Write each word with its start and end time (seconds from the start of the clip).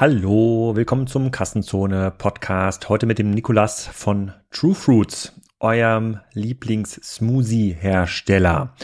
Hallo, 0.00 0.76
willkommen 0.76 1.08
zum 1.08 1.32
Kassenzone 1.32 2.12
Podcast. 2.16 2.88
Heute 2.88 3.04
mit 3.04 3.18
dem 3.18 3.32
Nikolas 3.32 3.88
von 3.88 4.30
True 4.52 4.76
Fruits, 4.76 5.32
eurem 5.58 6.20
Lieblings-Smoothie-Hersteller. 6.34 8.76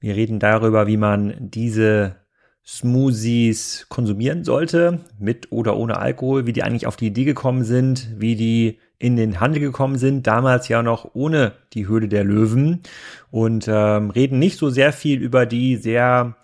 Wir 0.00 0.16
reden 0.16 0.38
darüber, 0.38 0.86
wie 0.86 0.96
man 0.96 1.34
diese 1.38 2.16
Smoothies 2.64 3.84
konsumieren 3.90 4.44
sollte, 4.44 5.00
mit 5.18 5.52
oder 5.52 5.76
ohne 5.76 5.98
Alkohol, 5.98 6.46
wie 6.46 6.54
die 6.54 6.62
eigentlich 6.62 6.86
auf 6.86 6.96
die 6.96 7.08
Idee 7.08 7.24
gekommen 7.24 7.64
sind, 7.64 8.08
wie 8.16 8.34
die 8.34 8.78
in 8.98 9.16
den 9.16 9.40
Handel 9.40 9.60
gekommen 9.60 9.98
sind, 9.98 10.26
damals 10.26 10.68
ja 10.68 10.82
noch 10.82 11.10
ohne 11.12 11.52
die 11.74 11.86
Höhle 11.86 12.08
der 12.08 12.24
Löwen 12.24 12.80
und 13.30 13.66
ähm, 13.68 14.08
reden 14.08 14.38
nicht 14.38 14.56
so 14.56 14.70
sehr 14.70 14.94
viel 14.94 15.20
über 15.20 15.44
die 15.44 15.76
sehr 15.76 16.34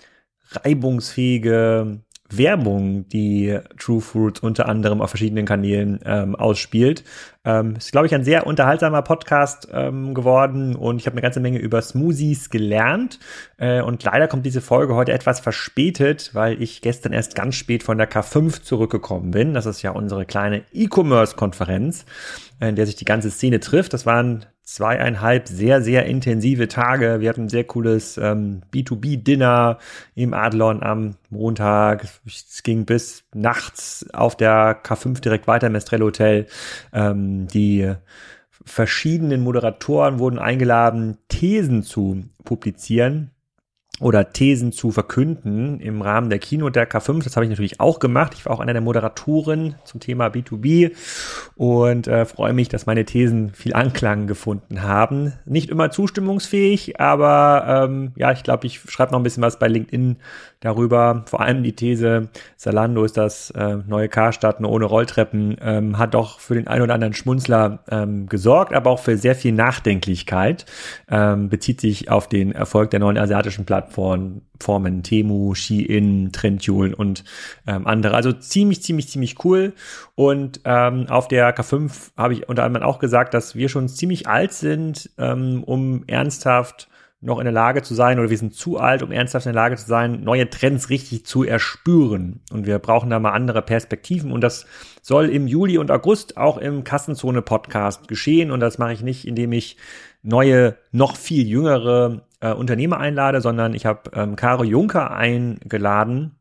reibungsfähige 0.51 2.03
Werbung, 2.31 3.09
die 3.09 3.59
True 3.79 4.01
Fruits 4.01 4.41
unter 4.41 4.69
anderem 4.69 5.01
auf 5.01 5.11
verschiedenen 5.11 5.47
Kanälen 5.47 6.01
ähm, 6.05 6.35
ausspielt. 6.35 7.05
Ähm, 7.45 7.77
ist, 7.77 7.93
glaube 7.93 8.07
ich, 8.07 8.15
ein 8.15 8.25
sehr 8.25 8.47
unterhaltsamer 8.47 9.03
Podcast 9.03 9.69
ähm, 9.73 10.13
geworden 10.15 10.77
und 10.77 11.01
ich 11.01 11.07
habe 11.07 11.15
eine 11.15 11.23
ganze 11.23 11.41
Menge 11.41 11.59
über 11.59 11.81
Smoothies 11.81 12.51
gelernt. 12.51 13.19
Äh, 13.57 13.81
und 13.81 14.03
leider 14.05 14.29
kommt 14.29 14.45
diese 14.45 14.61
Folge 14.61 14.95
heute 14.95 15.13
etwas 15.13 15.41
verspätet, 15.41 16.31
weil 16.35 16.61
ich 16.63 16.83
gestern 16.83 17.13
erst 17.13 17.35
ganz 17.35 17.55
spät 17.55 17.83
von 17.83 17.97
der 17.97 18.11
K5 18.11 18.63
zurückgekommen 18.63 19.31
bin. 19.31 19.55
Das 19.55 19.67
ist 19.67 19.83
ja 19.83 19.93
unsere 19.93 20.27
kleine 20.27 20.63
E-Commerce-Konferenz, 20.73 22.05
in 22.61 22.77
der 22.77 22.87
sich 22.87 22.97
die 22.97 23.05
ganze 23.05 23.31
Szene 23.31 23.61
trifft. 23.61 23.95
Das 23.95 24.05
waren 24.05 24.45
zweieinhalb 24.69 25.49
sehr, 25.49 25.81
sehr 25.81 26.05
intensive 26.05 26.69
Tage. 26.69 27.21
Wir 27.21 27.31
hatten 27.31 27.45
ein 27.45 27.49
sehr 27.49 27.65
cooles 27.65 28.19
ähm, 28.19 28.61
B2B-Dinner 28.71 29.79
im 30.15 30.35
Adlon 30.35 30.83
am 30.83 31.17
Montag. 31.31 32.07
Es 32.27 32.63
ging 32.63 32.85
bis 32.85 33.25
nachts 33.33 34.05
auf 34.13 34.37
der 34.37 34.85
K5 34.85 35.23
direkt 35.23 35.47
weiter 35.47 35.69
im 35.69 35.75
Estrella 35.75 36.05
Hotel. 36.05 36.47
Ähm, 36.93 37.49
die 37.49 37.95
verschiedenen 38.63 39.41
Moderatoren 39.41 40.19
wurden 40.19 40.39
eingeladen, 40.39 41.17
Thesen 41.29 41.83
zu 41.83 42.25
publizieren 42.45 43.31
oder 44.01 44.33
Thesen 44.33 44.73
zu 44.73 44.91
verkünden 44.91 45.81
im 45.81 46.03
Rahmen 46.03 46.31
der 46.31 46.39
Kino 46.39 46.71
der 46.71 46.89
K5. 46.89 47.25
Das 47.25 47.37
habe 47.37 47.45
ich 47.45 47.51
natürlich 47.51 47.81
auch 47.81 47.99
gemacht. 47.99 48.35
Ich 48.35 48.47
war 48.47 48.53
auch 48.53 48.61
einer 48.61 48.73
der 48.73 48.83
Moderatoren 48.83 49.75
zum 49.85 50.01
Thema 50.01 50.29
B2B 50.29 50.93
und 51.57 52.07
äh, 52.07 52.25
freue 52.25 52.53
mich, 52.53 52.69
dass 52.69 52.87
meine 52.87 53.05
Thesen 53.05 53.53
viel 53.53 53.75
Anklang 53.75 54.27
gefunden 54.27 54.83
haben. 54.83 55.33
Nicht 55.47 55.71
immer 55.71 55.91
zustimmungsfähig, 55.91 57.01
aber 57.01 57.87
ähm, 57.89 58.13
ja, 58.17 58.33
ich 58.33 58.43
glaube, 58.43 58.67
ich 58.67 58.81
schreibe 58.81 59.13
noch 59.13 59.19
ein 59.19 59.25
bisschen 59.25 59.43
was 59.43 59.59
bei 59.59 59.69
LinkedIn 59.69 60.17
darüber. 60.61 61.25
Vor 61.27 61.41
allem 61.41 61.63
die 61.63 61.75
These, 61.75 62.29
Salando 62.57 63.05
ist 63.05 63.17
das 63.17 63.51
äh, 63.51 63.77
neue 63.87 64.09
Karstadt 64.09 64.61
nur 64.61 64.71
ohne 64.71 64.87
Rolltreppen, 64.87 65.57
ähm, 65.61 65.99
hat 65.99 66.15
doch 66.15 66.41
für 66.41 66.55
den 66.55 66.67
einen 66.67 66.83
oder 66.83 66.95
anderen 66.95 67.15
Schmunzler 67.15 67.81
ähm, 67.91 68.27
gesorgt, 68.27 68.73
aber 68.73 68.91
auch 68.91 68.99
für 68.99 69.17
sehr 69.17 69.35
viel 69.35 69.53
Nachdenklichkeit. 69.53 70.67
Ähm, 71.11 71.49
bezieht 71.49 71.81
sich 71.81 72.11
auf 72.11 72.29
den 72.29 72.53
Erfolg 72.53 72.91
der 72.91 73.01
neuen 73.01 73.19
asiatischen 73.19 73.65
Plattformen, 73.65 74.43
Formen 74.61 75.03
Temu, 75.05 75.55
Shein, 75.55 76.31
Trendyol 76.33 76.93
und 76.93 77.23
ähm, 77.67 77.87
andere. 77.87 78.15
Also 78.15 78.33
ziemlich, 78.33 78.83
ziemlich, 78.83 79.09
ziemlich 79.09 79.45
cool. 79.45 79.73
Und 80.17 80.61
ähm, 80.65 81.07
auf 81.09 81.29
der 81.29 81.57
K5 81.57 82.11
habe 82.17 82.33
ich 82.33 82.49
unter 82.49 82.65
anderem 82.65 82.87
auch 82.87 82.99
gesagt, 82.99 83.35
dass 83.35 83.55
wir 83.55 83.69
schon 83.69 83.89
ziemlich 83.89 84.27
alt 84.27 84.53
sind, 84.53 85.11
ähm, 85.19 85.63
um 85.65 86.03
ernsthaft 86.09 86.89
noch 87.21 87.39
in 87.39 87.45
der 87.45 87.53
Lage 87.53 87.83
zu 87.83 87.95
sein 87.95 88.19
oder 88.19 88.31
wir 88.31 88.39
sind 88.39 88.55
zu 88.55 88.79
alt, 88.79 89.03
um 89.03 89.11
ernsthaft 89.11 89.47
in 89.47 89.53
der 89.53 89.63
Lage 89.63 89.77
zu 89.77 89.87
sein, 89.87 90.23
neue 90.23 90.49
Trends 90.49 90.89
richtig 90.89 91.27
zu 91.27 91.43
erspüren. 91.43 92.41
Und 92.53 92.67
wir 92.67 92.79
brauchen 92.79 93.11
da 93.11 93.19
mal 93.19 93.33
andere 93.33 93.61
Perspektiven. 93.63 94.31
Und 94.31 94.41
das 94.41 94.67
soll 95.03 95.29
im 95.29 95.49
Juli 95.49 95.79
und 95.79 95.91
August 95.91 96.37
auch 96.37 96.59
im 96.59 96.85
Kassenzone-Podcast 96.85 98.07
geschehen. 98.07 98.53
Und 98.53 98.61
das 98.61 98.79
mache 98.79 98.93
ich 98.93 99.03
nicht, 99.03 99.27
indem 99.27 99.53
ich 99.53 99.77
neue, 100.23 100.77
noch 100.93 101.17
viel 101.17 101.47
jüngere 101.47 102.23
äh, 102.41 102.53
Unternehmer 102.53 102.99
einlade, 102.99 103.41
sondern 103.41 103.75
ich 103.75 103.85
habe 103.85 104.11
ähm, 104.15 104.37
Caro 104.37 104.63
Juncker 104.63 105.11
eingeladen, 105.11 106.38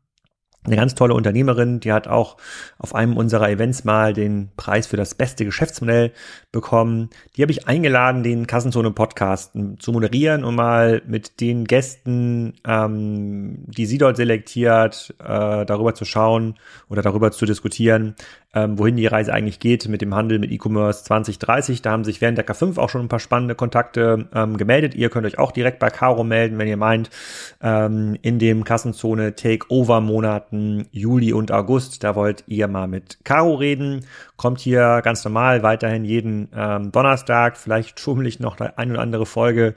eine 0.68 0.76
ganz 0.76 0.94
tolle 0.94 1.14
Unternehmerin, 1.14 1.80
die 1.80 1.92
hat 1.92 2.06
auch 2.06 2.36
auf 2.78 2.94
einem 2.94 3.16
unserer 3.16 3.50
Events 3.50 3.84
mal 3.84 4.12
den 4.12 4.50
Preis 4.56 4.86
für 4.86 4.96
das 4.96 5.14
beste 5.14 5.44
Geschäftsmodell 5.44 6.12
bekommen. 6.52 7.10
Die 7.36 7.42
habe 7.42 7.52
ich 7.52 7.66
eingeladen, 7.66 8.22
den 8.22 8.46
Kassenzone 8.46 8.90
Podcast 8.90 9.52
zu 9.78 9.92
moderieren 9.92 10.44
und 10.44 10.54
mal 10.54 11.02
mit 11.06 11.40
den 11.40 11.64
Gästen, 11.64 12.54
ähm, 12.66 13.64
die 13.66 13.86
sie 13.86 13.98
dort 13.98 14.16
selektiert, 14.16 15.14
äh, 15.18 15.64
darüber 15.64 15.94
zu 15.94 16.04
schauen 16.04 16.54
oder 16.88 17.02
darüber 17.02 17.32
zu 17.32 17.46
diskutieren, 17.46 18.14
ähm, 18.54 18.78
wohin 18.78 18.96
die 18.96 19.06
Reise 19.06 19.32
eigentlich 19.34 19.60
geht 19.60 19.88
mit 19.88 20.00
dem 20.00 20.14
Handel 20.14 20.38
mit 20.38 20.50
E-Commerce 20.50 21.04
2030. 21.04 21.82
Da 21.82 21.90
haben 21.90 22.04
sich 22.04 22.20
während 22.20 22.38
der 22.38 22.46
K5 22.46 22.78
auch 22.78 22.88
schon 22.88 23.02
ein 23.02 23.08
paar 23.08 23.20
spannende 23.20 23.54
Kontakte 23.54 24.28
ähm, 24.34 24.56
gemeldet. 24.56 24.94
Ihr 24.94 25.10
könnt 25.10 25.26
euch 25.26 25.38
auch 25.38 25.52
direkt 25.52 25.78
bei 25.78 25.90
Caro 25.90 26.24
melden, 26.24 26.58
wenn 26.58 26.68
ihr 26.68 26.78
meint, 26.78 27.10
ähm, 27.62 28.16
in 28.22 28.38
dem 28.38 28.64
Kassenzone 28.64 29.34
Takeover-Monaten 29.34 30.86
Juli 30.92 31.32
und 31.32 31.52
August, 31.52 32.04
da 32.04 32.14
wollt 32.14 32.44
ihr 32.46 32.68
mal 32.68 32.88
mit 32.88 33.18
Caro 33.24 33.54
reden. 33.54 34.06
Kommt 34.36 34.60
hier 34.60 35.02
ganz 35.02 35.24
normal 35.24 35.62
weiterhin 35.62 36.04
jeden 36.04 36.48
ähm, 36.56 36.90
Donnerstag. 36.90 37.58
Vielleicht 37.58 38.00
schummel 38.00 38.26
ich 38.26 38.40
noch 38.40 38.58
eine 38.58 38.92
oder 38.92 39.02
andere 39.02 39.26
Folge 39.26 39.74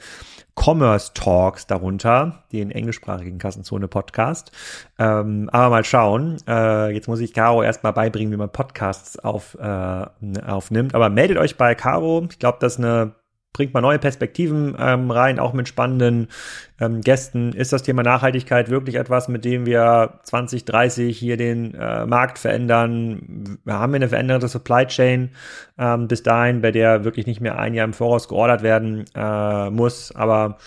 Commerce 0.56 1.14
Talks 1.14 1.68
darunter, 1.68 2.44
den 2.52 2.72
englischsprachigen 2.72 3.40
Kassenzone 3.40 3.88
Podcast. 3.88 4.52
Ähm, 5.00 5.50
aber 5.52 5.70
mal 5.70 5.86
schauen. 5.86 6.38
Äh, 6.48 6.92
jetzt 6.94 7.08
muss 7.08 7.20
ich 7.20 7.34
Caro 7.34 7.64
erstmal 7.64 7.94
beibringen, 7.94 8.32
wie 8.32 8.38
man 8.38 8.52
Podcasts 8.52 9.18
auf, 9.18 9.58
äh, 9.60 10.06
aufnimmt. 10.46 10.94
Aber 10.94 11.10
meldet 11.10 11.38
euch 11.38 11.58
bei 11.58 11.76
Caro. 11.76 12.28
Ich 12.30 12.40
glaube, 12.40 12.58
das 12.60 12.78
eine 12.78 13.14
bringt 13.54 13.74
mal 13.74 13.82
neue 13.82 14.00
Perspektiven 14.00 14.76
ähm, 14.80 15.12
rein, 15.12 15.40
auch 15.40 15.54
mit 15.54 15.68
spannenden 15.68 16.30
ähm, 16.82 17.02
Gästen. 17.02 17.54
Ist 17.54 17.72
das 17.72 17.84
Thema 17.84 18.04
Nachhaltigkeit 18.04 18.70
wirklich 18.70 18.96
etwas, 18.96 19.28
mit 19.28 19.46
dem 19.46 19.66
wir 19.66 20.20
2030 20.24 21.18
hier 21.18 21.38
den 21.38 21.76
äh, 21.76 22.06
Markt 22.06 22.40
verändern? 22.40 23.60
Wir 23.64 23.80
haben 23.80 23.94
eine 23.94 24.10
veränderte 24.10 24.48
Supply 24.48 24.86
Chain 24.88 25.30
ähm, 25.78 26.08
bis 26.08 26.24
dahin, 26.24 26.62
bei 26.62 26.72
der 26.72 27.04
wirklich 27.04 27.28
nicht 27.28 27.40
mehr 27.40 27.60
ein 27.60 27.74
Jahr 27.74 27.86
im 27.86 27.94
Voraus 27.94 28.28
geordert 28.28 28.64
werden 28.64 29.06
äh, 29.16 29.70
muss. 29.70 30.14
Aber 30.16 30.58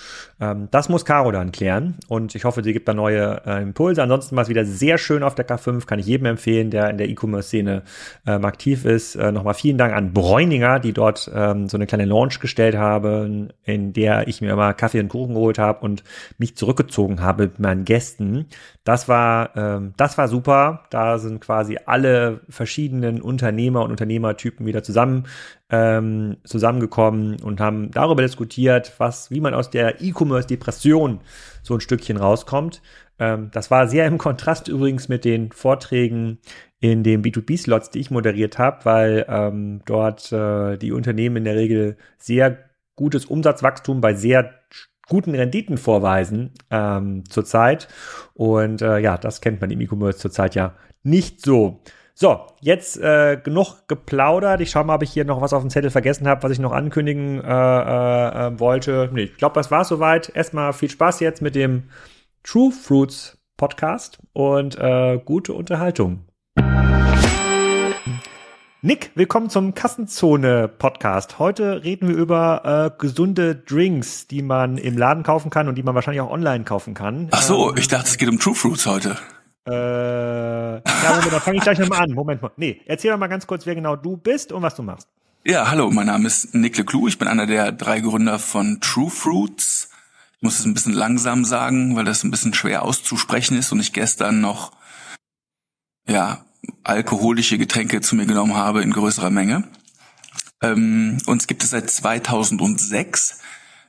ähm, 0.40 0.68
das 0.70 0.88
muss 0.88 1.04
Caro 1.04 1.32
dann 1.32 1.52
klären 1.52 1.96
und 2.08 2.34
ich 2.34 2.44
hoffe, 2.44 2.62
sie 2.62 2.72
gibt 2.72 2.88
da 2.88 2.94
neue 2.94 3.42
äh, 3.44 3.62
Impulse. 3.62 4.02
Ansonsten 4.02 4.36
war 4.36 4.42
es 4.42 4.48
wieder 4.48 4.64
sehr 4.64 4.98
schön 4.98 5.22
auf 5.22 5.34
der 5.34 5.46
K5, 5.48 5.86
kann 5.86 5.98
ich 5.98 6.06
jedem 6.06 6.26
empfehlen, 6.26 6.70
der 6.70 6.90
in 6.90 6.98
der 6.98 7.08
E-Commerce-Szene 7.08 7.82
ähm, 8.26 8.44
aktiv 8.44 8.84
ist. 8.84 9.16
Äh, 9.16 9.32
Nochmal 9.32 9.54
vielen 9.54 9.78
Dank 9.78 9.94
an 9.94 10.12
Bräuninger, 10.12 10.78
die 10.78 10.92
dort 10.92 11.30
ähm, 11.34 11.68
so 11.68 11.76
eine 11.76 11.86
kleine 11.86 12.04
Launch 12.04 12.38
gestellt 12.38 12.76
haben, 12.76 13.50
in 13.64 13.92
der 13.92 14.28
ich 14.28 14.40
mir 14.40 14.52
immer 14.52 14.74
Kaffee 14.74 15.00
und 15.00 15.08
Kuchen 15.08 15.34
geholt 15.34 15.58
habe 15.58 15.80
und 15.84 16.03
mich 16.38 16.56
zurückgezogen 16.56 17.20
habe 17.20 17.44
mit 17.44 17.58
meinen 17.58 17.84
Gästen. 17.84 18.46
Das 18.84 19.08
war, 19.08 19.56
ähm, 19.56 19.94
das 19.96 20.18
war 20.18 20.28
super. 20.28 20.84
Da 20.90 21.18
sind 21.18 21.40
quasi 21.40 21.78
alle 21.86 22.40
verschiedenen 22.48 23.20
Unternehmer 23.20 23.82
und 23.82 23.90
Unternehmertypen 23.90 24.66
wieder 24.66 24.82
zusammen 24.82 25.24
ähm, 25.70 26.36
zusammengekommen 26.44 27.40
und 27.40 27.60
haben 27.60 27.90
darüber 27.90 28.22
diskutiert, 28.22 28.92
was, 28.98 29.30
wie 29.30 29.40
man 29.40 29.54
aus 29.54 29.70
der 29.70 30.00
E-Commerce-Depression 30.02 31.20
so 31.62 31.74
ein 31.74 31.80
Stückchen 31.80 32.16
rauskommt. 32.16 32.82
Ähm, 33.18 33.50
das 33.52 33.70
war 33.70 33.88
sehr 33.88 34.06
im 34.06 34.18
Kontrast 34.18 34.68
übrigens 34.68 35.08
mit 35.08 35.24
den 35.24 35.52
Vorträgen 35.52 36.38
in 36.80 37.02
den 37.02 37.22
B2B-Slots, 37.22 37.90
die 37.90 38.00
ich 38.00 38.10
moderiert 38.10 38.58
habe, 38.58 38.84
weil 38.84 39.26
ähm, 39.28 39.80
dort 39.86 40.30
äh, 40.32 40.76
die 40.76 40.92
Unternehmen 40.92 41.38
in 41.38 41.44
der 41.44 41.56
Regel 41.56 41.96
sehr 42.18 42.58
gutes 42.94 43.26
Umsatzwachstum 43.26 44.00
bei 44.00 44.14
sehr 44.14 44.54
guten 45.08 45.34
Renditen 45.34 45.78
vorweisen 45.78 46.52
ähm, 46.70 47.24
zurzeit. 47.28 47.88
Und 48.34 48.82
äh, 48.82 48.98
ja, 48.98 49.18
das 49.18 49.40
kennt 49.40 49.60
man 49.60 49.70
im 49.70 49.80
E-Commerce 49.80 50.18
zurzeit 50.18 50.54
ja 50.54 50.74
nicht 51.02 51.40
so. 51.44 51.80
So, 52.16 52.46
jetzt 52.60 52.96
äh, 53.00 53.40
genug 53.42 53.88
geplaudert. 53.88 54.60
Ich 54.60 54.70
schaue 54.70 54.84
mal, 54.84 54.94
ob 54.94 55.02
ich 55.02 55.10
hier 55.10 55.24
noch 55.24 55.40
was 55.40 55.52
auf 55.52 55.62
dem 55.62 55.70
Zettel 55.70 55.90
vergessen 55.90 56.28
habe, 56.28 56.44
was 56.44 56.52
ich 56.52 56.60
noch 56.60 56.70
ankündigen 56.70 57.42
äh, 57.42 57.48
äh, 57.48 58.46
äh 58.46 58.60
wollte. 58.60 59.10
Nee, 59.12 59.24
ich 59.24 59.36
glaube, 59.36 59.54
das 59.54 59.72
war's 59.72 59.88
soweit. 59.88 60.30
Erstmal 60.34 60.72
viel 60.72 60.90
Spaß 60.90 61.18
jetzt 61.20 61.42
mit 61.42 61.56
dem 61.56 61.84
True 62.44 62.70
Fruits 62.70 63.38
Podcast 63.56 64.18
und 64.32 64.78
äh, 64.78 65.18
gute 65.24 65.54
Unterhaltung. 65.54 66.24
Nick, 68.84 69.12
willkommen 69.14 69.48
zum 69.48 69.72
Kassenzone 69.72 70.68
Podcast. 70.68 71.38
Heute 71.38 71.84
reden 71.84 72.06
wir 72.06 72.16
über 72.16 72.92
äh, 72.92 73.00
gesunde 73.00 73.54
Drinks, 73.54 74.26
die 74.26 74.42
man 74.42 74.76
im 74.76 74.98
Laden 74.98 75.22
kaufen 75.22 75.48
kann 75.48 75.68
und 75.68 75.76
die 75.76 75.82
man 75.82 75.94
wahrscheinlich 75.94 76.20
auch 76.20 76.30
online 76.30 76.64
kaufen 76.64 76.92
kann. 76.92 77.28
Ach 77.30 77.40
so, 77.40 77.70
ähm, 77.70 77.78
ich 77.78 77.88
dachte, 77.88 78.08
es 78.08 78.18
geht 78.18 78.28
um 78.28 78.38
True 78.38 78.54
Fruits 78.54 78.84
heute. 78.84 79.16
Äh, 79.66 79.72
ja, 79.72 80.82
Moment, 81.08 81.32
da 81.32 81.40
fange 81.40 81.56
ich 81.56 81.62
gleich 81.62 81.78
nochmal 81.78 82.02
an. 82.02 82.10
Moment 82.10 82.42
mal. 82.42 82.50
Nee, 82.58 82.82
erzähl 82.84 83.10
doch 83.10 83.16
mal 83.16 83.28
ganz 83.28 83.46
kurz, 83.46 83.64
wer 83.64 83.74
genau 83.74 83.96
du 83.96 84.18
bist 84.18 84.52
und 84.52 84.60
was 84.60 84.74
du 84.74 84.82
machst. 84.82 85.08
Ja, 85.46 85.70
hallo, 85.70 85.90
mein 85.90 86.08
Name 86.08 86.26
ist 86.26 86.54
Nick 86.54 86.76
Leclou. 86.76 87.08
Ich 87.08 87.18
bin 87.18 87.26
einer 87.26 87.46
der 87.46 87.72
drei 87.72 88.00
Gründer 88.00 88.38
von 88.38 88.82
True 88.82 89.08
Fruits. 89.08 89.88
Ich 90.36 90.42
muss 90.42 90.58
es 90.58 90.66
ein 90.66 90.74
bisschen 90.74 90.92
langsam 90.92 91.46
sagen, 91.46 91.96
weil 91.96 92.04
das 92.04 92.22
ein 92.22 92.30
bisschen 92.30 92.52
schwer 92.52 92.82
auszusprechen 92.82 93.56
ist 93.56 93.72
und 93.72 93.80
ich 93.80 93.94
gestern 93.94 94.42
noch, 94.42 94.72
ja, 96.06 96.44
alkoholische 96.82 97.58
Getränke 97.58 98.00
zu 98.00 98.16
mir 98.16 98.26
genommen 98.26 98.54
habe 98.54 98.82
in 98.82 98.92
größerer 98.92 99.30
Menge. 99.30 99.64
Ähm, 100.62 101.18
uns 101.26 101.46
gibt 101.46 101.62
es 101.62 101.70
seit 101.70 101.90
2006. 101.90 103.40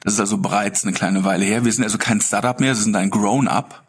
Das 0.01 0.13
ist 0.13 0.19
also 0.19 0.37
bereits 0.37 0.83
eine 0.83 0.93
kleine 0.93 1.23
Weile 1.23 1.45
her. 1.45 1.65
Wir 1.65 1.71
sind 1.71 1.83
also 1.83 1.97
kein 1.97 2.21
Startup 2.21 2.59
mehr, 2.59 2.69
wir 2.69 2.75
sind 2.75 2.95
ein 2.95 3.09
Grown-up, 3.09 3.83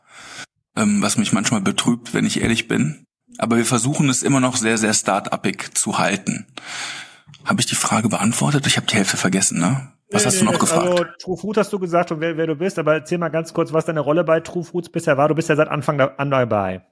ähm, 0.77 1.03
was 1.03 1.19
mich 1.19 1.33
manchmal 1.33 1.61
betrübt, 1.61 2.15
wenn 2.15 2.25
ich 2.25 2.41
ehrlich 2.41 2.69
bin. 2.69 3.05
Aber 3.39 3.57
wir 3.57 3.67
versuchen 3.67 4.09
es 4.09 4.23
immer 4.23 4.41
noch 4.41 4.57
sehr, 4.57 4.79
sehr 4.79 4.95
start-upig 4.95 5.75
zu 5.75 5.99
halten. 5.99 6.47
Habe 7.45 7.61
ich 7.61 7.67
die 7.67 7.75
Frage 7.75 8.09
beantwortet? 8.09 8.67
Ich 8.67 8.77
habe 8.77 8.87
die 8.87 8.97
Hälfte 8.97 9.17
vergessen, 9.17 9.59
ne? 9.59 9.93
Was 10.11 10.25
hast 10.25 10.41
du 10.41 10.45
noch 10.45 10.59
gefragt? 10.59 10.89
Also 10.89 11.05
True 11.19 11.37
Food 11.37 11.57
hast 11.57 11.73
du 11.73 11.79
gesagt 11.79 12.13
und 12.13 12.21
wer, 12.21 12.37
wer, 12.37 12.47
du 12.47 12.55
bist, 12.55 12.79
aber 12.79 12.95
erzähl 12.95 13.19
mal 13.19 13.29
ganz 13.29 13.53
kurz, 13.53 13.73
was 13.73 13.87
deine 13.87 14.01
Rolle 14.01 14.23
bei 14.23 14.41
True 14.41 14.65
Foods 14.65 14.89
bisher 14.89 15.17
war. 15.17 15.29
Du 15.29 15.35
bist 15.35 15.49
ja 15.49 15.57
seit 15.57 15.69
Anfang 15.69 16.01
an 16.01 16.31
dabei. 16.31 16.83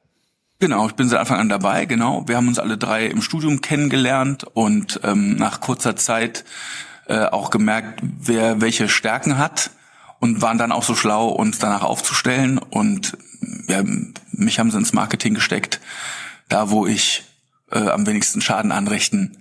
Genau, 0.64 0.86
ich 0.86 0.94
bin 0.94 1.10
seit 1.10 1.20
Anfang 1.20 1.40
an 1.40 1.50
dabei, 1.50 1.84
genau. 1.84 2.26
Wir 2.26 2.38
haben 2.38 2.48
uns 2.48 2.58
alle 2.58 2.78
drei 2.78 3.04
im 3.04 3.20
Studium 3.20 3.60
kennengelernt 3.60 4.44
und 4.44 4.98
ähm, 5.04 5.36
nach 5.36 5.60
kurzer 5.60 5.94
Zeit 5.94 6.46
äh, 7.06 7.26
auch 7.26 7.50
gemerkt, 7.50 8.00
wer 8.02 8.62
welche 8.62 8.88
Stärken 8.88 9.36
hat 9.36 9.72
und 10.20 10.40
waren 10.40 10.56
dann 10.56 10.72
auch 10.72 10.82
so 10.82 10.94
schlau, 10.94 11.28
uns 11.28 11.58
danach 11.58 11.82
aufzustellen. 11.82 12.56
Und 12.56 13.18
ja, 13.68 13.82
mich 14.32 14.58
haben 14.58 14.70
sie 14.70 14.78
ins 14.78 14.94
Marketing 14.94 15.34
gesteckt, 15.34 15.80
da 16.48 16.70
wo 16.70 16.86
ich 16.86 17.24
äh, 17.70 17.86
am 17.90 18.06
wenigsten 18.06 18.40
Schaden 18.40 18.72
anrichten 18.72 19.36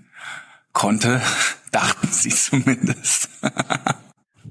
konnte, 0.73 1.21
dachten 1.71 2.09
sie 2.11 2.31
zumindest. 2.31 3.29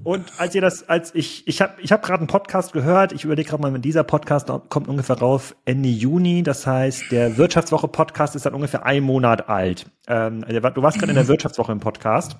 Und 0.03 0.33
als 0.37 0.53
ihr 0.53 0.61
das, 0.61 0.87
als 0.89 1.15
ich, 1.15 1.47
ich 1.47 1.61
habe 1.61 1.81
ich 1.81 1.91
hab 1.91 2.03
gerade 2.03 2.19
einen 2.19 2.27
Podcast 2.27 2.73
gehört, 2.73 3.13
ich 3.13 3.23
überlege 3.23 3.49
gerade 3.49 3.61
mal, 3.61 3.73
wenn 3.73 3.81
dieser 3.81 4.03
Podcast 4.03 4.51
kommt 4.69 4.87
ungefähr 4.87 5.17
rauf 5.17 5.55
Ende 5.65 5.89
Juni, 5.89 6.43
das 6.43 6.67
heißt, 6.67 7.11
der 7.11 7.37
Wirtschaftswoche-Podcast 7.37 8.35
ist 8.35 8.45
dann 8.45 8.53
ungefähr 8.53 8.85
ein 8.85 9.03
Monat 9.03 9.49
alt. 9.49 9.85
Ähm, 10.07 10.43
also 10.47 10.59
du 10.59 10.81
warst 10.81 10.99
gerade 10.99 11.11
in 11.11 11.15
der 11.15 11.27
Wirtschaftswoche 11.27 11.71
im 11.71 11.79
Podcast. 11.79 12.37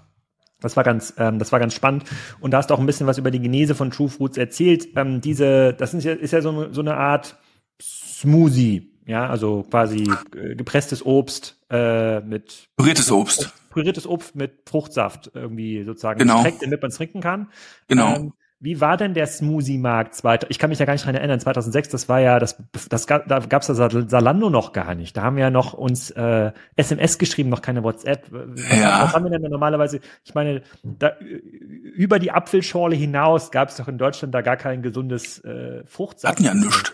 Das 0.59 0.77
war 0.77 0.83
ganz, 0.83 1.13
ähm, 1.17 1.39
das 1.39 1.51
war 1.51 1.59
ganz 1.59 1.73
spannend. 1.73 2.05
Und 2.39 2.51
da 2.51 2.57
hast 2.57 2.69
du 2.69 2.73
auch 2.73 2.79
ein 2.79 2.85
bisschen 2.85 3.07
was 3.07 3.17
über 3.17 3.31
die 3.31 3.39
Genese 3.39 3.75
von 3.75 3.91
True 3.91 4.09
Fruits 4.09 4.37
erzählt. 4.37 4.87
Ähm, 4.95 5.21
diese, 5.21 5.73
das 5.73 5.93
ist 5.93 6.03
ja, 6.03 6.13
ist 6.13 6.31
ja 6.31 6.41
so, 6.41 6.71
so 6.71 6.81
eine 6.81 6.95
Art 6.95 7.37
Smoothie, 7.81 8.89
ja, 9.05 9.27
also 9.27 9.65
quasi 9.69 10.09
äh, 10.35 10.55
gepresstes 10.55 11.05
Obst 11.05 11.57
äh, 11.69 12.21
mit 12.21 12.69
püriertes 12.77 13.11
Obst 13.11 13.51
püriertes 13.73 14.07
Obst 14.07 14.35
mit 14.35 14.69
Fruchtsaft 14.69 15.31
irgendwie 15.33 15.83
sozusagen 15.83 16.19
genau. 16.19 16.35
gestreckt, 16.35 16.63
damit 16.63 16.81
man 16.81 16.89
es 16.89 16.97
trinken 16.97 17.21
kann. 17.21 17.47
Genau. 17.87 18.15
Ähm, 18.15 18.33
wie 18.63 18.79
war 18.79 18.95
denn 18.95 19.13
der 19.13 19.27
Smoothie-Markt? 19.27 20.21
Ich 20.47 20.57
kann 20.57 20.69
mich 20.69 20.79
ja 20.79 20.85
gar 20.85 20.93
nicht 20.93 21.05
dran 21.05 21.15
erinnern. 21.15 21.37
2006, 21.37 21.89
das 21.89 22.07
war 22.07 22.21
ja, 22.21 22.39
das, 22.39 22.63
das 22.87 23.07
gab, 23.07 23.27
da 23.27 23.39
gab's 23.39 23.67
das 23.67 23.75
Salando 23.75 24.49
noch 24.49 24.71
gar 24.71 24.95
nicht. 24.95 25.17
Da 25.17 25.23
haben 25.23 25.35
wir 25.35 25.43
ja 25.43 25.49
noch 25.49 25.73
uns 25.73 26.11
äh, 26.11 26.53
SMS 26.77 27.17
geschrieben, 27.17 27.49
noch 27.49 27.61
keine 27.61 27.83
WhatsApp. 27.83 28.27
Was, 28.31 28.79
ja. 28.79 29.03
was 29.03 29.13
haben 29.13 29.25
wir 29.25 29.37
denn 29.37 29.51
normalerweise? 29.51 29.99
Ich 30.23 30.33
meine, 30.33 30.61
da, 30.81 31.11
über 31.19 32.19
die 32.19 32.31
Apfelschorle 32.31 32.95
hinaus 32.95 33.51
gab 33.51 33.67
es 33.67 33.75
doch 33.75 33.89
in 33.89 33.97
Deutschland 33.97 34.33
da 34.33 34.39
gar 34.39 34.55
kein 34.55 34.81
gesundes 34.81 35.43
äh, 35.43 35.83
Fruchtsaft. 35.85 36.35
Hatten 36.35 36.45
ja 36.45 36.53
nichts. 36.53 36.93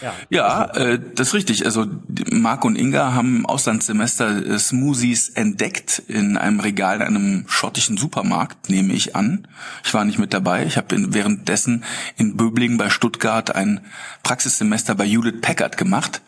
Ja, 0.00 0.14
ja 0.30 0.64
äh, 0.74 1.00
das 1.14 1.28
ist 1.28 1.34
richtig. 1.34 1.64
Also 1.64 1.86
Marc 2.30 2.64
und 2.64 2.76
Inga 2.76 3.12
haben 3.12 3.38
im 3.38 3.46
Auslandssemester 3.46 4.46
äh, 4.46 4.58
Smoothies 4.58 5.30
entdeckt 5.30 6.02
in 6.06 6.36
einem 6.36 6.60
Regal 6.60 6.96
in 6.96 7.02
einem 7.02 7.44
schottischen 7.48 7.96
Supermarkt, 7.96 8.70
nehme 8.70 8.92
ich 8.92 9.16
an. 9.16 9.46
Ich 9.84 9.94
war 9.94 10.04
nicht 10.04 10.18
mit 10.18 10.32
dabei. 10.32 10.64
Ich 10.66 10.76
habe 10.76 10.96
währenddessen 11.12 11.84
in 12.16 12.36
Böblingen 12.36 12.78
bei 12.78 12.90
Stuttgart 12.90 13.54
ein 13.54 13.80
Praxissemester 14.22 14.94
bei 14.94 15.06
Hewlett 15.06 15.40
Packard 15.40 15.76
gemacht. 15.76 16.22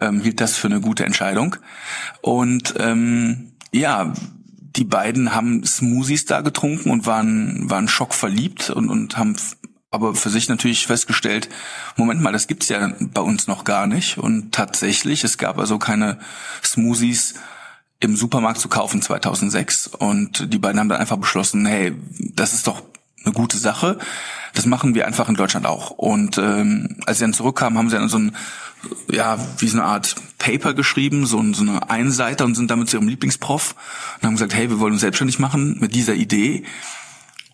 Ähm, 0.00 0.20
hielt 0.20 0.40
das 0.40 0.56
für 0.56 0.68
eine 0.68 0.80
gute 0.80 1.04
Entscheidung. 1.04 1.56
Und 2.20 2.74
ähm, 2.78 3.52
ja, 3.72 4.12
die 4.76 4.84
beiden 4.84 5.34
haben 5.34 5.64
Smoothies 5.64 6.26
da 6.26 6.42
getrunken 6.42 6.90
und 6.90 7.06
waren, 7.06 7.70
waren 7.70 7.88
schockverliebt 7.88 8.70
und, 8.70 8.90
und 8.90 9.16
haben 9.16 9.36
aber 9.96 10.14
für 10.14 10.28
sich 10.28 10.48
natürlich 10.48 10.86
festgestellt, 10.86 11.48
Moment 11.96 12.20
mal, 12.20 12.32
das 12.32 12.46
gibt's 12.46 12.68
ja 12.68 12.92
bei 13.00 13.22
uns 13.22 13.46
noch 13.46 13.64
gar 13.64 13.86
nicht. 13.86 14.18
Und 14.18 14.52
tatsächlich, 14.52 15.24
es 15.24 15.38
gab 15.38 15.58
also 15.58 15.78
keine 15.78 16.18
Smoothies 16.62 17.34
im 18.00 18.14
Supermarkt 18.14 18.60
zu 18.60 18.68
kaufen 18.68 19.00
2006. 19.00 19.86
Und 19.88 20.52
die 20.52 20.58
beiden 20.58 20.78
haben 20.78 20.90
dann 20.90 21.00
einfach 21.00 21.16
beschlossen, 21.16 21.64
hey, 21.64 21.94
das 22.18 22.52
ist 22.52 22.66
doch 22.66 22.82
eine 23.24 23.32
gute 23.32 23.56
Sache. 23.56 23.98
Das 24.52 24.66
machen 24.66 24.94
wir 24.94 25.06
einfach 25.06 25.30
in 25.30 25.34
Deutschland 25.34 25.64
auch. 25.64 25.90
Und 25.92 26.36
ähm, 26.36 26.96
als 27.06 27.18
sie 27.18 27.24
dann 27.24 27.32
zurückkamen, 27.32 27.78
haben 27.78 27.88
sie 27.88 27.96
dann 27.96 28.10
so 28.10 28.18
ein, 28.18 28.36
ja, 29.10 29.38
wie 29.58 29.68
so 29.68 29.78
eine 29.78 29.86
Art 29.86 30.14
Paper 30.38 30.74
geschrieben, 30.74 31.24
so, 31.24 31.42
so 31.54 31.62
eine 31.62 31.88
Einseite 31.88 32.44
und 32.44 32.54
sind 32.54 32.70
damit 32.70 32.90
zu 32.90 32.98
ihrem 32.98 33.08
Lieblingsprof 33.08 33.74
und 34.16 34.26
haben 34.26 34.34
gesagt, 34.34 34.54
hey, 34.54 34.68
wir 34.68 34.78
wollen 34.78 34.92
uns 34.92 35.00
selbstständig 35.00 35.38
machen 35.38 35.78
mit 35.80 35.94
dieser 35.94 36.14
Idee. 36.14 36.64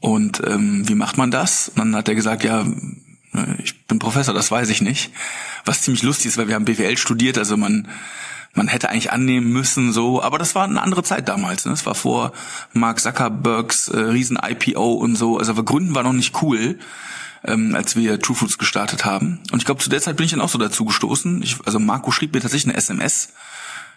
Und 0.02 0.42
ähm, 0.44 0.88
wie 0.88 0.96
macht 0.96 1.16
man 1.16 1.30
das? 1.30 1.68
Und 1.68 1.78
dann 1.78 1.94
hat 1.94 2.08
er 2.08 2.16
gesagt, 2.16 2.42
ja, 2.42 2.66
ich 3.62 3.86
bin 3.86 4.00
Professor, 4.00 4.34
das 4.34 4.50
weiß 4.50 4.68
ich 4.70 4.82
nicht. 4.82 5.12
Was 5.64 5.82
ziemlich 5.82 6.02
lustig 6.02 6.26
ist, 6.26 6.38
weil 6.38 6.48
wir 6.48 6.56
haben 6.56 6.64
BWL 6.64 6.98
studiert, 6.98 7.38
also 7.38 7.56
man 7.56 7.88
man 8.54 8.68
hätte 8.68 8.90
eigentlich 8.90 9.12
annehmen 9.12 9.50
müssen, 9.50 9.92
so, 9.92 10.22
aber 10.22 10.36
das 10.36 10.54
war 10.54 10.64
eine 10.64 10.82
andere 10.82 11.02
Zeit 11.02 11.26
damals. 11.26 11.64
Ne? 11.64 11.70
Das 11.70 11.86
war 11.86 11.94
vor 11.94 12.32
Mark 12.74 13.00
Zuckerbergs 13.00 13.88
äh, 13.88 13.98
riesen 13.98 14.38
IPO 14.42 14.92
und 14.92 15.16
so. 15.16 15.38
Also 15.38 15.56
wir 15.56 15.64
Gründen 15.64 15.94
war 15.94 16.02
noch 16.02 16.12
nicht 16.12 16.42
cool, 16.42 16.78
ähm, 17.44 17.74
als 17.74 17.96
wir 17.96 18.20
True 18.20 18.36
Foods 18.36 18.58
gestartet 18.58 19.06
haben. 19.06 19.40
Und 19.52 19.60
ich 19.60 19.64
glaube, 19.64 19.82
zu 19.82 19.88
der 19.88 20.02
Zeit 20.02 20.16
bin 20.16 20.26
ich 20.26 20.32
dann 20.32 20.42
auch 20.42 20.50
so 20.50 20.58
dazu 20.58 20.84
gestoßen. 20.84 21.42
Ich, 21.42 21.56
also 21.64 21.78
Marco 21.78 22.10
schrieb 22.10 22.34
mir 22.34 22.40
tatsächlich 22.40 22.74
eine 22.74 22.76
SMS 22.76 23.30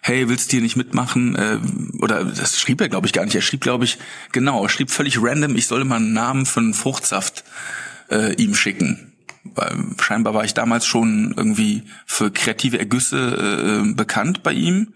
hey, 0.05 0.29
willst 0.29 0.51
du 0.51 0.57
hier 0.57 0.61
nicht 0.61 0.75
mitmachen? 0.75 1.35
Äh, 1.35 1.57
oder 1.99 2.23
das 2.23 2.59
schrieb 2.59 2.79
er, 2.79 2.89
glaube 2.89 3.07
ich, 3.07 3.13
gar 3.13 3.25
nicht. 3.25 3.33
Er 3.33 3.41
schrieb, 3.41 3.61
glaube 3.61 3.85
ich, 3.85 3.97
genau, 4.31 4.61
er 4.61 4.69
schrieb 4.69 4.91
völlig 4.91 5.17
random, 5.19 5.55
ich 5.55 5.65
solle 5.65 5.83
mal 5.83 5.95
einen 5.95 6.13
Namen 6.13 6.45
für 6.45 6.59
einen 6.59 6.75
Fruchtsaft 6.75 7.43
äh, 8.11 8.35
ihm 8.35 8.53
schicken. 8.53 9.13
Weil 9.43 9.75
scheinbar 9.99 10.35
war 10.35 10.43
ich 10.43 10.53
damals 10.53 10.85
schon 10.85 11.33
irgendwie 11.35 11.83
für 12.05 12.29
kreative 12.29 12.77
Ergüsse 12.77 13.81
äh, 13.83 13.93
bekannt 13.93 14.43
bei 14.43 14.53
ihm. 14.53 14.93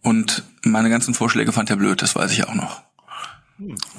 Und 0.00 0.42
meine 0.62 0.88
ganzen 0.88 1.12
Vorschläge 1.12 1.52
fand 1.52 1.68
er 1.68 1.76
blöd, 1.76 2.00
das 2.00 2.16
weiß 2.16 2.32
ich 2.32 2.48
auch 2.48 2.54
noch. 2.54 2.82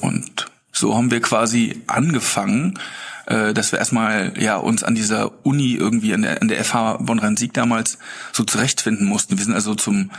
Und 0.02 0.48
so 0.72 0.96
haben 0.96 1.12
wir 1.12 1.22
quasi 1.22 1.84
angefangen, 1.86 2.80
äh, 3.28 3.54
dass 3.54 3.72
wir 3.72 3.80
erstmal 3.80 4.34
ja 4.38 4.58
uns 4.58 4.84
an 4.84 4.96
dieser 4.96 5.46
Uni 5.46 5.74
irgendwie 5.74 6.14
an 6.14 6.22
der, 6.22 6.42
an 6.42 6.48
der 6.48 6.64
FH 6.64 6.98
Bonn-Rhein-Sieg 7.02 7.54
damals 7.54 7.98
so 8.32 8.44
zurechtfinden 8.44 9.08
mussten. 9.08 9.38
Wir 9.38 9.46
sind 9.46 9.54
also 9.54 9.76
zum 9.76 10.12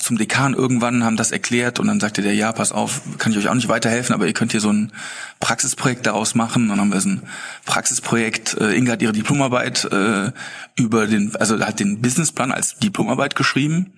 zum 0.00 0.16
Dekan 0.16 0.54
irgendwann, 0.54 1.04
haben 1.04 1.16
das 1.16 1.30
erklärt 1.30 1.78
und 1.78 1.86
dann 1.86 2.00
sagte 2.00 2.22
der, 2.22 2.34
ja, 2.34 2.52
pass 2.52 2.72
auf, 2.72 3.02
kann 3.18 3.32
ich 3.32 3.38
euch 3.38 3.48
auch 3.48 3.54
nicht 3.54 3.68
weiterhelfen, 3.68 4.14
aber 4.14 4.26
ihr 4.26 4.32
könnt 4.32 4.52
hier 4.52 4.60
so 4.60 4.72
ein 4.72 4.92
Praxisprojekt 5.40 6.06
daraus 6.06 6.34
machen. 6.34 6.68
dann 6.68 6.80
haben 6.80 6.92
wir 6.92 7.00
so 7.00 7.10
ein 7.10 7.22
Praxisprojekt, 7.66 8.56
äh, 8.58 8.72
Inga 8.72 8.92
hat 8.92 9.02
ihre 9.02 9.12
Diplomarbeit 9.12 9.84
äh, 9.84 10.32
über 10.76 11.06
den, 11.06 11.36
also 11.36 11.60
hat 11.60 11.80
den 11.80 12.00
Businessplan 12.00 12.50
als 12.50 12.78
Diplomarbeit 12.78 13.36
geschrieben. 13.36 13.92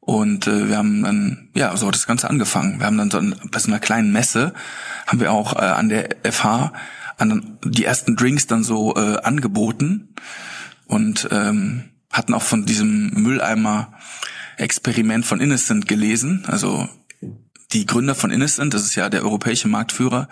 Und 0.00 0.46
äh, 0.46 0.68
wir 0.68 0.76
haben 0.76 1.02
dann, 1.02 1.48
ja, 1.54 1.74
so 1.76 1.86
hat 1.86 1.94
das 1.94 2.06
Ganze 2.06 2.28
angefangen. 2.28 2.80
Wir 2.80 2.86
haben 2.86 2.98
dann 2.98 3.10
so 3.10 3.18
ein, 3.18 3.36
bei 3.50 3.58
so 3.58 3.68
einer 3.68 3.80
kleinen 3.80 4.12
Messe, 4.12 4.52
haben 5.06 5.20
wir 5.20 5.32
auch 5.32 5.54
äh, 5.54 5.60
an 5.60 5.88
der 5.88 6.16
FH 6.24 6.72
an 7.16 7.58
die 7.64 7.84
ersten 7.84 8.16
Drinks 8.16 8.46
dann 8.46 8.62
so 8.64 8.94
äh, 8.96 9.18
angeboten 9.18 10.14
und 10.86 11.28
ähm, 11.30 11.90
hatten 12.10 12.34
auch 12.34 12.42
von 12.42 12.66
diesem 12.66 13.10
Mülleimer-Experiment 13.10 15.24
von 15.26 15.40
Innocent 15.40 15.88
gelesen. 15.88 16.44
Also 16.46 16.88
die 17.72 17.86
Gründer 17.86 18.14
von 18.14 18.30
Innocent, 18.30 18.72
das 18.72 18.84
ist 18.84 18.94
ja 18.94 19.08
der 19.08 19.24
europäische 19.24 19.66
Marktführer, 19.68 20.28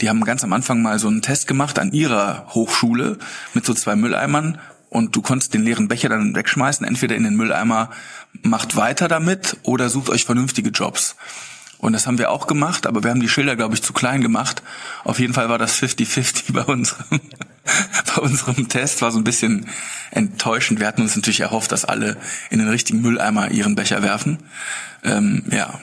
die 0.00 0.08
haben 0.08 0.24
ganz 0.24 0.42
am 0.44 0.52
Anfang 0.52 0.82
mal 0.82 0.98
so 0.98 1.08
einen 1.08 1.22
Test 1.22 1.46
gemacht 1.46 1.78
an 1.78 1.92
ihrer 1.92 2.48
Hochschule 2.50 3.18
mit 3.54 3.64
so 3.64 3.72
zwei 3.72 3.96
Mülleimern 3.96 4.58
und 4.90 5.16
du 5.16 5.22
konntest 5.22 5.54
den 5.54 5.62
leeren 5.62 5.88
Becher 5.88 6.10
dann 6.10 6.36
wegschmeißen, 6.36 6.86
entweder 6.86 7.16
in 7.16 7.24
den 7.24 7.36
Mülleimer, 7.36 7.88
macht 8.42 8.76
weiter 8.76 9.08
damit 9.08 9.56
oder 9.62 9.88
sucht 9.88 10.10
euch 10.10 10.24
vernünftige 10.24 10.70
Jobs. 10.70 11.16
Und 11.84 11.92
das 11.92 12.06
haben 12.06 12.16
wir 12.16 12.30
auch 12.30 12.46
gemacht, 12.46 12.86
aber 12.86 13.04
wir 13.04 13.10
haben 13.10 13.20
die 13.20 13.28
Schilder, 13.28 13.56
glaube 13.56 13.74
ich, 13.74 13.82
zu 13.82 13.92
klein 13.92 14.22
gemacht. 14.22 14.62
Auf 15.04 15.18
jeden 15.18 15.34
Fall 15.34 15.50
war 15.50 15.58
das 15.58 15.78
50-50 15.78 16.52
bei 16.54 16.62
unserem, 16.62 17.20
bei 18.16 18.22
unserem 18.22 18.70
Test, 18.70 19.02
war 19.02 19.12
so 19.12 19.18
ein 19.18 19.24
bisschen 19.24 19.66
enttäuschend. 20.10 20.80
Wir 20.80 20.86
hatten 20.86 21.02
uns 21.02 21.14
natürlich 21.14 21.40
erhofft, 21.40 21.72
dass 21.72 21.84
alle 21.84 22.16
in 22.48 22.58
den 22.58 22.68
richtigen 22.68 23.02
Mülleimer 23.02 23.50
ihren 23.50 23.74
Becher 23.74 24.02
werfen. 24.02 24.38
Ähm, 25.02 25.44
ja, 25.50 25.78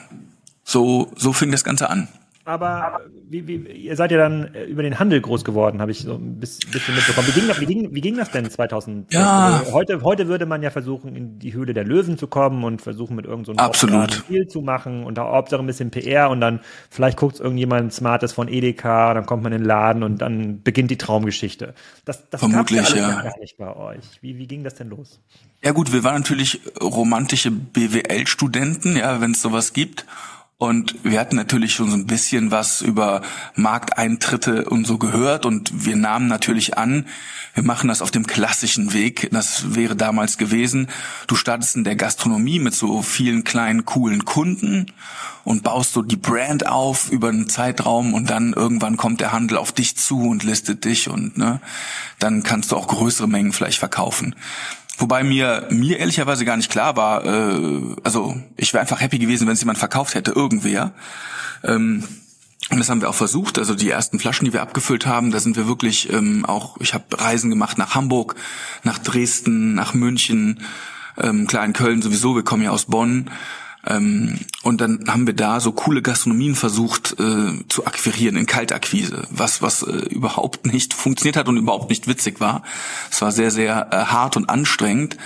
so, 0.64 1.12
so 1.14 1.32
fing 1.32 1.52
das 1.52 1.62
Ganze 1.62 1.88
an. 1.88 2.08
Aber 2.44 3.00
wie, 3.28 3.46
wie, 3.46 3.56
ihr 3.70 3.94
seid 3.94 4.10
ja 4.10 4.18
dann 4.18 4.52
äh, 4.54 4.64
über 4.64 4.82
den 4.82 4.98
Handel 4.98 5.20
groß 5.20 5.44
geworden, 5.44 5.80
habe 5.80 5.92
ich 5.92 6.00
so 6.00 6.14
ein 6.14 6.40
bisschen 6.40 6.94
mitbekommen. 6.94 7.28
Wie 7.28 7.40
ging, 7.40 7.48
wie 7.60 7.66
ging, 7.66 7.94
wie 7.94 8.00
ging 8.00 8.16
das 8.16 8.32
denn 8.32 8.50
2000? 8.50 9.12
Ja. 9.12 9.58
Also 9.58 9.72
heute, 9.72 10.02
heute 10.02 10.26
würde 10.26 10.44
man 10.44 10.60
ja 10.60 10.70
versuchen, 10.70 11.14
in 11.14 11.38
die 11.38 11.54
Höhle 11.54 11.72
der 11.72 11.84
Löwen 11.84 12.18
zu 12.18 12.26
kommen 12.26 12.64
und 12.64 12.82
versuchen, 12.82 13.14
mit 13.14 13.26
irgendeinem 13.26 13.58
so 13.58 13.64
Absolut. 13.64 14.12
Spiel 14.12 14.48
zu 14.48 14.60
machen 14.60 15.04
und 15.04 15.18
da 15.18 15.22
Hauptsache 15.22 15.60
ein 15.60 15.66
bisschen 15.66 15.92
PR 15.92 16.30
und 16.30 16.40
dann 16.40 16.60
vielleicht 16.90 17.16
guckt 17.16 17.38
irgendjemand 17.38 17.92
Smartes 17.92 18.32
von 18.32 18.48
Edeka, 18.48 19.14
dann 19.14 19.24
kommt 19.24 19.44
man 19.44 19.52
in 19.52 19.60
den 19.60 19.66
Laden 19.66 20.02
und 20.02 20.20
dann 20.20 20.62
beginnt 20.62 20.90
die 20.90 20.98
Traumgeschichte. 20.98 21.74
Das, 22.04 22.28
das 22.28 22.40
Vermutlich, 22.40 22.90
ja. 22.90 23.22
gar 23.22 23.38
nicht 23.38 23.56
bei 23.56 23.76
euch. 23.76 24.04
Wie, 24.20 24.36
wie 24.38 24.48
ging 24.48 24.64
das 24.64 24.74
denn 24.74 24.88
los? 24.88 25.20
Ja 25.64 25.70
gut, 25.70 25.92
wir 25.92 26.02
waren 26.02 26.22
natürlich 26.22 26.60
romantische 26.82 27.52
BWL-Studenten, 27.52 28.96
ja, 28.96 29.20
wenn 29.20 29.30
es 29.30 29.42
sowas 29.42 29.72
gibt. 29.72 30.06
Und 30.62 30.94
wir 31.02 31.18
hatten 31.18 31.34
natürlich 31.34 31.74
schon 31.74 31.90
so 31.90 31.96
ein 31.96 32.06
bisschen 32.06 32.52
was 32.52 32.82
über 32.82 33.22
Markteintritte 33.56 34.66
und 34.66 34.86
so 34.86 34.96
gehört 34.96 35.44
und 35.44 35.86
wir 35.86 35.96
nahmen 35.96 36.28
natürlich 36.28 36.78
an, 36.78 37.06
wir 37.54 37.64
machen 37.64 37.88
das 37.88 38.00
auf 38.00 38.12
dem 38.12 38.28
klassischen 38.28 38.92
Weg. 38.92 39.28
Das 39.32 39.74
wäre 39.74 39.96
damals 39.96 40.38
gewesen. 40.38 40.86
Du 41.26 41.34
startest 41.34 41.74
in 41.74 41.82
der 41.82 41.96
Gastronomie 41.96 42.60
mit 42.60 42.74
so 42.74 43.02
vielen 43.02 43.42
kleinen, 43.42 43.84
coolen 43.86 44.24
Kunden 44.24 44.86
und 45.42 45.64
baust 45.64 45.94
so 45.94 46.02
die 46.02 46.16
Brand 46.16 46.64
auf 46.68 47.10
über 47.10 47.30
einen 47.30 47.48
Zeitraum 47.48 48.14
und 48.14 48.30
dann 48.30 48.52
irgendwann 48.52 48.96
kommt 48.96 49.20
der 49.20 49.32
Handel 49.32 49.58
auf 49.58 49.72
dich 49.72 49.96
zu 49.96 50.28
und 50.28 50.44
listet 50.44 50.84
dich 50.84 51.08
und 51.08 51.36
ne, 51.36 51.60
dann 52.20 52.44
kannst 52.44 52.70
du 52.70 52.76
auch 52.76 52.86
größere 52.86 53.26
Mengen 53.26 53.52
vielleicht 53.52 53.80
verkaufen. 53.80 54.36
Wobei 54.98 55.24
mir 55.24 55.66
mir 55.70 55.98
ehrlicherweise 55.98 56.44
gar 56.44 56.56
nicht 56.56 56.70
klar 56.70 56.96
war, 56.96 57.24
äh, 57.24 57.96
also 58.04 58.36
ich 58.56 58.72
wäre 58.72 58.82
einfach 58.82 59.00
happy 59.00 59.18
gewesen, 59.18 59.46
wenn 59.46 59.54
es 59.54 59.60
jemand 59.60 59.78
verkauft 59.78 60.14
hätte, 60.14 60.32
irgendwer. 60.32 60.92
Ähm, 61.64 62.04
und 62.70 62.78
das 62.78 62.88
haben 62.88 63.00
wir 63.00 63.10
auch 63.10 63.14
versucht. 63.14 63.58
Also 63.58 63.74
die 63.74 63.90
ersten 63.90 64.18
Flaschen, 64.18 64.44
die 64.44 64.52
wir 64.52 64.62
abgefüllt 64.62 65.06
haben, 65.06 65.30
da 65.30 65.40
sind 65.40 65.56
wir 65.56 65.66
wirklich 65.66 66.12
ähm, 66.12 66.44
auch. 66.44 66.76
Ich 66.80 66.94
habe 66.94 67.04
Reisen 67.12 67.50
gemacht 67.50 67.76
nach 67.76 67.94
Hamburg, 67.94 68.36
nach 68.82 68.98
Dresden, 68.98 69.74
nach 69.74 69.94
München, 69.94 70.60
ähm, 71.18 71.46
klar 71.46 71.64
in 71.64 71.72
Köln 71.72 72.02
sowieso. 72.02 72.34
Wir 72.34 72.44
kommen 72.44 72.62
ja 72.62 72.70
aus 72.70 72.86
Bonn. 72.86 73.30
Ähm, 73.86 74.38
und 74.62 74.80
dann 74.80 75.04
haben 75.08 75.26
wir 75.26 75.34
da 75.34 75.60
so 75.60 75.72
coole 75.72 76.02
Gastronomien 76.02 76.54
versucht 76.54 77.16
äh, 77.18 77.68
zu 77.68 77.86
akquirieren 77.86 78.36
in 78.36 78.46
Kaltakquise, 78.46 79.26
was 79.30 79.60
was 79.60 79.82
äh, 79.82 79.90
überhaupt 79.90 80.66
nicht 80.66 80.94
funktioniert 80.94 81.36
hat 81.36 81.48
und 81.48 81.56
überhaupt 81.56 81.90
nicht 81.90 82.06
witzig 82.06 82.40
war. 82.40 82.62
Es 83.10 83.20
war 83.22 83.32
sehr 83.32 83.50
sehr 83.50 83.88
äh, 83.92 83.96
hart 83.96 84.36
und 84.36 84.48
anstrengend 84.48 85.16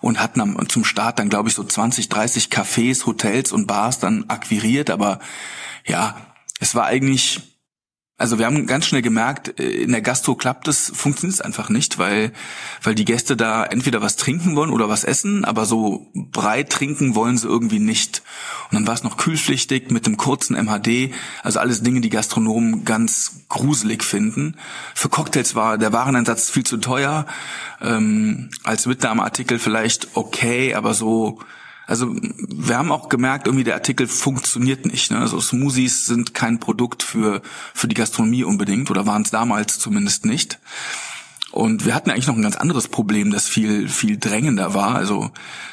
und 0.00 0.20
hatten 0.22 0.40
am, 0.40 0.68
zum 0.68 0.84
Start 0.84 1.18
dann 1.18 1.28
glaube 1.28 1.48
ich 1.48 1.54
so 1.54 1.64
20, 1.64 2.08
30 2.08 2.46
Cafés, 2.46 3.04
Hotels 3.04 3.52
und 3.52 3.66
Bars 3.66 3.98
dann 3.98 4.24
akquiriert, 4.28 4.90
aber 4.90 5.20
ja, 5.84 6.16
es 6.60 6.74
war 6.74 6.86
eigentlich 6.86 7.57
also 8.20 8.40
wir 8.40 8.46
haben 8.46 8.66
ganz 8.66 8.84
schnell 8.84 9.00
gemerkt, 9.00 9.60
äh, 9.60 9.70
in 9.70 9.92
der 9.92 10.02
Gastro 10.02 10.34
klappt 10.34 10.66
es, 10.66 10.90
funktioniert 10.92 11.34
es 11.34 11.40
einfach 11.40 11.68
nicht, 11.68 11.98
weil, 11.98 12.32
weil 12.82 12.96
die 12.96 13.04
Gäste 13.04 13.36
da 13.36 13.64
entweder 13.64 14.02
was 14.02 14.16
trinken 14.16 14.56
wollen 14.56 14.70
oder 14.70 14.88
was 14.88 15.04
essen, 15.04 15.44
aber 15.44 15.66
so 15.66 16.10
breit 16.14 16.70
trinken 16.70 17.14
wollen 17.14 17.38
sie 17.38 17.46
irgendwie 17.46 17.78
nicht. 17.78 18.22
Und 18.70 18.74
dann 18.74 18.86
war 18.88 18.94
es 18.94 19.04
noch 19.04 19.18
kühlpflichtig 19.18 19.92
mit 19.92 20.06
dem 20.06 20.16
kurzen 20.16 20.56
MHD, 20.56 21.14
also 21.44 21.60
alles 21.60 21.84
Dinge, 21.84 22.00
die 22.00 22.10
Gastronomen 22.10 22.84
ganz 22.84 23.44
gruselig 23.48 24.02
finden. 24.02 24.56
Für 24.96 25.08
Cocktails 25.08 25.54
war 25.54 25.78
der 25.78 25.92
Wareneinsatz 25.92 26.50
viel 26.50 26.64
zu 26.64 26.78
teuer, 26.78 27.24
ähm, 27.80 28.50
als 28.64 28.86
Mitnahmeartikel 28.86 29.60
vielleicht 29.60 30.16
okay, 30.16 30.74
aber 30.74 30.92
so 30.92 31.38
also 31.88 32.14
wir 32.20 32.76
haben 32.76 32.92
auch 32.92 33.08
gemerkt, 33.08 33.46
irgendwie 33.46 33.64
der 33.64 33.74
Artikel 33.74 34.06
funktioniert 34.06 34.84
nicht. 34.84 35.10
Ne? 35.10 35.18
Also 35.18 35.40
Smoothies 35.40 36.04
sind 36.04 36.34
kein 36.34 36.60
Produkt 36.60 37.02
für, 37.02 37.40
für 37.72 37.88
die 37.88 37.94
Gastronomie 37.94 38.44
unbedingt 38.44 38.90
oder 38.90 39.06
waren 39.06 39.22
es 39.22 39.30
damals 39.30 39.78
zumindest 39.78 40.26
nicht. 40.26 40.58
Und 41.50 41.86
wir 41.86 41.94
hatten 41.94 42.10
eigentlich 42.10 42.26
noch 42.26 42.36
ein 42.36 42.42
ganz 42.42 42.56
anderes 42.56 42.88
Problem, 42.88 43.30
das 43.30 43.48
viel, 43.48 43.88
viel 43.88 44.18
drängender 44.18 44.74
war. 44.74 44.96
Also 44.96 45.30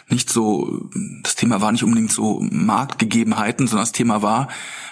nicht 0.07 0.29
so, 0.29 0.89
das 1.21 1.35
Thema 1.35 1.59
war 1.59 1.73
nicht 1.73 1.83
unbedingt 1.83 2.13
so 2.13 2.39
Marktgegebenheiten, 2.49 3.67
sondern 3.67 3.83
das 3.83 3.91
Thema 3.91 4.21
war, 4.21 4.47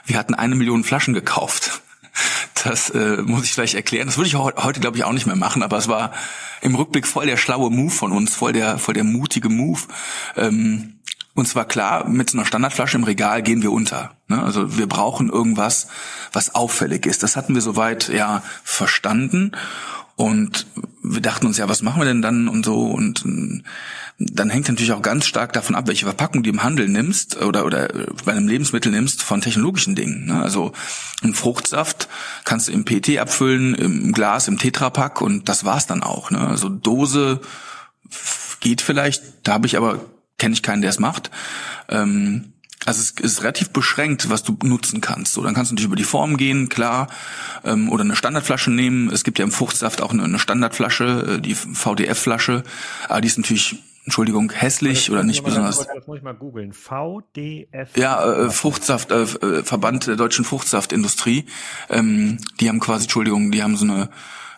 wir 0.06 0.18
hatten 0.18 0.34
eine 0.34 0.56
Million 0.56 0.84
Flaschen 0.84 1.14
gekauft. 1.14 1.82
Das 2.64 2.92
äh, 2.92 3.22
muss 3.24 3.44
ich 3.44 3.52
vielleicht 3.52 3.74
erklären. 3.74 4.06
Das 4.06 4.16
würde 4.16 4.30
ich 4.30 4.36
heute, 4.36 4.80
glaube 4.80 4.96
ich, 4.96 5.04
auch 5.04 5.12
nicht 5.12 5.26
mehr 5.26 5.36
machen, 5.36 5.64
aber 5.64 5.78
es 5.78 5.90
war 5.90 6.14
im 6.62 6.76
Rückblick 6.76 7.06
voll 7.06 7.26
der 7.26 7.36
schlaue 7.36 7.70
Move 7.70 7.92
von 7.92 8.14
uns, 8.14 8.36
voll 8.36 8.54
der, 8.54 8.78
voll 8.78 8.94
der 8.94 9.04
mutige 9.04 9.50
Move. 9.50 9.82
Ähm, 10.38 10.94
und 11.36 11.48
zwar 11.48 11.66
klar, 11.66 12.08
mit 12.08 12.30
so 12.30 12.38
einer 12.38 12.46
Standardflasche 12.46 12.98
im 12.98 13.04
Regal 13.04 13.42
gehen 13.42 13.64
wir 13.64 13.72
unter. 13.72 14.16
Ne? 14.28 14.42
Also 14.42 14.78
wir 14.78 14.88
brauchen 14.88 15.30
irgendwas, 15.30 15.88
was 16.32 16.54
auffällig 16.54 17.06
ist. 17.06 17.24
Das 17.24 17.36
hatten 17.36 17.56
wir 17.56 17.62
soweit 17.62 18.10
ja 18.10 18.44
verstanden. 18.64 19.54
Und 20.16 20.68
wir 21.02 21.22
dachten 21.22 21.48
uns 21.48 21.58
ja, 21.58 21.68
was 21.68 21.82
machen 21.82 22.00
wir 22.00 22.06
denn 22.06 22.22
dann 22.22 22.48
und 22.48 22.64
so. 22.64 22.86
Und 22.86 23.26
äh, 23.26 23.64
dann 24.20 24.52
hängt 24.52 24.68
natürlich 24.68 24.92
auch 24.92 25.02
ganz 25.02 25.26
stark 25.26 25.54
davon 25.54 25.76
ab, 25.76 25.88
welche 25.88 26.06
Verpackung 26.06 26.44
du 26.44 26.52
im 26.52 26.62
Handel 26.62 26.88
nimmst 26.88 27.42
oder, 27.42 27.66
oder 27.66 27.88
bei 28.24 28.32
einem 28.32 28.48
Lebensmittel 28.48 28.92
nimmst 28.92 29.24
von 29.24 29.42
technologischen 29.42 29.96
Dingen. 29.96 30.28
Ne? 30.28 30.40
Also 30.40 30.72
einen 31.24 31.34
Fruchtsaft 31.34 32.10
kannst 32.44 32.68
du 32.68 32.74
im 32.74 32.86
PT 32.86 33.18
abfüllen, 33.18 33.74
im 33.74 34.12
Glas, 34.12 34.48
im 34.48 34.60
Tetrapack 34.60 35.20
und 35.20 35.50
das 35.50 35.66
war's 35.66 35.88
dann 35.88 36.04
auch. 36.04 36.30
Ne? 36.30 36.40
Also 36.40 36.70
Dose 36.70 37.42
geht 38.60 38.82
vielleicht, 38.82 39.24
da 39.44 39.54
habe 39.54 39.66
ich 39.66 39.78
aber 39.78 40.00
kenne 40.38 40.54
ich 40.54 40.64
keinen, 40.64 40.82
der 40.82 40.90
es 40.90 41.00
macht. 41.00 41.32
Ähm, 41.90 42.54
also 42.86 43.00
es 43.00 43.12
ist 43.12 43.44
relativ 43.44 43.70
beschränkt, 43.70 44.30
was 44.30 44.44
du 44.44 44.58
nutzen 44.64 45.00
kannst. 45.00 45.34
So, 45.34 45.42
dann 45.42 45.54
kannst 45.54 45.72
du 45.72 45.76
natürlich 45.76 45.88
über 45.88 45.96
die 45.96 46.04
Form 46.04 46.38
gehen, 46.38 46.70
klar, 46.70 47.08
ähm, 47.64 47.90
oder 47.90 48.04
eine 48.04 48.16
Standardflasche 48.16 48.72
nehmen. 48.72 49.10
Es 49.10 49.24
gibt 49.24 49.40
ja 49.40 49.46
im 49.46 49.52
Fruchtsaft 49.52 50.02
auch 50.02 50.12
eine, 50.12 50.24
eine 50.24 50.40
Standardflasche, 50.40 51.38
äh, 51.38 51.42
die 51.42 51.56
VDF-Flasche, 51.56 52.64
aber 53.08 53.22
die 53.22 53.28
ist 53.28 53.38
natürlich 53.38 53.78
Entschuldigung, 54.06 54.52
hässlich 54.52 55.12
oder 55.12 55.24
nicht 55.24 55.46
besonders. 55.46 55.88
Mal, 55.88 55.96
das 55.96 56.08
muss 56.08 56.18
ich 56.18 56.24
mal 56.24 56.34
googeln. 56.34 56.74
VDF. 56.74 57.96
Ja, 57.96 58.34
äh, 58.34 58.50
Fruchtsaft, 58.50 59.12
äh, 59.12 59.22
äh, 59.22 59.64
Verband 59.64 60.08
der 60.08 60.18
deutschen 60.18 60.44
Fruchtsaftindustrie. 60.44 61.46
Ähm, 61.90 62.38
die 62.60 62.68
haben 62.68 62.82
quasi, 62.82 63.04
Entschuldigung, 63.04 63.52
die 63.52 63.64
haben 63.64 63.78
so 63.78 63.86
eine 63.86 64.10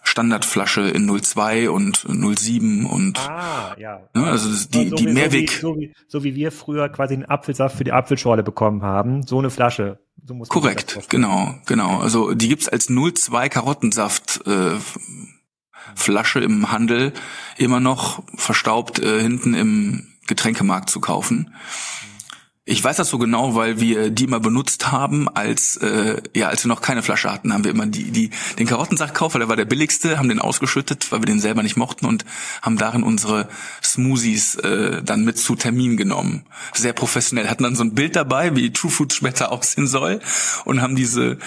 Standardflasche 0.06 0.82
in 0.82 1.08
02 1.08 1.70
und 1.70 2.06
07 2.08 2.86
und 2.86 3.20
ah, 3.20 3.76
ja. 3.78 4.08
Ne, 4.14 4.26
also 4.26 4.48
die, 4.70 4.90
so, 4.90 4.96
die 4.96 5.08
Mehrweg. 5.08 5.52
So 5.52 5.76
wie, 5.78 5.94
so 6.08 6.24
wie 6.24 6.36
wir 6.36 6.52
früher 6.52 6.90
quasi 6.90 7.16
einen 7.16 7.26
Apfelsaft 7.26 7.78
für 7.78 7.84
die 7.84 7.92
Apfelschorle 7.92 8.44
bekommen 8.44 8.84
haben, 8.84 9.24
so 9.24 9.40
eine 9.40 9.50
Flasche. 9.50 10.00
So 10.24 10.36
muss 10.36 10.50
Korrekt, 10.50 11.00
genau, 11.10 11.56
genau. 11.66 12.00
Also 12.00 12.34
die 12.34 12.48
gibt's 12.48 12.70
als 12.70 12.88
02 12.88 13.50
Karottensaft 13.50 14.42
äh, 14.48 14.76
Flasche 15.96 16.40
im 16.40 16.72
Handel 16.72 17.14
immer 17.58 17.80
noch 17.80 18.24
verstaubt 18.36 19.00
äh, 19.00 19.22
hinten 19.22 19.54
im 19.54 20.08
Getränkemarkt 20.28 20.90
zu 20.90 21.00
kaufen. 21.00 21.54
Ich 22.68 22.84
weiß 22.84 22.98
das 22.98 23.10
so 23.10 23.20
genau, 23.20 23.54
weil 23.54 23.80
wir 23.80 24.10
die 24.10 24.24
immer 24.24 24.40
benutzt 24.40 24.92
haben, 24.92 25.30
als 25.30 25.78
äh, 25.78 26.20
ja, 26.36 26.48
als 26.48 26.64
wir 26.64 26.70
noch 26.70 26.82
keine 26.82 27.04
Flasche 27.04 27.32
hatten, 27.32 27.54
haben 27.54 27.64
wir 27.64 27.70
immer 27.70 27.86
die, 27.86 28.10
die 28.10 28.32
den 28.58 28.66
Karottensaft 28.66 29.14
gekauft, 29.14 29.36
weil 29.36 29.42
der 29.42 29.50
war 29.50 29.56
der 29.56 29.66
billigste, 29.66 30.18
haben 30.18 30.30
den 30.30 30.40
ausgeschüttet, 30.40 31.12
weil 31.12 31.22
wir 31.22 31.28
den 31.28 31.40
selber 31.40 31.62
nicht 31.62 31.78
mochten 31.78 32.08
und 32.08 32.26
haben 32.64 32.78
darin 32.78 33.04
unsere 33.04 33.50
Smoothies 33.84 34.56
äh, 34.56 35.04
dann 35.04 35.24
mit 35.26 35.38
zu 35.38 35.56
Termin 35.56 35.96
genommen. 35.96 36.44
Sehr 36.74 36.94
professionell. 36.94 37.50
Hatten 37.50 37.62
dann 37.62 37.76
so 37.76 37.84
ein 37.84 37.94
Bild 37.94 38.16
dabei, 38.16 38.56
wie 38.56 38.74
True 38.74 38.90
Fruit 38.90 39.14
Schmetter 39.14 39.52
aussehen 39.52 39.86
soll 39.86 40.20
und 40.64 40.82
haben 40.82 40.96
diese 40.96 41.38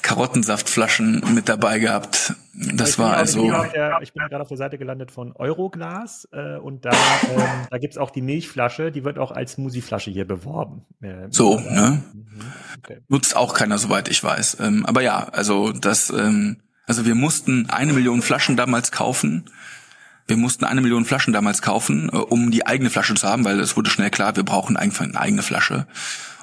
Karottensaftflaschen 0.00 1.34
mit 1.34 1.50
dabei 1.50 1.80
gehabt. 1.80 2.32
Das 2.54 2.98
war 2.98 3.16
also. 3.16 3.50
Der, 3.72 4.00
ich 4.02 4.12
bin 4.12 4.22
gerade 4.28 4.42
auf 4.42 4.48
der 4.48 4.58
Seite 4.58 4.76
gelandet 4.76 5.10
von 5.10 5.32
Euroglas 5.32 6.28
äh, 6.32 6.56
und 6.56 6.84
da, 6.84 6.90
ähm, 6.90 7.66
da 7.70 7.78
gibt's 7.78 7.96
auch 7.96 8.10
die 8.10 8.20
Milchflasche, 8.20 8.92
die 8.92 9.04
wird 9.04 9.18
auch 9.18 9.30
als 9.30 9.52
Smoothieflasche 9.52 10.10
hier 10.10 10.26
beworben. 10.26 10.84
Äh, 11.00 11.28
so, 11.30 11.58
ne? 11.58 12.02
Mhm. 12.12 12.24
Okay. 12.78 12.98
Nutzt 13.08 13.36
auch 13.36 13.54
keiner, 13.54 13.78
soweit 13.78 14.08
ich 14.08 14.22
weiß. 14.22 14.58
Ähm, 14.60 14.84
aber 14.84 15.00
ja, 15.00 15.28
also 15.32 15.72
das, 15.72 16.10
ähm, 16.10 16.58
also 16.86 17.06
wir 17.06 17.14
mussten 17.14 17.70
eine 17.70 17.94
Million 17.94 18.20
Flaschen 18.20 18.56
damals 18.56 18.92
kaufen. 18.92 19.46
Wir 20.26 20.36
mussten 20.36 20.64
eine 20.64 20.80
Million 20.80 21.04
Flaschen 21.04 21.32
damals 21.32 21.62
kaufen, 21.62 22.08
äh, 22.12 22.16
um 22.16 22.50
die 22.50 22.66
eigene 22.66 22.90
Flasche 22.90 23.14
zu 23.14 23.28
haben, 23.28 23.44
weil 23.44 23.60
es 23.60 23.76
wurde 23.76 23.90
schnell 23.90 24.10
klar, 24.10 24.36
wir 24.36 24.44
brauchen 24.44 24.76
einfach 24.76 25.04
eine 25.04 25.18
eigene 25.18 25.42
Flasche. 25.42 25.86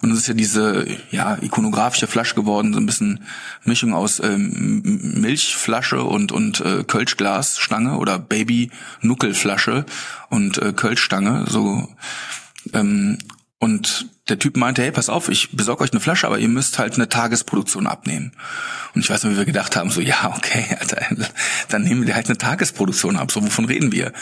Und 0.02 0.12
es 0.12 0.20
ist 0.20 0.28
ja 0.28 0.34
diese 0.34 0.86
ja 1.12 1.38
ikonografische 1.42 2.08
Flasche 2.08 2.36
geworden, 2.36 2.74
so 2.74 2.80
ein 2.80 2.86
bisschen 2.86 3.20
Mischung 3.66 3.94
aus 3.94 4.22
ähm, 4.22 4.82
Milchflasche 5.20 6.04
und 6.04 6.32
und 6.32 6.62
äh, 6.62 6.84
Kölschglasstange 6.86 7.98
oder 7.98 8.18
Baby 8.18 8.72
Nuckelflasche 9.02 9.86
und 10.30 10.58
äh, 10.58 10.72
Kölschstange 10.72 11.46
so 11.50 11.90
ähm, 12.74 13.18
und 13.60 14.08
der 14.30 14.40
Typ 14.40 14.56
meinte, 14.56 14.82
hey, 14.82 14.92
pass 14.92 15.10
auf, 15.10 15.28
ich 15.28 15.52
besorge 15.52 15.84
euch 15.84 15.92
eine 15.92 16.00
Flasche, 16.00 16.26
aber 16.28 16.40
ihr 16.40 16.48
müsst 16.48 16.80
halt 16.80 16.96
eine 16.96 17.10
Tagesproduktion 17.10 17.88
abnehmen. 17.88 18.32
Und 18.96 19.02
ich 19.02 19.10
weiß 19.10 19.24
noch, 19.24 19.32
wie 19.32 19.38
wir 19.38 19.46
gedacht 19.46 19.76
haben, 19.76 19.90
so, 19.90 20.00
ja, 20.00 20.34
okay, 20.36 20.78
Alter, 20.80 21.06
dann 21.68 21.84
nehmen 21.84 22.08
wir 22.08 22.16
halt 22.16 22.28
eine 22.28 22.38
Tagesproduktion 22.38 23.18
ab, 23.18 23.32
so, 23.32 23.44
wovon 23.44 23.66
reden 23.66 23.92
wir? 23.92 24.08
Und 24.08 24.14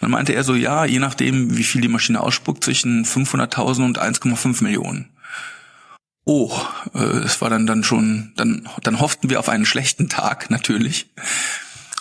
dann 0.00 0.10
meinte 0.10 0.34
er 0.34 0.44
so, 0.44 0.54
ja, 0.54 0.84
je 0.84 0.98
nachdem, 0.98 1.56
wie 1.56 1.64
viel 1.64 1.80
die 1.80 1.88
Maschine 1.88 2.20
ausspuckt, 2.20 2.64
zwischen 2.64 3.06
500.000 3.06 3.84
und 3.84 3.98
1,5 3.98 4.62
Millionen. 4.62 5.08
Oh, 6.24 6.56
es 6.94 7.40
war 7.40 7.50
dann 7.50 7.66
dann 7.66 7.82
schon, 7.82 8.32
dann 8.36 8.68
dann 8.84 9.00
hofften 9.00 9.28
wir 9.28 9.40
auf 9.40 9.48
einen 9.48 9.66
schlechten 9.66 10.08
Tag 10.08 10.50
natürlich 10.50 11.10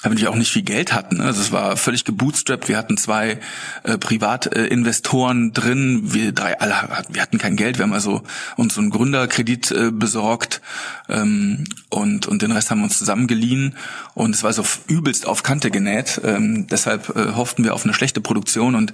weil 0.04 0.18
wir 0.18 0.30
auch 0.30 0.36
nicht 0.36 0.52
viel 0.52 0.64
Geld 0.64 0.94
hatten. 0.94 1.18
Ne? 1.18 1.26
Also 1.26 1.42
es 1.42 1.52
war 1.52 1.78
völlig 1.78 2.06
gebootstrapped. 2.06 2.68
Wir 2.68 2.78
hatten 2.78 2.98
zwei 2.98 3.40
äh, 3.84 3.98
Privatinvestoren 3.98 5.50
äh, 5.50 5.52
drin. 5.52 6.14
Wir 6.14 6.32
drei 6.32 6.60
alle, 6.60 6.76
wir 7.10 7.22
hatten 7.22 7.38
kein 7.38 7.56
Geld. 7.56 7.78
Wir 7.78 7.84
haben 7.84 7.94
also 7.94 8.24
uns 8.58 8.74
so 8.76 8.82
einen 8.82 8.90
Gründerkredit 8.90 9.72
äh, 9.72 9.92
besorgt 9.92 10.62
ähm, 11.08 11.66
und 11.90 12.28
und 12.28 12.42
den 12.42 12.52
Rest 12.52 12.72
haben 12.72 12.80
wir 12.80 12.86
uns 12.86 12.98
zusammengeliehen. 12.98 13.76
Und 14.14 14.34
es 14.34 14.44
war 14.44 14.54
so 14.54 14.64
übelst 14.88 15.28
auf 15.28 15.44
Kante 15.44 15.70
genäht. 15.70 16.20
Ähm, 16.24 16.68
deshalb 16.68 17.16
äh, 17.16 17.34
hofften 17.34 17.64
wir 17.64 17.76
auf 17.76 17.84
eine 17.84 17.94
schlechte 17.94 18.22
Produktion 18.22 18.76
und 18.76 18.94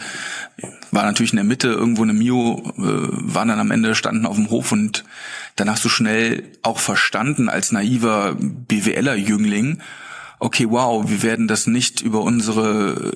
war 0.91 1.03
natürlich 1.03 1.31
in 1.31 1.37
der 1.37 1.45
Mitte 1.45 1.69
irgendwo 1.69 2.03
eine 2.03 2.13
Mio. 2.13 2.73
Äh, 2.77 2.81
waren 2.83 3.47
dann 3.47 3.59
am 3.59 3.71
Ende 3.71 3.95
standen 3.95 4.25
auf 4.25 4.35
dem 4.35 4.49
Hof 4.49 4.71
und 4.73 5.05
danach 5.55 5.77
so 5.77 5.87
schnell 5.87 6.43
auch 6.63 6.79
verstanden 6.79 7.47
als 7.47 7.71
naiver 7.71 8.35
BWLer-Jüngling 8.37 9.79
okay, 10.39 10.67
wow, 10.69 11.09
wir 11.09 11.23
werden 11.23 11.47
das 11.47 11.67
nicht 11.67 12.01
über 12.01 12.21
unsere 12.21 13.13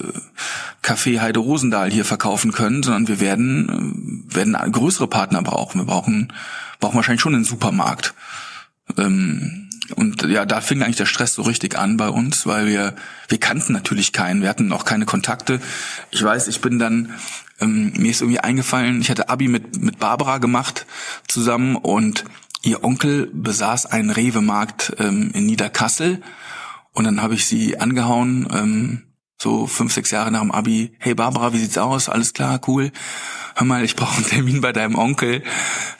Café 0.84 1.20
Heide 1.20 1.40
Rosendahl 1.40 1.92
hier 1.92 2.06
verkaufen 2.06 2.52
können, 2.52 2.84
sondern 2.84 3.08
wir 3.08 3.20
werden, 3.20 4.26
werden 4.28 4.58
größere 4.72 5.08
Partner 5.08 5.42
brauchen. 5.42 5.82
Wir 5.82 5.86
brauchen, 5.86 6.34
brauchen 6.80 6.96
wahrscheinlich 6.96 7.22
schon 7.22 7.36
einen 7.36 7.44
Supermarkt. 7.44 8.14
Ähm, 8.98 9.70
und 9.96 10.24
ja, 10.24 10.46
da 10.46 10.62
fing 10.62 10.82
eigentlich 10.82 10.98
der 10.98 11.06
Stress 11.06 11.36
so 11.36 11.42
richtig 11.42 11.78
an 11.78 11.98
bei 11.98 12.10
uns, 12.10 12.46
weil 12.46 12.68
wir, 12.68 12.96
wir 13.28 13.40
kannten 13.40 13.74
natürlich 13.74 14.14
keinen, 14.14 14.42
wir 14.42 14.50
hatten 14.50 14.72
auch 14.72 14.86
keine 14.86 15.06
Kontakte. 15.06 15.60
Ich 16.12 16.24
weiß, 16.24 16.48
ich 16.48 16.62
bin 16.62 16.80
dann, 16.80 17.14
ähm, 17.60 17.94
mir 17.98 18.10
ist 18.10 18.22
irgendwie 18.22 18.40
eingefallen, 18.40 19.02
ich 19.02 19.10
hatte 19.10 19.30
Abi 19.30 19.48
mit, 19.48 19.82
mit 19.82 20.00
Barbara 20.00 20.38
gemacht 20.38 20.86
zusammen 21.28 21.76
und 21.76 22.24
ihr 22.64 22.84
Onkel 22.84 23.30
besaß 23.34 23.86
einen 23.88 24.12
Rewe-Markt 24.12 24.94
ähm, 25.00 25.32
in 25.34 25.46
Niederkassel 25.46 26.22
und 26.94 27.06
dann 27.06 27.22
habe 27.22 27.36
ich 27.36 27.46
sie 27.46 27.78
angehauen, 27.78 28.48
ähm, 28.54 29.04
so 29.42 29.66
fünf, 29.66 29.92
sechs 29.92 30.12
Jahre 30.12 30.32
nach 30.32 30.42
dem 30.42 30.52
Abi. 30.52 30.94
Hey 31.00 31.16
Barbara, 31.16 31.52
wie 31.52 31.58
sieht's 31.58 31.78
aus? 31.78 32.10
Alles 32.10 32.34
klar, 32.34 32.62
cool. 32.68 32.92
Hör 33.56 33.66
mal, 33.66 33.84
ich 33.84 33.96
brauche 33.96 34.18
einen 34.18 34.26
Termin 34.26 34.62
bei 34.62 34.72
deinem 34.72 34.96
Onkel. 34.96 35.44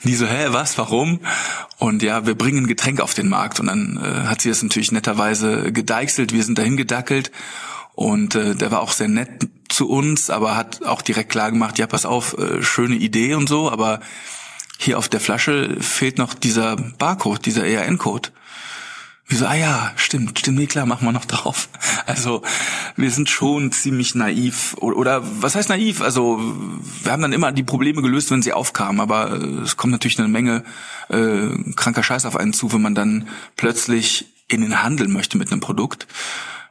Die 0.04 0.14
so, 0.14 0.26
hä, 0.26 0.46
was, 0.50 0.78
warum? 0.78 1.20
Und 1.78 2.02
ja, 2.02 2.24
wir 2.24 2.36
bringen 2.36 2.64
ein 2.64 2.66
Getränk 2.68 3.00
auf 3.00 3.14
den 3.14 3.28
Markt. 3.28 3.58
Und 3.58 3.66
dann 3.66 3.96
äh, 3.96 4.28
hat 4.28 4.42
sie 4.42 4.48
das 4.48 4.62
natürlich 4.62 4.92
netterweise 4.92 5.72
gedeichselt. 5.72 6.32
Wir 6.32 6.44
sind 6.44 6.56
dahin 6.56 6.76
gedackelt. 6.76 7.32
Und 7.94 8.36
äh, 8.36 8.54
der 8.54 8.70
war 8.70 8.80
auch 8.80 8.92
sehr 8.92 9.08
nett 9.08 9.48
zu 9.68 9.88
uns, 9.88 10.30
aber 10.30 10.56
hat 10.56 10.84
auch 10.84 11.02
direkt 11.02 11.30
klar 11.30 11.50
gemacht, 11.50 11.78
ja, 11.78 11.86
pass 11.86 12.06
auf, 12.06 12.38
äh, 12.38 12.62
schöne 12.62 12.94
Idee 12.94 13.34
und 13.34 13.48
so, 13.48 13.70
aber 13.70 14.00
hier 14.78 14.98
auf 14.98 15.08
der 15.08 15.20
Flasche 15.20 15.76
fehlt 15.80 16.18
noch 16.18 16.34
dieser 16.34 16.76
Barcode, 16.76 17.44
dieser 17.44 17.66
ERN-Code. 17.66 18.30
Wir 19.32 19.38
so, 19.38 19.46
ah 19.46 19.54
ja, 19.54 19.92
stimmt, 19.96 20.38
stimmt, 20.38 20.58
nee, 20.58 20.66
klar, 20.66 20.84
machen 20.84 21.06
wir 21.06 21.12
noch 21.12 21.24
drauf. 21.24 21.70
Also 22.04 22.42
wir 22.96 23.10
sind 23.10 23.30
schon 23.30 23.72
ziemlich 23.72 24.14
naiv. 24.14 24.74
Oder, 24.78 24.96
oder 24.98 25.42
was 25.42 25.54
heißt 25.54 25.70
naiv? 25.70 26.02
Also 26.02 26.38
wir 27.02 27.10
haben 27.10 27.22
dann 27.22 27.32
immer 27.32 27.50
die 27.50 27.62
Probleme 27.62 28.02
gelöst, 28.02 28.30
wenn 28.30 28.42
sie 28.42 28.52
aufkamen, 28.52 29.00
aber 29.00 29.30
äh, 29.32 29.62
es 29.62 29.78
kommt 29.78 29.92
natürlich 29.92 30.18
eine 30.18 30.28
Menge 30.28 30.64
äh, 31.08 31.48
kranker 31.76 32.02
Scheiß 32.02 32.26
auf 32.26 32.36
einen 32.36 32.52
zu, 32.52 32.74
wenn 32.74 32.82
man 32.82 32.94
dann 32.94 33.26
plötzlich 33.56 34.26
in 34.48 34.60
den 34.60 34.82
Handel 34.82 35.08
möchte 35.08 35.38
mit 35.38 35.50
einem 35.50 35.62
Produkt. 35.62 36.06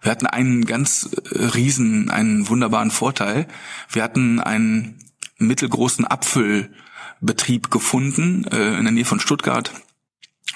Wir 0.03 0.11
hatten 0.11 0.27
einen 0.27 0.65
ganz 0.65 1.09
äh, 1.31 1.43
riesen, 1.43 2.11
einen 2.11 2.47
wunderbaren 2.47 2.91
Vorteil. 2.91 3.47
Wir 3.89 4.03
hatten 4.03 4.39
einen 4.39 4.99
mittelgroßen 5.39 6.05
Apfelbetrieb 6.05 7.71
gefunden 7.71 8.45
äh, 8.51 8.77
in 8.77 8.83
der 8.83 8.91
Nähe 8.91 9.05
von 9.05 9.19
Stuttgart 9.19 9.71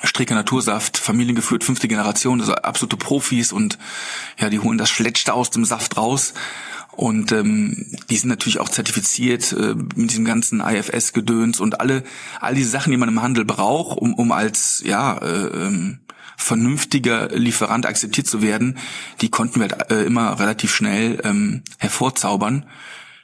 Strecker 0.03 0.35
Natursaft, 0.35 0.97
familiengeführt, 0.97 1.63
fünfte 1.63 1.87
Generation, 1.87 2.41
also 2.41 2.53
absolute 2.53 2.97
Profis 2.97 3.51
und 3.51 3.77
ja, 4.37 4.49
die 4.49 4.59
holen 4.59 4.77
das 4.77 4.89
Schletzte 4.89 5.33
aus 5.33 5.49
dem 5.49 5.65
Saft 5.65 5.97
raus. 5.97 6.33
Und 6.91 7.33
ähm, 7.33 7.97
die 8.09 8.15
sind 8.15 8.29
natürlich 8.29 8.59
auch 8.59 8.69
zertifiziert 8.69 9.51
äh, 9.51 9.75
mit 9.95 10.11
diesem 10.11 10.23
ganzen 10.23 10.61
IFS-Gedöns 10.61 11.59
und 11.59 11.81
alle, 11.81 12.03
all 12.39 12.55
diese 12.55 12.69
Sachen, 12.69 12.91
die 12.91 12.97
man 12.97 13.09
im 13.09 13.21
Handel 13.21 13.43
braucht, 13.43 13.97
um, 13.97 14.13
um 14.13 14.31
als 14.31 14.81
ja 14.85 15.17
äh, 15.17 15.47
ähm, 15.47 15.99
vernünftiger 16.37 17.29
Lieferant 17.29 17.85
akzeptiert 17.85 18.27
zu 18.27 18.41
werden, 18.41 18.77
die 19.19 19.29
konnten 19.29 19.59
wir 19.59 19.67
halt, 19.69 19.91
äh, 19.91 20.03
immer 20.03 20.39
relativ 20.39 20.73
schnell 20.73 21.19
ähm, 21.23 21.63
hervorzaubern 21.79 22.65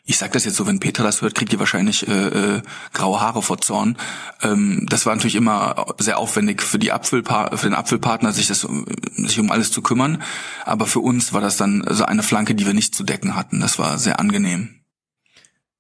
ich 0.04 0.18
sage 0.18 0.34
das 0.34 0.46
jetzt 0.46 0.56
so, 0.56 0.66
wenn 0.66 0.80
Peter 0.80 1.04
das 1.04 1.22
hört, 1.22 1.36
kriegt 1.36 1.54
ihr 1.54 1.60
wahrscheinlich 1.60 2.08
äh, 2.08 2.28
äh, 2.28 2.62
graue 2.94 3.22
Haare 3.22 3.42
vor 3.42 3.60
Zorn. 3.60 3.98
Ähm, 4.42 4.88
das 4.90 5.06
war 5.06 5.16
natürlich 5.16 5.36
immer 5.36 5.94
sehr 6.00 6.18
aufwendig 6.18 6.62
für 6.62 6.80
die 6.80 6.92
Apfelpa 6.92 7.56
für 7.56 7.68
den 7.68 7.76
Apfelpartner, 7.76 8.32
sich 8.32 8.48
das 8.48 8.68
sich 9.16 9.40
um 9.40 9.52
alles 9.52 9.72
zu 9.72 9.82
kümmern. 9.82 10.24
Aber 10.66 10.88
für 10.88 11.00
uns 11.00 11.34
war 11.34 11.42
das 11.42 11.58
dann 11.58 11.86
so 11.90 12.06
eine 12.06 12.24
Flanke, 12.24 12.56
die 12.56 12.66
wir 12.66 12.74
nicht 12.74 12.96
zu 12.96 13.04
decken 13.04 13.36
hatten. 13.36 13.60
Das 13.60 13.78
war 13.78 14.00
sehr 14.00 14.20
angenehm. 14.20 14.81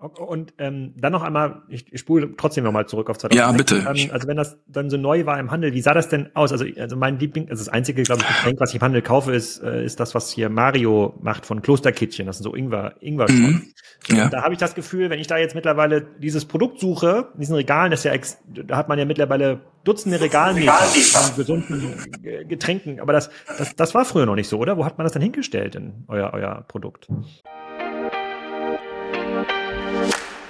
Und 0.02 0.56
ähm, 0.58 0.94
dann 0.98 1.12
noch 1.12 1.22
einmal, 1.22 1.62
ich, 1.70 1.94
ich 1.94 2.00
spule 2.00 2.36
trotzdem 2.36 2.64
noch 2.64 2.72
mal 2.72 2.88
zurück 2.88 3.10
auf 3.12 3.20
2006. 3.20 3.40
Ja, 3.40 3.52
bitte. 3.56 3.88
Ähm, 3.88 4.12
also 4.12 4.28
wenn 4.28 4.38
das 4.38 4.58
dann 4.66 4.90
so 4.90 4.98
neu 4.98 5.28
war 5.28 5.40
im 5.40 5.52
Handel, 5.52 5.74
wie 5.74 5.82
sah 5.82 5.94
das 5.94 6.10
denn 6.10 6.36
aus? 6.36 6.52
Also, 6.52 6.66
also 6.78 6.96
mein 6.96 7.20
Liebling, 7.20 7.50
also 7.50 7.64
das 7.64 7.70
einzige, 7.70 8.02
glaube 8.02 8.22
ich, 8.22 8.28
Getränk, 8.28 8.60
was 8.60 8.72
ich 8.72 8.78
im 8.78 8.82
Handel 8.82 9.04
kaufe, 9.04 9.32
ist, 9.32 9.62
äh, 9.62 9.86
ist 9.86 10.00
das, 10.00 10.16
was 10.16 10.32
hier 10.32 10.50
Mario 10.50 11.14
macht 11.22 11.46
von 11.46 11.62
Klosterkittchen. 11.62 12.26
Das 12.26 12.38
sind 12.38 12.46
so 12.46 12.56
Ingwer, 12.56 12.96
Ingwer 13.00 13.30
mhm. 13.30 13.68
Ja. 14.10 14.30
Da 14.30 14.42
habe 14.42 14.54
ich 14.54 14.60
das 14.60 14.74
Gefühl, 14.74 15.12
wenn 15.12 15.20
ich 15.20 15.28
da 15.28 15.38
jetzt 15.38 15.54
mittlerweile 15.54 16.02
dieses 16.02 16.46
Produkt 16.46 16.80
suche, 16.80 17.30
in 17.36 17.42
diesen 17.42 17.56
Regalen, 17.56 17.92
das 17.92 18.00
ist 18.00 18.06
ja, 18.06 18.14
ex, 18.14 18.40
da 18.48 18.78
hat 18.78 18.90
man 18.90 18.98
ja 18.98 19.06
mittlerweile 19.06 19.62
Dutzende 19.84 20.22
Regalmeter 20.22 20.74
von 20.74 21.36
gesunden 21.36 21.96
Getränken. 22.48 23.00
Aber 23.00 23.14
das, 23.14 23.30
das, 23.58 23.76
das 23.76 23.96
war 23.96 24.06
früher 24.06 24.26
noch 24.26 24.36
nicht 24.36 24.48
so, 24.48 24.60
oder? 24.60 24.78
Wo 24.78 24.86
hat 24.86 24.98
man 24.98 25.06
das 25.06 25.14
dann 25.14 25.22
hingestellt 25.24 25.76
in 25.76 26.06
euer, 26.08 26.32
euer 26.34 26.66
Produkt? 26.68 27.08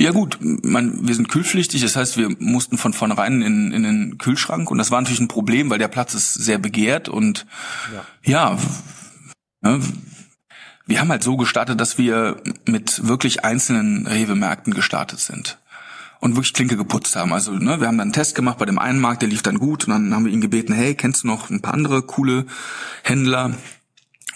Ja 0.00 0.12
gut, 0.12 0.38
man, 0.40 1.08
wir 1.08 1.14
sind 1.16 1.28
kühlpflichtig, 1.28 1.82
das 1.82 1.96
heißt, 1.96 2.16
wir 2.16 2.28
mussten 2.38 2.78
von 2.78 2.92
vornherein 2.92 3.42
in, 3.42 3.72
in 3.72 3.82
den 3.82 4.16
Kühlschrank 4.16 4.70
und 4.70 4.78
das 4.78 4.92
war 4.92 5.00
natürlich 5.00 5.18
ein 5.18 5.26
Problem, 5.26 5.70
weil 5.70 5.80
der 5.80 5.88
Platz 5.88 6.14
ist 6.14 6.34
sehr 6.34 6.58
begehrt 6.58 7.08
und 7.08 7.46
ja, 8.22 8.52
ja 8.52 8.58
ne, 9.60 9.80
wir 10.86 11.00
haben 11.00 11.08
halt 11.08 11.24
so 11.24 11.36
gestartet, 11.36 11.80
dass 11.80 11.98
wir 11.98 12.40
mit 12.64 13.08
wirklich 13.08 13.44
einzelnen 13.44 14.06
Rewe-Märkten 14.06 14.72
gestartet 14.72 15.18
sind 15.18 15.58
und 16.20 16.36
wirklich 16.36 16.54
Klinke 16.54 16.76
geputzt 16.76 17.16
haben. 17.16 17.32
Also 17.32 17.50
ne, 17.50 17.80
wir 17.80 17.88
haben 17.88 17.98
dann 17.98 18.06
einen 18.06 18.12
Test 18.12 18.36
gemacht 18.36 18.58
bei 18.58 18.66
dem 18.66 18.78
einen 18.78 19.00
Markt, 19.00 19.22
der 19.22 19.28
lief 19.28 19.42
dann 19.42 19.58
gut 19.58 19.88
und 19.88 19.94
dann 19.94 20.14
haben 20.14 20.24
wir 20.24 20.32
ihn 20.32 20.40
gebeten, 20.40 20.74
hey, 20.74 20.94
kennst 20.94 21.24
du 21.24 21.26
noch 21.26 21.50
ein 21.50 21.60
paar 21.60 21.74
andere 21.74 22.02
coole 22.02 22.46
Händler? 23.02 23.52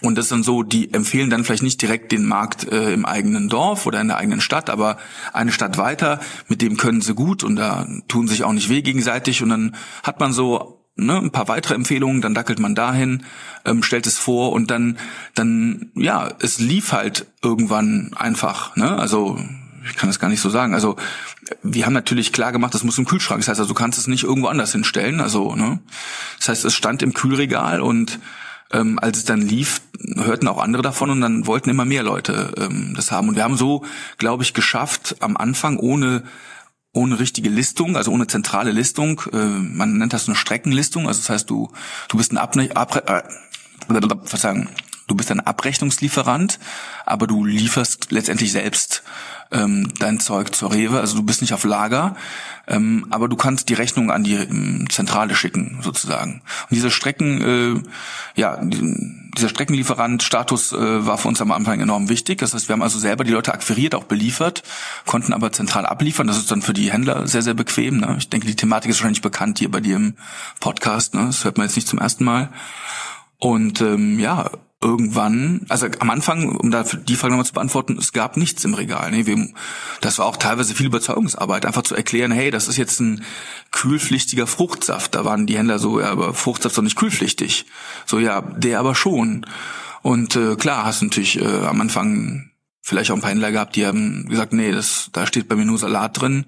Und 0.02 0.18
das 0.18 0.28
dann 0.28 0.42
so, 0.42 0.62
die 0.62 0.92
empfehlen 0.92 1.30
dann 1.30 1.44
vielleicht 1.44 1.62
nicht 1.62 1.80
direkt 1.80 2.12
den 2.12 2.26
Markt 2.26 2.70
äh, 2.70 2.92
im 2.92 3.04
eigenen 3.04 3.48
Dorf 3.48 3.86
oder 3.86 4.00
in 4.00 4.08
der 4.08 4.16
eigenen 4.16 4.40
Stadt, 4.40 4.68
aber 4.68 4.98
eine 5.32 5.52
Stadt 5.52 5.78
weiter, 5.78 6.20
mit 6.48 6.60
dem 6.60 6.76
können 6.76 7.00
sie 7.00 7.14
gut 7.14 7.44
und 7.44 7.56
da 7.56 7.86
tun 8.08 8.26
sich 8.26 8.42
auch 8.44 8.52
nicht 8.52 8.68
weh 8.68 8.82
gegenseitig 8.82 9.42
und 9.42 9.50
dann 9.50 9.76
hat 10.02 10.18
man 10.18 10.32
so 10.32 10.82
ne, 10.96 11.18
ein 11.18 11.30
paar 11.30 11.48
weitere 11.48 11.74
Empfehlungen, 11.74 12.20
dann 12.20 12.34
dackelt 12.34 12.58
man 12.58 12.74
dahin, 12.74 13.24
ähm, 13.64 13.82
stellt 13.82 14.06
es 14.06 14.18
vor 14.18 14.52
und 14.52 14.70
dann, 14.70 14.98
dann, 15.34 15.92
ja, 15.94 16.30
es 16.40 16.58
lief 16.58 16.92
halt 16.92 17.26
irgendwann 17.42 18.12
einfach, 18.16 18.76
ne, 18.76 18.98
also 18.98 19.38
ich 19.88 19.96
kann 19.96 20.08
das 20.08 20.20
gar 20.20 20.28
nicht 20.28 20.40
so 20.40 20.48
sagen. 20.48 20.74
Also 20.74 20.96
wir 21.62 21.86
haben 21.86 21.92
natürlich 21.92 22.32
klar 22.32 22.52
gemacht, 22.52 22.74
das 22.74 22.84
muss 22.84 22.98
im 22.98 23.04
Kühlschrank. 23.04 23.40
Das 23.40 23.48
heißt, 23.48 23.60
also 23.60 23.68
du 23.68 23.74
kannst 23.74 23.98
es 23.98 24.06
nicht 24.06 24.22
irgendwo 24.22 24.46
anders 24.46 24.72
hinstellen. 24.72 25.20
Also 25.20 25.56
ne, 25.56 25.80
das 26.38 26.48
heißt, 26.48 26.64
es 26.64 26.74
stand 26.74 27.02
im 27.02 27.14
Kühlregal 27.14 27.80
und 27.80 28.20
ähm, 28.72 28.98
als 28.98 29.18
es 29.18 29.24
dann 29.24 29.40
lief, 29.40 29.82
hörten 30.16 30.48
auch 30.48 30.58
andere 30.58 30.82
davon 30.82 31.10
und 31.10 31.20
dann 31.20 31.46
wollten 31.46 31.70
immer 31.70 31.84
mehr 31.84 32.02
Leute 32.02 32.52
ähm, 32.58 32.94
das 32.96 33.12
haben. 33.12 33.28
Und 33.28 33.36
wir 33.36 33.44
haben 33.44 33.56
so, 33.56 33.84
glaube 34.18 34.42
ich, 34.42 34.54
geschafft, 34.54 35.16
am 35.20 35.36
Anfang 35.36 35.78
ohne 35.78 36.24
ohne 36.94 37.18
richtige 37.18 37.48
Listung, 37.48 37.96
also 37.96 38.12
ohne 38.12 38.26
zentrale 38.26 38.70
Listung, 38.70 39.22
äh, 39.32 39.36
man 39.36 39.96
nennt 39.96 40.12
das 40.12 40.26
eine 40.28 40.36
Streckenlistung, 40.36 41.08
also 41.08 41.20
das 41.20 41.30
heißt, 41.30 41.50
du 41.50 41.70
du 42.08 42.18
bist 42.18 42.32
ein 42.32 42.38
Abre 42.38 42.68
Abre 42.76 43.06
äh, 43.06 43.22
Verzeihung, 44.24 44.68
du 45.12 45.16
bist 45.16 45.30
ein 45.30 45.40
Abrechnungslieferant, 45.40 46.58
aber 47.04 47.26
du 47.26 47.44
lieferst 47.44 48.10
letztendlich 48.10 48.50
selbst 48.50 49.02
ähm, 49.50 49.92
dein 49.98 50.20
Zeug 50.20 50.54
zur 50.54 50.72
Rewe. 50.72 50.98
Also 50.98 51.16
du 51.16 51.22
bist 51.22 51.42
nicht 51.42 51.52
auf 51.52 51.64
Lager, 51.64 52.16
ähm, 52.66 53.06
aber 53.10 53.28
du 53.28 53.36
kannst 53.36 53.68
die 53.68 53.74
Rechnung 53.74 54.10
an 54.10 54.24
die 54.24 54.36
ähm, 54.36 54.88
Zentrale 54.88 55.34
schicken, 55.34 55.80
sozusagen. 55.82 56.40
Und 56.62 56.70
diese 56.70 56.90
Strecken, 56.90 57.42
äh, 57.42 58.40
ja, 58.40 58.58
dieser 58.62 59.50
Streckenlieferant-Status 59.50 60.72
äh, 60.72 61.06
war 61.06 61.18
für 61.18 61.28
uns 61.28 61.42
am 61.42 61.52
Anfang 61.52 61.80
enorm 61.80 62.08
wichtig. 62.08 62.38
Das 62.38 62.54
heißt, 62.54 62.68
wir 62.68 62.72
haben 62.72 62.82
also 62.82 62.98
selber 62.98 63.24
die 63.24 63.32
Leute 63.32 63.52
akquiriert, 63.52 63.94
auch 63.94 64.04
beliefert, 64.04 64.62
konnten 65.04 65.34
aber 65.34 65.52
zentral 65.52 65.84
abliefern. 65.84 66.26
Das 66.26 66.38
ist 66.38 66.50
dann 66.50 66.62
für 66.62 66.72
die 66.72 66.90
Händler 66.90 67.26
sehr, 67.26 67.42
sehr 67.42 67.54
bequem. 67.54 67.98
Ne? 67.98 68.16
Ich 68.18 68.30
denke, 68.30 68.46
die 68.46 68.56
Thematik 68.56 68.90
ist 68.90 69.00
wahrscheinlich 69.00 69.22
bekannt 69.22 69.58
hier 69.58 69.70
bei 69.70 69.80
dir 69.80 69.96
im 69.96 70.14
Podcast. 70.60 71.14
Ne? 71.14 71.26
Das 71.26 71.44
hört 71.44 71.58
man 71.58 71.66
jetzt 71.66 71.76
nicht 71.76 71.88
zum 71.88 71.98
ersten 71.98 72.24
Mal. 72.24 72.48
Und 73.38 73.80
ähm, 73.80 74.20
ja, 74.20 74.50
irgendwann, 74.82 75.64
also 75.68 75.86
am 76.00 76.10
Anfang, 76.10 76.56
um 76.56 76.70
da 76.70 76.82
die 76.82 77.16
Frage 77.16 77.32
nochmal 77.32 77.46
zu 77.46 77.52
beantworten, 77.52 77.96
es 77.98 78.12
gab 78.12 78.36
nichts 78.36 78.64
im 78.64 78.74
Regal. 78.74 79.10
Nee, 79.10 79.26
wir, 79.26 79.48
das 80.00 80.18
war 80.18 80.26
auch 80.26 80.36
teilweise 80.36 80.74
viel 80.74 80.86
Überzeugungsarbeit, 80.86 81.64
einfach 81.64 81.82
zu 81.82 81.94
erklären, 81.94 82.32
hey, 82.32 82.50
das 82.50 82.68
ist 82.68 82.76
jetzt 82.76 83.00
ein 83.00 83.22
kühlpflichtiger 83.70 84.46
Fruchtsaft. 84.46 85.14
Da 85.14 85.24
waren 85.24 85.46
die 85.46 85.56
Händler 85.56 85.78
so, 85.78 86.00
ja, 86.00 86.10
aber 86.10 86.34
Fruchtsaft 86.34 86.72
ist 86.72 86.78
doch 86.78 86.82
nicht 86.82 86.96
kühlpflichtig. 86.96 87.66
So, 88.06 88.18
ja, 88.18 88.40
der 88.40 88.80
aber 88.80 88.94
schon. 88.94 89.46
Und 90.02 90.36
äh, 90.36 90.56
klar, 90.56 90.84
hast 90.84 91.00
du 91.00 91.06
natürlich 91.06 91.40
äh, 91.40 91.46
am 91.66 91.80
Anfang 91.80 92.50
vielleicht 92.82 93.10
auch 93.10 93.14
ein 93.14 93.20
paar 93.20 93.30
Händler 93.30 93.52
gehabt, 93.52 93.76
die 93.76 93.86
haben 93.86 94.28
gesagt, 94.28 94.52
nee, 94.52 94.72
das, 94.72 95.10
da 95.12 95.26
steht 95.26 95.48
bei 95.48 95.54
mir 95.54 95.64
nur 95.64 95.78
Salat 95.78 96.20
drin. 96.20 96.46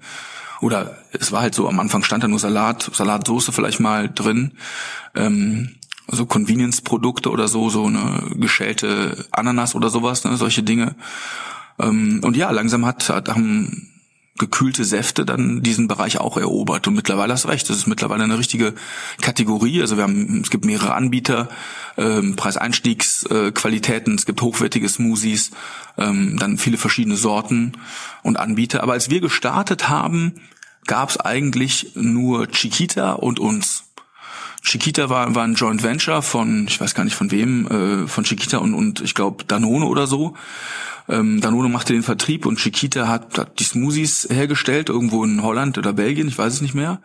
Oder 0.61 0.97
es 1.11 1.31
war 1.31 1.41
halt 1.41 1.55
so, 1.55 1.67
am 1.67 1.79
Anfang 1.79 2.03
stand 2.03 2.23
da 2.23 2.27
nur 2.27 2.39
Salat, 2.39 2.89
Salatsoße 2.93 3.51
vielleicht 3.51 3.79
mal 3.79 4.09
drin. 4.13 4.53
Ähm, 5.15 5.75
so 6.07 6.25
Convenience-Produkte 6.25 7.31
oder 7.31 7.47
so, 7.47 7.69
so 7.69 7.85
eine 7.85 8.23
geschälte 8.35 9.25
Ananas 9.31 9.75
oder 9.75 9.89
sowas, 9.89 10.23
ne, 10.23 10.37
solche 10.37 10.63
Dinge. 10.63 10.95
Ähm, 11.79 12.21
und 12.23 12.37
ja, 12.37 12.51
langsam 12.51 12.85
hat, 12.85 13.09
hat 13.09 13.29
haben 13.29 13.91
gekühlte 14.37 14.83
Säfte 14.83 15.25
dann 15.25 15.63
diesen 15.63 15.87
Bereich 15.87 16.19
auch 16.19 16.37
erobert. 16.37 16.87
Und 16.87 16.95
mittlerweile 16.95 17.31
hast 17.31 17.47
recht, 17.47 17.69
das 17.69 17.77
ist 17.77 17.87
mittlerweile 17.87 18.25
eine 18.25 18.37
richtige 18.37 18.73
Kategorie. 19.21 19.81
Also 19.81 19.95
wir 19.95 20.03
haben, 20.03 20.41
es 20.41 20.49
gibt 20.49 20.65
mehrere 20.65 20.93
Anbieter, 20.93 21.47
ähm, 21.97 22.35
Preiseinstiegsqualitäten, 22.35 24.13
äh, 24.13 24.15
es 24.17 24.25
gibt 24.25 24.41
hochwertige 24.41 24.89
Smoothies, 24.89 25.51
ähm, 25.97 26.37
dann 26.37 26.57
viele 26.57 26.77
verschiedene 26.77 27.15
Sorten 27.15 27.73
und 28.23 28.37
Anbieter. 28.37 28.83
Aber 28.83 28.93
als 28.93 29.09
wir 29.09 29.21
gestartet 29.21 29.87
haben, 29.87 30.33
gab 30.85 31.09
es 31.09 31.17
eigentlich 31.17 31.93
nur 31.95 32.47
Chiquita 32.49 33.13
und 33.13 33.39
uns. 33.39 33.84
Chiquita 34.65 35.09
war, 35.09 35.35
war 35.35 35.43
ein 35.43 35.53
Joint 35.53 35.83
Venture 35.83 36.21
von, 36.21 36.65
ich 36.67 36.81
weiß 36.81 36.95
gar 36.95 37.03
nicht 37.03 37.15
von 37.15 37.31
wem, 37.31 37.67
äh, 37.67 38.07
von 38.07 38.23
Chiquita 38.23 38.57
und, 38.57 38.73
und 38.73 38.99
ich 39.01 39.13
glaube 39.13 39.45
Danone 39.47 39.85
oder 39.85 40.07
so. 40.07 40.35
Ähm, 41.07 41.39
Danone 41.39 41.69
machte 41.69 41.93
den 41.93 42.01
Vertrieb 42.01 42.45
und 42.47 42.57
Chiquita 42.57 43.07
hat, 43.07 43.37
hat 43.37 43.59
die 43.59 43.63
Smoothies 43.63 44.27
hergestellt, 44.31 44.89
irgendwo 44.89 45.23
in 45.23 45.43
Holland 45.43 45.77
oder 45.77 45.93
Belgien, 45.93 46.27
ich 46.27 46.37
weiß 46.37 46.53
es 46.53 46.61
nicht 46.61 46.73
mehr. 46.73 46.99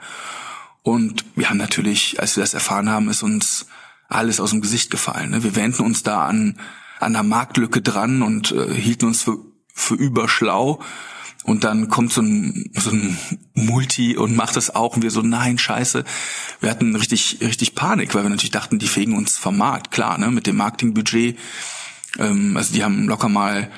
Und 0.82 1.26
wir 1.36 1.50
haben 1.50 1.58
natürlich, 1.58 2.18
als 2.18 2.36
wir 2.36 2.42
das 2.42 2.54
erfahren 2.54 2.88
haben, 2.88 3.10
ist 3.10 3.22
uns 3.22 3.66
alles 4.08 4.40
aus 4.40 4.50
dem 4.50 4.62
Gesicht 4.62 4.90
gefallen. 4.90 5.30
Ne? 5.30 5.44
Wir 5.44 5.54
wenden 5.54 5.82
uns 5.82 6.02
da 6.02 6.24
an, 6.24 6.58
an 6.98 7.12
der 7.12 7.22
Marktlücke 7.22 7.82
dran 7.82 8.22
und 8.22 8.52
äh, 8.52 8.74
hielten 8.74 9.04
uns 9.06 9.22
für, 9.22 9.36
für 9.74 9.94
überschlau 9.94 10.80
und 11.44 11.64
dann 11.64 11.88
kommt 11.88 12.12
so 12.12 12.20
ein, 12.20 12.70
so 12.74 12.90
ein 12.90 13.16
Multi 13.54 14.16
und 14.16 14.36
macht 14.36 14.56
das 14.56 14.74
auch 14.74 14.96
und 14.96 15.02
wir 15.02 15.10
so, 15.10 15.22
nein, 15.22 15.58
scheiße. 15.58 16.04
Wir 16.60 16.70
hatten 16.70 16.94
richtig, 16.94 17.38
richtig 17.40 17.74
Panik, 17.74 18.14
weil 18.14 18.22
wir 18.22 18.30
natürlich 18.30 18.50
dachten, 18.50 18.78
die 18.78 18.88
fegen 18.88 19.16
uns 19.16 19.38
vom 19.38 19.56
Markt. 19.56 19.90
Klar, 19.90 20.18
ne, 20.18 20.30
mit 20.30 20.46
dem 20.46 20.56
Marketingbudget. 20.56 21.38
Ähm, 22.18 22.56
also 22.56 22.74
die 22.74 22.84
haben 22.84 23.08
locker 23.08 23.28
mal 23.28 23.70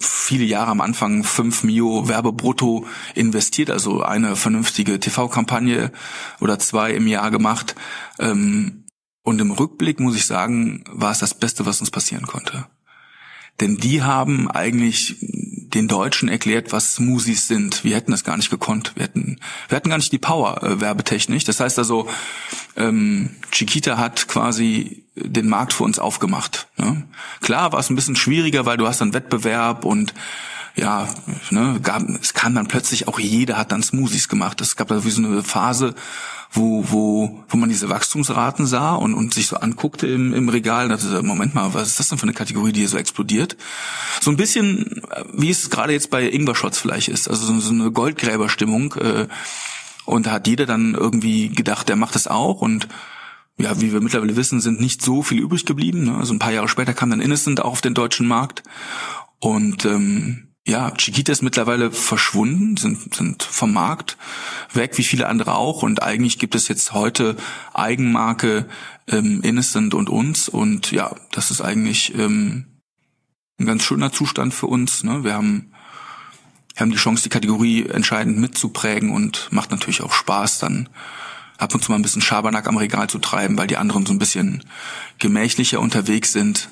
viele 0.00 0.44
Jahre 0.44 0.72
am 0.72 0.80
Anfang 0.80 1.24
fünf 1.24 1.62
Mio 1.62 2.08
Werbebrutto 2.08 2.86
investiert, 3.14 3.70
also 3.70 4.02
eine 4.02 4.36
vernünftige 4.36 4.98
TV-Kampagne 4.98 5.92
oder 6.40 6.58
zwei 6.58 6.92
im 6.92 7.06
Jahr 7.06 7.30
gemacht. 7.30 7.74
Ähm, 8.18 8.84
und 9.22 9.40
im 9.40 9.50
Rückblick 9.50 10.00
muss 10.00 10.16
ich 10.16 10.26
sagen, 10.26 10.84
war 10.90 11.12
es 11.12 11.18
das 11.18 11.34
Beste, 11.34 11.64
was 11.66 11.80
uns 11.80 11.90
passieren 11.90 12.26
konnte. 12.26 12.66
Denn 13.60 13.76
die 13.76 14.02
haben 14.02 14.50
eigentlich 14.50 15.16
den 15.78 15.88
Deutschen 15.88 16.28
erklärt, 16.28 16.72
was 16.72 16.94
Smoothies 16.94 17.46
sind. 17.46 17.84
Wir 17.84 17.94
hätten 17.94 18.10
das 18.10 18.24
gar 18.24 18.36
nicht 18.36 18.50
gekonnt. 18.50 18.92
Wir 18.96 19.04
hätten, 19.04 19.38
wir 19.68 19.76
hatten 19.76 19.88
gar 19.88 19.98
nicht 19.98 20.12
die 20.12 20.18
Power 20.18 20.62
äh, 20.62 20.80
werbetechnisch. 20.80 21.44
Das 21.44 21.60
heißt 21.60 21.78
also, 21.78 22.08
ähm, 22.76 23.30
Chiquita 23.52 23.96
hat 23.96 24.26
quasi 24.26 25.04
den 25.14 25.48
Markt 25.48 25.72
für 25.72 25.84
uns 25.84 25.98
aufgemacht. 25.98 26.66
Ne? 26.76 27.04
Klar 27.40 27.72
war 27.72 27.78
es 27.78 27.90
ein 27.90 27.96
bisschen 27.96 28.16
schwieriger, 28.16 28.66
weil 28.66 28.76
du 28.76 28.88
hast 28.88 29.00
dann 29.00 29.14
Wettbewerb 29.14 29.84
und 29.84 30.14
ja, 30.78 31.08
ne, 31.50 31.80
gab, 31.82 32.02
es 32.20 32.34
kam 32.34 32.54
dann 32.54 32.68
plötzlich 32.68 33.08
auch 33.08 33.18
jeder 33.18 33.56
hat 33.58 33.72
dann 33.72 33.82
Smoothies 33.82 34.28
gemacht. 34.28 34.60
Es 34.60 34.76
gab 34.76 34.88
da 34.88 35.04
wie 35.04 35.10
so 35.10 35.22
eine 35.22 35.42
Phase, 35.42 35.94
wo, 36.52 36.84
wo, 36.88 37.44
wo 37.48 37.56
man 37.56 37.68
diese 37.68 37.88
Wachstumsraten 37.88 38.66
sah 38.66 38.94
und, 38.94 39.14
und 39.14 39.34
sich 39.34 39.48
so 39.48 39.56
anguckte 39.56 40.06
im, 40.06 40.32
im 40.32 40.48
Regal 40.48 40.84
und 40.84 40.90
dachte, 40.90 41.22
Moment 41.22 41.54
mal, 41.54 41.74
was 41.74 41.88
ist 41.88 42.00
das 42.00 42.08
denn 42.08 42.18
für 42.18 42.24
eine 42.24 42.32
Kategorie, 42.32 42.72
die 42.72 42.80
hier 42.80 42.88
so 42.88 42.96
explodiert? 42.96 43.56
So 44.20 44.30
ein 44.30 44.36
bisschen, 44.36 45.02
wie 45.32 45.50
es 45.50 45.68
gerade 45.68 45.92
jetzt 45.92 46.10
bei 46.10 46.28
Ingwer-Shots 46.28 46.78
vielleicht 46.78 47.08
ist, 47.08 47.28
also 47.28 47.58
so 47.58 47.72
eine 47.72 47.90
Goldgräberstimmung. 47.90 48.94
Äh, 48.94 49.26
und 50.04 50.26
da 50.26 50.32
hat 50.32 50.46
jeder 50.46 50.64
dann 50.64 50.94
irgendwie 50.94 51.48
gedacht, 51.50 51.88
der 51.88 51.96
macht 51.96 52.14
das 52.14 52.28
auch 52.28 52.62
und 52.62 52.88
ja, 53.58 53.80
wie 53.80 53.92
wir 53.92 54.00
mittlerweile 54.00 54.36
wissen, 54.36 54.60
sind 54.60 54.80
nicht 54.80 55.02
so 55.02 55.22
viel 55.22 55.40
übrig 55.40 55.66
geblieben. 55.66 56.04
Ne? 56.04 56.16
Also 56.16 56.32
ein 56.32 56.38
paar 56.38 56.52
Jahre 56.52 56.68
später 56.68 56.94
kam 56.94 57.10
dann 57.10 57.20
Innocent 57.20 57.60
auch 57.60 57.72
auf 57.72 57.80
den 57.80 57.94
deutschen 57.94 58.28
Markt. 58.28 58.62
Und 59.40 59.84
ähm, 59.84 60.47
ja, 60.68 60.90
Chiquita 60.90 61.32
ist 61.32 61.42
mittlerweile 61.42 61.90
verschwunden, 61.90 62.76
sind, 62.76 63.14
sind 63.14 63.42
vom 63.42 63.72
Markt 63.72 64.18
weg, 64.74 64.98
wie 64.98 65.02
viele 65.02 65.26
andere 65.26 65.54
auch. 65.54 65.82
Und 65.82 66.02
eigentlich 66.02 66.38
gibt 66.38 66.54
es 66.54 66.68
jetzt 66.68 66.92
heute 66.92 67.36
Eigenmarke 67.72 68.68
ähm, 69.06 69.40
Innocent 69.42 69.94
und 69.94 70.10
uns. 70.10 70.46
Und 70.46 70.92
ja, 70.92 71.14
das 71.32 71.50
ist 71.50 71.62
eigentlich 71.62 72.14
ähm, 72.14 72.66
ein 73.58 73.64
ganz 73.64 73.82
schöner 73.82 74.12
Zustand 74.12 74.52
für 74.52 74.66
uns. 74.66 75.04
Ne? 75.04 75.24
Wir 75.24 75.32
haben 75.32 75.72
haben 76.78 76.90
die 76.90 76.96
Chance, 76.96 77.24
die 77.24 77.30
Kategorie 77.30 77.86
entscheidend 77.86 78.38
mitzuprägen 78.38 79.10
und 79.10 79.48
macht 79.50 79.70
natürlich 79.72 80.02
auch 80.02 80.12
Spaß, 80.12 80.60
dann 80.60 80.88
ab 81.56 81.74
und 81.74 81.82
zu 81.82 81.90
mal 81.90 81.98
ein 81.98 82.02
bisschen 82.02 82.22
Schabernack 82.22 82.68
am 82.68 82.76
Regal 82.76 83.08
zu 83.08 83.18
treiben, 83.18 83.58
weil 83.58 83.66
die 83.66 83.78
anderen 83.78 84.06
so 84.06 84.12
ein 84.12 84.20
bisschen 84.20 84.62
gemächlicher 85.18 85.80
unterwegs 85.80 86.32
sind. 86.32 86.68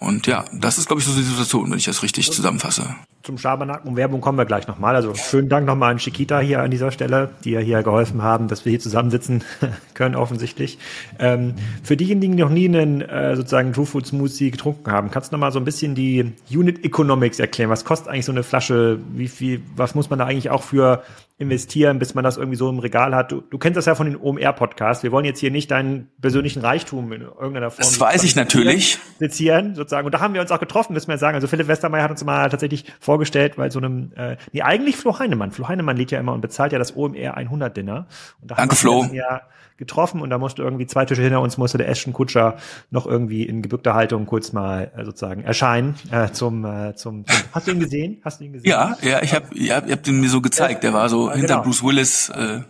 Und 0.00 0.26
ja, 0.26 0.44
das 0.52 0.78
ist, 0.78 0.86
glaube 0.86 1.00
ich, 1.00 1.06
so 1.06 1.14
die 1.14 1.22
Situation, 1.22 1.70
wenn 1.70 1.78
ich 1.78 1.84
das 1.84 2.02
richtig 2.02 2.32
zusammenfasse. 2.32 2.96
Zum 3.22 3.36
Schabernack 3.36 3.84
und 3.84 3.96
Werbung 3.96 4.22
kommen 4.22 4.38
wir 4.38 4.46
gleich 4.46 4.66
nochmal. 4.66 4.96
Also 4.96 5.14
schönen 5.14 5.50
Dank 5.50 5.66
nochmal 5.66 5.92
an 5.92 5.98
Chiquita 5.98 6.40
hier 6.40 6.62
an 6.62 6.70
dieser 6.70 6.90
Stelle, 6.90 7.28
die 7.44 7.50
ja 7.50 7.60
hier 7.60 7.82
geholfen 7.82 8.22
haben, 8.22 8.48
dass 8.48 8.64
wir 8.64 8.70
hier 8.70 8.80
zusammensitzen 8.80 9.44
können, 9.94 10.16
offensichtlich. 10.16 10.78
Ähm, 11.18 11.54
für 11.82 11.98
diejenigen, 11.98 12.36
die 12.36 12.42
noch 12.42 12.48
nie 12.48 12.66
einen 12.66 13.02
äh, 13.02 13.36
sozusagen 13.36 13.74
True 13.74 13.84
Food 13.84 14.06
Smoothie 14.06 14.50
getrunken 14.50 14.90
haben, 14.90 15.10
kannst 15.10 15.32
du 15.32 15.36
nochmal 15.36 15.52
so 15.52 15.58
ein 15.58 15.66
bisschen 15.66 15.94
die 15.94 16.32
Unit 16.50 16.82
Economics 16.82 17.38
erklären? 17.38 17.68
Was 17.68 17.84
kostet 17.84 18.08
eigentlich 18.08 18.24
so 18.24 18.32
eine 18.32 18.42
Flasche? 18.42 18.98
Wie 19.12 19.28
viel, 19.28 19.62
was 19.76 19.94
muss 19.94 20.08
man 20.08 20.18
da 20.18 20.24
eigentlich 20.24 20.48
auch 20.48 20.62
für 20.62 21.02
investieren, 21.40 21.98
bis 21.98 22.14
man 22.14 22.22
das 22.22 22.36
irgendwie 22.36 22.56
so 22.56 22.68
im 22.68 22.78
Regal 22.80 23.14
hat. 23.14 23.32
Du, 23.32 23.40
du 23.40 23.56
kennst 23.56 23.78
das 23.78 23.86
ja 23.86 23.94
von 23.94 24.06
den 24.06 24.16
OMR-Podcasts. 24.16 25.02
Wir 25.02 25.10
wollen 25.10 25.24
jetzt 25.24 25.40
hier 25.40 25.50
nicht 25.50 25.70
deinen 25.70 26.08
persönlichen 26.20 26.60
Reichtum 26.60 27.10
in 27.12 27.22
irgendeiner 27.22 27.70
Form. 27.70 27.78
Das 27.78 27.98
weiß 27.98 28.24
ich 28.24 28.36
natürlich. 28.36 28.98
Sezieren, 29.18 29.74
sozusagen. 29.74 30.04
Und 30.04 30.12
da 30.12 30.20
haben 30.20 30.34
wir 30.34 30.42
uns 30.42 30.50
auch 30.50 30.60
getroffen, 30.60 30.92
müssen 30.92 31.08
wir 31.08 31.16
sagen. 31.16 31.34
Also 31.34 31.46
Philipp 31.46 31.66
Westermeier 31.66 32.04
hat 32.04 32.10
uns 32.10 32.22
mal 32.24 32.50
tatsächlich 32.50 32.84
vorgestellt, 33.10 33.58
weil 33.58 33.72
so 33.72 33.80
einem, 33.80 34.12
äh, 34.14 34.36
nee, 34.52 34.62
eigentlich 34.62 34.96
Flo 34.96 35.18
Heinemann. 35.18 35.50
Flo 35.50 35.66
Heinemann 35.66 35.96
lädt 35.96 36.12
ja 36.12 36.20
immer 36.20 36.32
und 36.32 36.42
bezahlt 36.42 36.70
ja 36.70 36.78
das 36.78 36.96
OMR 36.96 37.36
100 37.36 37.76
Dinner. 37.76 38.06
Und 38.40 38.52
da 38.52 38.54
Danke, 38.54 38.76
Flo. 38.76 39.04
Ja, 39.12 39.40
getroffen 39.80 40.20
und 40.20 40.30
da 40.30 40.38
musste 40.38 40.62
irgendwie 40.62 40.86
zwei 40.86 41.06
Tische 41.06 41.22
hinter 41.22 41.40
uns 41.40 41.56
musste 41.56 41.78
der 41.78 41.88
Ashton 41.88 42.12
Kutscher 42.12 42.58
noch 42.90 43.06
irgendwie 43.06 43.44
in 43.44 43.62
gebückter 43.62 43.94
Haltung 43.94 44.26
kurz 44.26 44.52
mal 44.52 44.92
äh, 44.94 45.04
sozusagen 45.04 45.42
erscheinen 45.42 45.96
äh, 46.12 46.30
zum, 46.30 46.64
äh, 46.66 46.94
zum, 46.94 47.26
zum 47.26 47.36
Hast 47.50 47.66
du 47.66 47.72
ihn 47.72 47.80
gesehen? 47.80 48.20
Hast 48.22 48.40
du 48.40 48.44
ihn 48.44 48.52
gesehen? 48.52 48.70
Ja, 48.70 48.96
ja, 49.00 49.22
ich 49.22 49.34
habe 49.34 49.46
ja, 49.54 49.82
ihr 49.82 49.92
habt 49.92 50.06
ihn 50.06 50.20
mir 50.20 50.28
so 50.28 50.42
gezeigt. 50.42 50.84
Der 50.84 50.92
war 50.92 51.08
so 51.08 51.28
ja, 51.28 51.34
hinter 51.34 51.54
genau. 51.54 51.62
Bruce 51.62 51.82
Willis. 51.82 52.28
Äh. 52.28 52.60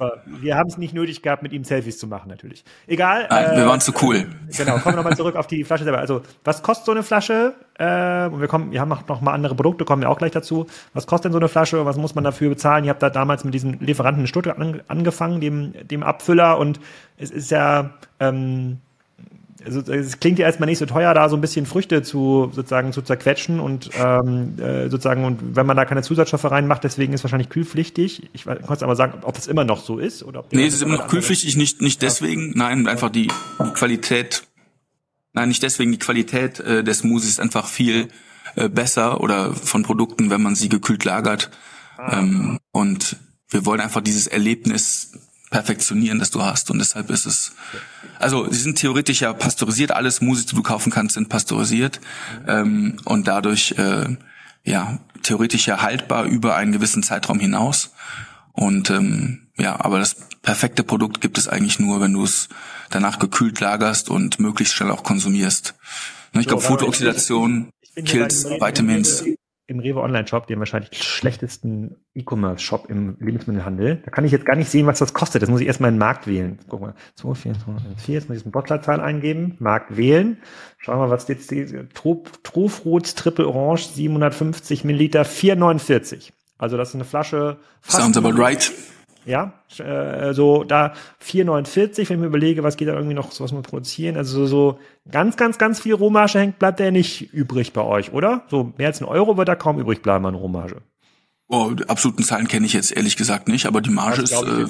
Wir 0.41 0.57
haben 0.57 0.69
es 0.69 0.79
nicht 0.79 0.95
nötig 0.95 1.21
gehabt, 1.21 1.43
mit 1.43 1.53
ihm 1.53 1.65
Selfies 1.65 1.99
zu 1.99 2.07
machen 2.07 2.29
natürlich. 2.29 2.65
Egal. 2.87 3.27
Nein, 3.29 3.45
äh, 3.45 3.57
wir 3.57 3.67
waren 3.67 3.81
zu 3.81 3.93
cool. 4.03 4.29
Genau, 4.57 4.79
kommen 4.79 4.95
wir 4.95 5.03
nochmal 5.03 5.17
zurück 5.17 5.35
auf 5.35 5.49
die 5.49 5.65
Flasche 5.65 5.83
selber. 5.83 5.99
Also 5.99 6.23
was 6.45 6.63
kostet 6.63 6.87
so 6.87 6.93
eine 6.93 7.03
Flasche? 7.03 7.55
Äh, 7.81 8.29
und 8.31 8.43
wir 8.43 8.47
kommen, 8.47 8.73
wir 8.73 8.81
haben 8.81 8.91
noch 8.91 9.21
mal 9.23 9.33
andere 9.33 9.55
Produkte, 9.55 9.87
kommen 9.87 10.03
wir 10.03 10.11
auch 10.11 10.19
gleich 10.19 10.33
dazu. 10.33 10.67
Was 10.93 11.07
kostet 11.07 11.27
denn 11.27 11.33
so 11.33 11.39
eine 11.39 11.49
Flasche? 11.49 11.87
Was 11.87 11.97
muss 11.97 12.15
man 12.15 12.25
dafür 12.25 12.51
bezahlen? 12.51 12.85
Ich 12.85 12.91
habe 12.91 12.99
da 12.99 13.09
damals 13.09 13.43
mit 13.43 13.55
diesem 13.55 13.79
Lieferanten 13.81 14.25
in 14.25 14.27
Stuttgart 14.27 14.59
angefangen, 14.89 15.41
dem, 15.41 15.73
dem 15.89 16.03
Abfüller 16.03 16.59
und 16.59 16.79
es 17.17 17.31
ist 17.31 17.51
ja, 17.51 17.91
ähm, 18.19 18.81
also 19.65 19.81
es 19.93 20.21
klingt 20.21 20.39
ja 20.39 20.45
erstmal 20.45 20.69
nicht 20.69 20.77
so 20.77 20.85
teuer, 20.85 21.15
da 21.15 21.31
so 21.31 21.37
ein 21.37 21.41
bisschen 21.41 21.65
Früchte 21.65 22.03
zu 22.03 22.51
sozusagen 22.53 22.93
zu 22.93 23.01
zerquetschen 23.01 23.61
und 23.61 23.89
ähm, 23.99 24.59
äh, 24.59 24.91
sozusagen 24.91 25.25
und 25.25 25.57
wenn 25.57 25.65
man 25.65 25.77
da 25.79 25.87
keine 25.87 26.03
Zusatzstoffe 26.03 26.51
reinmacht, 26.51 26.85
deswegen 26.85 27.15
ist 27.15 27.25
wahrscheinlich 27.25 27.49
kühlpflichtig. 27.49 28.29
Ich 28.35 28.45
kann 28.45 28.59
es 28.69 28.83
aber 28.83 28.95
sagen, 28.95 29.21
ob 29.23 29.39
es 29.39 29.47
immer 29.47 29.65
noch 29.65 29.83
so 29.83 29.99
ist 29.99 30.23
oder 30.23 30.41
ob 30.41 30.53
Nee, 30.53 30.67
es 30.67 30.75
ist 30.75 30.83
immer 30.83 30.99
noch 30.99 31.09
kühlpflichtig, 31.09 31.57
nicht 31.57 31.81
nicht 31.81 32.03
deswegen, 32.03 32.53
nein, 32.55 32.87
einfach 32.87 33.09
die, 33.09 33.29
die 33.29 33.73
Qualität. 33.73 34.43
Nein, 35.33 35.49
nicht 35.49 35.63
deswegen 35.63 35.93
die 35.93 35.99
Qualität 35.99 36.61
äh, 36.61 36.83
des 36.83 37.01
Smoothies 37.01 37.31
ist 37.31 37.41
einfach 37.41 37.67
viel 37.67 38.09
äh, 38.57 38.69
besser 38.69 39.21
oder 39.21 39.55
von 39.55 39.83
Produkten, 39.83 40.31
wenn 40.31 40.43
man 40.43 40.55
sie 40.55 40.69
gekühlt 40.69 41.05
lagert. 41.05 41.51
Ah. 41.97 42.19
Ähm, 42.19 42.59
und 42.73 43.17
wir 43.49 43.65
wollen 43.67 43.81
einfach 43.81 44.01
dieses 44.01 44.27
Erlebnis 44.27 45.13
perfektionieren, 45.51 46.19
das 46.19 46.31
du 46.31 46.43
hast. 46.43 46.71
Und 46.71 46.79
deshalb 46.79 47.11
ist 47.11 47.27
es, 47.27 47.53
also 48.19 48.51
sie 48.51 48.61
sind 48.61 48.79
theoretisch 48.79 49.21
ja 49.21 49.33
pasteurisiert, 49.33 49.91
alles 49.93 50.17
Smoothies, 50.17 50.47
die 50.47 50.55
du 50.55 50.63
kaufen 50.63 50.91
kannst, 50.91 51.15
sind 51.15 51.29
pasteurisiert 51.29 52.01
ähm, 52.47 52.97
und 53.05 53.29
dadurch 53.29 53.75
äh, 53.77 54.17
ja 54.65 54.99
theoretisch 55.23 55.67
ja 55.67 55.83
haltbar 55.83 56.25
über 56.25 56.57
einen 56.57 56.73
gewissen 56.73 57.03
Zeitraum 57.03 57.41
hinaus. 57.41 57.91
Und 58.61 58.91
ähm, 58.91 59.49
ja, 59.57 59.83
aber 59.83 59.99
das 59.99 60.17
perfekte 60.43 60.85
Produkt 60.85 61.23
gibt 61.23 61.39
es 61.39 61.49
eigentlich 61.49 61.81
nur, 61.81 62.03
wenn 62.03 62.13
du 62.13 62.25
es 62.25 62.51
danach 62.91 63.19
gekühlt 63.19 63.59
lagerst 63.59 64.11
und 64.11 64.39
möglichst 64.39 64.75
schnell 64.75 64.91
auch 64.91 65.03
konsumierst. 65.03 65.75
Ich 66.39 66.47
glaube, 66.47 66.61
Photooxidation, 66.61 67.71
Kills, 68.05 68.45
Vitamins 68.45 69.25
im 69.67 69.79
Rewe 69.79 70.03
Online-Shop, 70.03 70.47
den 70.47 70.59
wahrscheinlich 70.59 71.03
schlechtesten 71.03 71.97
E-Commerce-Shop 72.15 72.91
im 72.91 73.17
Lebensmittelhandel. 73.19 74.03
Da 74.05 74.11
kann 74.11 74.27
ich 74.27 74.33
jetzt 74.33 74.45
gar 74.45 74.57
nicht 74.57 74.69
sehen, 74.69 74.87
was 74.87 74.99
das 74.99 75.15
kostet. 75.15 75.41
Das 75.41 75.49
muss 75.49 75.63
ich 75.63 75.67
erstmal 75.67 75.89
in 75.89 75.95
den 75.95 76.01
Markt 76.01 76.27
wählen. 76.27 76.59
Guck 76.69 76.83
mal, 76.83 76.95
2, 77.15 77.35
4, 77.35 77.53
2, 77.55 77.61
4, 77.97 78.15
jetzt 78.15 78.29
muss 78.29 78.39
ich 78.39 78.45
eine 78.45 78.53
Bottlerzahl 78.53 79.01
eingeben, 79.01 79.57
Markt 79.59 79.97
wählen. 79.97 80.37
Schauen 80.77 80.97
wir 80.99 81.07
mal, 81.07 81.11
was 81.11 81.29
jetzt 81.29 81.51
die 81.51 81.67
Trufrot 81.95 83.17
Triple 83.17 83.49
Orange 83.49 83.87
750 83.87 84.85
Milliliter 84.85 85.23
4,49. 85.23 86.33
Also 86.61 86.77
das 86.77 86.91
ist 86.91 86.95
eine 86.95 87.05
Flasche. 87.05 87.57
Sounds 87.89 88.17
about 88.17 88.37
right. 88.41 88.71
Ja, 89.27 89.53
äh, 89.79 90.33
so 90.33 90.65
da 90.65 90.95
4,49, 91.23 91.97
wenn 91.97 92.03
ich 92.03 92.11
mir 92.21 92.27
überlege, 92.27 92.63
was 92.63 92.77
geht 92.77 92.89
da 92.89 92.95
irgendwie 92.95 93.15
noch, 93.15 93.39
was 93.39 93.53
wir 93.53 93.61
produzieren. 93.63 94.17
Also 94.17 94.47
so 94.47 94.79
ganz, 95.11 95.37
ganz, 95.37 95.59
ganz 95.59 95.81
viel 95.81 95.95
Rohmarge 95.95 96.39
hängt, 96.39 96.59
bleibt 96.59 96.81
der 96.81 96.91
nicht 96.91 97.33
übrig 97.33 97.73
bei 97.73 97.83
euch, 97.83 98.13
oder? 98.13 98.45
So 98.49 98.73
mehr 98.79 98.89
als 98.89 99.01
ein 99.01 99.05
Euro 99.05 99.37
wird 99.37 99.49
da 99.49 99.57
kaum 99.57 99.79
übrig 99.79 100.01
bleiben 100.03 100.25
an 100.27 100.35
Rohmarge. 100.35 100.83
Oh, 101.49 101.71
die 101.71 101.89
absoluten 101.89 102.23
Zahlen 102.23 102.49
kenne 102.49 102.65
ich 102.65 102.73
jetzt 102.73 102.97
ehrlich 102.97 103.17
gesagt 103.17 103.49
nicht, 103.49 103.67
aber 103.67 103.81
die 103.81 103.91
Marge 103.91 104.23
ist. 104.23 104.33
Äh, 104.33 104.67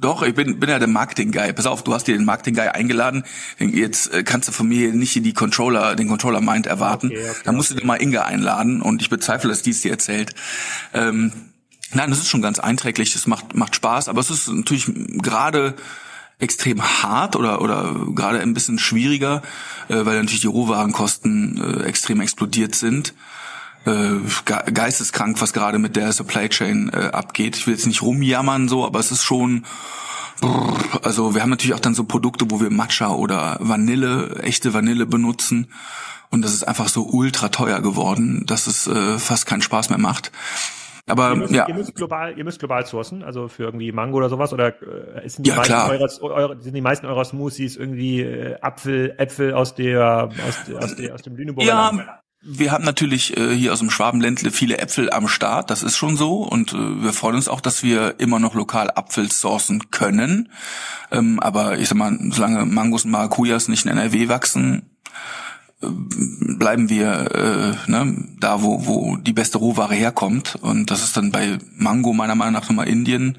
doch, 0.00 0.22
ich 0.22 0.34
bin, 0.34 0.60
bin 0.60 0.68
ja 0.68 0.78
der 0.78 0.88
Marketing-Guy. 0.88 1.52
Pass 1.52 1.66
auf, 1.66 1.84
du 1.84 1.94
hast 1.94 2.06
dir 2.06 2.16
den 2.16 2.24
Marketing-Guy 2.24 2.68
eingeladen. 2.68 3.24
Jetzt 3.58 4.12
äh, 4.12 4.22
kannst 4.22 4.48
du 4.48 4.52
von 4.52 4.68
mir 4.68 4.92
nicht 4.92 5.14
die 5.14 5.32
Controller, 5.32 5.96
den 5.96 6.08
Controller-Mind 6.08 6.66
erwarten. 6.66 7.08
Okay, 7.08 7.28
okay, 7.30 7.40
da 7.44 7.52
musst 7.52 7.70
du 7.70 7.74
dir 7.74 7.86
mal 7.86 8.00
Inga 8.00 8.22
einladen 8.22 8.82
und 8.82 9.02
ich 9.02 9.10
bezweifle, 9.10 9.50
dass 9.50 9.62
die 9.62 9.70
es 9.70 9.80
dir 9.80 9.92
erzählt. 9.92 10.34
Ähm, 10.92 11.32
Nein, 11.94 12.10
das 12.10 12.18
ist 12.18 12.28
schon 12.28 12.42
ganz 12.42 12.58
einträglich, 12.58 13.14
es 13.14 13.28
macht, 13.28 13.54
macht 13.54 13.76
Spaß, 13.76 14.08
aber 14.08 14.20
es 14.20 14.28
ist 14.28 14.48
natürlich 14.48 14.90
gerade 15.22 15.74
extrem 16.40 16.82
hart 16.82 17.36
oder 17.36 17.62
oder 17.62 17.94
gerade 18.14 18.40
ein 18.40 18.54
bisschen 18.54 18.78
schwieriger, 18.78 19.42
äh, 19.88 20.04
weil 20.04 20.16
natürlich 20.16 20.40
die 20.40 20.48
Rohwarenkosten 20.48 21.82
äh, 21.82 21.84
extrem 21.84 22.20
explodiert 22.20 22.74
sind. 22.74 23.14
Äh, 23.86 24.70
geisteskrank, 24.72 25.40
was 25.40 25.52
gerade 25.52 25.78
mit 25.78 25.96
der 25.96 26.12
Supply 26.12 26.48
Chain 26.48 26.90
äh, 26.92 27.10
abgeht. 27.12 27.56
Ich 27.56 27.66
will 27.66 27.74
jetzt 27.74 27.86
nicht 27.86 28.02
rumjammern 28.02 28.68
so, 28.68 28.84
aber 28.84 28.98
es 28.98 29.10
ist 29.10 29.22
schon 29.22 29.64
also 31.02 31.34
wir 31.34 31.42
haben 31.42 31.50
natürlich 31.50 31.74
auch 31.74 31.80
dann 31.80 31.94
so 31.94 32.04
Produkte, 32.04 32.46
wo 32.50 32.60
wir 32.60 32.70
Matcha 32.70 33.12
oder 33.12 33.56
Vanille, 33.60 34.36
echte 34.42 34.74
Vanille 34.74 35.06
benutzen 35.06 35.68
und 36.30 36.42
das 36.42 36.52
ist 36.52 36.64
einfach 36.64 36.88
so 36.88 37.04
ultra 37.04 37.48
teuer 37.48 37.80
geworden, 37.80 38.44
dass 38.46 38.66
es 38.66 38.86
äh, 38.86 39.18
fast 39.18 39.46
keinen 39.46 39.62
Spaß 39.62 39.90
mehr 39.90 39.98
macht. 39.98 40.32
Aber 41.06 41.30
ihr 41.30 41.36
müsst, 41.36 41.52
ja. 41.52 41.68
Ihr 41.68 41.74
müsst 41.74 41.94
global, 41.94 42.36
ihr 42.36 42.44
müsst 42.44 42.58
global 42.58 42.86
sourcen, 42.86 43.22
also 43.22 43.46
für 43.48 43.64
irgendwie 43.64 43.92
Mango 43.92 44.16
oder 44.16 44.30
sowas, 44.30 44.52
oder 44.54 44.68
äh, 44.82 45.28
sind 45.28 45.46
die 45.46 45.50
ja, 45.50 45.56
meisten 45.56 45.74
eurer, 45.74 46.22
eure, 46.22 46.62
sind 46.62 46.74
die 46.74 46.80
meisten 46.80 47.06
eurer 47.06 47.24
Smoothies 47.24 47.76
irgendwie 47.76 48.22
äh, 48.22 48.58
Apfel, 48.60 49.14
Äpfel 49.18 49.52
aus 49.52 49.74
der, 49.74 50.30
aus, 50.48 50.74
aus, 50.82 50.96
der, 50.96 51.14
aus 51.14 51.22
dem 51.22 51.36
Lüneburger 51.36 51.68
ja. 51.68 51.90
Land? 51.90 52.08
Wir 52.46 52.72
haben 52.72 52.84
natürlich 52.84 53.36
äh, 53.36 53.54
hier 53.54 53.72
aus 53.72 53.78
dem 53.78 53.90
Schwabenländle 53.90 54.50
viele 54.50 54.78
Äpfel 54.78 55.10
am 55.10 55.28
Start, 55.28 55.70
das 55.70 55.82
ist 55.82 55.96
schon 55.96 56.16
so. 56.16 56.42
Und 56.42 56.74
äh, 56.74 57.02
wir 57.02 57.14
freuen 57.14 57.36
uns 57.36 57.48
auch, 57.48 57.62
dass 57.62 57.82
wir 57.82 58.16
immer 58.18 58.38
noch 58.38 58.54
lokal 58.54 58.90
Apfel 58.94 59.32
sourcen 59.32 59.90
können. 59.90 60.50
Ähm, 61.10 61.40
aber 61.40 61.78
ich 61.78 61.88
sag 61.88 61.96
mal, 61.96 62.18
solange 62.30 62.66
Mangos 62.66 63.06
und 63.06 63.12
Maracujas 63.12 63.68
nicht 63.68 63.86
in 63.86 63.92
NRW 63.92 64.28
wachsen, 64.28 64.90
bleiben 65.80 66.88
wir 66.88 67.76
äh, 67.86 67.90
ne, 67.90 68.28
da, 68.40 68.62
wo, 68.62 68.86
wo 68.86 69.16
die 69.16 69.32
beste 69.32 69.58
Rohware 69.58 69.94
herkommt. 69.94 70.56
Und 70.60 70.90
das 70.90 71.02
ist 71.02 71.16
dann 71.16 71.30
bei 71.30 71.58
Mango 71.76 72.12
meiner 72.12 72.34
Meinung 72.34 72.54
nach 72.54 72.68
nochmal 72.68 72.88
Indien. 72.88 73.38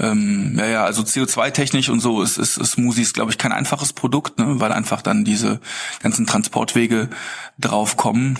Ähm, 0.00 0.56
ja, 0.58 0.66
ja, 0.66 0.84
also 0.84 1.02
CO2-technisch 1.02 1.90
und 1.90 2.00
so 2.00 2.22
ist, 2.22 2.38
ist, 2.38 2.56
ist 2.56 2.72
Smoothies, 2.72 3.12
glaube 3.12 3.30
ich, 3.30 3.38
kein 3.38 3.52
einfaches 3.52 3.92
Produkt, 3.92 4.38
ne, 4.38 4.58
weil 4.58 4.72
einfach 4.72 5.02
dann 5.02 5.24
diese 5.24 5.60
ganzen 6.00 6.26
Transportwege 6.26 7.10
draufkommen. 7.58 8.38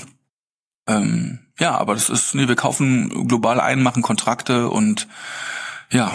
Ähm, 0.87 1.41
ja, 1.59 1.77
aber 1.77 1.93
das 1.93 2.09
ist, 2.09 2.35
nee, 2.35 2.49
wir 2.49 2.57
kaufen 2.57 3.29
global 3.29 3.61
ein, 3.61 3.83
machen 3.83 4.03
Kontrakte 4.03 4.71
und 4.71 5.07
ja, 5.93 6.13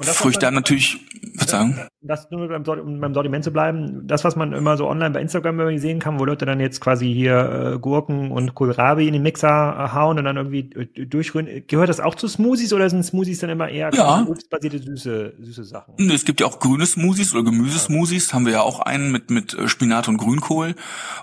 Früchte 0.00 0.46
haben 0.46 0.54
natürlich, 0.54 0.98
Verzeihung. 1.36 1.78
Das 2.04 2.30
nur 2.30 2.48
beim, 2.48 2.64
beim 2.64 3.14
Sortiment 3.14 3.44
zu 3.44 3.52
bleiben, 3.52 4.06
das, 4.06 4.24
was 4.24 4.34
man 4.34 4.52
immer 4.52 4.76
so 4.76 4.88
online 4.88 5.10
bei 5.10 5.20
Instagram 5.20 5.60
irgendwie 5.60 5.78
sehen 5.78 6.00
kann, 6.00 6.18
wo 6.18 6.24
Leute 6.24 6.46
dann 6.46 6.58
jetzt 6.58 6.80
quasi 6.80 7.12
hier 7.12 7.74
äh, 7.74 7.78
Gurken 7.78 8.30
und 8.32 8.54
Kohlrabi 8.54 9.06
in 9.06 9.12
den 9.12 9.22
Mixer 9.22 9.48
äh, 9.48 9.94
hauen 9.94 10.18
und 10.18 10.24
dann 10.24 10.36
irgendwie 10.36 10.70
äh, 10.74 11.06
durchrühren. 11.06 11.48
Gehört 11.66 11.88
das 11.88 12.00
auch 12.00 12.14
zu 12.14 12.28
Smoothies 12.28 12.72
oder 12.72 12.90
sind 12.90 13.04
Smoothies 13.04 13.38
dann 13.38 13.50
immer 13.50 13.68
eher 13.68 13.90
ja. 13.94 14.26
obstbasierte 14.28 14.78
süße, 14.78 15.34
süße 15.38 15.64
Sachen? 15.64 15.94
Es 16.10 16.24
gibt 16.24 16.40
ja 16.40 16.46
auch 16.46 16.58
grüne 16.58 16.86
Smoothies 16.86 17.34
oder 17.34 17.44
Gemüsesmoothies. 17.44 18.28
Ja. 18.28 18.34
Haben 18.34 18.46
wir 18.46 18.52
ja 18.52 18.62
auch 18.62 18.80
einen 18.80 19.12
mit, 19.12 19.30
mit 19.30 19.54
äh, 19.54 19.68
Spinat 19.68 20.08
und 20.08 20.16
Grünkohl. 20.16 20.74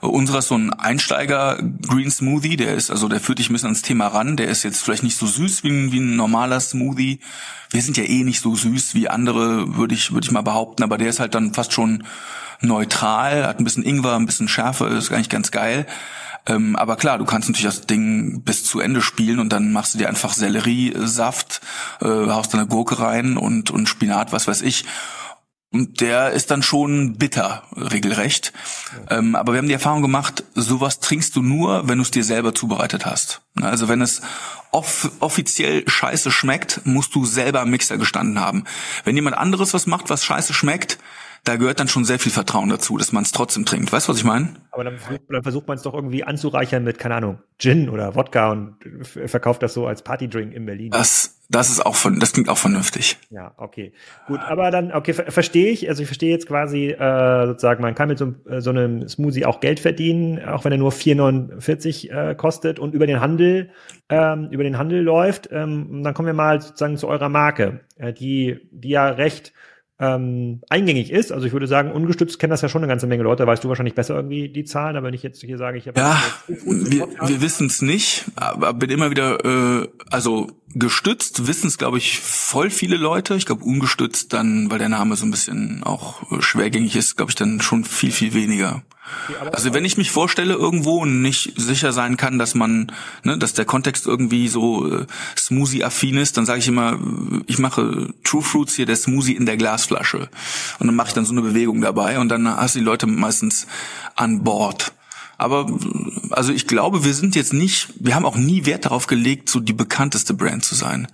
Uh, 0.01 0.07
unserer 0.07 0.39
ist 0.39 0.47
so 0.47 0.55
ein 0.55 0.71
Einsteiger 0.73 1.61
Green 1.87 2.11
Smoothie, 2.11 2.57
der 2.57 2.75
ist, 2.75 2.91
also 2.91 3.07
der 3.07 3.19
führt 3.19 3.39
dich 3.39 3.49
ein 3.49 3.53
bisschen 3.53 3.67
ans 3.67 3.81
Thema 3.81 4.07
ran. 4.07 4.37
Der 4.37 4.47
ist 4.47 4.63
jetzt 4.63 4.83
vielleicht 4.83 5.03
nicht 5.03 5.17
so 5.17 5.25
süß 5.25 5.63
wie 5.63 5.69
ein, 5.69 5.91
wie 5.91 5.99
ein 5.99 6.15
normaler 6.15 6.59
Smoothie. 6.59 7.19
Wir 7.71 7.81
sind 7.83 7.97
ja 7.97 8.03
eh 8.03 8.23
nicht 8.23 8.41
so 8.41 8.55
süß 8.55 8.95
wie 8.95 9.09
andere, 9.09 9.75
würde 9.75 9.93
ich, 9.93 10.11
würde 10.11 10.25
ich 10.25 10.31
mal 10.31 10.41
behaupten, 10.41 10.68
aber 10.81 10.97
der 10.97 11.09
ist 11.09 11.19
halt 11.19 11.35
dann 11.35 11.53
fast 11.53 11.73
schon 11.73 12.03
neutral, 12.61 13.47
hat 13.47 13.59
ein 13.59 13.63
bisschen 13.63 13.83
Ingwer, 13.83 14.15
ein 14.15 14.25
bisschen 14.25 14.47
Schärfe, 14.47 14.85
ist 14.87 15.11
eigentlich 15.11 15.29
ganz 15.29 15.51
geil. 15.51 15.85
Ähm, 16.45 16.75
aber 16.75 16.95
klar, 16.95 17.17
du 17.17 17.25
kannst 17.25 17.49
natürlich 17.49 17.75
das 17.75 17.85
Ding 17.85 18.41
bis 18.41 18.63
zu 18.63 18.79
Ende 18.79 19.01
spielen 19.01 19.39
und 19.39 19.49
dann 19.49 19.71
machst 19.71 19.93
du 19.93 19.97
dir 19.97 20.09
einfach 20.09 20.33
Selleriesaft, 20.33 21.61
äh, 22.01 22.05
haust 22.05 22.53
eine 22.55 22.65
Gurke 22.65 22.99
rein 22.99 23.37
und, 23.37 23.71
und 23.71 23.87
Spinat, 23.87 24.31
was 24.31 24.47
weiß 24.47 24.61
ich. 24.61 24.85
Und 25.71 26.01
der 26.01 26.31
ist 26.31 26.49
dann 26.49 26.63
schon 26.63 27.17
bitter, 27.17 27.63
regelrecht. 27.75 28.53
Ähm, 29.09 29.35
aber 29.35 29.53
wir 29.53 29.59
haben 29.59 29.67
die 29.67 29.73
Erfahrung 29.73 30.01
gemacht, 30.01 30.43
sowas 30.55 30.99
trinkst 30.99 31.35
du 31.35 31.43
nur, 31.43 31.87
wenn 31.87 31.99
du 31.99 32.01
es 32.01 32.09
dir 32.09 32.23
selber 32.23 32.55
zubereitet 32.55 33.05
hast. 33.05 33.41
Also 33.61 33.87
wenn 33.87 34.01
es 34.01 34.21
off 34.71 35.11
offiziell 35.19 35.87
scheiße 35.87 36.31
schmeckt, 36.31 36.81
musst 36.85 37.13
du 37.13 37.23
selber 37.25 37.61
am 37.61 37.69
Mixer 37.69 37.97
gestanden 37.97 38.39
haben. 38.39 38.63
Wenn 39.03 39.15
jemand 39.15 39.37
anderes 39.37 39.73
was 39.75 39.85
macht, 39.85 40.09
was 40.09 40.25
scheiße 40.25 40.55
schmeckt, 40.55 40.97
da 41.43 41.55
gehört 41.55 41.79
dann 41.79 41.87
schon 41.87 42.03
sehr 42.03 42.19
viel 42.19 42.31
Vertrauen 42.31 42.69
dazu, 42.69 42.97
dass 42.97 43.11
man 43.11 43.23
es 43.23 43.31
trotzdem 43.31 43.65
trinkt. 43.65 43.91
Weißt 43.91 44.07
du, 44.07 44.11
was 44.11 44.17
ich 44.17 44.25
meine? 44.25 44.55
Aber 44.71 44.83
dann, 44.83 44.97
dann 45.29 45.43
versucht 45.43 45.67
man 45.67 45.77
es 45.77 45.83
doch 45.83 45.93
irgendwie 45.93 46.23
anzureichern 46.23 46.83
mit, 46.83 46.97
keine 46.97 47.15
Ahnung, 47.15 47.39
Gin 47.59 47.89
oder 47.89 48.15
Wodka 48.15 48.51
und 48.51 48.77
verkauft 49.03 49.63
das 49.63 49.73
so 49.73 49.87
als 49.87 50.01
Partydrink 50.01 50.53
in 50.53 50.65
Berlin. 50.65 50.91
Das 50.91 51.38
Das 51.51 51.71
ist 51.71 51.83
auch 51.83 51.95
von, 51.95 52.19
das 52.19 52.31
klingt 52.31 52.47
auch 52.47 52.59
vernünftig. 52.59 53.17
Ja, 53.31 53.55
okay. 53.57 53.91
Gut, 54.27 54.39
aber 54.39 54.69
dann, 54.69 54.91
okay, 54.91 55.13
ver 55.13 55.31
verstehe 55.31 55.71
ich. 55.71 55.89
Also 55.89 56.03
ich 56.03 56.07
verstehe 56.07 56.29
jetzt 56.29 56.47
quasi 56.47 56.91
äh, 56.91 57.47
sozusagen, 57.47 57.81
man 57.81 57.95
kann 57.95 58.07
mit 58.07 58.19
so, 58.19 58.35
äh, 58.47 58.61
so 58.61 58.69
einem 58.69 59.09
Smoothie 59.09 59.45
auch 59.45 59.59
Geld 59.59 59.79
verdienen, 59.79 60.43
auch 60.45 60.63
wenn 60.63 60.71
er 60.71 60.77
nur 60.77 60.91
4,49 60.91 62.11
äh, 62.11 62.35
kostet 62.35 62.77
und 62.77 62.93
über 62.93 63.07
den 63.07 63.19
Handel, 63.19 63.71
ähm, 64.09 64.49
über 64.51 64.63
den 64.63 64.77
Handel 64.77 65.01
läuft. 65.01 65.49
Ähm, 65.51 66.03
dann 66.03 66.13
kommen 66.13 66.27
wir 66.27 66.33
mal 66.33 66.61
sozusagen 66.61 66.97
zu 66.97 67.07
eurer 67.07 67.29
Marke, 67.29 67.79
äh, 67.97 68.13
die, 68.13 68.59
die 68.71 68.89
ja 68.89 69.09
recht 69.09 69.51
ähm, 69.99 70.61
eingängig 70.69 71.11
ist. 71.11 71.31
Also 71.31 71.45
ich 71.45 71.51
würde 71.51 71.67
sagen, 71.67 71.91
ungestützt 71.91 72.39
kennen 72.39 72.51
das 72.51 72.61
ja 72.61 72.69
schon 72.69 72.81
eine 72.81 72.89
ganze 72.89 73.05
Menge 73.05 73.23
Leute. 73.23 73.45
Weißt 73.45 73.63
du 73.63 73.67
wahrscheinlich 73.67 73.95
besser 73.95 74.15
irgendwie 74.15 74.47
die 74.47 74.63
Zahlen, 74.63 74.95
aber 74.95 75.07
wenn 75.07 75.13
ich 75.13 75.23
jetzt 75.23 75.41
hier 75.41 75.57
sage, 75.57 75.77
ich 75.77 75.87
habe 75.87 75.99
ja, 75.99 76.21
wir, 76.47 77.07
wir 77.25 77.41
wissen 77.41 77.67
es 77.67 77.81
nicht, 77.81 78.25
aber 78.35 78.73
bin 78.73 78.89
immer 78.89 79.11
wieder, 79.11 79.43
äh, 79.43 79.87
also 80.09 80.47
gestützt 80.73 81.47
wissen 81.47 81.67
es, 81.67 81.77
glaube 81.77 81.97
ich, 81.97 82.19
voll 82.19 82.69
viele 82.69 82.95
Leute. 82.95 83.35
Ich 83.35 83.45
glaube, 83.45 83.65
ungestützt 83.65 84.31
dann, 84.31 84.71
weil 84.71 84.79
der 84.79 84.89
Name 84.89 85.17
so 85.17 85.25
ein 85.25 85.31
bisschen 85.31 85.83
auch 85.83 86.31
äh, 86.31 86.41
schwergängig 86.41 86.95
ist, 86.95 87.17
glaube 87.17 87.31
ich, 87.31 87.35
dann 87.35 87.59
schon 87.59 87.83
viel, 87.83 88.11
viel 88.11 88.33
weniger. 88.33 88.83
Also 89.51 89.73
wenn 89.73 89.85
ich 89.85 89.97
mich 89.97 90.11
vorstelle 90.11 90.53
irgendwo 90.53 91.01
und 91.01 91.21
nicht 91.21 91.53
sicher 91.55 91.93
sein 91.93 92.17
kann, 92.17 92.39
dass 92.39 92.55
man, 92.55 92.91
ne, 93.23 93.37
dass 93.37 93.53
der 93.53 93.65
Kontext 93.65 94.07
irgendwie 94.07 94.47
so 94.47 94.89
äh, 94.91 95.05
Smoothie-affin 95.37 96.17
ist, 96.17 96.37
dann 96.37 96.45
sage 96.45 96.59
ich 96.59 96.67
immer, 96.67 96.99
ich 97.45 97.59
mache 97.59 98.13
True 98.23 98.41
Fruits 98.41 98.75
hier 98.75 98.85
der 98.85 98.95
Smoothie 98.95 99.35
in 99.35 99.45
der 99.45 99.57
Glasflasche 99.57 100.29
und 100.79 100.87
dann 100.87 100.95
mache 100.95 101.09
ich 101.09 101.13
dann 101.13 101.25
so 101.25 101.33
eine 101.33 101.41
Bewegung 101.41 101.81
dabei 101.81 102.19
und 102.19 102.29
dann 102.29 102.47
hast 102.47 102.75
du 102.75 102.79
die 102.79 102.85
Leute 102.85 103.07
meistens 103.07 103.67
an 104.15 104.43
Bord. 104.43 104.93
Aber 105.37 105.67
also 106.31 106.51
ich 106.51 106.67
glaube, 106.67 107.05
wir 107.05 107.13
sind 107.13 107.35
jetzt 107.35 107.53
nicht, 107.53 107.93
wir 107.97 108.13
haben 108.13 108.25
auch 108.25 108.35
nie 108.35 108.65
Wert 108.65 108.85
darauf 108.85 109.07
gelegt, 109.07 109.49
so 109.49 109.61
die 109.61 109.73
bekannteste 109.73 110.33
Brand 110.33 110.65
zu 110.65 110.75
sein. 110.75 111.07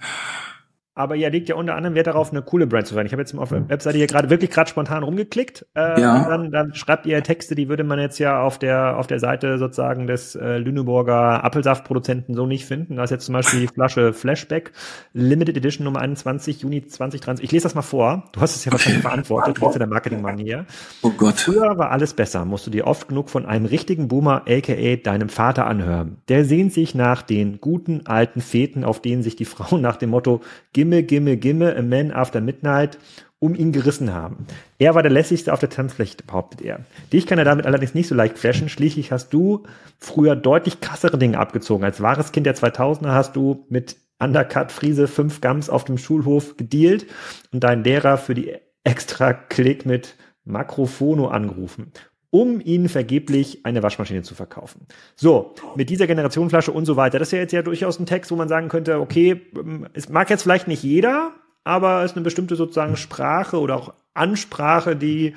Aber 0.97 1.17
ihr 1.17 1.29
legt 1.29 1.49
ja 1.49 1.55
unter 1.55 1.75
anderem 1.75 1.93
Wert 1.93 2.08
darauf, 2.08 2.31
eine 2.31 2.41
coole 2.41 2.67
Brand 2.67 2.88
zu 2.88 2.93
sein. 2.93 3.05
Ich 3.05 3.12
habe 3.12 3.21
jetzt 3.21 3.34
mal 3.34 3.41
auf 3.41 3.49
der 3.49 3.67
Webseite 3.67 3.97
hier 3.97 4.08
gerade 4.08 4.29
wirklich 4.29 4.49
gerade 4.49 4.69
spontan 4.69 5.03
rumgeklickt. 5.03 5.65
Äh, 5.75 5.99
ja. 5.99 6.25
Dann, 6.29 6.51
dann 6.51 6.73
schreibt 6.73 7.05
ihr 7.05 7.21
Texte, 7.21 7.53
die 7.53 7.67
würde 7.67 7.84
man 7.84 7.99
jetzt 7.99 8.17
ja 8.17 8.41
auf 8.41 8.58
der 8.58 8.97
auf 8.97 9.05
der 9.05 9.19
Seite 9.19 9.58
sozusagen 9.58 10.08
des 10.08 10.36
äh, 10.36 10.58
Lüneburger 10.58 11.43
Apfelsaftproduzenten 11.43 12.34
so 12.34 12.45
nicht 12.45 12.65
finden. 12.65 12.95
Da 12.95 13.03
ist 13.03 13.10
jetzt 13.10 13.25
zum 13.25 13.34
Beispiel 13.34 13.60
die 13.60 13.67
Flasche 13.67 14.13
Flashback 14.13 14.71
Limited 15.12 15.58
Edition 15.58 15.84
Nummer 15.84 15.99
21 15.99 16.62
Juni 16.62 16.88
2023. 16.88 17.43
Ich 17.43 17.51
lese 17.51 17.63
das 17.63 17.75
mal 17.75 17.81
vor. 17.81 18.29
Du 18.31 18.39
hast 18.39 18.55
es 18.55 18.63
ja 18.63 18.71
wahrscheinlich 18.71 18.99
okay. 18.99 19.10
verantwortet. 19.10 19.58
Du 19.58 19.62
bist 19.62 19.75
ja 19.75 19.79
der 19.79 19.88
Marketingmann 19.88 20.38
hier. 20.38 20.65
Oh 21.01 21.12
Gott. 21.12 21.36
Früher 21.36 21.77
war 21.77 21.91
alles 21.91 22.13
besser. 22.13 22.45
Musst 22.45 22.67
du 22.67 22.71
dir 22.71 22.88
oft 22.88 23.10
genug 23.10 23.29
von 23.29 23.45
einem 23.45 23.65
richtigen 23.65 24.08
Boomer, 24.08 24.43
aka 24.47 24.95
deinem 24.95 25.27
Vater 25.27 25.67
anhören. 25.67 26.17
Der 26.29 26.45
sehnt 26.45 26.71
sich 26.71 26.95
nach 26.95 27.21
den 27.21 27.60
guten 27.60 28.05
alten 28.05 28.39
Feten, 28.39 28.86
auf 28.86 29.01
denen 29.01 29.23
sich 29.23 29.36
die 29.36 29.43
Frauen 29.45 29.81
nach 29.81 29.97
dem 29.97 30.12
Motto 30.12 30.39
Gimme, 30.85 31.03
Gimme, 31.03 31.37
Gimme, 31.37 31.75
A 31.75 31.81
Man 31.81 32.11
After 32.11 32.41
Midnight 32.41 32.99
um 33.39 33.55
ihn 33.55 33.71
gerissen 33.71 34.13
haben. 34.13 34.45
Er 34.77 34.95
war 34.95 35.01
der 35.01 35.11
lässigste 35.11 35.51
auf 35.51 35.59
der 35.59 35.69
Tanzfläche, 35.69 36.17
behauptet 36.25 36.61
er. 36.61 36.79
Dich 37.11 37.25
kann 37.25 37.39
er 37.39 37.45
damit 37.45 37.65
allerdings 37.65 37.93
nicht 37.93 38.07
so 38.07 38.15
leicht 38.15 38.37
flashen. 38.37 38.69
Schließlich 38.69 39.11
hast 39.11 39.33
du 39.33 39.63
früher 39.97 40.35
deutlich 40.35 40.79
krassere 40.79 41.17
Dinge 41.17 41.39
abgezogen. 41.39 41.83
Als 41.83 42.01
wahres 42.01 42.31
Kind 42.31 42.45
der 42.45 42.55
2000er 42.55 43.11
hast 43.11 43.35
du 43.35 43.65
mit 43.69 43.97
Undercut 44.19 44.71
Friese 44.71 45.07
fünf 45.07 45.41
Gams 45.41 45.69
auf 45.69 45.83
dem 45.83 45.97
Schulhof 45.97 46.55
gedealt 46.55 47.07
und 47.51 47.63
deinen 47.63 47.83
Lehrer 47.83 48.17
für 48.17 48.35
die 48.35 48.55
extra 48.83 49.33
Klick 49.33 49.85
mit 49.85 50.15
Makrophono 50.45 51.27
angerufen 51.27 51.91
um 52.35 52.59
ihnen 52.59 52.89
vergeblich 52.89 53.65
eine 53.65 53.81
Waschmaschine 53.81 54.21
zu 54.21 54.35
verkaufen. 54.35 54.87
So, 55.15 55.55
mit 55.77 55.89
dieser 55.89 56.05
Generationenflasche 56.05 56.73
und 56.73 56.83
so 56.85 56.97
weiter. 56.97 57.17
Das 57.17 57.29
ist 57.29 57.31
ja 57.31 57.39
jetzt 57.39 57.53
ja 57.53 57.61
durchaus 57.61 57.97
ein 57.97 58.05
Text, 58.05 58.29
wo 58.29 58.35
man 58.35 58.49
sagen 58.49 58.67
könnte, 58.67 58.99
okay, 58.99 59.41
ähm, 59.57 59.87
es 59.93 60.09
mag 60.09 60.29
jetzt 60.29 60.43
vielleicht 60.43 60.67
nicht 60.67 60.83
jeder, 60.83 61.31
aber 61.63 62.03
es 62.03 62.11
ist 62.11 62.17
eine 62.17 62.25
bestimmte 62.25 62.57
sozusagen 62.57 62.97
Sprache 62.97 63.57
oder 63.57 63.77
auch 63.77 63.93
Ansprache, 64.13 64.97
die 64.97 65.27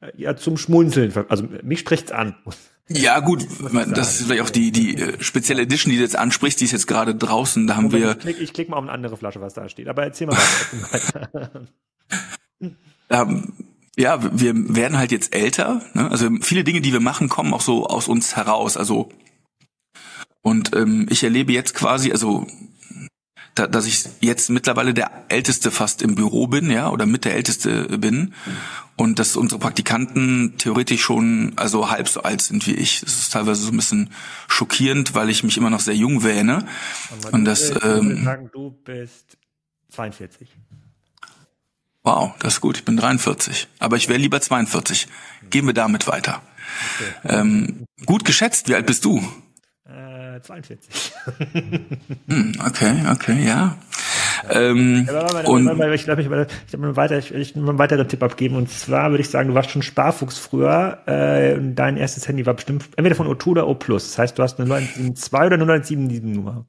äh, 0.00 0.10
ja 0.16 0.34
zum 0.34 0.56
Schmunzeln, 0.56 1.12
also 1.28 1.44
mich 1.62 1.78
spricht's 1.78 2.10
an. 2.10 2.34
Ja, 2.88 3.20
gut, 3.20 3.46
das 3.94 4.18
ist 4.18 4.26
vielleicht 4.26 4.42
auch 4.42 4.50
die, 4.50 4.72
die 4.72 4.96
äh, 4.96 5.22
spezielle 5.22 5.62
Edition, 5.62 5.92
die 5.92 5.98
du 5.98 6.02
jetzt 6.02 6.16
ansprichst, 6.16 6.60
die 6.60 6.64
ist 6.64 6.72
jetzt 6.72 6.88
gerade 6.88 7.14
draußen, 7.14 7.68
da 7.68 7.76
haben 7.76 7.84
Moment, 7.84 8.02
wir. 8.02 8.10
Ich 8.10 8.18
klicke 8.18 8.52
klick 8.52 8.68
mal 8.68 8.78
auf 8.78 8.82
eine 8.82 8.90
andere 8.90 9.16
Flasche, 9.16 9.40
was 9.40 9.54
da 9.54 9.68
steht, 9.68 9.86
aber 9.86 10.02
erzähl 10.02 10.26
mal 10.26 10.36
weiter. 10.90 11.68
ähm, 13.10 13.52
ja, 13.98 14.40
wir 14.40 14.54
werden 14.76 14.96
halt 14.96 15.10
jetzt 15.10 15.34
älter. 15.34 15.82
Ne? 15.92 16.10
Also 16.10 16.30
viele 16.40 16.64
Dinge, 16.64 16.80
die 16.80 16.92
wir 16.92 17.00
machen, 17.00 17.28
kommen 17.28 17.52
auch 17.52 17.60
so 17.60 17.86
aus 17.86 18.08
uns 18.08 18.36
heraus. 18.36 18.76
Also 18.76 19.10
und 20.40 20.74
ähm, 20.74 21.06
ich 21.10 21.24
erlebe 21.24 21.52
jetzt 21.52 21.74
quasi, 21.74 22.12
also 22.12 22.46
da, 23.56 23.66
dass 23.66 23.86
ich 23.86 24.04
jetzt 24.20 24.50
mittlerweile 24.50 24.94
der 24.94 25.10
Älteste 25.28 25.72
fast 25.72 26.00
im 26.00 26.14
Büro 26.14 26.46
bin, 26.46 26.70
ja, 26.70 26.90
oder 26.90 27.06
mit 27.06 27.24
der 27.24 27.34
Älteste 27.34 27.98
bin. 27.98 28.34
Und 28.96 29.18
dass 29.18 29.36
unsere 29.36 29.60
Praktikanten 29.60 30.54
theoretisch 30.58 31.02
schon 31.02 31.52
also 31.56 31.90
halb 31.90 32.08
so 32.08 32.22
alt 32.22 32.40
sind 32.40 32.66
wie 32.66 32.74
ich. 32.74 33.00
Das 33.00 33.18
ist 33.18 33.32
teilweise 33.32 33.62
so 33.62 33.70
ein 33.70 33.76
bisschen 33.76 34.10
schockierend, 34.46 35.14
weil 35.14 35.28
ich 35.28 35.42
mich 35.42 35.56
immer 35.56 35.70
noch 35.70 35.80
sehr 35.80 35.96
jung 35.96 36.22
wähne. 36.22 36.66
Und, 37.10 37.32
und 37.32 37.44
das. 37.44 37.70
Ähm, 37.82 38.24
sagen, 38.24 38.50
du 38.52 38.70
bist 38.84 39.38
42. 39.90 40.48
Wow, 42.08 42.32
das 42.38 42.54
ist 42.54 42.60
gut. 42.62 42.78
Ich 42.78 42.86
bin 42.86 42.96
43. 42.96 43.68
Aber 43.80 43.96
ich 43.96 44.08
wäre 44.08 44.18
lieber 44.18 44.40
42. 44.40 45.08
Gehen 45.50 45.66
wir 45.66 45.74
damit 45.74 46.06
weiter. 46.06 46.40
Okay. 46.96 47.38
Ähm, 47.38 47.84
gut 48.06 48.24
geschätzt. 48.24 48.66
Wie 48.70 48.74
alt 48.74 48.86
bist 48.86 49.04
du? 49.04 49.18
Äh, 49.86 50.40
42. 50.40 51.12
hm, 52.26 52.52
okay, 52.66 53.04
okay, 53.12 53.46
ja. 53.46 53.76
Ähm, 54.48 55.06
ja, 55.06 55.44
und 55.44 55.68
ich 55.92 56.04
glaube, 56.04 56.22
ich, 56.22 56.30
ich, 56.30 56.72
ich, 56.72 56.96
weiter, 56.96 57.18
ich, 57.18 57.34
ich 57.34 57.54
einen 57.54 57.78
weiteren 57.78 58.08
Tipp 58.08 58.22
abgeben. 58.22 58.56
Und 58.56 58.70
zwar 58.70 59.10
würde 59.10 59.20
ich 59.20 59.28
sagen, 59.28 59.50
du 59.50 59.54
warst 59.54 59.68
schon 59.68 59.82
Sparfuchs 59.82 60.38
früher. 60.38 61.02
Äh, 61.04 61.58
dein 61.74 61.98
erstes 61.98 62.26
Handy 62.26 62.46
war 62.46 62.54
bestimmt 62.54 62.88
entweder 62.96 63.16
von 63.16 63.26
O2 63.26 63.48
oder 63.48 63.68
O+. 63.68 63.74
Das 63.74 64.16
heißt, 64.16 64.38
du 64.38 64.42
hast 64.42 64.58
eine 64.58 64.66
972 64.66 65.30
oder 65.34 65.44
eine 65.56 65.66
977 65.66 66.36
Nummer. 66.36 66.64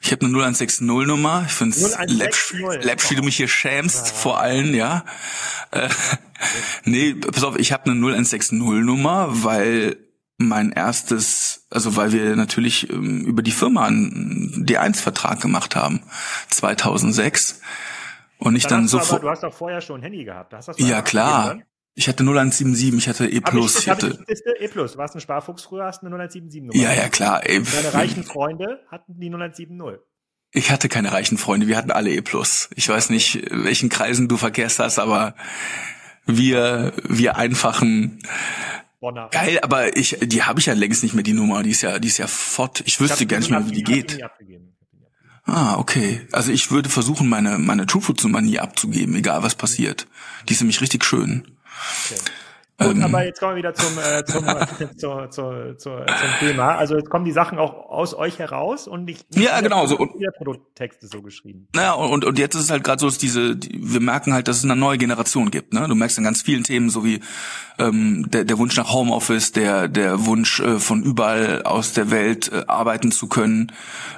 Ich 0.00 0.12
habe 0.12 0.26
eine 0.26 0.36
0160-Nummer. 0.36 1.44
Ich 1.46 1.52
finde 1.52 1.76
es 1.76 1.96
läppsch, 2.06 3.10
wie 3.10 3.16
du 3.16 3.22
mich 3.22 3.36
hier 3.36 3.48
schämst 3.48 4.08
ja. 4.08 4.12
vor 4.12 4.40
allen, 4.40 4.74
ja. 4.74 5.04
Äh, 5.70 5.88
nee, 6.84 7.14
pass 7.14 7.44
auf, 7.44 7.58
ich 7.58 7.72
habe 7.72 7.90
eine 7.90 8.00
0160-Nummer, 8.00 9.28
weil 9.44 9.96
mein 10.38 10.72
erstes, 10.72 11.66
also 11.70 11.96
weil 11.96 12.12
wir 12.12 12.36
natürlich 12.36 12.90
ähm, 12.90 13.24
über 13.24 13.42
die 13.42 13.52
Firma 13.52 13.86
einen 13.86 14.66
D1-Vertrag 14.66 15.40
gemacht 15.40 15.76
haben, 15.76 16.02
2006. 16.48 17.60
Und 18.38 18.56
ich 18.56 18.64
dann, 18.64 18.80
dann 18.80 18.88
sofort. 18.88 19.22
Du 19.22 19.30
hast 19.30 19.44
doch 19.44 19.54
vorher 19.54 19.80
schon 19.80 20.00
ein 20.00 20.02
Handy 20.02 20.24
gehabt. 20.24 20.52
Hast 20.52 20.66
das 20.66 20.78
ja, 20.78 21.00
klar. 21.00 21.58
Ich 21.94 22.08
hatte 22.08 22.22
0177, 22.22 22.98
ich 22.98 23.08
hatte 23.08 23.26
E+. 23.26 23.40
Plus. 23.40 23.74
Ich, 23.76 23.82
ich 23.82 23.90
hatte 23.90 24.18
E+. 24.60 24.68
Plus. 24.68 24.92
Du 24.92 24.98
warst 24.98 25.14
ein 25.14 25.20
Sparfuchs 25.20 25.62
früher, 25.62 25.84
hast 25.84 26.02
eine 26.02 26.10
0177 26.10 26.62
Nummer. 26.62 26.74
Ja, 26.82 26.94
ja, 26.94 27.08
klar. 27.08 27.46
Ey. 27.46 27.62
Deine 27.62 27.92
reichen 27.92 28.24
Freunde 28.24 28.80
hatten 28.90 29.18
die 29.18 29.28
0170. 29.28 30.00
Ich 30.54 30.70
hatte 30.70 30.88
keine 30.88 31.12
reichen 31.12 31.38
Freunde, 31.38 31.66
wir 31.66 31.76
hatten 31.76 31.90
alle 31.90 32.10
E+. 32.10 32.20
Plus. 32.22 32.70
Ich 32.76 32.88
weiß 32.88 33.10
nicht, 33.10 33.42
welchen 33.50 33.88
Kreisen 33.88 34.28
du 34.28 34.36
verkehrst 34.36 34.78
hast, 34.78 34.98
aber 34.98 35.34
wir, 36.26 36.92
wir 37.08 37.36
einfachen 37.36 38.22
Bonner. 39.02 39.28
Geil, 39.32 39.58
aber 39.62 39.96
ich, 39.96 40.16
die 40.22 40.44
habe 40.44 40.60
ich 40.60 40.66
ja 40.66 40.74
längst 40.74 41.02
nicht 41.02 41.12
mehr, 41.12 41.24
die 41.24 41.32
Nummer. 41.32 41.64
Die 41.64 41.70
ist 41.70 41.82
ja, 41.82 41.98
die 41.98 42.06
ist 42.06 42.18
ja 42.18 42.28
fort. 42.28 42.84
Ich 42.86 43.00
wüsste 43.00 43.24
ich 43.24 43.28
gar 43.28 43.40
nicht 43.40 43.50
mehr, 43.50 43.66
wie 43.66 43.72
die 43.72 43.82
geht. 43.82 44.22
Ah, 45.44 45.76
okay. 45.76 46.20
Also 46.30 46.52
ich 46.52 46.70
würde 46.70 46.88
versuchen, 46.88 47.28
meine, 47.28 47.58
meine 47.58 47.86
True 47.86 48.00
Fruits 48.00 48.22
Nummer 48.22 48.40
nie 48.40 48.60
abzugeben, 48.60 49.16
egal 49.16 49.42
was 49.42 49.56
passiert. 49.56 50.06
Die 50.48 50.52
ist 50.52 50.60
nämlich 50.60 50.80
richtig 50.80 51.04
schön. 51.04 51.51
Okay. 52.06 52.20
Gut, 52.78 52.96
ähm, 52.96 53.02
aber 53.02 53.24
jetzt 53.24 53.38
kommen 53.38 53.52
wir 53.52 53.58
wieder 53.58 53.74
zum, 53.74 53.98
äh, 53.98 54.24
zum, 54.24 54.46
zu, 54.96 55.28
zu, 55.30 55.76
zu, 55.76 55.90
zum 55.90 56.30
Thema. 56.40 56.76
Also 56.76 56.96
jetzt 56.96 57.10
kommen 57.10 57.24
die 57.24 57.32
Sachen 57.32 57.58
auch 57.58 57.90
aus 57.90 58.14
euch 58.14 58.38
heraus 58.38 58.88
und 58.88 59.04
nicht, 59.04 59.30
nicht 59.34 59.44
ja, 59.44 59.60
genau, 59.60 59.86
so. 59.86 59.98
Und, 59.98 60.12
Produkttexte 60.36 61.06
so 61.06 61.22
geschrieben. 61.22 61.68
Naja, 61.74 61.92
und, 61.92 62.24
und 62.24 62.38
jetzt 62.38 62.54
ist 62.54 62.62
es 62.62 62.70
halt 62.70 62.82
gerade 62.84 63.00
so, 63.00 63.06
dass 63.06 63.18
diese, 63.18 63.56
die, 63.56 63.78
wir 63.82 64.00
merken 64.00 64.32
halt, 64.32 64.48
dass 64.48 64.58
es 64.58 64.64
eine 64.64 64.76
neue 64.76 64.98
Generation 64.98 65.50
gibt. 65.50 65.74
Ne? 65.74 65.86
Du 65.86 65.94
merkst 65.94 66.18
in 66.18 66.24
ganz 66.24 66.42
vielen 66.42 66.64
Themen, 66.64 66.90
so 66.90 67.04
wie 67.04 67.20
ähm, 67.78 68.28
der, 68.30 68.44
der 68.44 68.58
Wunsch 68.58 68.76
nach 68.76 68.92
Homeoffice, 68.92 69.52
der, 69.52 69.88
der 69.88 70.26
Wunsch 70.26 70.60
äh, 70.60 70.78
von 70.78 71.02
überall 71.02 71.62
aus 71.62 71.92
der 71.92 72.10
Welt 72.10 72.50
äh, 72.52 72.64
arbeiten 72.66 73.12
zu 73.12 73.28
können, 73.28 73.72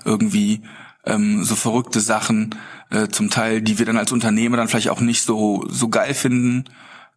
irgendwie 0.05 0.63
ähm, 1.05 1.45
so 1.45 1.57
verrückte 1.57 2.01
Sachen, 2.01 2.55
äh, 2.91 3.09
zum 3.09 3.29
Teil, 3.29 3.61
die 3.61 3.79
wir 3.79 3.87
dann 3.87 3.99
als 3.99 4.13
Unternehmer 4.13 4.57
dann 4.57 4.69
vielleicht 4.69 4.91
auch 4.91 5.01
nicht 5.01 5.23
so, 5.23 5.65
so 5.69 5.89
geil 5.89 6.15
finden 6.15 6.65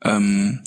ähm, 0.04 0.62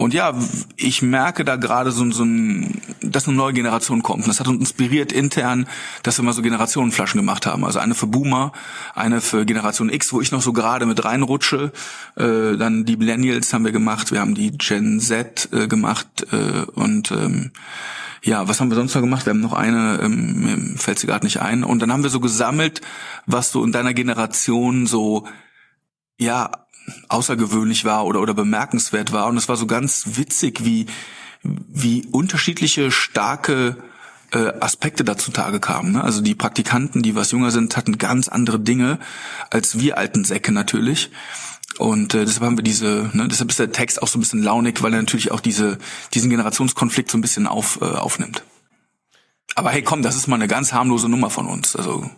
Und 0.00 0.14
ja, 0.14 0.32
ich 0.76 1.02
merke 1.02 1.44
da 1.44 1.56
gerade 1.56 1.92
so, 1.92 2.10
so 2.10 2.24
ein, 2.24 2.80
dass 3.02 3.28
eine 3.28 3.36
neue 3.36 3.52
Generation 3.52 4.02
kommt. 4.02 4.22
Und 4.22 4.28
das 4.28 4.40
hat 4.40 4.48
uns 4.48 4.60
inspiriert 4.60 5.12
intern, 5.12 5.66
dass 6.02 6.16
wir 6.16 6.24
mal 6.24 6.32
so 6.32 6.40
Generationenflaschen 6.40 7.20
gemacht 7.20 7.44
haben. 7.44 7.66
Also 7.66 7.80
eine 7.80 7.94
für 7.94 8.06
Boomer, 8.06 8.52
eine 8.94 9.20
für 9.20 9.44
Generation 9.44 9.90
X, 9.92 10.10
wo 10.14 10.22
ich 10.22 10.32
noch 10.32 10.40
so 10.40 10.54
gerade 10.54 10.86
mit 10.86 11.04
reinrutsche. 11.04 11.70
Äh, 12.16 12.56
dann 12.56 12.86
die 12.86 12.96
Millennials 12.96 13.52
haben 13.52 13.66
wir 13.66 13.72
gemacht, 13.72 14.10
wir 14.10 14.20
haben 14.20 14.34
die 14.34 14.52
Gen 14.56 15.00
Z 15.00 15.50
äh, 15.52 15.68
gemacht 15.68 16.26
äh, 16.32 16.64
und 16.72 17.10
ähm, 17.10 17.50
ja, 18.22 18.48
was 18.48 18.58
haben 18.58 18.70
wir 18.70 18.76
sonst 18.76 18.94
noch 18.94 19.02
gemacht? 19.02 19.26
Wir 19.26 19.34
haben 19.34 19.40
noch 19.40 19.52
eine, 19.52 20.00
ähm, 20.02 20.76
fällt 20.78 20.98
sie 20.98 21.08
gerade 21.08 21.26
nicht 21.26 21.42
ein. 21.42 21.62
Und 21.62 21.80
dann 21.82 21.92
haben 21.92 22.04
wir 22.04 22.10
so 22.10 22.20
gesammelt, 22.20 22.80
was 23.26 23.52
so 23.52 23.62
in 23.62 23.72
deiner 23.72 23.92
Generation 23.92 24.86
so, 24.86 25.26
ja, 26.18 26.50
außergewöhnlich 27.08 27.84
war 27.84 28.06
oder, 28.06 28.20
oder 28.20 28.34
bemerkenswert 28.34 29.12
war. 29.12 29.26
Und 29.26 29.36
es 29.36 29.48
war 29.48 29.56
so 29.56 29.66
ganz 29.66 30.04
witzig, 30.16 30.64
wie, 30.64 30.86
wie 31.42 32.06
unterschiedliche 32.10 32.90
starke 32.90 33.76
äh, 34.32 34.52
Aspekte 34.60 35.04
da 35.04 35.16
zutage 35.16 35.60
kamen. 35.60 35.92
Ne? 35.92 36.04
Also 36.04 36.20
die 36.20 36.34
Praktikanten, 36.34 37.02
die 37.02 37.14
was 37.14 37.32
jünger 37.32 37.50
sind, 37.50 37.76
hatten 37.76 37.98
ganz 37.98 38.28
andere 38.28 38.60
Dinge 38.60 38.98
als 39.50 39.78
wir 39.78 39.98
alten 39.98 40.24
Säcke 40.24 40.52
natürlich. 40.52 41.10
Und 41.78 42.14
äh, 42.14 42.24
deshalb 42.24 42.44
haben 42.44 42.58
wir 42.58 42.64
diese, 42.64 43.10
ne, 43.12 43.26
deshalb 43.28 43.50
ist 43.50 43.58
der 43.58 43.72
Text 43.72 44.02
auch 44.02 44.08
so 44.08 44.18
ein 44.18 44.20
bisschen 44.20 44.42
launig, 44.42 44.82
weil 44.82 44.92
er 44.92 45.00
natürlich 45.00 45.32
auch 45.32 45.40
diese, 45.40 45.78
diesen 46.12 46.28
Generationskonflikt 46.28 47.10
so 47.10 47.16
ein 47.16 47.22
bisschen 47.22 47.46
auf, 47.46 47.78
äh, 47.80 47.86
aufnimmt. 47.86 48.42
Aber 49.56 49.70
hey, 49.70 49.82
komm, 49.82 50.02
das 50.02 50.16
ist 50.16 50.26
mal 50.26 50.36
eine 50.36 50.48
ganz 50.48 50.72
harmlose 50.72 51.08
Nummer 51.08 51.30
von 51.30 51.46
uns. 51.46 51.76
Also 51.76 52.08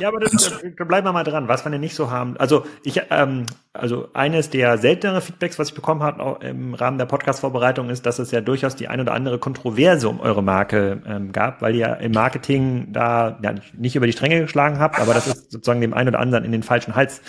ja, 0.00 0.08
aber 0.08 0.20
das, 0.20 0.50
da 0.78 0.84
bleiben 0.84 1.06
wir 1.06 1.12
mal 1.12 1.24
dran. 1.24 1.46
Was 1.46 1.64
wir 1.64 1.70
denn 1.70 1.80
nicht 1.80 1.94
so 1.94 2.10
haben? 2.10 2.36
Also 2.38 2.64
ich, 2.84 3.02
ähm, 3.10 3.44
also 3.74 4.08
eines 4.14 4.48
der 4.48 4.78
selteneren 4.78 5.20
Feedbacks, 5.20 5.58
was 5.58 5.68
ich 5.68 5.74
bekommen 5.74 6.02
habe 6.02 6.44
im 6.44 6.72
Rahmen 6.72 6.96
der 6.96 7.04
Podcast-Vorbereitung, 7.04 7.90
ist, 7.90 8.06
dass 8.06 8.18
es 8.18 8.30
ja 8.30 8.40
durchaus 8.40 8.74
die 8.76 8.88
ein 8.88 9.00
oder 9.00 9.12
andere 9.12 9.38
Kontroverse 9.38 10.08
um 10.08 10.20
eure 10.20 10.42
Marke 10.42 11.02
ähm, 11.06 11.32
gab, 11.32 11.60
weil 11.60 11.74
ihr 11.74 11.98
im 11.98 12.12
Marketing 12.12 12.92
da 12.92 13.38
ja, 13.42 13.54
nicht 13.76 13.94
über 13.94 14.06
die 14.06 14.12
Stränge 14.12 14.40
geschlagen 14.40 14.78
habt, 14.78 14.98
aber 14.98 15.12
das 15.12 15.26
ist 15.26 15.52
sozusagen 15.52 15.82
dem 15.82 15.92
einen 15.92 16.08
oder 16.08 16.20
anderen 16.20 16.44
in 16.44 16.52
den 16.52 16.62
falschen 16.62 16.96
Hals 16.96 17.20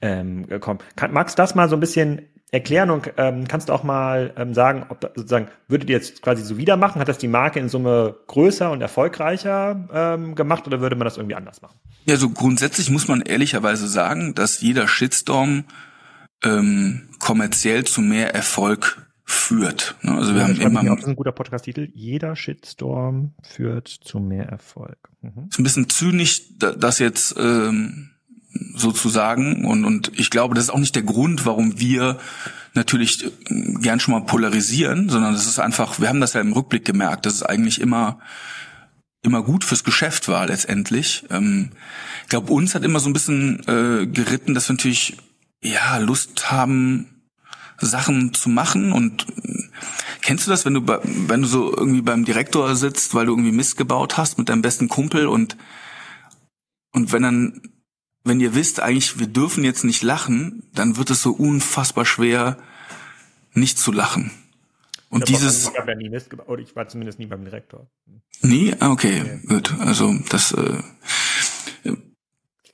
ähm, 0.00 0.48
gekommen. 0.48 0.80
Kann, 0.96 1.12
magst 1.12 1.38
du 1.38 1.42
das 1.42 1.54
mal 1.54 1.68
so 1.68 1.76
ein 1.76 1.80
bisschen 1.80 2.22
erklären 2.56 2.90
und 2.90 3.12
ähm, 3.16 3.46
kannst 3.46 3.68
du 3.68 3.72
auch 3.72 3.82
mal 3.82 4.32
ähm, 4.36 4.54
sagen, 4.54 4.86
ob 4.88 5.12
sozusagen 5.14 5.48
würdet 5.68 5.90
ihr 5.90 5.96
jetzt 5.96 6.22
quasi 6.22 6.42
so 6.42 6.56
wieder 6.56 6.76
machen? 6.76 7.00
Hat 7.00 7.08
das 7.08 7.18
die 7.18 7.28
Marke 7.28 7.60
in 7.60 7.68
Summe 7.68 8.16
größer 8.26 8.70
und 8.70 8.80
erfolgreicher 8.80 9.88
ähm, 9.92 10.34
gemacht 10.34 10.66
oder 10.66 10.80
würde 10.80 10.96
man 10.96 11.04
das 11.04 11.16
irgendwie 11.16 11.36
anders 11.36 11.62
machen? 11.62 11.78
Ja, 12.06 12.16
so 12.16 12.30
grundsätzlich 12.30 12.90
muss 12.90 13.08
man 13.08 13.20
ehrlicherweise 13.20 13.86
sagen, 13.88 14.34
dass 14.34 14.60
jeder 14.60 14.88
Shitstorm 14.88 15.64
ähm, 16.42 17.08
kommerziell 17.18 17.84
zu 17.84 18.00
mehr 18.00 18.34
Erfolg 18.34 19.06
führt. 19.24 19.96
Ne? 20.02 20.12
Also 20.12 20.32
wir 20.34 20.40
ja, 20.40 20.48
haben 20.48 20.60
immer. 20.60 20.82
Mir, 20.82 20.90
das 20.90 21.00
ist 21.00 21.08
ein 21.08 21.16
guter 21.16 21.32
Podcast-Titel. 21.32 21.90
Jeder 21.92 22.36
Shitstorm 22.36 23.34
führt 23.42 23.88
zu 23.88 24.20
mehr 24.20 24.46
Erfolg. 24.46 24.98
Mhm. 25.20 25.48
Ist 25.50 25.58
ein 25.58 25.64
bisschen 25.64 25.88
zynisch, 25.90 26.56
das 26.58 27.00
jetzt 27.00 27.34
ähm, 27.38 28.10
sozusagen. 28.74 29.64
Und, 29.64 29.84
und 29.84 30.12
ich 30.18 30.30
glaube, 30.30 30.54
das 30.54 30.64
ist 30.64 30.70
auch 30.70 30.78
nicht 30.78 30.94
der 30.94 31.02
Grund, 31.02 31.46
warum 31.46 31.78
wir 31.78 32.18
natürlich 32.74 33.24
äh, 33.24 33.30
gern 33.80 34.00
schon 34.00 34.14
mal 34.14 34.24
polarisieren, 34.24 35.08
sondern 35.08 35.32
das 35.32 35.46
ist 35.46 35.58
einfach, 35.58 36.00
wir 36.00 36.08
haben 36.08 36.20
das 36.20 36.34
ja 36.34 36.40
im 36.40 36.52
Rückblick 36.52 36.84
gemerkt, 36.84 37.26
dass 37.26 37.34
es 37.34 37.42
eigentlich 37.42 37.80
immer 37.80 38.18
immer 39.22 39.42
gut 39.42 39.64
fürs 39.64 39.82
Geschäft 39.82 40.28
war 40.28 40.46
letztendlich. 40.46 41.24
Ähm, 41.30 41.70
ich 42.22 42.28
glaube, 42.28 42.52
uns 42.52 42.74
hat 42.74 42.84
immer 42.84 43.00
so 43.00 43.10
ein 43.10 43.12
bisschen 43.12 43.60
äh, 43.66 44.06
geritten, 44.06 44.54
dass 44.54 44.68
wir 44.68 44.74
natürlich 44.74 45.16
ja 45.62 45.98
Lust 45.98 46.50
haben, 46.50 47.06
Sachen 47.78 48.32
zu 48.32 48.48
machen 48.48 48.92
und 48.92 49.26
äh, 49.44 49.64
kennst 50.22 50.46
du 50.46 50.50
das, 50.50 50.64
wenn 50.64 50.74
du 50.74 50.80
bei, 50.80 50.98
wenn 51.02 51.42
du 51.42 51.48
so 51.48 51.76
irgendwie 51.76 52.02
beim 52.02 52.24
Direktor 52.24 52.74
sitzt, 52.74 53.14
weil 53.14 53.26
du 53.26 53.32
irgendwie 53.32 53.52
Mist 53.52 53.76
gebaut 53.76 54.16
hast 54.16 54.38
mit 54.38 54.48
deinem 54.48 54.62
besten 54.62 54.88
Kumpel 54.88 55.26
und 55.26 55.56
und 56.92 57.12
wenn 57.12 57.22
dann 57.22 57.60
wenn 58.26 58.40
ihr 58.40 58.54
wisst, 58.54 58.80
eigentlich, 58.80 59.18
wir 59.18 59.28
dürfen 59.28 59.64
jetzt 59.64 59.84
nicht 59.84 60.02
lachen, 60.02 60.64
dann 60.74 60.96
wird 60.96 61.10
es 61.10 61.22
so 61.22 61.32
unfassbar 61.32 62.04
schwer, 62.04 62.58
nicht 63.52 63.78
zu 63.78 63.92
lachen. 63.92 64.30
Und 65.08 65.22
ich 65.22 65.36
dieses. 65.36 65.68
Ich, 65.68 65.74
ja 65.74 65.94
nie 65.94 66.10
oder 66.46 66.60
ich 66.60 66.74
war 66.74 66.88
zumindest 66.88 67.18
nie 67.18 67.26
beim 67.26 67.44
Direktor. 67.44 67.86
Nie? 68.42 68.74
Ah, 68.80 68.90
okay, 68.90 69.22
nee. 69.22 69.54
gut. 69.54 69.74
Also 69.78 70.14
das. 70.28 70.52
Äh, 70.52 70.82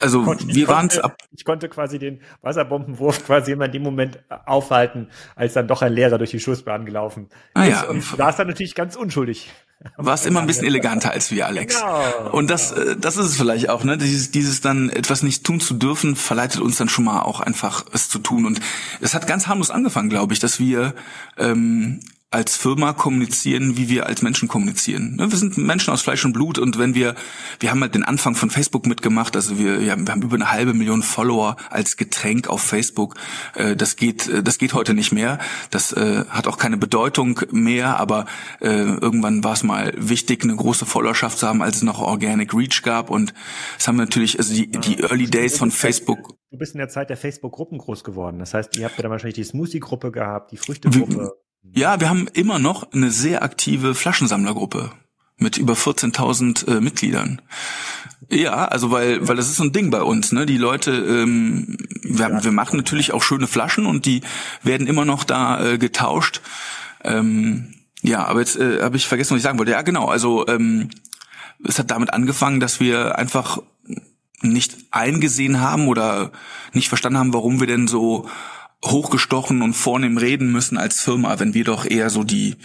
also 0.03 0.23
konnte, 0.25 0.47
wir 0.49 0.69
waren 0.69 0.89
es 0.89 0.99
ab. 0.99 1.17
Ich 1.33 1.45
konnte 1.45 1.69
quasi 1.69 1.99
den 1.99 2.21
Wasserbombenwurf 2.43 3.25
quasi 3.25 3.53
immer 3.53 3.67
in 3.67 3.73
dem 3.73 3.83
Moment 3.83 4.19
aufhalten, 4.47 5.09
als 5.37 5.55
dann 5.55 5.69
doch 5.69 5.83
ein 5.83 5.93
Lehrer 5.93 6.19
durch 6.19 6.31
die 6.31 6.41
Schussbahn 6.41 6.85
gelaufen 6.85 7.29
ah, 7.55 7.65
ist. 7.65 7.71
Ja. 7.71 7.89
Und 7.89 8.19
war 8.19 8.31
es 8.31 8.37
dann 8.37 8.49
natürlich 8.49 8.75
ganz 8.75 8.97
unschuldig. 8.97 9.51
Warst 9.97 10.27
immer 10.27 10.41
ein 10.41 10.47
bisschen 10.47 10.67
eleganter 10.67 11.11
als 11.11 11.31
wir, 11.31 11.47
Alex. 11.47 11.81
Genau. 11.81 12.31
Und 12.31 12.51
das, 12.51 12.73
äh, 12.73 12.97
das 12.97 13.17
ist 13.17 13.27
es 13.27 13.37
vielleicht 13.37 13.69
auch, 13.69 13.85
ne? 13.85 13.99
Dieses, 13.99 14.31
dieses 14.31 14.61
dann 14.61 14.91
etwas 14.91 15.23
nicht 15.23 15.45
tun 15.45 15.61
zu 15.61 15.75
dürfen, 15.75 16.17
verleitet 16.17 16.61
uns 16.61 16.77
dann 16.77 16.89
schon 16.89 17.05
mal 17.05 17.23
auch 17.23 17.41
einfach 17.41 17.85
es 17.93 18.09
zu 18.09 18.19
tun. 18.19 18.47
Und 18.47 18.61
es 19.01 19.15
hat 19.15 19.27
ganz 19.27 19.47
harmlos 19.49 19.71
angefangen, 19.71 20.09
glaube 20.09 20.33
ich, 20.35 20.41
dass 20.41 20.61
wir 20.61 20.95
ähm, 21.37 22.01
als 22.33 22.57
Firma 22.57 22.93
kommunizieren, 22.93 23.77
wie 23.77 23.89
wir 23.89 24.07
als 24.07 24.23
Menschen 24.23 24.49
kommunizieren. 24.49 25.17
Ne, 25.17 25.31
wir 25.31 25.39
sind 25.39 25.59
Menschen 25.59 25.93
aus 25.93 26.03
Fleisch 26.03 26.25
und 26.25 26.33
Blut 26.33 26.59
und 26.59 26.79
wenn 26.79 26.95
wir, 26.95 27.15
wir 27.61 27.71
haben 27.71 27.81
halt 27.83 27.95
den 27.95 28.05
Anfang 28.05 28.35
von 28.35 28.51
Facebook 28.51 28.87
mitgemacht, 28.87 29.37
also 29.37 29.59
wir, 29.59 29.81
wir 29.81 29.93
haben 29.93 30.23
über 30.23 30.35
eine 30.35 30.51
halbe 30.51 30.73
Million 30.75 31.03
Follower 31.03 31.57
als 31.71 31.97
Getränk 31.97 32.49
auf 32.49 32.63
Facebook. 32.63 33.17
Äh, 33.55 33.77
das 33.77 33.97
geht, 33.97 34.29
äh, 34.29 34.43
das 34.43 34.59
geht 34.59 34.75
heute 34.75 34.95
nicht 34.95 35.13
mehr. 35.13 35.39
Das 35.71 35.93
äh, 35.93 36.25
hat 36.29 36.47
auch 36.47 36.59
keine 36.59 36.77
Bedeutung 36.77 37.41
mehr, 37.51 37.99
aber 37.99 38.27
irgendwann 38.61 39.45
war 39.45 39.53
es 39.53 39.63
mal 39.63 39.93
wichtig, 39.97 40.45
eine 40.45 40.55
große 40.55 40.87
Followerschaft 40.87 41.39
zu 41.39 41.47
haben, 41.47 41.63
als 41.63 41.77
es 41.77 41.83
noch 41.83 42.01
Organic 42.01 42.55
Reach 42.55 42.83
gab 42.83 43.11
und 43.11 43.35
es 43.79 43.89
haben 43.89 43.97
natürlich, 43.97 44.39
also 44.39 44.55
die, 44.55 44.71
die 44.71 45.01
Early 45.01 45.29
Days 45.29 45.59
von 45.59 45.71
Facebook. 45.71 46.37
Du 46.51 46.59
bist 46.59 46.75
in 46.75 46.79
der 46.79 46.89
Zeit 46.89 47.11
der 47.11 47.17
Facebook-Gruppen 47.17 47.79
groß 47.79 48.05
geworden. 48.05 48.39
Das 48.39 48.55
heißt, 48.55 48.77
ihr 48.77 48.85
habt 48.85 48.97
ja 48.97 49.03
dann 49.03 49.11
wahrscheinlich 49.11 49.35
die 49.35 49.45
Smoothie-Gruppe 49.45 50.13
gehabt, 50.13 50.53
die 50.53 50.57
Früchte-Gruppe. 50.57 51.33
Ja, 51.63 52.01
wir 52.01 52.09
haben 52.09 52.29
immer 52.33 52.59
noch 52.59 52.93
eine 52.93 53.11
sehr 53.11 53.43
aktive 53.43 53.95
Flaschensammlergruppe 53.95 54.91
mit 55.37 55.59
über 55.59 55.75
14.000 55.75 56.69
äh, 56.69 56.81
Mitgliedern. 56.81 57.41
Ja, 58.29 58.67
also 58.67 58.91
weil 58.91 59.27
weil 59.27 59.37
das 59.37 59.49
ist 59.49 59.57
so 59.57 59.65
ein 59.65 59.73
Ding 59.73 59.91
bei 59.91 60.03
uns, 60.03 60.33
ne? 60.33 60.47
Die 60.47 60.57
Leute, 60.57 60.93
ähm, 60.93 61.77
wir, 62.03 62.45
wir 62.45 62.53
machen 62.53 62.77
natürlich 62.77 63.13
auch 63.13 63.23
schöne 63.23 63.47
Flaschen 63.47 63.87
und 63.87 64.07
die 64.07 64.23
werden 64.63 64.87
immer 64.87 65.05
noch 65.05 65.25
da 65.25 65.73
äh, 65.73 65.79
getauscht. 65.79 66.41
Ähm, 67.05 67.75
ja, 68.03 68.25
aber 68.25 68.41
jetzt 68.41 68.57
äh, 68.57 68.83
habe 68.83 68.97
ich 68.97 69.07
vergessen, 69.07 69.33
was 69.33 69.39
ich 69.39 69.43
sagen 69.43 69.59
wollte. 69.59 69.73
Ja, 69.73 69.83
genau. 69.83 70.07
Also 70.07 70.47
ähm, 70.49 70.91
es 71.65 71.79
hat 71.79 71.91
damit 71.91 72.13
angefangen, 72.13 72.61
dass 72.61 72.81
wir 72.81 73.19
einfach 73.19 73.59
nicht 74.41 74.77
eingesehen 74.91 75.61
haben 75.61 75.89
oder 75.89 76.33
nicht 76.73 76.89
verstanden 76.89 77.19
haben, 77.19 77.35
warum 77.35 77.61
wir 77.61 77.67
denn 77.67 77.87
so 77.87 78.29
hochgestochen 78.85 79.63
und 79.63 79.75
vornehm 79.75 80.17
reden 80.17 80.51
müssen 80.51 80.77
als 80.77 81.01
Firma, 81.01 81.39
wenn 81.39 81.55
wir 81.55 81.65
doch 81.65 81.85
eher 81.85 82.11
so 82.11 82.25
die, 82.25 82.57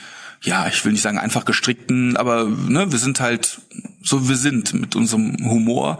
ja, 0.42 0.68
ich 0.68 0.84
will 0.84 0.92
nicht 0.92 1.02
sagen 1.02 1.20
einfach 1.20 1.46
gestrickten, 1.46 2.18
aber 2.18 2.46
ne, 2.46 2.92
wir 2.92 3.00
sind 3.00 3.20
halt 3.20 3.62
so 4.02 4.28
wir 4.30 4.38
sind 4.38 4.74
mit 4.74 4.96
unserem 4.96 5.38
Humor 5.50 6.00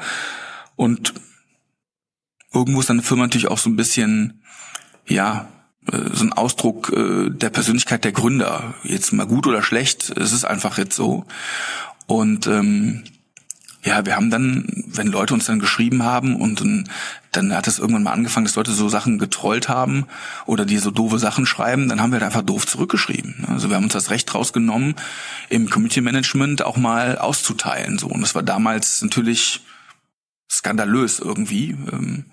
und 0.76 1.14
irgendwo 2.54 2.80
ist 2.80 2.90
eine 2.90 3.04
Firma 3.04 3.24
natürlich 3.24 3.48
auch 3.48 3.58
so 3.58 3.70
ein 3.70 3.76
bisschen, 3.76 4.42
ja, 5.06 5.48
äh, 5.92 6.10
so 6.14 6.24
ein 6.24 6.34
Ausdruck 6.34 6.92
äh, 6.94 7.30
der 7.30 7.50
Persönlichkeit 7.50 8.04
der 8.04 8.12
Gründer. 8.12 8.74
Jetzt 8.84 9.12
mal 9.14 9.28
gut 9.28 9.48
oder 9.48 9.62
schlecht, 9.62 10.10
es 10.10 10.34
ist 10.34 10.46
einfach 10.46 10.78
jetzt 10.78 10.96
so. 10.96 11.26
Und 12.08 12.48
ähm, 12.48 13.04
ja, 13.88 14.06
wir 14.06 14.16
haben 14.16 14.30
dann, 14.30 14.66
wenn 14.88 15.08
Leute 15.08 15.34
uns 15.34 15.46
dann 15.46 15.60
geschrieben 15.60 16.04
haben 16.04 16.36
und 16.36 16.62
dann, 17.32 17.56
hat 17.56 17.68
es 17.68 17.80
irgendwann 17.80 18.04
mal 18.04 18.12
angefangen, 18.12 18.46
dass 18.46 18.56
Leute 18.56 18.72
so 18.72 18.90
Sachen 18.90 19.18
getrollt 19.18 19.70
haben 19.70 20.08
oder 20.46 20.66
die 20.66 20.78
so 20.78 20.92
doofe 20.92 21.20
Sachen 21.20 21.46
schreiben, 21.46 21.88
dann 21.88 22.02
haben 22.02 22.12
wir 22.12 22.20
halt 22.20 22.26
einfach 22.26 22.42
doof 22.42 22.68
zurückgeschrieben. 22.68 23.46
Also 23.48 23.70
wir 23.70 23.76
haben 23.78 23.86
uns 23.86 23.94
das 23.94 24.10
Recht 24.10 24.34
rausgenommen, 24.34 24.96
im 25.50 25.70
Community 25.70 26.02
Management 26.02 26.64
auch 26.64 26.78
mal 26.78 27.18
auszuteilen. 27.18 27.98
So. 27.98 28.08
Und 28.08 28.22
das 28.22 28.36
war 28.36 28.44
damals 28.44 29.02
natürlich 29.02 29.62
skandalös 30.52 31.20
irgendwie. 31.20 31.78
Ähm, 31.92 32.26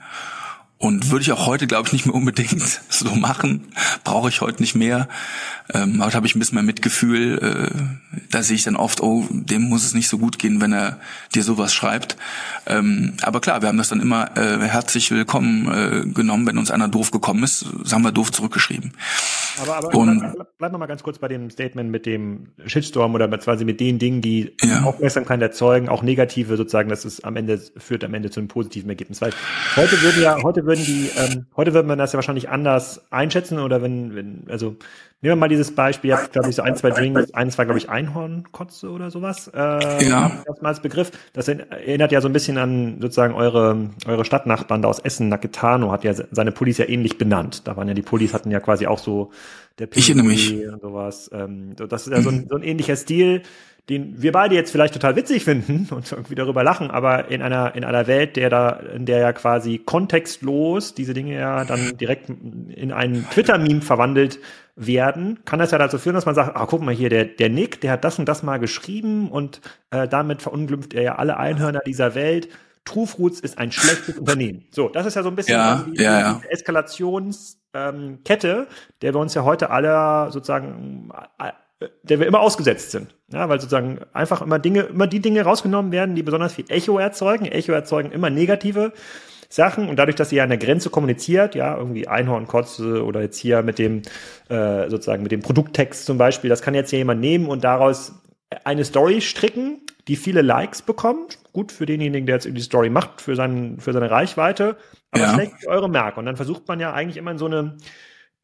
und 0.84 1.10
würde 1.10 1.22
ich 1.22 1.32
auch 1.32 1.46
heute, 1.46 1.66
glaube 1.66 1.86
ich, 1.86 1.94
nicht 1.94 2.04
mehr 2.04 2.14
unbedingt 2.14 2.82
so 2.90 3.14
machen. 3.14 3.68
Brauche 4.04 4.28
ich 4.28 4.42
heute 4.42 4.60
nicht 4.60 4.74
mehr. 4.74 5.08
Ähm, 5.72 6.04
heute 6.04 6.14
habe 6.14 6.26
ich 6.26 6.34
ein 6.34 6.38
bisschen 6.38 6.56
mehr 6.56 6.62
Mitgefühl. 6.62 7.38
Äh, 7.38 8.18
da 8.30 8.42
sehe 8.42 8.56
ich 8.56 8.64
dann 8.64 8.76
oft, 8.76 9.00
oh, 9.00 9.26
dem 9.30 9.62
muss 9.62 9.84
es 9.84 9.94
nicht 9.94 10.08
so 10.08 10.18
gut 10.18 10.38
gehen, 10.38 10.60
wenn 10.60 10.72
er 10.72 11.00
dir 11.34 11.42
sowas 11.42 11.72
schreibt. 11.72 12.18
Ähm, 12.66 13.14
aber 13.22 13.40
klar, 13.40 13.62
wir 13.62 13.68
haben 13.68 13.78
das 13.78 13.88
dann 13.88 14.00
immer 14.00 14.36
äh, 14.36 14.58
herzlich 14.58 15.10
willkommen 15.10 15.68
äh, 15.72 16.06
genommen, 16.06 16.46
wenn 16.46 16.58
uns 16.58 16.70
einer 16.70 16.88
doof 16.88 17.10
gekommen 17.10 17.44
ist. 17.44 17.64
Das 17.82 17.94
haben 17.94 18.02
wir 18.02 18.12
doof 18.12 18.30
zurückgeschrieben. 18.30 18.92
Aber, 19.62 19.76
aber 19.76 19.94
und, 19.94 20.18
bleib, 20.18 20.48
bleib 20.58 20.72
noch 20.72 20.78
mal 20.78 20.86
ganz 20.86 21.02
kurz 21.02 21.18
bei 21.18 21.28
dem 21.28 21.48
Statement 21.48 21.90
mit 21.90 22.04
dem 22.04 22.48
Shitstorm 22.66 23.14
oder 23.14 23.28
quasi 23.38 23.64
mit 23.64 23.80
den 23.80 23.98
Dingen, 23.98 24.20
die 24.20 24.54
ja. 24.62 24.82
Aufmerksamkeit 24.82 25.40
erzeugen, 25.40 25.88
auch 25.88 26.02
negative 26.02 26.58
sozusagen, 26.58 26.90
dass 26.90 27.06
es 27.06 27.24
am 27.24 27.36
Ende 27.36 27.58
führt 27.78 28.04
am 28.04 28.12
Ende 28.12 28.30
zu 28.30 28.40
einem 28.40 28.48
positiven 28.48 28.90
Ergebnis. 28.90 29.22
Weil 29.22 29.32
heute 29.76 30.02
würden 30.02 30.22
ja, 30.22 30.42
heute 30.42 30.66
würden 30.66 30.73
die, 30.82 31.10
ähm, 31.16 31.46
heute 31.56 31.74
würde 31.74 31.86
man 31.86 31.98
das 31.98 32.12
ja 32.12 32.16
wahrscheinlich 32.16 32.48
anders 32.48 33.00
einschätzen 33.10 33.58
oder 33.58 33.82
wenn, 33.82 34.14
wenn, 34.14 34.44
also 34.48 34.76
wir 35.20 35.36
mal 35.36 35.48
dieses 35.48 35.74
Beispiel, 35.74 36.10
ihr 36.10 36.18
habt, 36.18 36.32
glaube 36.32 36.50
ich, 36.50 36.56
so 36.56 36.62
ein, 36.62 36.76
zwei 36.76 36.90
Drinks, 36.90 37.32
eins 37.32 37.56
war, 37.56 37.64
glaube 37.64 37.78
ich, 37.78 37.88
Einhornkotze 37.88 38.90
oder 38.90 39.10
sowas. 39.10 39.50
Äh, 39.54 40.06
ja. 40.06 40.42
Das 40.44 40.60
mal 40.60 40.68
als 40.68 40.80
Begriff. 40.80 41.12
Das 41.32 41.48
erinnert 41.48 42.12
ja 42.12 42.20
so 42.20 42.28
ein 42.28 42.34
bisschen 42.34 42.58
an 42.58 42.98
sozusagen 43.00 43.32
eure, 43.32 43.90
eure 44.06 44.24
Stadtnachbarn 44.26 44.82
da 44.82 44.88
aus 44.88 44.98
Essen. 44.98 45.30
Naketano 45.30 45.90
hat 45.90 46.04
ja 46.04 46.12
seine 46.12 46.52
Pullis 46.52 46.76
ja 46.76 46.86
ähnlich 46.86 47.16
benannt. 47.16 47.66
Da 47.66 47.76
waren 47.76 47.88
ja 47.88 47.94
die 47.94 48.02
Pullis 48.02 48.34
hatten 48.34 48.50
ja 48.50 48.60
quasi 48.60 48.86
auch 48.86 48.98
so 48.98 49.30
der 49.78 49.88
Ich 49.94 50.08
erinnere 50.10 50.26
mich. 50.26 50.52
und 50.68 50.82
sowas. 50.82 51.30
Ähm, 51.32 51.74
das 51.76 52.06
ist 52.06 52.12
ja 52.12 52.20
so 52.20 52.28
ein, 52.28 52.46
so 52.48 52.56
ein 52.56 52.62
ähnlicher 52.62 52.96
Stil 52.96 53.42
den 53.88 54.22
wir 54.22 54.32
beide 54.32 54.54
jetzt 54.54 54.70
vielleicht 54.70 54.94
total 54.94 55.14
witzig 55.16 55.44
finden 55.44 55.88
und 55.94 56.10
irgendwie 56.10 56.34
darüber 56.34 56.62
lachen, 56.64 56.90
aber 56.90 57.30
in 57.30 57.42
einer, 57.42 57.74
in 57.74 57.84
einer 57.84 58.06
Welt, 58.06 58.36
der 58.36 58.50
da, 58.50 58.70
in 58.70 59.04
der 59.06 59.18
ja 59.18 59.32
quasi 59.32 59.78
kontextlos 59.78 60.94
diese 60.94 61.14
Dinge 61.14 61.34
ja 61.34 61.64
dann 61.64 61.96
direkt 61.98 62.28
in 62.28 62.92
einen 62.92 63.28
Twitter-Meme 63.30 63.82
verwandelt 63.82 64.38
werden, 64.76 65.40
kann 65.44 65.58
das 65.58 65.70
ja 65.70 65.78
dazu 65.78 65.98
führen, 65.98 66.14
dass 66.14 66.26
man 66.26 66.34
sagt, 66.34 66.56
ah, 66.56 66.66
guck 66.66 66.82
mal 66.82 66.94
hier, 66.94 67.10
der, 67.10 67.26
der 67.26 67.48
Nick, 67.48 67.80
der 67.80 67.92
hat 67.92 68.04
das 68.04 68.18
und 68.18 68.28
das 68.28 68.42
mal 68.42 68.58
geschrieben 68.58 69.30
und 69.30 69.60
äh, 69.90 70.08
damit 70.08 70.42
verunglimpft 70.42 70.94
er 70.94 71.02
ja 71.02 71.14
alle 71.16 71.36
Einhörner 71.36 71.80
dieser 71.86 72.14
Welt. 72.14 72.48
Truefruits 72.84 73.40
ist 73.40 73.56
ein 73.58 73.72
schlechtes 73.72 74.18
Unternehmen. 74.18 74.66
So, 74.70 74.88
das 74.88 75.06
ist 75.06 75.14
ja 75.14 75.22
so 75.22 75.30
ein 75.30 75.36
bisschen 75.36 75.56
ja, 75.56 75.86
die, 75.86 76.02
ja, 76.02 76.20
ja. 76.20 76.40
Eskalationskette, 76.50 78.48
ähm, 78.48 78.66
der 79.00 79.14
wir 79.14 79.20
uns 79.20 79.32
ja 79.34 79.44
heute 79.44 79.70
alle 79.70 80.30
sozusagen 80.32 81.10
der 82.02 82.20
wir 82.20 82.26
immer 82.26 82.40
ausgesetzt 82.40 82.90
sind. 82.90 83.14
Ja, 83.32 83.48
weil 83.48 83.60
sozusagen 83.60 84.00
einfach 84.12 84.42
immer 84.42 84.58
Dinge, 84.58 84.82
immer 84.82 85.06
die 85.06 85.20
Dinge 85.20 85.42
rausgenommen 85.42 85.92
werden, 85.92 86.14
die 86.14 86.22
besonders 86.22 86.54
viel 86.54 86.66
Echo 86.68 86.98
erzeugen. 86.98 87.46
Echo 87.46 87.72
erzeugen 87.72 88.12
immer 88.12 88.30
negative 88.30 88.92
Sachen 89.48 89.88
und 89.88 89.96
dadurch, 89.96 90.16
dass 90.16 90.30
sie 90.30 90.36
ja 90.36 90.42
an 90.42 90.48
der 90.48 90.58
Grenze 90.58 90.90
kommuniziert, 90.90 91.54
ja, 91.54 91.76
irgendwie 91.76 92.08
Einhornkotze 92.08 93.04
oder 93.04 93.22
jetzt 93.22 93.38
hier 93.38 93.62
mit 93.62 93.78
dem, 93.78 94.02
äh, 94.48 94.88
sozusagen 94.88 95.22
mit 95.22 95.32
dem 95.32 95.42
Produkttext 95.42 96.06
zum 96.06 96.18
Beispiel, 96.18 96.50
das 96.50 96.62
kann 96.62 96.74
jetzt 96.74 96.90
hier 96.90 96.98
jemand 96.98 97.20
nehmen 97.20 97.46
und 97.46 97.62
daraus 97.62 98.14
eine 98.64 98.84
Story 98.84 99.20
stricken, 99.20 99.80
die 100.08 100.16
viele 100.16 100.42
Likes 100.42 100.82
bekommt. 100.82 101.38
Gut 101.52 101.72
für 101.72 101.86
denjenigen, 101.86 102.26
der 102.26 102.36
jetzt 102.36 102.48
die 102.50 102.60
Story 102.60 102.90
macht, 102.90 103.20
für, 103.20 103.36
seinen, 103.36 103.80
für 103.80 103.92
seine 103.92 104.10
Reichweite, 104.10 104.76
aber 105.10 105.22
ja. 105.22 105.34
schlecht 105.34 105.52
für 105.60 105.68
eure 105.68 105.88
Marke. 105.88 106.20
Und 106.20 106.26
dann 106.26 106.36
versucht 106.36 106.66
man 106.68 106.80
ja 106.80 106.92
eigentlich 106.92 107.16
immer 107.16 107.30
in 107.30 107.38
so 107.38 107.46
einem 107.46 107.78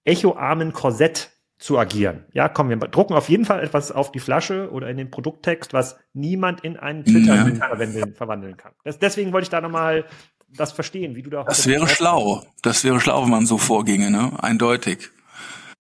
echoarmen 0.05 0.73
Korsett 0.73 1.31
zu 1.61 1.79
agieren. 1.79 2.25
Ja, 2.33 2.49
komm, 2.49 2.71
wir 2.71 2.77
drucken 2.77 3.15
auf 3.15 3.29
jeden 3.29 3.45
Fall 3.45 3.63
etwas 3.63 3.93
auf 3.93 4.11
die 4.11 4.19
Flasche 4.19 4.71
oder 4.73 4.89
in 4.89 4.97
den 4.97 5.11
Produkttext, 5.11 5.75
was 5.75 5.99
niemand 6.15 6.63
in 6.63 6.79
einen 6.79 7.05
Twitter 7.05 7.35
ja. 7.35 7.67
verwandeln, 7.67 8.15
verwandeln 8.15 8.57
kann. 8.57 8.73
Das, 8.83 8.99
deswegen 8.99 9.33
wollte 9.33 9.45
ich 9.45 9.51
da 9.51 9.61
nochmal 9.61 10.07
das 10.49 10.73
verstehen, 10.73 11.15
wie 11.15 11.23
du 11.23 11.31
da 11.31 11.45
Das 11.45 11.67
wäre 11.67 11.87
schlau. 11.87 12.43
Das 12.63 12.83
wäre 12.83 12.99
schlau, 12.99 13.23
wenn 13.23 13.31
man 13.31 13.47
so 13.47 13.59
vorginge, 13.59 14.11
ne? 14.11 14.33
Eindeutig. 14.43 15.11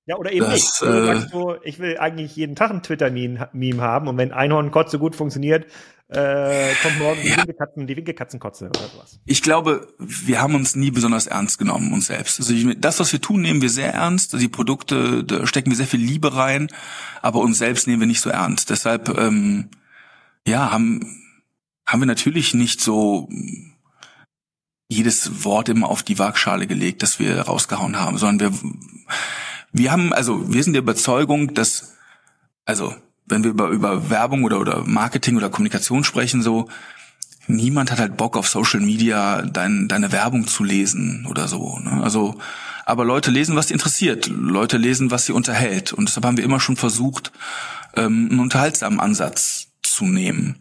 Ja, 0.06 0.16
oder 0.16 0.32
eben 0.32 0.46
das, 0.46 0.52
nicht. 0.52 0.80
Du 0.80 0.86
äh, 0.86 1.28
so, 1.30 1.56
ich 1.62 1.78
will 1.78 1.98
eigentlich 1.98 2.34
jeden 2.34 2.56
Tag 2.56 2.70
ein 2.70 2.82
Twitter-Meme 2.82 3.82
haben 3.82 4.08
und 4.08 4.16
wenn 4.16 4.32
Einhornkotze 4.32 4.98
gut 4.98 5.14
funktioniert, 5.14 5.66
äh, 6.08 6.74
kommt 6.82 6.98
morgen 6.98 7.22
die, 7.22 7.28
ja. 7.28 7.36
Winkelkatzen, 7.36 7.86
die 7.86 7.96
Winkelkatzenkotze 7.96 8.66
oder 8.66 8.80
sowas. 8.88 9.20
Ich 9.26 9.42
glaube, 9.42 9.86
wir 9.98 10.40
haben 10.40 10.56
uns 10.56 10.74
nie 10.74 10.90
besonders 10.90 11.28
ernst 11.28 11.58
genommen, 11.58 11.92
uns 11.92 12.06
selbst. 12.06 12.40
Also 12.40 12.52
ich, 12.52 12.80
das, 12.80 12.98
was 12.98 13.12
wir 13.12 13.20
tun, 13.20 13.42
nehmen 13.42 13.62
wir 13.62 13.70
sehr 13.70 13.94
ernst. 13.94 14.32
Die 14.32 14.48
Produkte, 14.48 15.22
da 15.22 15.46
stecken 15.46 15.70
wir 15.70 15.76
sehr 15.76 15.86
viel 15.86 16.00
Liebe 16.00 16.34
rein, 16.34 16.68
aber 17.22 17.38
uns 17.38 17.58
selbst 17.58 17.86
nehmen 17.86 18.00
wir 18.00 18.08
nicht 18.08 18.20
so 18.20 18.30
ernst. 18.30 18.70
Deshalb, 18.70 19.16
ähm, 19.16 19.68
ja, 20.46 20.72
haben, 20.72 21.22
haben 21.86 22.00
wir 22.00 22.06
natürlich 22.06 22.54
nicht 22.54 22.80
so 22.80 23.28
jedes 24.88 25.44
Wort 25.44 25.68
immer 25.68 25.88
auf 25.88 26.02
die 26.02 26.18
Waagschale 26.18 26.66
gelegt, 26.66 27.04
das 27.04 27.20
wir 27.20 27.42
rausgehauen 27.42 28.00
haben, 28.00 28.18
sondern 28.18 28.52
wir, 28.52 28.58
wir 29.72 29.92
haben, 29.92 30.12
also 30.12 30.52
wir 30.52 30.62
sind 30.62 30.72
der 30.72 30.82
Überzeugung, 30.82 31.54
dass, 31.54 31.94
also 32.64 32.94
wenn 33.26 33.44
wir 33.44 33.50
über, 33.50 33.68
über 33.68 34.10
Werbung 34.10 34.44
oder, 34.44 34.60
oder 34.60 34.84
Marketing 34.84 35.36
oder 35.36 35.50
Kommunikation 35.50 36.04
sprechen, 36.04 36.42
so, 36.42 36.68
niemand 37.46 37.90
hat 37.90 37.98
halt 37.98 38.16
Bock 38.16 38.36
auf 38.36 38.48
Social 38.48 38.80
Media 38.80 39.42
dein, 39.42 39.88
deine 39.88 40.12
Werbung 40.12 40.46
zu 40.46 40.64
lesen 40.64 41.26
oder 41.28 41.48
so. 41.48 41.78
Ne? 41.78 42.02
Also, 42.02 42.38
aber 42.84 43.04
Leute 43.04 43.30
lesen, 43.30 43.56
was 43.56 43.68
sie 43.68 43.74
interessiert. 43.74 44.26
Leute 44.28 44.76
lesen, 44.76 45.10
was 45.10 45.26
sie 45.26 45.32
unterhält. 45.32 45.92
Und 45.92 46.08
deshalb 46.08 46.26
haben 46.26 46.36
wir 46.36 46.44
immer 46.44 46.60
schon 46.60 46.76
versucht, 46.76 47.32
ähm, 47.94 48.28
einen 48.30 48.40
unterhaltsamen 48.40 49.00
Ansatz 49.00 49.68
zu 49.82 50.04
nehmen. 50.04 50.56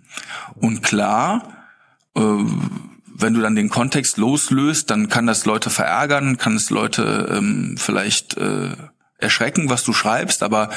Und 0.56 0.84
klar, 0.84 1.68
äh, 2.16 2.22
wenn 2.22 3.34
du 3.34 3.42
dann 3.42 3.56
den 3.56 3.70
Kontext 3.70 4.18
loslöst, 4.18 4.90
dann 4.90 5.10
kann 5.10 5.28
das 5.28 5.46
Leute 5.46 5.70
verärgern, 5.70 6.38
kann 6.38 6.56
es 6.56 6.70
Leute 6.70 7.34
ähm, 7.36 7.76
vielleicht 7.78 8.38
äh, 8.38 8.76
erschrecken, 9.20 9.70
was 9.70 9.84
du 9.84 9.94
schreibst, 9.94 10.44
aber 10.44 10.70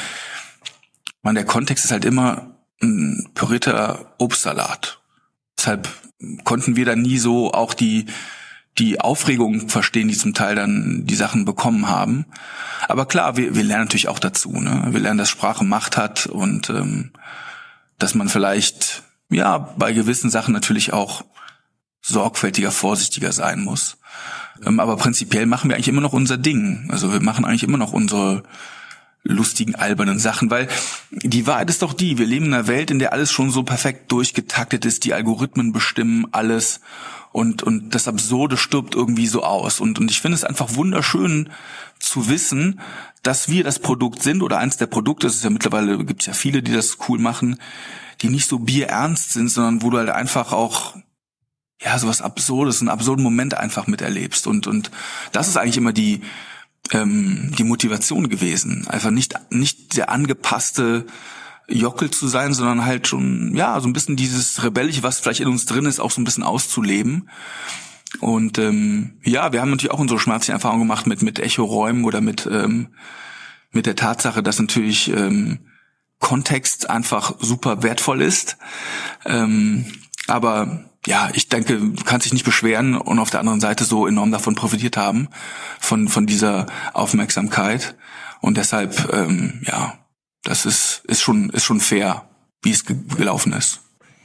man, 1.22 1.34
der 1.34 1.44
Kontext 1.44 1.84
ist 1.84 1.92
halt 1.92 2.04
immer 2.04 2.56
ein 2.82 3.30
pürierter 3.34 4.14
Obstsalat. 4.18 5.00
Deshalb 5.56 5.88
konnten 6.44 6.76
wir 6.76 6.84
dann 6.84 7.02
nie 7.02 7.18
so 7.18 7.52
auch 7.52 7.74
die, 7.74 8.06
die 8.78 9.00
Aufregung 9.00 9.68
verstehen, 9.68 10.08
die 10.08 10.16
zum 10.16 10.34
Teil 10.34 10.56
dann 10.56 11.06
die 11.06 11.14
Sachen 11.14 11.44
bekommen 11.44 11.88
haben. 11.88 12.26
Aber 12.88 13.06
klar, 13.06 13.36
wir, 13.36 13.54
wir 13.54 13.62
lernen 13.62 13.84
natürlich 13.84 14.08
auch 14.08 14.18
dazu. 14.18 14.52
Ne? 14.52 14.88
Wir 14.90 15.00
lernen, 15.00 15.18
dass 15.18 15.30
Sprache 15.30 15.64
Macht 15.64 15.96
hat 15.96 16.26
und 16.26 16.70
ähm, 16.70 17.12
dass 17.98 18.14
man 18.14 18.28
vielleicht 18.28 19.02
ja 19.30 19.58
bei 19.58 19.92
gewissen 19.92 20.30
Sachen 20.30 20.52
natürlich 20.52 20.92
auch 20.92 21.24
sorgfältiger, 22.00 22.72
vorsichtiger 22.72 23.32
sein 23.32 23.62
muss. 23.62 23.98
Ähm, 24.64 24.80
aber 24.80 24.96
prinzipiell 24.96 25.46
machen 25.46 25.68
wir 25.68 25.76
eigentlich 25.76 25.88
immer 25.88 26.00
noch 26.00 26.12
unser 26.12 26.38
Ding. 26.38 26.88
Also 26.90 27.12
wir 27.12 27.20
machen 27.20 27.44
eigentlich 27.44 27.64
immer 27.64 27.78
noch 27.78 27.92
unsere 27.92 28.42
lustigen, 29.24 29.76
albernen 29.76 30.18
Sachen, 30.18 30.50
weil 30.50 30.68
die 31.10 31.46
Wahrheit 31.46 31.70
ist 31.70 31.82
doch 31.82 31.92
die, 31.92 32.18
wir 32.18 32.26
leben 32.26 32.46
in 32.46 32.54
einer 32.54 32.66
Welt, 32.66 32.90
in 32.90 32.98
der 32.98 33.12
alles 33.12 33.30
schon 33.30 33.50
so 33.50 33.62
perfekt 33.62 34.10
durchgetaktet 34.10 34.84
ist, 34.84 35.04
die 35.04 35.14
Algorithmen 35.14 35.72
bestimmen 35.72 36.26
alles 36.32 36.80
und, 37.30 37.62
und 37.62 37.94
das 37.94 38.08
Absurde 38.08 38.56
stirbt 38.56 38.94
irgendwie 38.94 39.26
so 39.26 39.42
aus. 39.42 39.80
Und, 39.80 39.98
und 39.98 40.10
ich 40.10 40.20
finde 40.20 40.34
es 40.34 40.44
einfach 40.44 40.74
wunderschön 40.74 41.50
zu 41.98 42.28
wissen, 42.28 42.80
dass 43.22 43.48
wir 43.48 43.64
das 43.64 43.78
Produkt 43.78 44.22
sind 44.22 44.42
oder 44.42 44.58
eins 44.58 44.76
der 44.76 44.86
Produkte, 44.86 45.28
es 45.28 45.36
ist 45.36 45.44
ja 45.44 45.50
mittlerweile, 45.50 46.04
gibt 46.04 46.22
es 46.22 46.26
ja 46.26 46.32
viele, 46.32 46.62
die 46.62 46.72
das 46.72 46.98
cool 47.08 47.18
machen, 47.18 47.58
die 48.20 48.28
nicht 48.28 48.48
so 48.48 48.58
bierernst 48.58 49.32
sind, 49.32 49.48
sondern 49.48 49.82
wo 49.82 49.90
du 49.90 49.98
halt 49.98 50.10
einfach 50.10 50.52
auch 50.52 50.96
ja, 51.84 51.98
sowas 51.98 52.20
Absurdes, 52.20 52.80
einen 52.80 52.88
absurden 52.88 53.22
Moment 53.22 53.54
einfach 53.54 53.86
miterlebst. 53.86 54.46
Und, 54.46 54.66
und 54.66 54.90
das 55.32 55.48
ist 55.48 55.56
eigentlich 55.56 55.76
immer 55.76 55.92
die, 55.92 56.20
ähm, 56.92 57.52
die 57.58 57.64
Motivation 57.64 58.28
gewesen. 58.28 58.86
Einfach 58.88 59.10
nicht, 59.10 59.34
nicht 59.50 59.96
der 59.96 60.10
angepasste 60.10 61.06
Jockel 61.68 62.10
zu 62.10 62.28
sein, 62.28 62.54
sondern 62.54 62.84
halt 62.84 63.08
schon, 63.08 63.54
ja, 63.56 63.80
so 63.80 63.88
ein 63.88 63.92
bisschen 63.92 64.16
dieses 64.16 64.62
Rebellische, 64.62 65.02
was 65.02 65.20
vielleicht 65.20 65.40
in 65.40 65.48
uns 65.48 65.66
drin 65.66 65.86
ist, 65.86 66.00
auch 66.00 66.10
so 66.10 66.20
ein 66.20 66.24
bisschen 66.24 66.42
auszuleben. 66.42 67.28
Und 68.20 68.58
ähm, 68.58 69.18
ja, 69.24 69.52
wir 69.52 69.60
haben 69.60 69.70
natürlich 69.70 69.92
auch 69.92 69.98
unsere 69.98 70.20
schmerzlichen 70.20 70.54
Erfahrungen 70.54 70.82
gemacht 70.82 71.06
mit, 71.06 71.22
mit 71.22 71.38
Echo-Räumen 71.38 72.04
oder 72.04 72.20
mit, 72.20 72.46
ähm, 72.50 72.88
mit 73.70 73.86
der 73.86 73.96
Tatsache, 73.96 74.42
dass 74.42 74.58
natürlich 74.58 75.08
ähm, 75.08 75.60
Kontext 76.18 76.90
einfach 76.90 77.34
super 77.40 77.82
wertvoll 77.82 78.20
ist. 78.20 78.58
Ähm, 79.24 79.86
aber 80.28 80.91
ja, 81.06 81.30
ich 81.32 81.48
denke, 81.48 81.78
du 81.78 82.04
kannst 82.04 82.26
dich 82.26 82.32
nicht 82.32 82.44
beschweren 82.44 82.96
und 82.96 83.18
auf 83.18 83.30
der 83.30 83.40
anderen 83.40 83.60
Seite 83.60 83.84
so 83.84 84.06
enorm 84.06 84.30
davon 84.30 84.54
profitiert 84.54 84.96
haben, 84.96 85.28
von, 85.80 86.08
von 86.08 86.26
dieser 86.26 86.66
Aufmerksamkeit. 86.92 87.96
Und 88.40 88.56
deshalb, 88.56 89.12
ähm, 89.12 89.62
ja, 89.66 89.98
das 90.44 90.66
ist, 90.66 91.02
ist 91.06 91.22
schon, 91.22 91.50
ist 91.50 91.64
schon 91.64 91.80
fair, 91.80 92.28
wie 92.62 92.70
es 92.70 92.84
ge 92.84 92.96
gelaufen 93.16 93.52
ist 93.52 93.80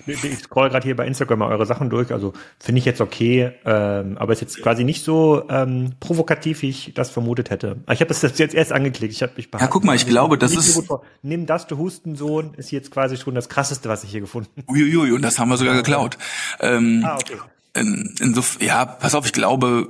ich 0.08 0.40
scroll 0.40 0.70
gerade 0.70 0.84
hier 0.84 0.96
bei 0.96 1.06
Instagram 1.06 1.40
mal 1.40 1.50
eure 1.50 1.66
Sachen 1.66 1.90
durch, 1.90 2.12
also 2.12 2.34
finde 2.60 2.80
ich 2.80 2.86
jetzt 2.86 3.02
okay, 3.02 3.52
ähm, 3.66 4.18
aber 4.18 4.34
ist 4.34 4.42
jetzt 4.42 4.62
quasi 4.62 4.84
nicht 4.84 5.04
so 5.04 5.44
ähm, 5.50 5.94
provokativ, 6.00 6.62
wie 6.62 6.70
ich 6.70 6.94
das 6.96 7.10
vermutet 7.10 7.50
hätte. 7.50 7.78
Ich 7.92 8.00
habe 8.00 8.08
das 8.08 8.22
jetzt 8.22 8.54
erst 8.54 8.72
angeklickt. 8.72 9.14
Ich 9.14 9.22
habe 9.22 9.34
mich 9.36 9.50
Ja, 9.54 9.68
guck 9.68 9.84
mal, 9.84 9.96
ich 9.96 10.08
glaube, 10.08 10.38
das 10.38 10.54
ist. 10.54 10.74
So 10.74 11.02
Nimm 11.22 11.46
das, 11.46 11.68
du 11.68 11.78
Hustensohn, 11.78 12.54
ist 12.56 12.72
jetzt 12.72 12.92
quasi 12.92 13.18
schon 13.18 13.36
das 13.36 13.50
krasseste, 13.50 13.90
was 13.90 14.04
ich 14.04 14.12
hier 14.12 14.22
gefunden 14.22 14.50
habe. 14.58 14.72
Uiuiui, 14.72 15.12
und 15.12 15.22
das 15.22 15.40
haben 15.40 15.50
wir 15.50 15.58
sogar 15.58 15.76
geklaut. 15.76 16.18
Ähm, 16.60 17.04
ah, 17.06 17.16
okay. 17.16 17.38
In, 17.74 18.16
insof 18.20 18.62
ja, 18.62 18.86
pass 18.86 19.16
auf, 19.16 19.26
ich 19.26 19.34
glaube, 19.34 19.88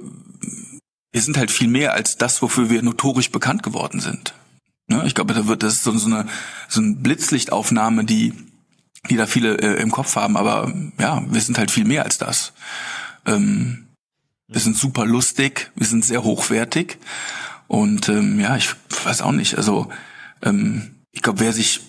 wir 1.12 1.22
sind 1.22 1.38
halt 1.38 1.52
viel 1.52 1.68
mehr 1.68 1.94
als 1.94 2.18
das, 2.18 2.42
wofür 2.42 2.70
wir 2.70 2.82
notorisch 2.82 3.32
bekannt 3.32 3.64
geworden 3.64 4.00
sind. 4.00 4.34
Ne? 4.88 5.04
Ich 5.06 5.16
glaube, 5.16 5.34
da 5.34 5.48
wird 5.48 5.64
das 5.64 5.84
so, 5.84 5.92
so 5.98 6.08
eine 6.08 6.28
so 6.68 6.82
eine 6.82 6.96
Blitzlichtaufnahme, 6.96 8.06
die 8.06 8.34
die 9.10 9.18
da 9.18 9.26
viele 9.28 9.58
äh, 9.58 9.82
im 9.82 9.92
Kopf 9.92 10.16
haben, 10.16 10.38
aber 10.38 10.72
ja, 11.00 11.24
wir 11.28 11.42
sind 11.42 11.58
halt 11.58 11.72
viel 11.72 11.86
mehr 11.86 12.04
als 12.04 12.18
das. 12.18 12.54
Ähm, 13.26 13.88
wir 14.48 14.62
sind 14.62 14.78
super 14.78 15.06
lustig, 15.06 15.72
wir 15.76 15.88
sind 15.88 16.06
sehr 16.06 16.24
hochwertig 16.24 16.98
und 17.68 18.08
ähm, 18.10 18.40
ja, 18.40 18.56
ich 18.56 18.70
weiß 19.04 19.22
auch 19.22 19.34
nicht, 19.34 19.58
also 19.58 19.90
ähm, 20.42 20.96
ich 21.12 21.22
glaube, 21.22 21.40
wer 21.42 21.54
sich 21.54 21.82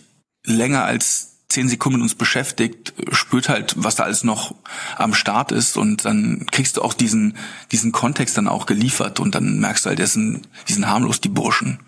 länger 0.45 0.85
als 0.85 1.29
zehn 1.49 1.69
Sekunden 1.69 1.99
mit 1.99 2.03
uns 2.03 2.15
beschäftigt, 2.15 2.93
spürt 3.13 3.49
halt, 3.49 3.75
was 3.79 3.95
da 3.95 4.03
alles 4.03 4.23
noch 4.23 4.55
am 4.97 5.15
Start 5.15 5.51
ist 5.51 5.79
und 5.79 6.05
dann 6.05 6.47
kriegst 6.51 6.77
du 6.77 6.83
auch 6.83 6.93
diesen, 6.93 7.37
diesen 7.73 7.91
Kontext 7.91 8.37
dann 8.37 8.49
auch 8.49 8.67
geliefert 8.67 9.19
und 9.19 9.35
dann 9.35 9.59
merkst 9.59 9.85
du 9.85 9.89
halt, 9.89 9.99
die 9.99 10.07
sind, 10.07 10.49
die 10.69 10.75
sind 10.75 10.87
harmlos, 10.87 11.23
die 11.23 11.31
Burschen. 11.31 11.81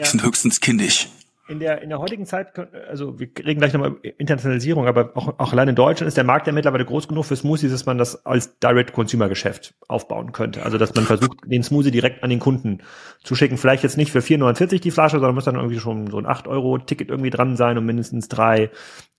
Die 0.00 0.06
sind 0.06 0.22
höchstens 0.22 0.60
kindisch 0.60 1.08
in 1.48 1.60
der, 1.60 1.82
in 1.82 1.88
der 1.88 1.98
heutigen 1.98 2.26
Zeit, 2.26 2.58
also 2.88 3.18
wir 3.18 3.28
reden 3.44 3.58
gleich 3.58 3.72
nochmal 3.72 3.96
Internationalisierung, 4.18 4.86
aber 4.86 5.12
auch, 5.14 5.38
auch 5.38 5.52
allein 5.52 5.68
in 5.68 5.74
Deutschland 5.74 6.08
ist 6.08 6.16
der 6.16 6.24
Markt 6.24 6.46
ja 6.46 6.52
mittlerweile 6.52 6.84
groß 6.84 7.08
genug 7.08 7.24
für 7.24 7.36
Smoothies, 7.36 7.72
dass 7.72 7.86
man 7.86 7.96
das 7.96 8.26
als 8.26 8.58
Direct-Consumer-Geschäft 8.58 9.74
aufbauen 9.88 10.32
könnte. 10.32 10.62
Also 10.62 10.78
dass 10.78 10.94
man 10.94 11.04
versucht, 11.04 11.38
den 11.46 11.62
Smoothie 11.62 11.90
direkt 11.90 12.22
an 12.22 12.30
den 12.30 12.38
Kunden 12.38 12.82
zu 13.24 13.34
schicken. 13.34 13.56
Vielleicht 13.56 13.82
jetzt 13.82 13.96
nicht 13.96 14.12
für 14.12 14.20
4,49 14.20 14.80
die 14.80 14.90
Flasche, 14.90 15.16
sondern 15.16 15.34
muss 15.34 15.44
dann 15.44 15.56
irgendwie 15.56 15.78
schon 15.78 16.10
so 16.10 16.18
ein 16.18 16.26
8-Euro-Ticket 16.26 17.08
irgendwie 17.08 17.30
dran 17.30 17.56
sein 17.56 17.78
und 17.78 17.86
mindestens 17.86 18.28
drei 18.28 18.70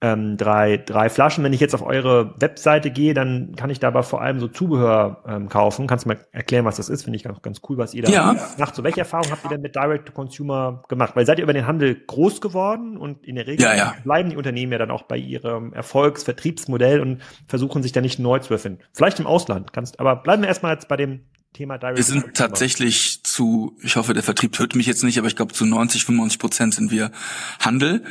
ähm, 0.02 0.38
drei, 0.38 0.78
drei 0.78 1.10
Flaschen. 1.10 1.44
Wenn 1.44 1.52
ich 1.52 1.60
jetzt 1.60 1.76
auf 1.76 1.86
eure 1.86 2.34
Webseite 2.40 2.90
gehe, 2.90 3.14
dann 3.14 3.56
kann 3.58 3.70
ich 3.70 3.80
da 3.80 3.90
aber 3.90 4.04
vor 4.04 4.22
allem 4.22 4.40
so 4.40 4.48
Zubehör 4.48 5.24
ähm, 5.28 5.50
kaufen. 5.50 5.88
Kannst 5.88 6.06
du 6.06 6.10
mal 6.10 6.20
erklären, 6.32 6.64
was 6.64 6.78
das 6.78 6.88
ist? 6.88 7.04
Finde 7.04 7.18
ich 7.18 7.24
ganz, 7.24 7.42
ganz 7.42 7.60
cool, 7.68 7.78
was 7.78 7.94
ihr 7.94 8.04
da 8.04 8.10
ja. 8.10 8.36
macht. 8.58 8.76
So, 8.76 8.84
welche 8.84 9.02
Erfahrungen 9.02 9.32
habt 9.32 9.44
ihr 9.44 9.50
denn 9.50 9.62
mit 9.62 9.76
Direct-to-Consumer 9.76 10.84
gemacht? 10.88 11.16
Weil 11.16 11.26
seid 11.26 11.40
ihr 11.40 11.44
über 11.44 11.54
den 11.54 11.68
Handel 11.68 11.96
groß 11.96 12.18
geworden 12.41 12.97
und 12.97 13.26
in 13.26 13.36
der 13.36 13.47
Regel 13.47 13.63
ja, 13.63 13.76
ja. 13.76 13.95
bleiben 14.03 14.30
die 14.30 14.38
Unternehmen 14.38 14.72
ja 14.72 14.78
dann 14.78 14.91
auch 14.91 15.03
bei 15.03 15.17
ihrem 15.17 15.74
Erfolgsvertriebsmodell 15.74 16.99
und 16.99 17.22
versuchen 17.47 17.84
sich 17.84 17.91
da 17.91 18.01
nicht 18.01 18.20
neu 18.20 18.39
zu 18.39 18.53
erfinden. 18.53 18.82
Vielleicht 18.93 19.20
im 19.20 19.28
Ausland 19.28 19.74
kannst, 19.74 19.99
aber 19.99 20.15
bleiben 20.15 20.41
wir 20.43 20.49
erstmal 20.49 20.74
jetzt 20.74 20.88
bei 20.88 20.97
dem 20.97 21.22
Thema 21.53 21.78
Direct 21.78 21.97
Wir 21.97 22.03
sind 22.03 22.36
tatsächlich 22.36 23.24
zu, 23.24 23.76
ich 23.82 23.95
hoffe, 23.95 24.13
der 24.13 24.24
Vertrieb 24.24 24.57
hört 24.59 24.76
mich 24.76 24.86
jetzt 24.86 25.03
nicht, 25.03 25.17
aber 25.17 25.28
ich 25.28 25.36
glaube 25.36 25.53
zu 25.53 25.65
90, 25.65 26.05
95 26.05 26.39
Prozent 26.39 26.74
sind 26.76 26.91
wir 26.91 27.11
Handel. 27.59 28.03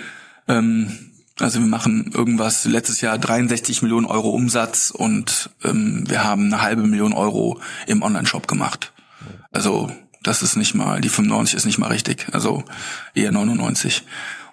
Ähm, 0.49 1.13
also 1.39 1.61
wir 1.61 1.67
machen 1.67 2.11
irgendwas 2.13 2.65
letztes 2.65 3.01
Jahr 3.01 3.17
63 3.17 3.83
Millionen 3.83 4.07
Euro 4.07 4.31
Umsatz 4.31 4.91
und 4.91 5.51
ähm, 5.63 6.05
wir 6.09 6.25
haben 6.25 6.53
eine 6.53 6.63
halbe 6.63 6.83
Million 6.83 7.13
Euro 7.13 7.61
im 7.87 8.03
Online-Shop 8.03 8.49
gemacht. 8.49 8.93
Also 9.53 9.91
das 10.23 10.43
ist 10.43 10.57
nicht 10.57 10.75
mal, 10.75 11.01
die 11.01 11.09
95 11.09 11.57
ist 11.57 11.67
nicht 11.67 11.79
mal 11.79 11.89
richtig, 11.91 12.27
also 12.33 12.65
eher 13.15 13.33
99. 13.33 14.05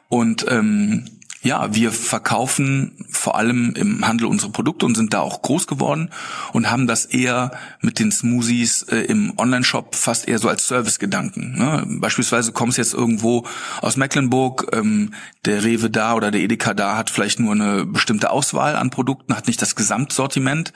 Und 0.10 0.46
ähm, 0.50 1.06
ja, 1.46 1.76
wir 1.76 1.92
verkaufen 1.92 3.06
vor 3.12 3.38
allem 3.38 3.76
im 3.76 4.06
Handel 4.08 4.26
unsere 4.26 4.52
Produkte 4.52 4.88
und 4.88 4.96
sind 4.96 5.14
da 5.14 5.20
auch 5.20 5.44
groß 5.44 5.68
geworden 5.68 6.10
und 6.54 6.72
haben 6.72 6.88
das 6.88 7.06
eher 7.06 7.52
mit 7.82 8.00
den 8.00 8.12
Smoothies 8.12 8.82
äh, 8.84 9.02
im 9.02 9.38
Online-Shop 9.38 9.94
fast 9.94 10.28
eher 10.28 10.40
so 10.40 10.50
als 10.50 10.68
Service-Gedanken. 10.68 11.56
Ne? 11.56 11.86
Beispielsweise 12.00 12.52
kommst 12.52 12.80
jetzt 12.80 12.96
irgendwo 12.96 13.46
aus 13.82 13.96
Mecklenburg, 13.96 14.72
ähm, 14.74 15.14
der 15.46 15.64
Rewe 15.64 15.92
da 15.92 16.16
oder 16.16 16.32
der 16.32 16.42
Edeka 16.42 16.74
da 16.74 16.98
hat 16.98 17.12
vielleicht 17.12 17.40
nur 17.40 17.52
eine 17.52 17.86
bestimmte 17.86 18.32
Auswahl 18.32 18.76
an 18.76 18.90
Produkten, 18.90 19.36
hat 19.36 19.46
nicht 19.46 19.62
das 19.62 19.76
Gesamtsortiment 19.76 20.74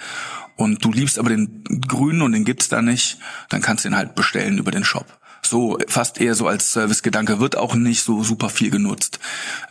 und 0.60 0.84
du 0.84 0.92
liebst 0.92 1.18
aber 1.18 1.30
den 1.30 1.64
grünen 1.88 2.22
und 2.22 2.34
den 2.34 2.44
gibt's 2.44 2.68
da 2.68 2.82
nicht, 2.82 3.18
dann 3.50 3.62
kannst 3.62 3.86
du 3.86 3.90
den 3.90 3.96
halt 3.96 4.14
bestellen 4.14 4.58
über 4.58 4.72
den 4.72 4.84
Shop 4.84 5.20
so 5.50 5.78
fast 5.88 6.22
eher 6.22 6.36
so 6.36 6.48
als 6.48 6.72
Servicegedanke, 6.72 7.40
wird 7.40 7.58
auch 7.58 7.76
nicht 7.76 8.04
so 8.04 8.24
super 8.24 8.50
viel 8.50 8.70
genutzt. 8.70 9.20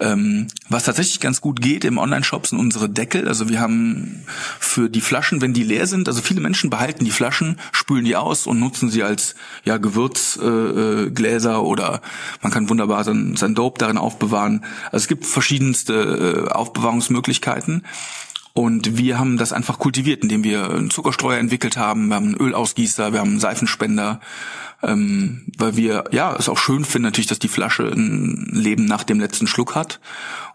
Ähm, 0.00 0.48
was 0.68 0.84
tatsächlich 0.84 1.20
ganz 1.20 1.40
gut 1.40 1.60
geht 1.60 1.84
im 1.84 1.98
Online-Shop 1.98 2.46
sind 2.46 2.58
unsere 2.58 2.88
Deckel. 2.88 3.28
Also 3.28 3.48
wir 3.48 3.60
haben 3.60 4.24
für 4.58 4.90
die 4.90 5.00
Flaschen, 5.00 5.40
wenn 5.40 5.54
die 5.54 5.62
leer 5.62 5.86
sind, 5.86 6.08
also 6.08 6.20
viele 6.20 6.40
Menschen 6.40 6.70
behalten 6.70 7.04
die 7.04 7.10
Flaschen, 7.10 7.58
spülen 7.72 8.04
die 8.04 8.16
aus 8.16 8.46
und 8.46 8.58
nutzen 8.58 8.90
sie 8.90 9.02
als 9.02 9.34
ja 9.64 9.76
Gewürzgläser 9.78 11.50
äh, 11.52 11.54
äh 11.54 11.58
oder 11.58 12.02
man 12.42 12.52
kann 12.52 12.68
wunderbar 12.68 13.04
sein, 13.04 13.36
sein 13.36 13.54
Dope 13.54 13.78
darin 13.78 13.98
aufbewahren. 13.98 14.64
Also 14.86 15.04
es 15.04 15.08
gibt 15.08 15.26
verschiedenste 15.26 16.48
äh, 16.48 16.52
Aufbewahrungsmöglichkeiten. 16.52 17.84
Und 18.54 18.96
wir 18.98 19.18
haben 19.18 19.36
das 19.36 19.52
einfach 19.52 19.78
kultiviert, 19.78 20.22
indem 20.22 20.42
wir 20.42 20.70
einen 20.70 20.90
Zuckerstreuer 20.90 21.38
entwickelt 21.38 21.76
haben, 21.76 22.08
wir 22.08 22.16
haben 22.16 22.26
einen 22.26 22.36
Ölausgießer, 22.36 23.12
wir 23.12 23.20
haben 23.20 23.30
einen 23.30 23.40
Seifenspender 23.40 24.20
ähm, 24.82 25.46
weil 25.56 25.76
wir 25.76 26.04
ja 26.12 26.34
es 26.36 26.48
auch 26.48 26.58
schön 26.58 26.84
finden 26.84 27.04
natürlich, 27.04 27.26
dass 27.26 27.38
die 27.38 27.48
Flasche 27.48 27.84
ein 27.84 28.48
Leben 28.52 28.84
nach 28.84 29.04
dem 29.04 29.18
letzten 29.18 29.46
Schluck 29.46 29.74
hat 29.74 30.00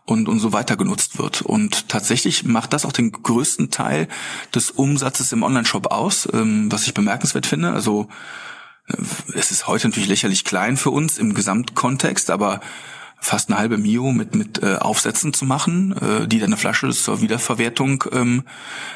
und, 0.06 0.30
und 0.30 0.40
so 0.40 0.54
weiter 0.54 0.78
genutzt 0.78 1.18
wird. 1.18 1.42
Und 1.42 1.90
tatsächlich 1.90 2.46
macht 2.46 2.74
das 2.74 2.86
auch 2.86 2.92
den 2.92 3.12
größten 3.12 3.70
Teil 3.70 4.08
des 4.54 4.72
Umsatzes 4.72 5.32
im 5.32 5.44
Onlineshop 5.44 5.88
aus, 5.88 6.28
ähm, 6.32 6.72
was 6.72 6.88
ich 6.88 6.94
bemerkenswert 6.94 7.46
finde. 7.46 7.72
Also 7.72 8.08
äh, 8.88 8.96
es 9.34 9.52
ist 9.52 9.68
heute 9.68 9.90
natürlich 9.90 10.10
lächerlich 10.10 10.46
klein 10.46 10.78
für 10.78 10.92
uns 10.92 11.18
im 11.18 11.34
Gesamtkontext, 11.34 12.30
aber 12.30 12.62
fast 13.24 13.50
eine 13.50 13.58
halbe 13.58 13.78
Mio 13.78 14.12
mit 14.12 14.36
mit 14.36 14.62
äh, 14.62 14.76
Aufsätzen 14.76 15.34
zu 15.34 15.46
machen, 15.46 15.96
äh, 15.98 16.28
die 16.28 16.40
dann 16.40 16.50
eine 16.50 16.58
Flasche 16.58 16.90
zur 16.90 17.22
Wiederverwertung 17.22 18.04
ähm, 18.12 18.44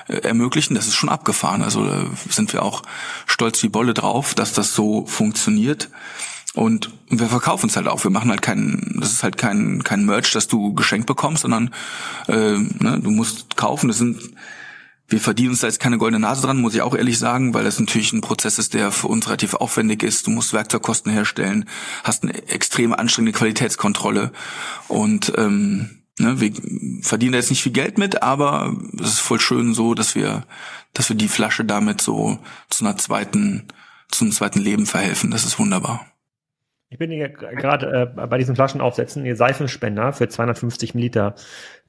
äh, 0.08 0.18
ermöglichen, 0.18 0.76
das 0.76 0.88
ist 0.88 0.96
schon 0.96 1.10
abgefahren. 1.10 1.62
Also 1.62 1.86
äh, 1.88 2.06
sind 2.30 2.52
wir 2.52 2.64
auch 2.64 2.84
stolz 3.26 3.64
wie 3.64 3.70
Bolle 3.70 3.94
drauf, 3.94 4.36
dass 4.36 4.54
das 4.54 4.74
so 4.74 5.06
funktioniert. 5.06 5.90
Und 6.54 6.92
wir 7.10 7.28
verkaufen 7.28 7.70
es 7.70 7.78
halt 7.78 7.88
auch. 7.88 8.04
Wir 8.04 8.12
machen 8.12 8.30
halt 8.30 8.42
kein, 8.42 8.98
das 9.00 9.14
ist 9.14 9.24
halt 9.24 9.38
kein 9.38 9.84
kein 9.84 10.06
Merch, 10.06 10.32
das 10.32 10.48
du 10.48 10.74
geschenkt 10.74 11.08
bekommst, 11.08 11.44
sondern 11.44 11.74
äh, 12.28 12.58
ne, 12.58 13.00
du 13.02 13.12
musst 13.12 13.56
kaufen. 13.56 13.88
Das 13.88 13.98
sind 13.98 14.20
wir 15.08 15.22
verdienen 15.22 15.52
uns 15.52 15.62
da 15.62 15.68
jetzt 15.68 15.80
keine 15.80 15.98
goldene 15.98 16.20
Nase 16.20 16.42
dran, 16.42 16.60
muss 16.60 16.76
ich 16.76 16.82
auch 16.82 16.96
ehrlich 16.96 17.18
sagen, 17.18 17.54
weil 17.54 17.64
das 17.64 17.80
natürlich 17.80 18.12
ein 18.12 18.22
Prozess 18.22 18.60
ist, 18.60 18.74
der 18.74 18.92
für 18.92 19.08
uns 19.08 19.28
relativ 19.28 19.54
aufwendig 19.54 20.04
ist. 20.04 20.28
Du 20.28 20.32
musst 20.32 20.54
Werkzeugkosten 20.54 21.12
herstellen, 21.12 21.66
hast 22.04 22.24
eine 22.24 22.48
extrem 22.50 22.94
anstrengende 22.94 23.38
Qualitätskontrolle 23.38 24.32
und 24.90 25.32
ähm, 25.38 26.04
ne, 26.20 26.42
wir 26.42 26.52
verdienen 27.02 27.32
da 27.32 27.38
jetzt 27.38 27.50
nicht 27.50 27.64
viel 27.64 27.72
Geld 27.72 27.98
mit, 27.98 28.22
aber 28.22 28.76
es 29.00 29.14
ist 29.14 29.20
voll 29.20 29.40
schön 29.40 29.74
so, 29.74 29.94
dass 29.94 30.16
wir, 30.16 30.46
dass 30.94 31.08
wir 31.10 31.16
die 31.16 31.30
Flasche 31.30 31.64
damit 31.64 32.02
so 32.02 32.40
zu 32.70 32.84
einer 32.86 32.98
zweiten, 32.98 33.68
zu 34.10 34.26
einem 34.26 34.34
zweiten 34.34 34.60
Leben 34.60 34.86
verhelfen. 34.86 35.32
Das 35.32 35.46
ist 35.46 35.58
wunderbar. 35.58 36.06
Ich 36.90 36.98
bin 36.98 37.12
hier 37.12 37.28
gerade 37.28 38.12
äh, 38.18 38.28
bei 38.28 38.38
diesen 38.38 38.56
Flaschenaufsätzen, 38.56 39.26
ihr 39.26 39.36
Seifenspender 39.36 40.14
für 40.14 40.30
250 40.30 40.96
Milliliter 40.96 41.36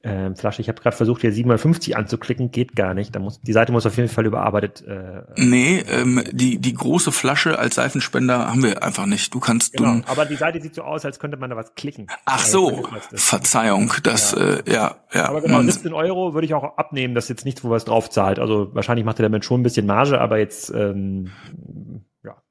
äh, 0.01 0.35
Flasche. 0.35 0.61
Ich 0.61 0.67
habe 0.67 0.81
gerade 0.81 0.95
versucht, 0.95 1.21
hier 1.21 1.31
750 1.31 1.95
anzuklicken, 1.95 2.51
geht 2.51 2.75
gar 2.75 2.93
nicht. 2.93 3.15
Da 3.15 3.19
muss, 3.19 3.39
die 3.39 3.53
Seite 3.53 3.71
muss 3.71 3.85
auf 3.85 3.95
jeden 3.95 4.09
Fall 4.09 4.25
überarbeitet. 4.25 4.85
Äh, 4.85 5.21
nee, 5.37 5.79
ähm, 5.89 6.21
die, 6.31 6.59
die 6.59 6.73
große 6.73 7.13
Flasche 7.13 7.57
als 7.57 7.75
Seifenspender 7.75 8.49
haben 8.49 8.61
wir 8.61 8.83
einfach 8.83 9.05
nicht. 9.05 9.33
Du 9.33 9.39
kannst 9.39 9.71
genau, 9.73 9.95
du, 9.95 10.07
aber 10.07 10.25
die 10.25 10.35
Seite 10.35 10.59
sieht 10.61 10.75
so 10.75 10.83
aus, 10.83 11.05
als 11.05 11.19
könnte 11.19 11.37
man 11.37 11.49
da 11.49 11.55
was 11.55 11.75
klicken. 11.75 12.07
Ach 12.25 12.43
so, 12.43 12.85
Verzeihung, 13.13 13.93
das, 14.03 14.33
ja. 14.33 14.39
Äh, 14.39 14.63
ja, 14.71 14.95
ja. 15.13 15.29
Aber 15.29 15.41
genau, 15.41 15.61
17 15.61 15.93
Euro 15.93 16.33
würde 16.33 16.45
ich 16.45 16.53
auch 16.53 16.77
abnehmen, 16.77 17.15
das 17.15 17.25
ist 17.25 17.29
jetzt 17.29 17.45
nichts, 17.45 17.63
wo 17.63 17.69
was 17.69 17.85
drauf 17.85 18.09
zahlt. 18.09 18.39
Also 18.39 18.73
wahrscheinlich 18.75 19.05
macht 19.05 19.19
er 19.19 19.23
damit 19.23 19.45
schon 19.45 19.61
ein 19.61 19.63
bisschen 19.63 19.85
Marge, 19.85 20.19
aber 20.19 20.39
jetzt 20.39 20.69
ähm, 20.71 21.31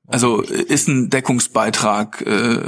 also 0.09 0.41
ist 0.41 0.89
ein 0.89 1.11
Deckungsbeitrag, 1.11 2.23
äh, 2.23 2.61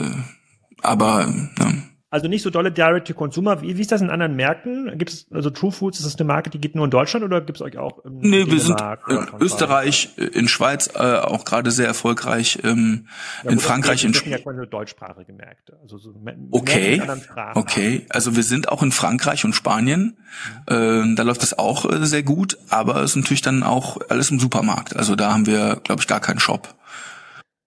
aber 0.83 1.27
ne. 1.27 1.91
Also 2.13 2.27
nicht 2.27 2.43
so 2.43 2.51
dolle 2.51 2.73
Direct-to-Consumer. 2.73 3.63
Wie, 3.63 3.77
wie 3.77 3.81
ist 3.81 3.93
das 3.93 4.01
in 4.01 4.11
anderen 4.11 4.35
Märkten? 4.35 4.99
Gibt 4.99 5.13
es, 5.13 5.27
also 5.31 5.49
True 5.49 5.71
Foods, 5.71 6.01
ist 6.01 6.07
das 6.07 6.17
eine 6.17 6.27
Marke, 6.27 6.51
die 6.51 6.61
geht 6.61 6.75
nur 6.75 6.85
in 6.85 6.91
Deutschland 6.91 7.25
oder 7.25 7.41
gibt 7.41 7.59
es 7.59 7.63
euch 7.63 7.79
auch 7.79 8.05
im 8.05 8.19
Nee, 8.19 8.51
wir 8.51 8.59
sind 8.59 8.81
in 9.09 9.29
Österreich, 9.39 10.11
in 10.17 10.49
Schweiz 10.49 10.91
äh, 10.93 10.99
auch 10.99 11.45
gerade 11.45 11.71
sehr 11.71 11.87
erfolgreich, 11.87 12.59
ähm, 12.65 13.07
ja, 13.45 13.53
in 13.53 13.61
Frankreich, 13.61 14.05
in 14.05 14.13
Spanien. 14.13 14.43
Ja 14.45 14.67
deutschsprachige 14.67 15.33
Märkte. 15.33 15.79
Also 15.83 15.99
so 15.99 16.13
okay, 16.51 17.01
okay. 17.55 18.07
Also 18.09 18.35
wir 18.35 18.43
sind 18.43 18.71
auch 18.71 18.83
in 18.83 18.91
Frankreich 18.91 19.45
und 19.45 19.55
Spanien. 19.55 20.17
Mhm. 20.69 21.13
Äh, 21.13 21.15
da 21.15 21.23
läuft 21.23 21.43
das 21.43 21.61
auch 21.61 21.89
äh, 21.89 22.05
sehr 22.07 22.25
gut, 22.25 22.59
aber 22.71 22.97
es 23.03 23.11
ist 23.11 23.17
natürlich 23.17 23.43
dann 23.43 23.63
auch 23.63 23.99
alles 24.09 24.33
im 24.33 24.41
Supermarkt. 24.41 24.97
Also 24.97 25.15
da 25.15 25.33
haben 25.33 25.47
wir, 25.47 25.77
glaube 25.85 26.01
ich, 26.01 26.09
gar 26.09 26.21
keinen 26.21 26.41
Shop. 26.41 26.75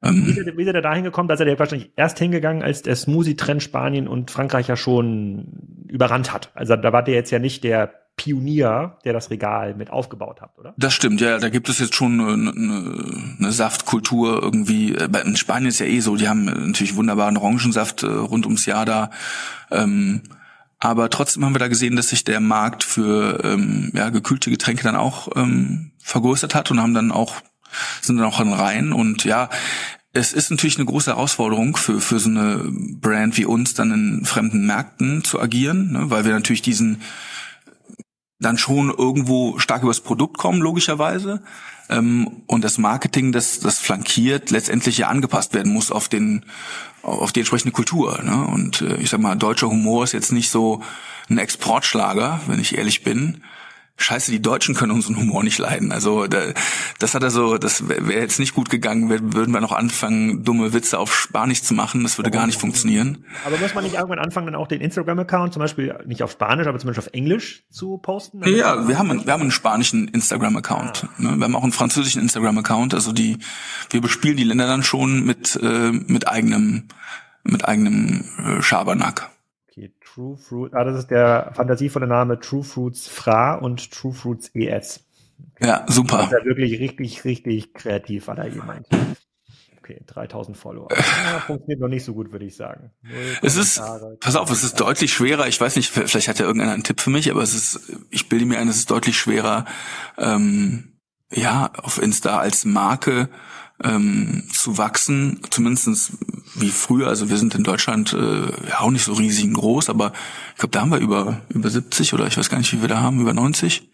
Ähm, 0.04 0.28
wie, 0.28 0.32
ist 0.62 0.68
er, 0.68 0.76
er 0.76 0.82
da 0.82 0.94
hingekommen? 0.94 1.28
Da 1.28 1.36
ist 1.36 1.40
er 1.40 1.60
wahrscheinlich 1.60 1.92
erst 1.96 2.20
hingegangen, 2.20 2.62
als 2.62 2.82
der 2.82 2.96
Smoothie-Trend 2.96 3.64
Spanien 3.64 4.08
und 4.08 4.32
Frankreich 4.32 4.68
ja 4.68 4.76
schon 4.76 5.86
überrannt 5.88 6.34
hat. 6.34 6.52
Also 6.56 6.76
da 6.76 6.94
war 6.94 7.04
der 7.04 7.16
jetzt 7.16 7.32
ja 7.32 7.40
nicht 7.40 7.64
der 7.64 7.94
Pionier, 8.16 8.98
der 9.06 9.14
das 9.14 9.32
Regal 9.32 9.74
mit 9.74 9.90
aufgebaut 9.90 10.42
hat, 10.42 10.58
oder? 10.60 10.74
Das 10.78 10.94
stimmt, 10.94 11.20
ja, 11.20 11.40
da 11.40 11.50
gibt 11.50 11.68
es 11.68 11.80
jetzt 11.80 11.96
schon 11.96 12.20
eine, 12.20 12.52
eine, 12.52 13.36
eine 13.40 13.52
Saftkultur 13.52 14.42
irgendwie. 14.44 14.94
In 14.94 15.36
Spanien 15.36 15.70
ist 15.70 15.80
ja 15.80 15.88
eh 15.88 16.00
so, 16.00 16.16
die 16.16 16.30
haben 16.30 16.46
natürlich 16.46 16.96
wunderbaren 16.96 17.38
Orangensaft 17.38 18.04
äh, 18.04 18.08
rund 18.08 18.46
ums 18.46 18.68
Jahr 18.68 18.86
da. 18.86 19.10
Ähm, 19.72 20.22
aber 20.78 21.10
trotzdem 21.10 21.44
haben 21.44 21.56
wir 21.56 21.60
da 21.60 21.70
gesehen, 21.70 21.96
dass 21.96 22.10
sich 22.10 22.24
der 22.24 22.40
Markt 22.40 22.84
für 22.84 23.42
ähm, 23.44 23.92
ja, 23.96 24.10
gekühlte 24.10 24.52
Getränke 24.52 24.84
dann 24.84 24.96
auch 24.96 25.30
ähm, 25.36 25.92
vergrößert 25.98 26.54
hat 26.54 26.70
und 26.70 26.82
haben 26.82 26.94
dann 26.94 27.12
auch 27.12 27.38
sind 28.02 28.18
dann 28.18 28.26
auch 28.26 28.40
in 28.40 28.54
Reihen 28.54 28.94
und 28.94 29.24
ja, 29.26 29.50
es 30.14 30.32
ist 30.32 30.52
natürlich 30.52 30.78
eine 30.78 30.86
große 30.86 31.12
Herausforderung 31.12 31.76
für, 31.76 32.00
für 32.00 32.20
so 32.20 32.30
eine 32.30 32.64
Brand 32.70 33.36
wie 33.38 33.46
uns 33.46 33.74
dann 33.74 33.92
in 33.92 34.26
fremden 34.26 34.66
Märkten 34.68 35.24
zu 35.24 35.42
agieren, 35.42 35.92
ne, 35.92 36.10
weil 36.10 36.24
wir 36.24 36.34
natürlich 36.34 36.62
diesen 36.62 37.02
dann 38.40 38.58
schon 38.58 38.94
irgendwo 38.96 39.58
stark 39.58 39.84
übers 39.84 40.02
Produkt 40.02 40.38
kommen, 40.38 40.62
logischerweise. 40.62 41.42
Ähm, 41.90 42.44
und 42.48 42.64
das 42.64 42.78
Marketing, 42.78 43.32
das, 43.32 43.60
das 43.60 43.80
flankiert, 43.80 44.52
letztendlich 44.52 44.98
ja 45.00 45.08
angepasst 45.08 45.54
werden 45.54 45.72
muss 45.72 45.92
auf 45.92 46.10
den, 46.10 46.46
auf 47.02 47.32
die 47.32 47.40
entsprechende 47.40 47.74
Kultur. 47.74 48.22
Ne? 48.22 48.46
Und 48.46 48.82
äh, 48.82 48.98
ich 48.98 49.10
sag 49.10 49.20
mal, 49.20 49.36
deutscher 49.36 49.70
Humor 49.70 50.04
ist 50.04 50.12
jetzt 50.12 50.32
nicht 50.32 50.50
so 50.50 50.82
ein 51.30 51.38
Exportschlager, 51.38 52.42
wenn 52.48 52.60
ich 52.60 52.78
ehrlich 52.78 53.04
bin. 53.04 53.44
Scheiße, 53.96 54.32
die 54.32 54.42
Deutschen 54.42 54.74
können 54.74 54.92
unseren 54.92 55.18
Humor 55.18 55.44
nicht 55.44 55.60
leiden. 55.60 55.92
Also 55.92 56.26
das 56.26 57.14
hat 57.14 57.22
er 57.22 57.30
so, 57.30 57.58
das 57.58 57.88
wäre 57.88 58.20
jetzt 58.20 58.40
nicht 58.40 58.56
gut 58.56 58.70
gegangen, 58.70 59.10
würden 59.10 59.54
wir 59.54 59.62
noch 59.62 59.72
anfangen, 59.72 60.44
dumme 60.44 60.74
Witze 60.74 60.98
auf 60.98 61.14
Spanisch 61.14 61.62
zu 61.62 61.76
machen. 61.76 62.02
Das 62.02 62.18
würde 62.18 62.32
gar 62.32 62.48
nicht 62.48 62.60
funktionieren. 62.60 63.26
Aber 63.46 63.58
muss 63.58 63.76
man 63.76 63.84
nicht 63.84 63.94
irgendwann 63.94 64.18
anfangen, 64.20 64.48
dann 64.48 64.56
auch 64.56 64.68
den 64.68 64.82
Instagram-Account, 64.82 65.54
zum 65.54 65.62
Beispiel 65.62 65.96
nicht 66.06 66.24
auf 66.24 66.32
Spanisch, 66.32 66.66
aber 66.66 66.80
zum 66.80 66.88
Beispiel 66.88 67.04
auf 67.08 67.14
Englisch 67.14 67.66
zu 67.70 68.00
posten? 68.00 68.42
Ja, 68.48 68.88
wir 68.88 68.98
haben, 68.98 69.26
wir 69.26 69.32
haben 69.32 69.42
einen 69.42 69.52
spanischen 69.52 70.08
Instagram-Account. 70.08 71.08
Ah. 71.08 71.22
Ne? 71.22 71.38
Wir 71.38 71.44
haben 71.46 71.56
auch 71.56 71.64
einen 71.64 71.72
französischen 71.72 72.22
Instagram-Account. 72.22 72.96
Also 72.96 73.12
die, 73.12 73.38
wir 73.92 74.02
bespielen 74.02 74.38
die 74.38 74.44
Länder 74.44 74.66
dann 74.66 74.82
schon 74.82 75.24
mit 75.24 75.56
äh, 75.62 75.92
mit 75.92 76.28
eigenem 76.28 76.88
mit 77.44 77.66
eigenem 77.66 78.26
äh, 78.38 78.62
Schabernack. 78.62 79.33
True 80.14 80.38
Fruit, 80.38 80.74
ah, 80.74 80.84
das 80.84 81.00
ist 81.00 81.08
der 81.08 81.52
fantasievolle 81.56 82.06
Name 82.06 82.40
True 82.40 82.64
Fruits 82.64 83.08
Fra 83.08 83.56
und 83.56 83.92
True 83.92 84.14
Fruits 84.14 84.52
ES. 84.54 85.04
Okay. 85.56 85.68
Ja, 85.68 85.86
super. 85.88 86.18
Das 86.18 86.26
ist 86.28 86.40
ja 86.40 86.46
wirklich 86.46 86.80
richtig, 86.80 87.26
richtig 87.26 87.74
kreativ, 87.74 88.28
hat 88.28 88.38
er 88.38 88.50
gemeint. 88.50 88.88
Okay, 89.80 90.02
3000 90.06 90.56
Follower. 90.56 90.88
Ja, 90.92 91.40
funktioniert 91.40 91.80
noch 91.82 91.88
nicht 91.88 92.06
so 92.06 92.14
gut, 92.14 92.32
würde 92.32 92.46
ich 92.46 92.56
sagen. 92.56 92.92
Es 93.42 93.58
ist, 93.58 93.82
pass 94.20 94.36
auf, 94.36 94.50
es 94.52 94.64
ist 94.64 94.80
deutlich 94.80 95.12
schwerer. 95.12 95.48
Ich 95.48 95.60
weiß 95.60 95.76
nicht, 95.76 95.90
vielleicht 95.90 96.28
hat 96.28 96.40
ja 96.40 96.46
irgendeiner 96.46 96.74
einen 96.74 96.84
Tipp 96.84 97.02
für 97.02 97.10
mich, 97.10 97.30
aber 97.32 97.42
es 97.42 97.54
ist, 97.54 97.92
ich 98.10 98.30
bilde 98.30 98.46
mir 98.46 98.60
ein, 98.60 98.68
es 98.68 98.78
ist 98.78 98.92
deutlich 98.92 99.18
schwerer, 99.18 99.66
ähm, 100.18 101.00
ja, 101.32 101.72
auf 101.76 102.02
Insta 102.02 102.38
als 102.38 102.66
Marke 102.66 103.30
ähm, 103.84 104.44
zu 104.52 104.78
wachsen, 104.78 105.42
zumindestens 105.50 106.18
wie 106.56 106.70
früher. 106.70 107.08
Also 107.08 107.30
wir 107.30 107.38
sind 107.38 107.56
in 107.56 107.64
Deutschland 107.64 108.14
äh, 108.14 108.46
ja 108.70 108.80
auch 108.80 108.92
nicht 108.92 109.04
so 109.04 109.14
riesig 109.14 109.52
groß, 109.54 109.90
aber 109.90 110.14
ich 110.54 110.60
glaube, 110.60 110.72
da 110.72 110.82
haben 110.82 110.92
wir 110.92 111.00
über 111.00 111.42
über 111.50 111.70
70 111.70 112.14
oder 112.14 112.28
ich 112.28 112.38
weiß 112.38 112.50
gar 112.50 112.58
nicht, 112.58 112.74
wie 112.74 112.82
wir 112.82 112.88
da 112.88 113.02
haben, 113.02 113.20
über 113.20 113.34
90. 113.34 113.90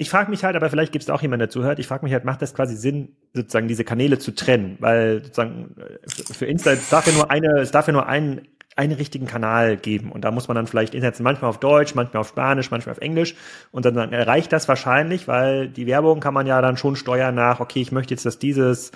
Ich 0.00 0.10
frage 0.10 0.30
mich 0.30 0.44
halt, 0.44 0.54
aber 0.54 0.70
vielleicht 0.70 0.92
gibt 0.92 1.02
es 1.02 1.10
auch 1.10 1.22
jemand, 1.22 1.40
der 1.40 1.50
zuhört, 1.50 1.80
ich 1.80 1.88
frage 1.88 2.04
mich 2.04 2.12
halt, 2.12 2.24
macht 2.24 2.40
das 2.40 2.54
quasi 2.54 2.76
Sinn, 2.76 3.16
sozusagen 3.34 3.66
diese 3.66 3.82
Kanäle 3.82 4.20
zu 4.20 4.32
trennen? 4.32 4.76
Weil 4.78 5.24
sozusagen 5.24 5.74
äh, 5.76 6.34
für 6.34 6.46
Insta 6.46 6.72
es 6.72 6.88
darf 6.88 7.06
ja 7.08 7.12
nur 7.12 7.30
eine, 7.30 7.60
es 7.60 7.72
darf 7.72 7.88
ja 7.88 7.92
nur 7.92 8.06
ein 8.06 8.46
einen 8.78 8.92
richtigen 8.92 9.26
Kanal 9.26 9.76
geben. 9.76 10.12
Und 10.12 10.22
da 10.22 10.30
muss 10.30 10.46
man 10.46 10.54
dann 10.54 10.68
vielleicht 10.68 10.94
einsetzen, 10.94 11.24
manchmal 11.24 11.50
auf 11.50 11.58
Deutsch, 11.58 11.96
manchmal 11.96 12.20
auf 12.20 12.28
Spanisch, 12.28 12.70
manchmal 12.70 12.92
auf 12.94 13.00
Englisch. 13.00 13.34
Und 13.72 13.84
dann, 13.84 13.94
dann 13.94 14.12
erreicht 14.12 14.52
das 14.52 14.68
wahrscheinlich, 14.68 15.26
weil 15.26 15.68
die 15.68 15.86
Werbung 15.86 16.20
kann 16.20 16.32
man 16.32 16.46
ja 16.46 16.62
dann 16.62 16.76
schon 16.76 16.94
steuern 16.94 17.34
nach, 17.34 17.58
okay, 17.58 17.80
ich 17.80 17.90
möchte 17.90 18.14
jetzt, 18.14 18.24
dass 18.24 18.38
dieses 18.38 18.92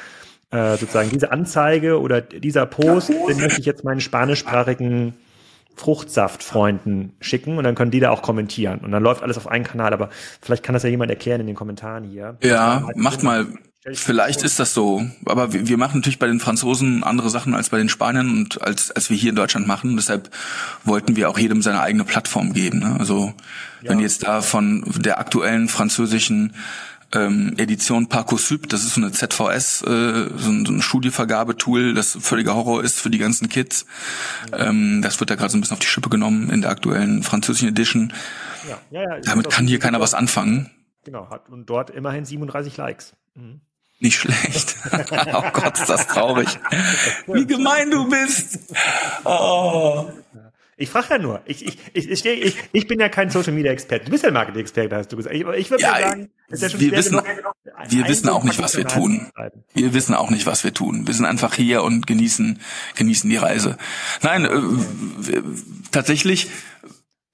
äh, 0.51 0.77
sozusagen 0.77 1.11
diese 1.11 1.33
Anzeige 1.33 2.01
oder 2.01 2.21
dieser 2.21 2.65
Post, 2.65 3.09
den 3.09 3.41
möchte 3.41 3.61
ich 3.61 3.67
jetzt 3.67 3.83
meinen 3.83 4.01
spanischsprachigen 4.01 5.15
Fruchtsaftfreunden 5.75 7.17
schicken 7.21 7.59
und 7.59 7.65
dann 7.65 7.75
können 7.75 7.91
die 7.91 7.99
da 7.99 8.11
auch 8.11 8.23
kommentieren. 8.23 8.81
Und 8.81 8.93
dann 8.93 9.03
läuft 9.03 9.23
alles 9.23 9.37
auf 9.37 9.49
einen 9.49 9.65
Kanal. 9.65 9.93
Aber 9.93 10.11
vielleicht 10.41 10.63
kann 10.63 10.75
das 10.75 10.85
ja 10.85 10.91
jemand 10.91 11.11
erklären 11.11 11.41
in 11.41 11.47
den 11.49 11.57
Kommentaren 11.57 12.05
hier. 12.05 12.37
Ja, 12.43 12.89
macht 12.95 13.23
mal. 13.23 13.47
Vielleicht 13.85 14.43
ist 14.43 14.61
das 14.61 14.75
so, 14.75 15.05
aber 15.25 15.53
wir, 15.53 15.67
wir 15.67 15.77
machen 15.77 15.99
natürlich 15.99 16.21
bei 16.21 16.29
den 16.29 16.39
Franzosen 16.39 17.03
andere 17.03 17.31
Sachen 17.31 17.53
als 17.55 17.71
bei 17.71 17.79
den 17.79 17.89
Spaniern 17.89 18.31
und 18.31 18.63
als, 18.63 18.93
als 18.93 19.11
wir 19.11 19.17
hier 19.17 19.31
in 19.31 19.37
Deutschland 19.37 19.67
machen. 19.67 19.97
Deshalb 19.97 20.31
wollten 20.85 21.17
wir 21.17 21.29
auch 21.29 21.37
jedem 21.37 21.63
seine 21.63 21.81
eigene 21.81 22.05
Plattform 22.05 22.53
geben. 22.53 22.79
Ne? 22.79 22.97
Also 23.01 23.35
ja. 23.83 23.91
wenn 23.91 23.99
jetzt 23.99 24.23
da 24.23 24.41
von 24.41 24.85
der 24.99 25.19
aktuellen 25.19 25.69
französischen 25.69 26.55
ähm, 27.13 27.55
Edition 27.57 28.09
Parcosyp, 28.09 28.69
das 28.69 28.85
ist 28.85 28.95
so 28.95 29.01
eine 29.01 29.11
ZVS, 29.11 29.83
äh, 29.83 30.29
so 30.37 30.51
ein, 30.51 30.65
so 30.65 30.73
ein 30.73 30.81
Studievergabetool, 30.81 31.95
das 31.95 32.17
völliger 32.21 32.55
Horror 32.55 32.85
ist 32.85 33.01
für 33.01 33.11
die 33.11 33.19
ganzen 33.19 33.49
Kids. 33.49 33.85
Ähm, 34.57 35.03
das 35.03 35.19
wird 35.19 35.31
da 35.31 35.35
gerade 35.35 35.51
so 35.51 35.59
ein 35.59 35.61
bisschen 35.61 35.75
auf 35.75 35.81
die 35.81 35.89
Schippe 35.89 36.09
genommen 36.09 36.51
in 36.51 36.61
der 36.61 36.71
aktuellen 36.71 37.25
französischen 37.25 37.69
Edition. 37.69 38.13
Ja, 38.69 38.79
ja, 38.93 39.17
ja, 39.17 39.21
Damit 39.23 39.51
kann 39.51 39.67
hier 39.67 39.81
keiner 39.81 39.99
was 39.99 40.15
anfangen. 40.15 40.71
Genau, 41.05 41.29
hat 41.31 41.49
und 41.49 41.67
dort 41.69 41.91
immerhin 41.91 42.25
37 42.25 42.77
Likes. 42.77 43.15
Mhm. 43.35 43.61
Nicht 44.03 44.19
schlecht. 44.19 44.75
oh 45.33 45.45
Gott, 45.53 45.79
ist 45.79 45.89
das 45.89 46.09
traurig. 46.09 46.59
Wie 47.29 47.47
gemein 47.47 47.89
du 47.89 48.09
bist. 48.09 48.59
Oh. 49.25 50.11
Ich 50.77 50.91
frage 50.91 51.07
ja 51.11 51.19
nur. 51.19 51.41
Ich, 51.45 51.65
ich, 51.65 51.79
ich, 51.93 52.11
ich, 52.11 52.27
ich, 52.27 52.57
ich 52.73 52.87
bin 52.89 52.99
ja 52.99 53.09
kein 53.09 53.31
Social 53.31 53.53
Media 53.53 53.71
Experte. 53.71 54.07
Du 54.07 54.11
bist 54.11 54.25
ja 54.25 54.33
Marketing-Experte, 54.33 54.97
hast 54.97 55.13
du 55.13 55.17
gesagt. 55.17 55.37
Ich, 55.37 55.43
ich 55.43 55.71
würde 55.71 55.85
ja, 55.85 56.01
sagen, 56.01 56.31
ist 56.49 56.63
ja 56.65 56.69
schon 56.69 56.81
wir 56.81 56.91
wissen, 56.91 57.21
wir 57.91 58.09
wissen 58.09 58.29
auch 58.29 58.43
nicht, 58.43 58.61
was 58.61 58.77
wir 58.77 58.89
tun. 58.89 59.31
Wir 59.73 59.95
wissen 59.95 60.17
auch 60.17 60.31
nicht, 60.31 60.47
was 60.47 60.65
wir 60.65 60.75
tun. 60.75 61.07
Wir 61.07 61.15
sind 61.15 61.25
einfach 61.25 61.55
hier 61.55 61.85
und 61.85 62.09
genießen, 62.09 62.59
genießen 62.97 63.31
die 63.31 63.37
Reise. 63.37 63.79
Nein, 64.23 64.45
äh, 64.47 65.43
tatsächlich 65.93 66.51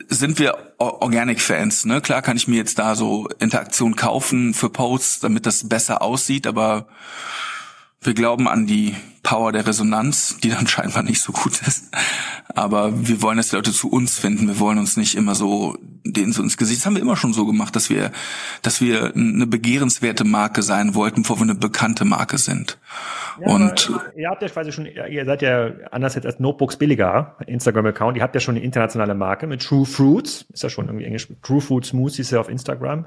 sind 0.08 0.38
wir 0.38 0.74
Organic-Fans. 0.78 1.84
Ne? 1.84 2.00
Klar 2.00 2.22
kann 2.22 2.36
ich 2.36 2.48
mir 2.48 2.56
jetzt 2.56 2.78
da 2.78 2.94
so 2.94 3.28
Interaktion 3.38 3.94
kaufen 3.94 4.54
für 4.54 4.70
Posts, 4.70 5.20
damit 5.20 5.46
das 5.46 5.68
besser 5.68 6.02
aussieht, 6.02 6.46
aber 6.46 6.86
wir 8.00 8.14
glauben 8.14 8.48
an 8.48 8.66
die 8.66 8.94
Power 9.22 9.52
der 9.52 9.66
Resonanz, 9.66 10.38
die 10.42 10.48
dann 10.48 10.66
scheinbar 10.68 11.02
nicht 11.02 11.20
so 11.20 11.32
gut 11.32 11.60
ist. 11.66 11.92
Aber 12.54 13.06
wir 13.06 13.22
wollen, 13.22 13.36
dass 13.36 13.50
die 13.50 13.56
Leute 13.56 13.72
zu 13.72 13.90
uns 13.90 14.18
finden. 14.18 14.48
Wir 14.48 14.58
wollen 14.58 14.78
uns 14.78 14.96
nicht 14.96 15.14
immer 15.16 15.34
so 15.34 15.76
denen 16.04 16.32
so 16.32 16.42
ins 16.42 16.56
Gesicht. 16.56 16.80
Das 16.80 16.86
haben 16.86 16.94
wir 16.94 17.02
immer 17.02 17.16
schon 17.16 17.32
so 17.32 17.44
gemacht, 17.44 17.76
dass 17.76 17.90
wir, 17.90 18.10
dass 18.62 18.80
wir 18.80 19.14
eine 19.14 19.46
begehrenswerte 19.46 20.24
Marke 20.24 20.62
sein 20.62 20.94
wollten, 20.94 21.22
bevor 21.22 21.38
wir 21.38 21.42
eine 21.42 21.54
bekannte 21.54 22.04
Marke 22.04 22.38
sind. 22.38 22.78
Ja, 23.40 23.48
und 23.48 23.92
ihr 24.16 24.28
habt 24.30 24.42
ja 24.42 24.48
quasi 24.48 24.72
schon, 24.72 24.86
ihr 24.86 25.24
seid 25.24 25.42
ja 25.42 25.70
anders 25.90 26.14
jetzt 26.14 26.26
als 26.26 26.40
Notebooks 26.40 26.76
billiger, 26.76 27.36
Instagram-Account, 27.46 28.16
ihr 28.16 28.22
habt 28.22 28.34
ja 28.34 28.40
schon 28.40 28.56
eine 28.56 28.64
internationale 28.64 29.14
Marke 29.14 29.46
mit 29.46 29.62
True 29.62 29.86
Fruits, 29.86 30.46
ist 30.52 30.62
ja 30.62 30.70
schon 30.70 30.86
irgendwie 30.86 31.04
Englisch, 31.04 31.28
True 31.42 31.60
Fruits 31.60 31.88
Smoothies 31.88 32.30
ja 32.30 32.40
auf 32.40 32.48
Instagram. 32.48 33.06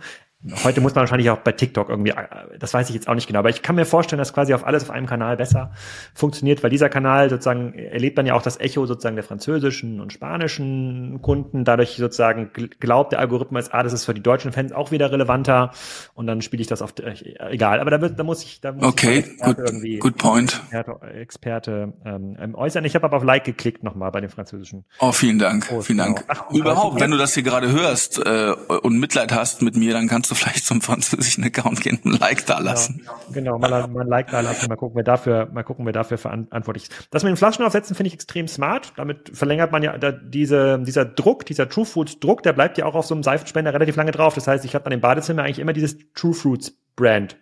Heute 0.63 0.81
muss 0.81 0.95
man 0.95 1.03
wahrscheinlich 1.03 1.29
auch 1.29 1.37
bei 1.37 1.51
TikTok 1.51 1.89
irgendwie, 1.89 2.13
das 2.57 2.73
weiß 2.73 2.89
ich 2.89 2.95
jetzt 2.95 3.07
auch 3.07 3.13
nicht 3.13 3.27
genau, 3.27 3.39
aber 3.39 3.51
ich 3.51 3.61
kann 3.61 3.75
mir 3.75 3.85
vorstellen, 3.85 4.17
dass 4.17 4.33
quasi 4.33 4.55
auf 4.55 4.65
alles 4.65 4.81
auf 4.81 4.89
einem 4.89 5.05
Kanal 5.05 5.37
besser 5.37 5.71
funktioniert, 6.15 6.63
weil 6.63 6.71
dieser 6.71 6.89
Kanal 6.89 7.29
sozusagen 7.29 7.75
erlebt 7.75 8.17
dann 8.17 8.25
ja 8.25 8.33
auch 8.33 8.41
das 8.41 8.59
Echo 8.59 8.87
sozusagen 8.87 9.15
der 9.15 9.23
französischen 9.23 10.01
und 10.01 10.11
spanischen 10.11 11.21
Kunden. 11.21 11.63
Dadurch 11.63 11.95
sozusagen 11.97 12.49
glaubt 12.79 13.11
der 13.11 13.19
Algorithmus, 13.19 13.69
ah, 13.69 13.83
das 13.83 13.93
ist 13.93 14.05
für 14.05 14.15
die 14.15 14.23
deutschen 14.23 14.51
Fans 14.51 14.71
auch 14.71 14.89
wieder 14.89 15.11
relevanter 15.11 15.73
und 16.15 16.25
dann 16.25 16.41
spiele 16.41 16.61
ich 16.61 16.67
das 16.67 16.81
auf, 16.81 16.95
äh, 16.99 17.13
egal. 17.51 17.79
Aber 17.79 17.91
da 17.91 18.01
wird, 18.01 18.17
da 18.17 18.23
muss 18.23 18.43
ich, 18.43 18.61
da 18.61 18.71
muss 18.71 18.83
okay, 18.83 19.19
ich 19.19 19.37
good, 19.37 19.59
irgendwie 19.59 19.99
good 19.99 20.17
point. 20.17 20.59
Experte, 20.71 21.07
Experte 21.13 21.93
ähm, 22.03 22.55
äußern. 22.55 22.83
Ich 22.85 22.95
habe 22.95 23.05
aber 23.05 23.17
auf 23.17 23.23
Like 23.23 23.43
geklickt 23.43 23.83
nochmal 23.83 24.09
bei 24.09 24.21
den 24.21 24.31
französischen. 24.31 24.85
Oh, 24.97 25.11
vielen 25.11 25.37
Dank, 25.37 25.67
oh, 25.71 25.81
vielen 25.81 25.99
Dank. 25.99 26.27
Genau. 26.27 26.41
Ach, 26.47 26.51
Überhaupt, 26.51 26.99
wenn 26.99 27.11
du 27.11 27.17
das 27.17 27.35
hier 27.35 27.43
gerade 27.43 27.71
hörst 27.71 28.17
äh, 28.25 28.53
und 28.81 28.99
Mitleid 28.99 29.31
hast 29.31 29.61
mit 29.61 29.75
mir, 29.75 29.93
dann 29.93 30.07
kannst 30.07 30.30
du 30.31 30.35
vielleicht 30.35 30.65
zum 30.65 30.81
französischen 30.81 31.43
Account 31.43 31.81
gehen 31.81 31.99
und 32.03 32.13
ein 32.13 32.19
Like 32.19 32.45
da 32.45 32.59
lassen. 32.59 33.01
Genau, 33.31 33.57
genau 33.57 33.59
mal, 33.59 33.87
mal 33.87 34.01
ein 34.01 34.07
Like 34.07 34.31
da 34.31 34.39
lassen, 34.39 34.67
mal 34.69 34.75
gucken, 34.75 34.95
wer 34.95 35.03
dafür, 35.03 35.49
mal 35.51 35.63
gucken, 35.63 35.85
wer 35.85 35.93
dafür 35.93 36.17
verantwortlich 36.17 36.89
ist. 36.89 37.07
Das 37.11 37.23
mit 37.23 37.31
den 37.31 37.37
Flaschen 37.37 37.65
aufsetzen 37.65 37.95
finde 37.95 38.07
ich 38.07 38.13
extrem 38.13 38.47
smart. 38.47 38.93
Damit 38.95 39.31
verlängert 39.33 39.71
man 39.71 39.83
ja 39.83 39.97
da, 39.97 40.11
diese, 40.11 40.79
dieser 40.79 41.05
Druck, 41.05 41.45
dieser 41.45 41.69
True 41.69 41.85
Fruits 41.85 42.19
Druck, 42.19 42.43
der 42.43 42.53
bleibt 42.53 42.77
ja 42.77 42.85
auch 42.85 42.95
auf 42.95 43.05
so 43.05 43.13
einem 43.13 43.23
Seifenspender 43.23 43.73
relativ 43.73 43.95
lange 43.95 44.11
drauf. 44.11 44.33
Das 44.35 44.47
heißt, 44.47 44.65
ich 44.65 44.75
habe 44.75 44.85
an 44.85 44.91
dem 44.91 45.01
Badezimmer 45.01 45.43
eigentlich 45.43 45.59
immer 45.59 45.73
dieses 45.73 45.97
True 46.15 46.33
Fruits 46.33 46.73
Brand. 46.95 47.37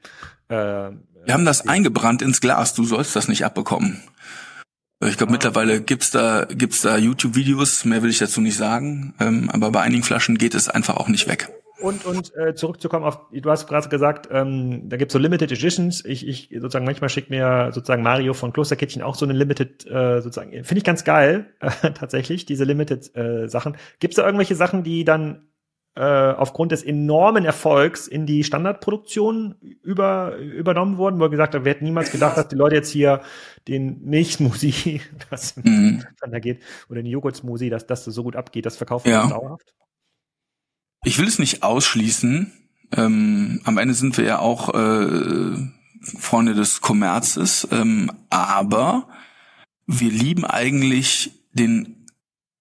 Äh, 0.49 0.55
wir 1.25 1.33
haben 1.33 1.45
das 1.45 1.67
eingebrannt 1.67 2.21
ins 2.21 2.41
Glas. 2.41 2.73
Du 2.73 2.83
sollst 2.83 3.15
das 3.15 3.27
nicht 3.27 3.45
abbekommen. 3.45 4.01
Ich 5.05 5.17
glaube, 5.17 5.31
mittlerweile 5.31 5.81
gibt's 5.81 6.11
da, 6.11 6.45
gibt's 6.45 6.81
da 6.81 6.97
YouTube-Videos, 6.97 7.85
mehr 7.85 8.03
will 8.03 8.09
ich 8.09 8.17
dazu 8.17 8.41
nicht 8.41 8.57
sagen. 8.57 9.13
Ähm, 9.19 9.49
aber 9.49 9.71
bei 9.71 9.81
einigen 9.81 10.03
Flaschen 10.03 10.37
geht 10.37 10.53
es 10.53 10.67
einfach 10.67 10.97
auch 10.97 11.07
nicht 11.07 11.27
weg. 11.27 11.49
Und, 11.81 12.05
und 12.05 12.35
äh, 12.35 12.55
zurückzukommen 12.55 13.05
auf, 13.05 13.19
du 13.31 13.49
hast 13.49 13.67
gerade 13.67 13.87
gesagt, 13.89 14.27
ähm, 14.31 14.89
da 14.89 14.97
gibt's 14.97 15.13
so 15.13 15.19
Limited 15.19 15.51
Editions. 15.51 16.03
Ich, 16.03 16.27
ich 16.27 16.49
sozusagen 16.51 16.85
manchmal 16.85 17.09
schickt 17.09 17.29
mir 17.29 17.71
sozusagen 17.73 18.03
Mario 18.03 18.33
von 18.33 18.51
Klosterkittchen 18.51 19.01
auch 19.01 19.15
so 19.15 19.25
eine 19.25 19.33
Limited, 19.33 19.85
äh, 19.87 20.21
sozusagen, 20.21 20.51
finde 20.51 20.77
ich 20.77 20.83
ganz 20.83 21.03
geil, 21.03 21.53
äh, 21.59 21.91
tatsächlich, 21.91 22.45
diese 22.45 22.65
Limited 22.65 23.15
äh, 23.15 23.47
Sachen. 23.47 23.77
Gibt's 23.99 24.17
da 24.17 24.25
irgendwelche 24.25 24.55
Sachen, 24.55 24.83
die 24.83 25.05
dann 25.05 25.49
äh, 25.95 26.01
aufgrund 26.01 26.71
des 26.71 26.83
enormen 26.83 27.45
Erfolgs 27.45 28.07
in 28.07 28.25
die 28.25 28.43
Standardproduktion 28.43 29.55
über, 29.81 30.37
übernommen 30.37 30.97
wurden, 30.97 31.19
wo 31.19 31.23
er 31.23 31.29
gesagt 31.29 31.55
hat, 31.55 31.65
wir 31.65 31.71
hätten 31.71 31.85
niemals 31.85 32.11
gedacht, 32.11 32.37
dass 32.37 32.47
die 32.47 32.55
Leute 32.55 32.75
jetzt 32.75 32.89
hier 32.89 33.21
den 33.67 34.01
Milchsmoothie, 34.05 35.01
das 35.29 35.57
mhm. 35.57 36.03
geht, 36.41 36.61
oder 36.89 37.01
den 37.01 37.07
Joghurtsmoothie, 37.11 37.69
dass 37.69 37.85
das 37.85 38.05
so 38.05 38.23
gut 38.23 38.35
abgeht, 38.35 38.65
das 38.65 38.77
verkaufen 38.77 39.09
ja. 39.09 39.27
dauerhaft? 39.27 39.73
Ich 41.03 41.17
will 41.17 41.27
es 41.27 41.39
nicht 41.39 41.63
ausschließen. 41.63 42.51
Ähm, 42.91 43.61
am 43.63 43.77
Ende 43.77 43.93
sind 43.93 44.17
wir 44.17 44.25
ja 44.25 44.39
auch 44.39 44.73
äh, 44.73 45.55
Freunde 46.01 46.53
des 46.53 46.81
Kommerzes, 46.81 47.67
ähm, 47.71 48.11
aber 48.29 49.07
wir 49.85 50.11
lieben 50.11 50.45
eigentlich 50.45 51.31
den 51.53 52.05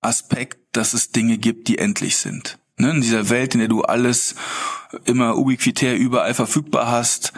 Aspekt, 0.01 0.77
dass 0.77 0.95
es 0.95 1.11
Dinge 1.11 1.39
gibt, 1.39 1.69
die 1.69 1.79
endlich 1.79 2.17
sind. 2.17 2.59
Ne? 2.79 2.91
In 2.91 3.01
dieser 3.01 3.29
Welt, 3.31 3.55
in 3.55 3.61
der 3.61 3.69
du 3.69 3.83
alles 3.83 4.35
immer 5.05 5.37
ubiquitär 5.37 5.97
überall 5.97 6.35
verfügbar 6.35 6.91
hast, 6.91 7.33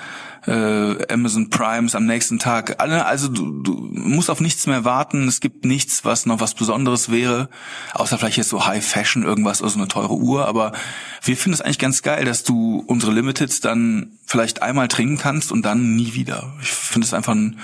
äh, 0.46 1.12
Amazon 1.12 1.50
Primes 1.50 1.94
am 1.94 2.06
nächsten 2.06 2.38
Tag. 2.38 2.80
Also 2.80 3.28
du, 3.28 3.62
du 3.62 3.72
musst 3.92 4.30
auf 4.30 4.40
nichts 4.40 4.66
mehr 4.66 4.84
warten. 4.84 5.28
Es 5.28 5.40
gibt 5.40 5.64
nichts, 5.64 6.04
was 6.04 6.26
noch 6.26 6.40
was 6.40 6.54
Besonderes 6.54 7.10
wäre, 7.10 7.48
außer 7.94 8.18
vielleicht 8.18 8.38
jetzt 8.38 8.48
so 8.48 8.66
High 8.66 8.84
Fashion 8.84 9.22
irgendwas 9.22 9.60
oder 9.60 9.70
so 9.70 9.78
eine 9.78 9.88
teure 9.88 10.14
Uhr. 10.14 10.46
Aber 10.46 10.72
wir 11.22 11.36
finden 11.36 11.54
es 11.54 11.60
eigentlich 11.60 11.78
ganz 11.78 12.02
geil, 12.02 12.24
dass 12.24 12.44
du 12.44 12.82
unsere 12.86 13.12
Limiteds 13.12 13.60
dann 13.60 14.12
vielleicht 14.24 14.62
einmal 14.62 14.88
trinken 14.88 15.18
kannst 15.18 15.52
und 15.52 15.62
dann 15.62 15.96
nie 15.96 16.14
wieder. 16.14 16.54
Ich 16.62 16.70
finde 16.70 17.06
es 17.06 17.14
einfach 17.14 17.34
ein, 17.34 17.58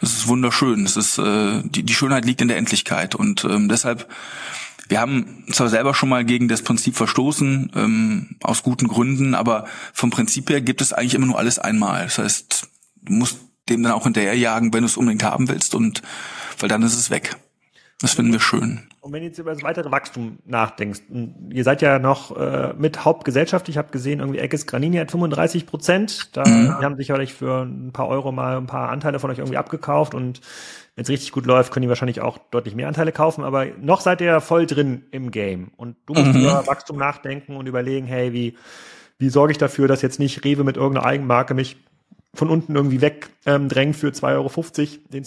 es 0.00 0.12
ist 0.12 0.28
wunderschön. 0.28 0.84
Es 0.84 0.96
ist 0.96 1.18
äh, 1.18 1.62
die, 1.64 1.82
die 1.82 1.94
Schönheit 1.94 2.24
liegt 2.24 2.40
in 2.40 2.48
der 2.48 2.56
Endlichkeit 2.56 3.14
und 3.14 3.44
ähm, 3.44 3.68
deshalb 3.68 4.08
wir 4.88 5.00
haben 5.00 5.44
zwar 5.50 5.68
selber 5.68 5.94
schon 5.94 6.08
mal 6.08 6.24
gegen 6.24 6.48
das 6.48 6.62
Prinzip 6.62 6.96
verstoßen, 6.96 7.72
ähm, 7.74 8.36
aus 8.42 8.62
guten 8.62 8.88
Gründen, 8.88 9.34
aber 9.34 9.66
vom 9.92 10.10
Prinzip 10.10 10.50
her 10.50 10.60
gibt 10.60 10.80
es 10.80 10.92
eigentlich 10.92 11.14
immer 11.14 11.26
nur 11.26 11.38
alles 11.38 11.58
einmal. 11.58 12.04
Das 12.04 12.18
heißt, 12.18 12.68
du 13.02 13.12
musst 13.12 13.38
dem 13.68 13.82
dann 13.82 13.92
auch 13.92 14.04
hinterherjagen, 14.04 14.72
wenn 14.74 14.80
du 14.80 14.86
es 14.86 14.96
unbedingt 14.96 15.24
haben 15.24 15.48
willst 15.48 15.74
und 15.74 16.02
weil 16.58 16.68
dann 16.68 16.82
ist 16.82 16.98
es 16.98 17.10
weg. 17.10 17.36
Das 18.00 18.12
finden 18.12 18.32
wir 18.32 18.40
schön. 18.40 18.82
Und 19.00 19.12
wenn 19.12 19.20
du 19.20 19.28
jetzt 19.28 19.38
über 19.38 19.52
das 19.52 19.62
weitere 19.62 19.90
Wachstum 19.90 20.38
nachdenkst, 20.44 21.02
ihr 21.50 21.64
seid 21.64 21.80
ja 21.80 21.98
noch 21.98 22.36
äh, 22.36 22.74
mit 22.76 23.04
Hauptgesellschaft, 23.04 23.68
ich 23.68 23.78
habe 23.78 23.90
gesehen, 23.92 24.20
irgendwie 24.20 24.40
Eckes 24.40 24.66
Granini 24.66 24.96
hat 24.96 25.10
35 25.10 25.66
Prozent. 25.66 26.36
Da 26.36 26.46
mhm. 26.46 26.74
haben 26.82 26.96
sicherlich 26.96 27.34
für 27.34 27.62
ein 27.62 27.92
paar 27.92 28.08
Euro 28.08 28.32
mal 28.32 28.56
ein 28.56 28.66
paar 28.66 28.90
Anteile 28.90 29.20
von 29.20 29.30
euch 29.30 29.38
irgendwie 29.38 29.56
abgekauft 29.56 30.14
und 30.14 30.40
wenn 30.96 31.02
es 31.02 31.08
richtig 31.08 31.32
gut 31.32 31.46
läuft, 31.46 31.72
können 31.72 31.82
die 31.82 31.88
wahrscheinlich 31.88 32.20
auch 32.20 32.38
deutlich 32.50 32.74
mehr 32.74 32.88
Anteile 32.88 33.12
kaufen, 33.12 33.42
aber 33.42 33.66
noch 33.80 34.00
seid 34.00 34.20
ihr 34.20 34.40
voll 34.40 34.66
drin 34.66 35.04
im 35.10 35.30
Game. 35.30 35.72
Und 35.76 35.96
du 36.06 36.14
musst 36.14 36.34
mhm. 36.34 36.42
über 36.42 36.66
Wachstum 36.66 36.96
nachdenken 36.96 37.56
und 37.56 37.66
überlegen, 37.66 38.06
hey, 38.06 38.32
wie, 38.32 38.56
wie 39.18 39.28
sorge 39.28 39.52
ich 39.52 39.58
dafür, 39.58 39.88
dass 39.88 40.02
jetzt 40.02 40.20
nicht 40.20 40.44
Rewe 40.44 40.62
mit 40.62 40.76
irgendeiner 40.76 41.06
Eigenmarke 41.06 41.54
mich 41.54 41.76
von 42.32 42.48
unten 42.48 42.74
irgendwie 42.74 43.00
wegdrängt 43.00 43.76
ähm, 43.76 43.94
für 43.94 44.08
2,50 44.08 44.28
Euro. 44.34 44.50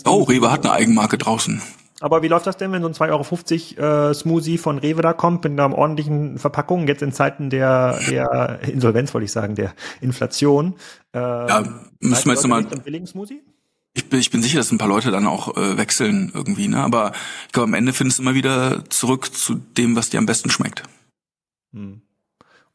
oh, 0.06 0.24
Rewe 0.24 0.52
hat 0.52 0.66
eine 0.66 0.74
Eigenmarke 0.74 1.18
draußen. 1.18 1.62
Aber 2.00 2.22
wie 2.22 2.28
läuft 2.28 2.46
das 2.46 2.58
denn, 2.58 2.72
wenn 2.72 2.82
so 2.84 2.88
ein 2.88 2.94
2,50 2.94 3.80
Euro 3.80 4.10
äh, 4.10 4.14
Smoothie 4.14 4.58
von 4.58 4.78
Rewe 4.78 5.02
da 5.02 5.14
kommt 5.14 5.44
mit 5.44 5.54
einer 5.54 5.76
ordentlichen 5.76 6.38
Verpackung, 6.38 6.88
jetzt 6.88 7.02
in 7.02 7.12
Zeiten 7.12 7.50
der, 7.50 8.00
der 8.10 8.60
Insolvenz, 8.72 9.14
wollte 9.14 9.26
ich 9.26 9.32
sagen, 9.32 9.56
der 9.56 9.74
Inflation? 10.00 10.76
Äh, 11.14 11.20
ja, 11.20 11.64
müssen 12.00 12.26
wir 12.26 12.34
jetzt 12.34 12.44
nochmal. 12.44 12.66
Smoothie? 13.08 13.42
Ich 13.98 14.10
bin, 14.10 14.20
ich 14.20 14.30
bin 14.30 14.44
sicher, 14.44 14.60
dass 14.60 14.72
ein 14.72 14.78
paar 14.78 14.88
Leute 14.88 15.10
dann 15.10 15.26
auch 15.26 15.58
äh, 15.58 15.76
wechseln 15.76 16.32
irgendwie, 16.34 16.68
ne? 16.68 16.78
Aber 16.84 17.14
ich 17.48 17.52
glaube, 17.52 17.68
am 17.68 17.74
Ende 17.74 17.94
findest 17.94 18.20
du 18.20 18.24
immer 18.24 18.36
wieder 18.36 18.88
zurück 18.90 19.34
zu 19.34 19.56
dem, 19.56 19.96
was 19.96 20.12
dir 20.12 20.20
am 20.20 20.28
besten 20.28 20.52
schmeckt. 20.52 20.84
Hm. 21.74 22.02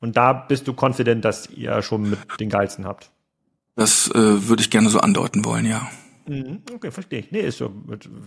Und 0.00 0.16
da 0.16 0.32
bist 0.32 0.66
du 0.66 0.74
confident, 0.74 1.24
dass 1.24 1.48
ihr 1.48 1.80
schon 1.82 2.10
mit 2.10 2.18
den 2.40 2.48
geilsten 2.48 2.86
habt. 2.86 3.12
Das 3.76 4.10
äh, 4.10 4.48
würde 4.48 4.62
ich 4.62 4.70
gerne 4.70 4.90
so 4.90 4.98
andeuten 4.98 5.44
wollen, 5.44 5.64
ja. 5.64 5.88
Mhm. 6.26 6.62
Okay, 6.74 6.90
verstehe 6.90 7.20
ich. 7.20 7.30
Nee, 7.30 7.40
ist 7.40 7.58
so. 7.58 7.72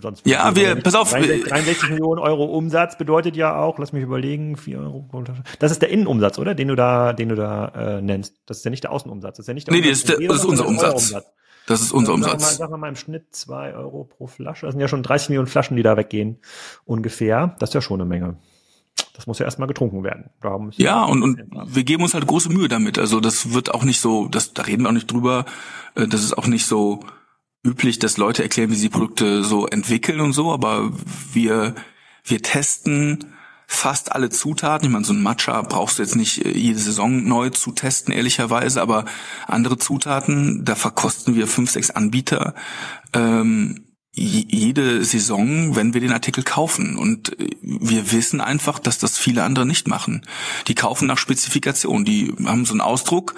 Sonst 0.00 0.26
ja, 0.26 0.56
wir, 0.56 0.76
pass 0.76 0.94
auf. 0.94 1.10
63, 1.10 1.44
63 1.48 1.90
Millionen 1.90 2.20
Euro 2.20 2.44
Umsatz 2.44 2.96
bedeutet 2.96 3.36
ja 3.36 3.58
auch, 3.58 3.78
lass 3.78 3.92
mich 3.92 4.02
überlegen, 4.02 4.56
4 4.56 4.78
Euro. 4.78 5.24
Das 5.58 5.70
ist 5.70 5.82
der 5.82 5.90
Innenumsatz, 5.90 6.38
oder? 6.38 6.54
Den 6.54 6.68
du 6.68 6.76
da, 6.76 7.12
den 7.12 7.28
du 7.28 7.34
da 7.36 7.68
äh, 7.98 8.02
nennst. 8.02 8.36
Das 8.46 8.58
ist 8.58 8.64
ja 8.64 8.70
nicht 8.70 8.84
der 8.84 8.92
Außenumsatz. 8.92 9.36
Das 9.36 9.44
ist 9.44 9.48
ja 9.48 9.54
nicht 9.54 9.66
der 9.66 9.74
nee, 9.74 9.80
Umsatz. 9.80 10.08
Nee, 10.08 10.14
das 10.14 10.14
ist, 10.14 10.20
der, 10.20 10.28
das 10.28 10.38
ist 10.38 10.44
unser 10.44 10.66
Umsatz. 10.66 11.12
Umsatz. 11.12 11.26
Das 11.66 11.80
ist 11.80 11.92
unser 11.92 12.14
Umsatz. 12.14 12.30
Sagen 12.30 12.40
wir, 12.40 12.46
mal, 12.46 12.54
sagen 12.54 12.72
wir 12.72 12.78
mal 12.78 12.88
im 12.88 12.96
Schnitt 12.96 13.34
zwei 13.34 13.74
Euro 13.74 14.04
pro 14.04 14.26
Flasche. 14.26 14.66
Das 14.66 14.72
sind 14.72 14.80
ja 14.80 14.88
schon 14.88 15.02
30 15.02 15.30
Millionen 15.30 15.48
Flaschen, 15.48 15.76
die 15.76 15.82
da 15.82 15.96
weggehen. 15.96 16.38
Ungefähr. 16.84 17.56
Das 17.58 17.70
ist 17.70 17.74
ja 17.74 17.80
schon 17.80 18.00
eine 18.00 18.08
Menge. 18.08 18.36
Das 19.14 19.26
muss 19.26 19.38
ja 19.38 19.44
erstmal 19.44 19.68
getrunken 19.68 20.04
werden. 20.04 20.30
ja, 20.76 21.04
und, 21.04 21.22
und 21.22 21.42
wir 21.66 21.84
geben 21.84 22.02
uns 22.02 22.14
halt 22.14 22.26
große 22.26 22.50
Mühe 22.50 22.68
damit. 22.68 22.98
Also 22.98 23.20
das 23.20 23.52
wird 23.52 23.74
auch 23.74 23.84
nicht 23.84 24.00
so, 24.00 24.28
das, 24.28 24.54
da 24.54 24.62
reden 24.62 24.82
wir 24.82 24.88
auch 24.90 24.94
nicht 24.94 25.10
drüber. 25.10 25.44
Äh, 25.94 26.06
das 26.06 26.22
ist 26.22 26.36
auch 26.36 26.46
nicht 26.46 26.66
so 26.66 27.00
üblich, 27.64 27.98
dass 27.98 28.16
Leute 28.16 28.42
erklären, 28.42 28.70
wie 28.70 28.76
sie 28.76 28.88
Produkte 28.88 29.42
so 29.42 29.66
entwickeln 29.66 30.20
und 30.20 30.32
so, 30.32 30.52
aber 30.52 30.92
wir, 31.32 31.74
wir 32.24 32.42
testen 32.42 33.35
fast 33.66 34.12
alle 34.12 34.30
Zutaten. 34.30 34.86
Ich 34.86 34.92
meine, 34.92 35.04
so 35.04 35.12
ein 35.12 35.22
Matcha 35.22 35.60
brauchst 35.62 35.98
du 35.98 36.02
jetzt 36.02 36.16
nicht 36.16 36.44
äh, 36.44 36.50
jede 36.50 36.78
Saison 36.78 37.24
neu 37.24 37.50
zu 37.50 37.72
testen, 37.72 38.14
ehrlicherweise, 38.14 38.80
aber 38.80 39.04
andere 39.46 39.76
Zutaten, 39.76 40.64
da 40.64 40.74
verkosten 40.74 41.34
wir 41.34 41.46
fünf, 41.46 41.70
sechs 41.70 41.90
Anbieter. 41.90 42.54
Ähm, 43.12 43.86
jede 44.18 45.04
Saison, 45.04 45.76
wenn 45.76 45.92
wir 45.92 46.00
den 46.00 46.12
Artikel 46.12 46.42
kaufen. 46.42 46.96
Und 46.96 47.38
äh, 47.38 47.50
wir 47.60 48.12
wissen 48.12 48.40
einfach, 48.40 48.78
dass 48.78 48.98
das 48.98 49.18
viele 49.18 49.42
andere 49.42 49.66
nicht 49.66 49.88
machen. 49.88 50.22
Die 50.68 50.74
kaufen 50.74 51.06
nach 51.06 51.18
Spezifikation. 51.18 52.04
Die 52.04 52.34
haben 52.44 52.64
so 52.64 52.72
einen 52.72 52.80
Ausdruck, 52.80 53.34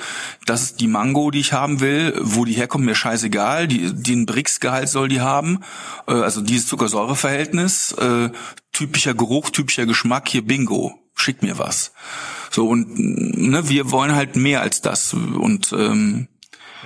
das 0.46 0.62
ist 0.62 0.80
die 0.80 0.86
Mango, 0.86 1.30
die 1.30 1.40
ich 1.40 1.52
haben 1.52 1.80
will. 1.80 2.14
Wo 2.20 2.44
die 2.44 2.52
herkommt, 2.52 2.84
mir 2.84 2.94
scheißegal. 2.94 3.66
Die, 3.66 3.92
den 3.92 4.24
Brix-Gehalt 4.24 4.88
soll 4.88 5.08
die 5.08 5.20
haben. 5.20 5.60
Äh, 6.06 6.12
also 6.12 6.40
dieses 6.40 6.68
Zuckersäureverhältnis. 6.68 7.92
Äh, 7.92 8.30
typischer 8.72 9.14
Geruch, 9.14 9.50
typischer 9.50 9.86
Geschmack. 9.86 10.28
Hier 10.28 10.46
Bingo. 10.46 10.94
Schick 11.14 11.42
mir 11.42 11.58
was. 11.58 11.92
So, 12.50 12.68
und 12.68 12.96
ne, 12.96 13.68
wir 13.68 13.90
wollen 13.90 14.14
halt 14.14 14.36
mehr 14.36 14.60
als 14.60 14.80
das. 14.80 15.12
Und 15.12 15.72
ähm, 15.72 16.28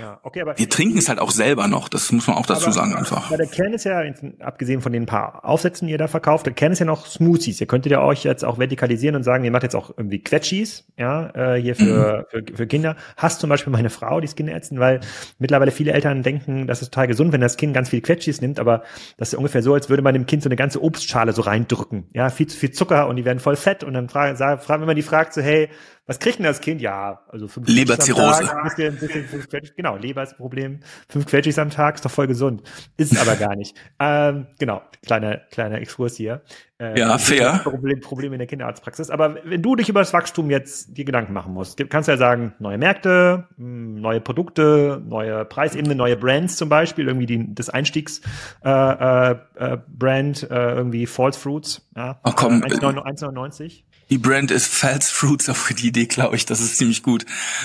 ja, 0.01 0.19
okay, 0.23 0.43
aber 0.43 0.59
wir 0.59 0.69
trinken 0.69 0.99
es 0.99 1.09
halt 1.09 1.19
auch 1.19 1.31
selber 1.31 1.69
noch, 1.69 1.89
das 1.89 2.11
muss 2.13 2.27
man 2.27 2.37
auch 2.37 2.47
dazu 2.47 2.65
aber, 2.65 2.73
sagen 2.73 2.95
einfach. 2.95 3.27
Aber 3.27 3.37
der 3.37 3.47
Kern 3.47 3.73
ist 3.73 3.85
ja, 3.85 4.03
abgesehen 4.41 4.81
von 4.81 4.93
den 4.93 5.07
paar 5.07 5.45
Aufsätzen, 5.45 5.87
die 5.87 5.93
ihr 5.93 5.99
da 5.99 6.09
verkauft, 6.09 6.47
der 6.47 6.55
Kern 6.55 6.73
ist 6.73 6.79
ja 6.79 6.87
noch 6.87 7.07
Smoothies. 7.07 7.61
Ihr 7.61 7.67
könntet 7.67 7.93
ja 7.93 8.03
euch 8.03 8.25
jetzt 8.25 8.45
auch 8.45 8.59
vertikalisieren 8.59 9.17
und 9.17 9.23
sagen, 9.23 9.45
ihr 9.45 9.51
macht 9.51 9.63
jetzt 9.63 9.77
auch 9.77 9.91
irgendwie 9.97 10.21
Quetschis, 10.21 10.85
ja, 10.97 11.31
äh, 11.35 11.61
hier 11.61 11.77
für, 11.77 12.27
mhm. 12.33 12.47
für, 12.47 12.57
für 12.57 12.67
Kinder. 12.67 12.97
Hast 13.17 13.41
zum 13.41 13.51
Beispiel 13.51 13.73
meine 13.73 13.91
Frau, 13.91 14.21
die 14.21 14.27
ist 14.27 14.37
Kinderärztin, 14.37 14.79
weil 14.81 15.01
mittlerweile 15.39 15.71
viele 15.71 15.93
Eltern 15.93 16.23
denken, 16.23 16.67
das 16.67 16.83
ist 16.83 16.93
total 16.93 17.09
gesund, 17.09 17.33
wenn 17.33 17.41
das 17.41 17.57
Kind 17.57 17.75
ganz 17.75 17.91
viel 17.91 18.01
Quetschis 18.01 18.41
nimmt, 18.41 18.59
aber 18.59 18.83
das 19.17 19.33
ist 19.33 19.35
ungefähr 19.35 19.63
so, 19.63 19.75
als 19.75 19.89
würde 19.89 20.03
man 20.03 20.15
dem 20.15 20.27
Kind 20.27 20.43
so 20.43 20.49
eine 20.49 20.57
ganze 20.57 20.83
Obstschale 20.83 21.33
so 21.33 21.43
reindrücken. 21.43 22.09
Ja, 22.13 22.31
viel 22.31 22.47
zu 22.47 22.57
viel 22.57 22.71
Zucker 22.71 23.09
und 23.09 23.17
die 23.17 23.25
werden 23.25 23.41
voll 23.41 23.57
fett 23.57 23.85
und 23.85 23.95
dann 23.95 24.09
fragen, 24.09 24.37
fragen 24.37 24.83
wenn 24.83 24.87
man 24.87 24.97
die 24.97 25.03
fragt 25.03 25.35
so, 25.35 25.41
hey, 25.41 25.69
was 26.07 26.19
kriegt 26.19 26.39
denn 26.39 26.45
das 26.45 26.61
Kind? 26.61 26.81
Ja, 26.81 27.21
also 27.29 27.47
fünf 27.47 27.69
Leberzirrhose. 27.69 28.51
Bisschen, 28.65 28.99
bisschen, 28.99 29.25
fünf 29.25 29.49
genau, 29.77 29.97
Leber 29.97 30.25
ist 30.25 30.33
ein 30.33 30.37
Problem. 30.37 30.81
Fünf 31.09 31.27
Quetschis 31.27 31.59
am 31.59 31.71
Tag 31.71 31.95
ist 31.95 32.05
doch 32.05 32.11
voll 32.11 32.27
gesund. 32.27 32.63
Ist 32.97 33.13
es 33.13 33.21
aber 33.21 33.37
gar 33.37 33.57
nicht. 33.57 33.77
Ähm, 34.05 34.49
genau, 34.59 34.83
kleiner, 35.05 35.37
kleiner 35.37 35.81
Exkurs 35.81 36.17
hier. 36.17 36.43
Äh, 36.79 36.99
ja, 36.99 37.19
fair. 37.19 37.61
Problem, 37.63 38.01
Problem 38.01 38.33
in 38.33 38.39
der 38.39 38.49
Kinderarztpraxis. 38.49 39.11
Aber 39.11 39.37
wenn 39.45 39.63
du 39.63 39.77
dich 39.77 39.89
über 39.89 40.01
das 40.01 40.13
Wachstum 40.13 40.51
jetzt 40.51 40.97
dir 40.97 41.05
Gedanken 41.05 41.33
machen 41.33 41.53
musst, 41.53 41.79
kannst 41.89 42.09
du 42.09 42.13
ja 42.13 42.19
sagen, 42.19 42.55
neue 42.59 42.79
Märkte, 42.79 43.47
hm, 43.57 44.01
neue 44.01 44.21
Produkte, 44.21 45.01
neue 45.07 45.45
Preisebene, 45.45 45.95
neue 45.95 46.17
Brands 46.17 46.57
zum 46.57 46.69
Beispiel, 46.69 47.07
irgendwie 47.07 47.27
die, 47.27 47.55
das 47.55 47.71
Einstiegs 47.71 48.23
äh, 48.65 48.71
äh, 48.71 49.37
äh 49.57 49.79
äh, 50.03 50.45
irgendwie 50.51 51.07
False 51.07 51.39
Fruits, 51.39 51.89
ja, 51.95 52.19
oh, 52.25 52.33
komm, 52.35 52.63
1,99. 52.63 53.85
Die 54.11 54.19
Brand 54.19 54.51
ist 54.51 54.67
False 54.67 55.13
Fruits, 55.13 55.49
auf 55.49 55.73
die 55.73 55.89
Idee 55.89 56.07
glaube 56.07 56.37
ich, 56.37 56.47
das 56.47 56.61
ist 56.61 56.77
ziemlich 56.77 57.03
gut. 57.03 57.25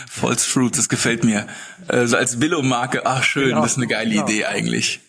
False 0.10 0.48
Fruits, 0.48 0.78
das 0.78 0.90
gefällt 0.90 1.24
mir. 1.24 1.48
Also 1.88 2.18
als 2.18 2.40
Billo-Marke, 2.40 3.06
ach 3.06 3.24
schön, 3.24 3.50
genau, 3.50 3.62
das 3.62 3.72
ist 3.72 3.78
eine 3.78 3.88
geile 3.88 4.12
genau. 4.12 4.24
Idee 4.24 4.46
eigentlich. 4.46 5.02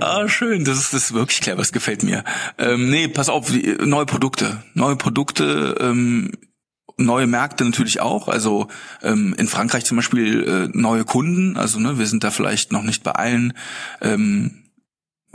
Ah, 0.00 0.28
schön, 0.28 0.64
das 0.64 0.78
ist, 0.78 0.92
das 0.92 1.04
ist 1.04 1.14
wirklich 1.14 1.40
clever, 1.40 1.58
das 1.58 1.70
gefällt 1.70 2.02
mir. 2.02 2.24
Ähm, 2.58 2.90
nee, 2.90 3.06
pass 3.06 3.28
auf, 3.28 3.50
die, 3.50 3.76
neue 3.84 4.06
Produkte. 4.06 4.64
Neue 4.74 4.96
Produkte, 4.96 5.76
ähm, 5.80 6.32
neue 6.96 7.26
Märkte 7.26 7.64
natürlich 7.64 8.00
auch. 8.00 8.28
Also 8.28 8.68
ähm, 9.02 9.34
in 9.38 9.46
Frankreich 9.46 9.84
zum 9.84 9.96
Beispiel 9.96 10.42
äh, 10.74 10.78
neue 10.78 11.04
Kunden. 11.04 11.56
Also 11.56 11.78
ne, 11.78 11.98
wir 11.98 12.06
sind 12.06 12.24
da 12.24 12.30
vielleicht 12.30 12.72
noch 12.72 12.82
nicht 12.82 13.04
bei 13.04 13.12
allen 13.12 13.54
ähm, 14.00 14.64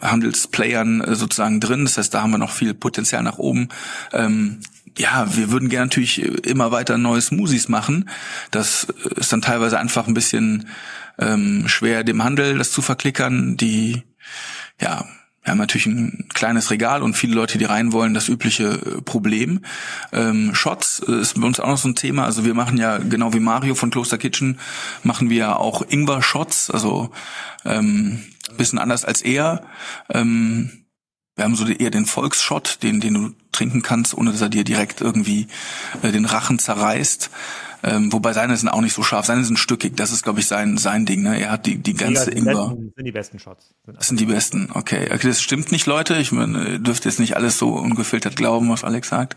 Handelsplayern 0.01 1.01
äh, 1.01 1.15
sozusagen 1.15 1.59
drin. 1.59 1.85
Das 1.85 1.97
heißt, 1.97 2.13
da 2.13 2.21
haben 2.21 2.31
wir 2.31 2.37
noch 2.37 2.51
viel 2.51 2.73
Potenzial 2.73 3.23
nach 3.23 3.37
oben. 3.37 3.69
Ähm, 4.11 4.59
ja, 4.97 5.35
wir 5.35 5.51
würden 5.51 5.69
gerne 5.69 5.85
natürlich 5.85 6.21
immer 6.21 6.71
weiter 6.71 6.97
neue 6.97 7.21
Smoothies 7.21 7.69
machen. 7.69 8.09
Das 8.51 8.83
ist 9.15 9.31
dann 9.31 9.41
teilweise 9.41 9.79
einfach 9.79 10.07
ein 10.07 10.13
bisschen 10.13 10.67
ähm, 11.19 11.67
schwer 11.67 12.03
dem 12.03 12.23
Handel 12.23 12.57
das 12.57 12.71
zu 12.71 12.81
verklickern. 12.81 13.57
Die, 13.57 14.03
ja, 14.79 15.05
wir 15.43 15.51
haben 15.51 15.57
natürlich 15.57 15.87
ein 15.87 16.29
kleines 16.33 16.71
Regal 16.71 17.03
und 17.03 17.15
viele 17.15 17.35
Leute, 17.35 17.57
die 17.57 17.65
rein 17.65 17.91
wollen, 17.91 18.13
das 18.13 18.29
übliche 18.29 18.69
äh, 18.69 19.01
Problem. 19.01 19.61
Ähm, 20.13 20.55
Shots 20.55 21.03
äh, 21.07 21.19
ist 21.19 21.39
bei 21.39 21.45
uns 21.45 21.59
auch 21.59 21.67
noch 21.67 21.77
so 21.77 21.89
ein 21.89 21.95
Thema. 21.95 22.25
Also 22.25 22.45
wir 22.45 22.53
machen 22.53 22.77
ja, 22.77 22.97
genau 22.97 23.33
wie 23.33 23.41
Mario 23.41 23.75
von 23.75 23.89
Kloster 23.89 24.17
Kitchen, 24.17 24.59
machen 25.03 25.29
wir 25.29 25.59
auch 25.59 25.83
Ingwer-Shots, 25.87 26.71
also 26.71 27.11
ähm, 27.65 28.23
bisschen 28.57 28.79
anders 28.79 29.03
als 29.03 29.21
er. 29.21 29.63
Ähm, 30.09 30.82
Wir 31.35 31.45
haben 31.45 31.55
so 31.55 31.65
eher 31.65 31.89
den 31.89 32.05
Volksshot, 32.05 32.83
den, 32.83 33.01
den 33.01 33.13
du 33.15 33.31
trinken 33.51 33.81
kannst, 33.81 34.15
ohne 34.15 34.31
dass 34.31 34.41
er 34.41 34.49
dir 34.49 34.63
direkt 34.63 35.01
irgendwie 35.01 35.47
äh, 36.03 36.11
den 36.11 36.25
Rachen 36.25 36.59
zerreißt. 36.59 37.31
Ähm, 37.85 38.13
wobei 38.13 38.31
seine 38.31 38.55
sind 38.55 38.69
auch 38.69 38.79
nicht 38.79 38.93
so 38.93 39.03
scharf, 39.03 39.25
seine 39.25 39.43
sind 39.43 39.59
stückig. 39.59 39.97
Das 39.97 40.11
ist, 40.11 40.23
glaube 40.23 40.39
ich, 40.39 40.47
sein 40.47 40.77
sein 40.77 41.05
Ding. 41.05 41.21
Ne? 41.21 41.37
Er 41.39 41.51
hat 41.51 41.65
die 41.65 41.77
die 41.77 41.93
ganze 41.93 42.31
ja, 42.31 42.37
Ingwer. 42.37 42.69
Besten, 42.69 42.93
sind 42.95 43.05
die 43.05 43.11
besten 43.11 43.39
Shots. 43.39 43.73
Sind 43.85 43.97
das 43.97 44.07
sind 44.07 44.19
die 44.21 44.25
besten. 44.25 44.69
Okay, 44.73 45.09
okay, 45.13 45.27
das 45.27 45.41
stimmt 45.41 45.71
nicht, 45.73 45.85
Leute. 45.85 46.15
Ich 46.15 46.31
meine, 46.31 46.79
dürft 46.79 47.03
jetzt 47.03 47.19
nicht 47.19 47.35
alles 47.35 47.57
so 47.57 47.73
ungefiltert 47.73 48.37
glauben, 48.37 48.69
was 48.69 48.85
Alex 48.85 49.09
sagt. 49.09 49.35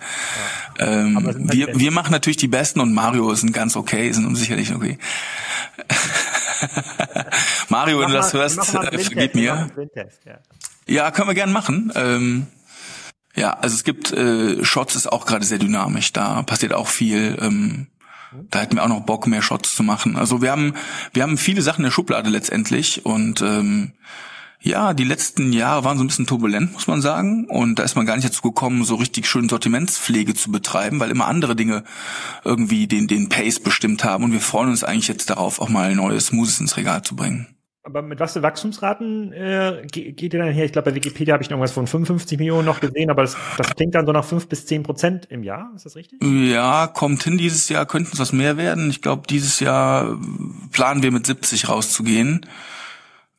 Ja. 0.79 0.87
Ähm, 0.87 1.27
halt 1.27 1.53
wir 1.53 1.79
wir 1.79 1.91
machen 1.91 2.13
natürlich 2.13 2.37
die 2.37 2.47
besten 2.47 2.79
und 2.79 2.95
Mario 2.95 3.35
sind 3.35 3.53
ganz 3.53 3.75
okay, 3.75 4.13
sind 4.13 4.33
sicherlich 4.37 4.73
okay. 4.73 4.99
Mario, 7.69 7.99
wenn 7.99 8.09
du 8.09 8.15
das 8.15 8.33
hörst, 8.33 8.65
vergib 8.65 9.35
mir. 9.35 9.69
Ja. 10.25 10.39
Ja, 10.87 11.11
können 11.11 11.29
wir 11.29 11.35
gern 11.35 11.53
machen. 11.53 11.93
Ähm, 11.95 12.47
ja, 13.35 13.53
also 13.53 13.75
es 13.75 13.85
gibt 13.85 14.13
äh, 14.13 14.65
Shots 14.65 14.97
ist 14.97 15.13
auch 15.13 15.27
gerade 15.27 15.45
sehr 15.45 15.59
dynamisch. 15.59 16.13
Da 16.13 16.43
passiert 16.43 16.73
auch 16.73 16.89
viel. 16.89 17.37
Ähm, 17.41 17.89
da 18.51 18.61
hätten 18.61 18.77
wir 18.77 18.85
auch 18.85 18.89
noch 18.89 19.01
Bock, 19.01 19.27
mehr 19.27 19.43
Shots 19.43 19.75
zu 19.75 19.83
machen. 19.83 20.17
Also 20.17 20.43
wir 20.43 20.51
haben, 20.51 20.75
wir 21.13 21.23
haben 21.23 21.39
viele 21.39 21.63
Sachen 21.63 21.81
in 21.81 21.85
der 21.85 21.91
Schublade 21.91 22.31
letztendlich 22.31 23.05
und 23.07 23.41
ähm, 23.41 23.93
ja, 24.61 24.95
die 24.95 25.05
letzten 25.05 25.53
Jahre 25.53 25.85
waren 25.85 25.97
so 25.97 26.03
ein 26.03 26.09
bisschen 26.09 26.27
turbulent, 26.27 26.73
muss 26.73 26.87
man 26.87 27.01
sagen. 27.01 27.47
Und 27.47 27.79
da 27.79 27.85
ist 27.85 27.95
man 27.95 28.07
gar 28.07 28.17
nicht 28.17 28.29
dazu 28.29 28.43
gekommen, 28.43 28.85
so 28.85 28.97
richtig 28.97 29.29
schön 29.29 29.49
Sortimentspflege 29.49 30.35
zu 30.35 30.51
betreiben, 30.51 30.99
weil 30.99 31.11
immer 31.11 31.29
andere 31.29 31.55
Dinge 31.55 31.85
irgendwie 32.43 32.87
den, 32.89 33.07
den 33.07 33.29
Pace 33.29 33.61
bestimmt 33.61 34.03
haben. 34.03 34.25
Und 34.25 34.33
wir 34.33 34.41
freuen 34.41 34.71
uns 34.71 34.83
eigentlich 34.83 35.09
jetzt 35.09 35.31
darauf, 35.31 35.61
auch 35.61 35.69
mal 35.69 35.95
neue 35.95 36.21
Smoothies 36.21 36.59
ins 36.59 36.77
Regal 36.77 37.03
zu 37.03 37.15
bringen. 37.15 37.56
Aber 37.87 38.03
mit 38.03 38.19
was 38.19 38.33
für 38.33 38.43
Wachstumsraten 38.43 39.33
äh, 39.33 39.87
geht 39.87 40.21
ihr 40.21 40.41
dann 40.41 40.51
her? 40.51 40.65
Ich 40.65 40.73
glaube, 40.73 40.91
bei 40.91 40.97
Wikipedia 40.97 41.35
habe 41.35 41.45
ich 41.45 41.51
noch 41.51 41.55
irgendwas 41.55 41.71
von 41.71 41.87
55 41.87 42.37
Millionen 42.37 42.65
noch 42.67 42.81
gesehen, 42.81 43.11
aber 43.11 43.23
das, 43.23 43.37
das 43.59 43.77
klingt 43.77 43.95
dann 43.95 44.05
so 44.07 44.11
nach 44.11 44.25
5 44.25 44.49
bis 44.49 44.67
10 44.67 44.83
Prozent 44.83 45.27
im 45.27 45.45
Jahr. 45.45 45.71
Ist 45.77 45.87
das 45.87 45.95
richtig? 45.95 46.21
Ja, 46.21 46.89
kommt 46.89 47.23
hin. 47.23 47.39
Dieses 47.39 47.69
Jahr 47.69 47.87
könnten 47.87 48.11
es 48.13 48.19
was 48.19 48.33
mehr 48.33 48.57
werden. 48.57 48.91
Ich 48.91 49.03
glaube, 49.03 49.29
dieses 49.31 49.61
Jahr 49.61 50.19
planen 50.73 51.05
wir 51.05 51.13
mit 51.13 51.27
70 51.27 51.69
rauszugehen. 51.69 52.45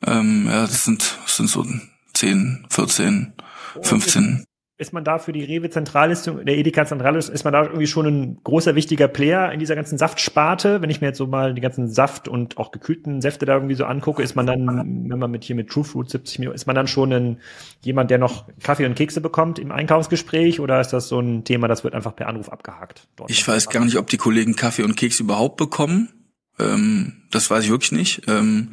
Ähm, 0.05 0.45
ja, 0.47 0.61
das 0.61 0.85
sind, 0.85 1.17
das 1.25 1.35
sind 1.35 1.49
so 1.49 1.65
10, 2.13 2.67
14, 2.69 3.33
15 3.81 4.46
ist 4.80 4.93
man 4.93 5.03
da 5.03 5.17
für 5.17 5.34
die 5.34 5.43
Rewe 5.43 5.71
Zentrallistung, 5.71 6.45
der 6.45 6.55
Edeka 6.55 6.86
Zentrallistung, 6.86 7.34
ist 7.34 7.43
man 7.43 7.53
da 7.53 7.63
irgendwie 7.63 7.88
schon 7.88 8.05
ein 8.05 8.38
großer, 8.43 8.75
wichtiger 8.75 9.07
Player 9.07 9.51
in 9.51 9.59
dieser 9.59 9.75
ganzen 9.75 9.97
Saftsparte? 9.97 10.84
Wenn 10.84 10.91
ich 10.91 11.01
mir 11.01 11.07
jetzt 11.07 11.17
so 11.17 11.25
mal 11.25 11.55
die 11.55 11.61
ganzen 11.61 11.89
Saft 11.89 12.28
und 12.28 12.57
auch 12.59 12.71
gekühlten 12.71 13.19
Säfte 13.19 13.47
da 13.47 13.55
irgendwie 13.55 13.73
so 13.73 13.86
angucke, 13.86 14.21
ist 14.21 14.36
man 14.36 14.45
dann, 14.45 15.09
wenn 15.09 15.17
man 15.17 15.32
mit 15.32 15.43
hier 15.43 15.55
mit 15.55 15.69
True 15.69 15.84
Fruit 15.84 16.07
70 16.07 16.39
Millionen, 16.39 16.55
ist 16.55 16.67
man 16.67 16.75
dann 16.75 16.88
schon 16.88 17.11
ein, 17.11 17.38
jemand, 17.82 18.11
der 18.11 18.19
noch 18.19 18.45
Kaffee 18.61 18.86
und 18.86 18.93
Kekse 18.93 19.19
bekommt 19.19 19.57
im 19.57 19.71
Einkaufsgespräch 19.71 20.59
oder 20.59 20.80
ist 20.80 20.93
das 20.93 21.07
so 21.07 21.19
ein 21.19 21.43
Thema, 21.43 21.67
das 21.67 21.84
wird 21.84 21.95
einfach 21.95 22.15
per 22.15 22.28
Anruf 22.28 22.49
abgehakt? 22.49 23.07
ich 23.28 23.47
weiß 23.47 23.69
gar 23.69 23.84
nicht, 23.84 23.97
ob 23.97 24.07
die 24.07 24.17
Kollegen 24.17 24.55
Kaffee 24.55 24.84
und 24.84 24.95
Kekse 24.95 25.23
überhaupt 25.23 25.57
bekommen. 25.57 26.09
Ähm, 26.59 27.13
das 27.31 27.49
weiß 27.49 27.65
ich 27.65 27.69
wirklich 27.69 27.91
nicht. 27.91 28.23
Ähm, 28.27 28.69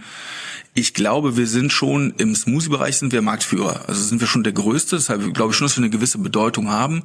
ich 0.75 0.93
glaube, 0.93 1.37
wir 1.37 1.47
sind 1.47 1.73
schon 1.73 2.15
im 2.19 2.35
Smoothie-Bereich 2.35 2.97
sind 2.97 3.13
wir 3.13 3.23
Marktführer. 3.23 3.85
Also 3.87 4.03
sind 4.03 4.21
wir 4.21 4.27
schon 4.27 4.43
der 4.43 4.53
Größte. 4.53 4.97
Deshalb 4.97 5.33
glaube 5.35 5.53
ich 5.53 5.57
schon, 5.57 5.67
dass 5.67 5.77
wir 5.77 5.83
eine 5.83 5.91
gewisse 5.91 6.19
Bedeutung 6.19 6.71
haben. 6.71 7.05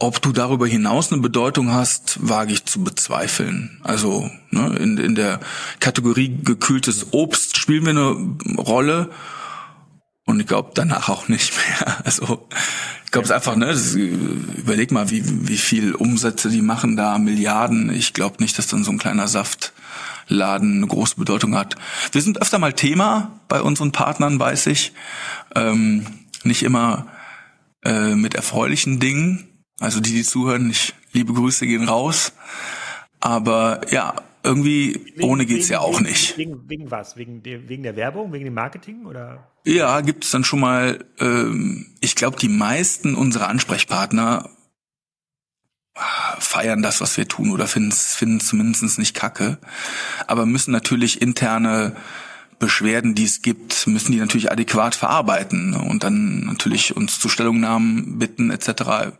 Ob 0.00 0.20
du 0.22 0.32
darüber 0.32 0.66
hinaus 0.66 1.12
eine 1.12 1.20
Bedeutung 1.20 1.70
hast, 1.70 2.18
wage 2.20 2.52
ich 2.52 2.64
zu 2.64 2.82
bezweifeln. 2.82 3.78
Also 3.82 4.30
ne, 4.50 4.76
in, 4.78 4.96
in 4.96 5.14
der 5.14 5.40
Kategorie 5.78 6.34
gekühltes 6.42 7.08
Obst 7.12 7.58
spielen 7.58 7.84
wir 7.84 7.90
eine 7.90 8.56
Rolle. 8.56 9.10
Und 10.30 10.38
ich 10.40 10.46
glaube 10.46 10.70
danach 10.74 11.08
auch 11.08 11.28
nicht 11.28 11.52
mehr. 11.56 11.98
Also 12.04 12.46
ich 13.04 13.10
glaube 13.10 13.24
es 13.24 13.32
einfach, 13.32 13.56
ne, 13.56 13.66
das, 13.66 13.94
überleg 13.94 14.92
mal, 14.92 15.10
wie, 15.10 15.48
wie 15.48 15.56
viel 15.56 15.94
Umsätze 15.94 16.48
die 16.48 16.62
machen 16.62 16.96
da, 16.96 17.18
Milliarden. 17.18 17.92
Ich 17.92 18.12
glaube 18.12 18.36
nicht, 18.38 18.56
dass 18.56 18.68
dann 18.68 18.84
so 18.84 18.92
ein 18.92 18.98
kleiner 18.98 19.26
Saft 19.26 19.72
Laden 20.28 20.76
eine 20.76 20.86
große 20.86 21.16
Bedeutung 21.16 21.56
hat. 21.56 21.74
Wir 22.12 22.22
sind 22.22 22.40
öfter 22.40 22.60
mal 22.60 22.72
Thema 22.72 23.40
bei 23.48 23.60
unseren 23.60 23.90
Partnern, 23.90 24.38
weiß 24.38 24.68
ich. 24.68 24.92
Ähm, 25.56 26.06
nicht 26.44 26.62
immer 26.62 27.08
äh, 27.84 28.14
mit 28.14 28.36
erfreulichen 28.36 29.00
Dingen. 29.00 29.64
Also 29.80 29.98
die, 29.98 30.12
die 30.12 30.22
zuhören, 30.22 30.70
ich, 30.70 30.94
liebe 31.12 31.32
Grüße 31.32 31.66
gehen 31.66 31.88
raus. 31.88 32.32
Aber 33.18 33.80
ja, 33.90 34.14
irgendwie 34.42 34.94
wegen, 34.94 35.22
ohne 35.22 35.46
geht's 35.46 35.68
wegen, 35.68 35.72
ja 35.72 35.80
auch 35.80 36.00
nicht. 36.00 36.36
Wegen, 36.38 36.68
wegen 36.68 36.90
was? 36.90 37.16
Wegen, 37.16 37.42
der, 37.42 37.68
wegen 37.68 37.82
der 37.82 37.96
Werbung, 37.96 38.32
wegen 38.32 38.44
dem 38.44 38.54
Marketing 38.54 39.06
oder? 39.06 39.50
Ja, 39.64 40.00
gibt 40.00 40.24
es 40.24 40.30
dann 40.30 40.44
schon 40.44 40.60
mal. 40.60 41.04
Ähm, 41.18 41.94
ich 42.00 42.14
glaube, 42.16 42.38
die 42.38 42.48
meisten 42.48 43.14
unserer 43.14 43.48
Ansprechpartner 43.48 44.48
feiern 46.38 46.82
das, 46.82 47.00
was 47.00 47.16
wir 47.16 47.28
tun 47.28 47.50
oder 47.50 47.66
finden 47.66 47.90
es 47.90 48.46
zumindest 48.46 48.98
nicht 48.98 49.14
kacke, 49.14 49.58
aber 50.26 50.46
müssen 50.46 50.72
natürlich 50.72 51.20
interne 51.20 51.96
Beschwerden, 52.60 53.14
die 53.14 53.24
es 53.24 53.40
gibt, 53.40 53.86
müssen 53.86 54.12
die 54.12 54.18
natürlich 54.18 54.52
adäquat 54.52 54.94
verarbeiten 54.94 55.74
und 55.74 56.04
dann 56.04 56.40
natürlich 56.40 56.94
uns 56.94 57.18
zu 57.18 57.30
Stellungnahmen 57.30 58.18
bitten 58.18 58.50
etc. 58.50 59.14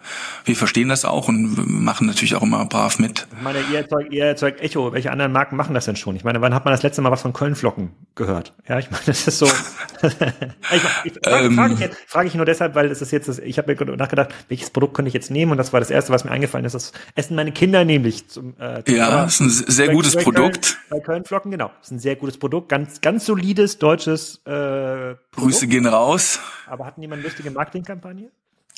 Wir 0.44 0.56
verstehen 0.56 0.90
das 0.90 1.06
auch 1.06 1.26
und 1.26 1.56
machen 1.66 2.06
natürlich 2.06 2.36
auch 2.36 2.42
immer 2.42 2.66
brav 2.66 2.98
mit. 2.98 3.26
Ich 3.34 3.42
meine, 3.42 3.60
ihr 3.72 3.78
erzeugt, 3.78 4.12
ihr 4.12 4.26
erzeugt 4.26 4.60
Echo. 4.60 4.92
Welche 4.92 5.10
anderen 5.10 5.32
Marken 5.32 5.56
machen 5.56 5.72
das 5.72 5.86
denn 5.86 5.96
schon? 5.96 6.16
Ich 6.16 6.22
meine, 6.22 6.42
wann 6.42 6.54
hat 6.54 6.66
man 6.66 6.72
das 6.72 6.82
letzte 6.82 7.00
Mal 7.00 7.10
was 7.10 7.22
von 7.22 7.32
Kölnflocken 7.32 7.92
gehört? 8.14 8.52
Ja, 8.68 8.78
ich 8.78 8.90
meine, 8.90 9.04
das 9.06 9.26
ist 9.26 9.38
so. 9.38 9.46
ich, 10.02 10.82
ich 11.04 11.12
frage, 11.24 11.46
ähm, 11.46 11.54
frage, 11.54 11.74
ich, 11.74 11.80
jetzt, 11.80 11.96
frage 12.06 12.28
ich 12.28 12.34
nur 12.34 12.44
deshalb, 12.44 12.74
weil 12.74 12.90
es 12.90 13.00
ist 13.00 13.10
jetzt, 13.10 13.26
das, 13.28 13.38
ich 13.38 13.56
habe 13.56 13.74
mir 13.74 13.96
nachgedacht, 13.96 14.34
welches 14.48 14.68
Produkt 14.68 14.92
könnte 14.92 15.08
ich 15.08 15.14
jetzt 15.14 15.30
nehmen 15.30 15.52
und 15.52 15.56
das 15.56 15.72
war 15.72 15.80
das 15.80 15.88
erste, 15.88 16.12
was 16.12 16.24
mir 16.24 16.30
eingefallen 16.30 16.66
ist. 16.66 16.74
Das 16.74 16.92
essen 17.14 17.36
meine 17.36 17.52
Kinder 17.52 17.86
nämlich 17.86 18.28
zum. 18.28 18.54
Äh, 18.60 18.84
zum 18.84 18.94
ja, 18.94 19.24
ist 19.24 19.40
ein 19.40 19.48
sehr 19.48 19.86
bei, 19.86 19.94
gutes 19.94 20.14
bei 20.14 20.24
Produkt. 20.24 20.62
Köln, 20.62 20.84
bei 20.90 21.00
Kölnflocken, 21.00 21.50
genau, 21.50 21.70
ist 21.80 21.90
ein 21.90 21.98
sehr 21.98 22.16
gutes 22.16 22.36
Produkt, 22.36 22.68
ganz 22.68 23.00
ganz 23.00 23.29
solides 23.30 23.78
deutsches 23.78 24.40
äh, 24.44 25.14
Grüße 25.32 25.68
gehen 25.68 25.86
raus. 25.86 26.40
Aber 26.66 26.84
hatten 26.86 27.00
die 27.00 27.06
mal 27.06 27.14
eine 27.14 27.22
lustige 27.22 27.50
Marketingkampagne? 27.50 28.30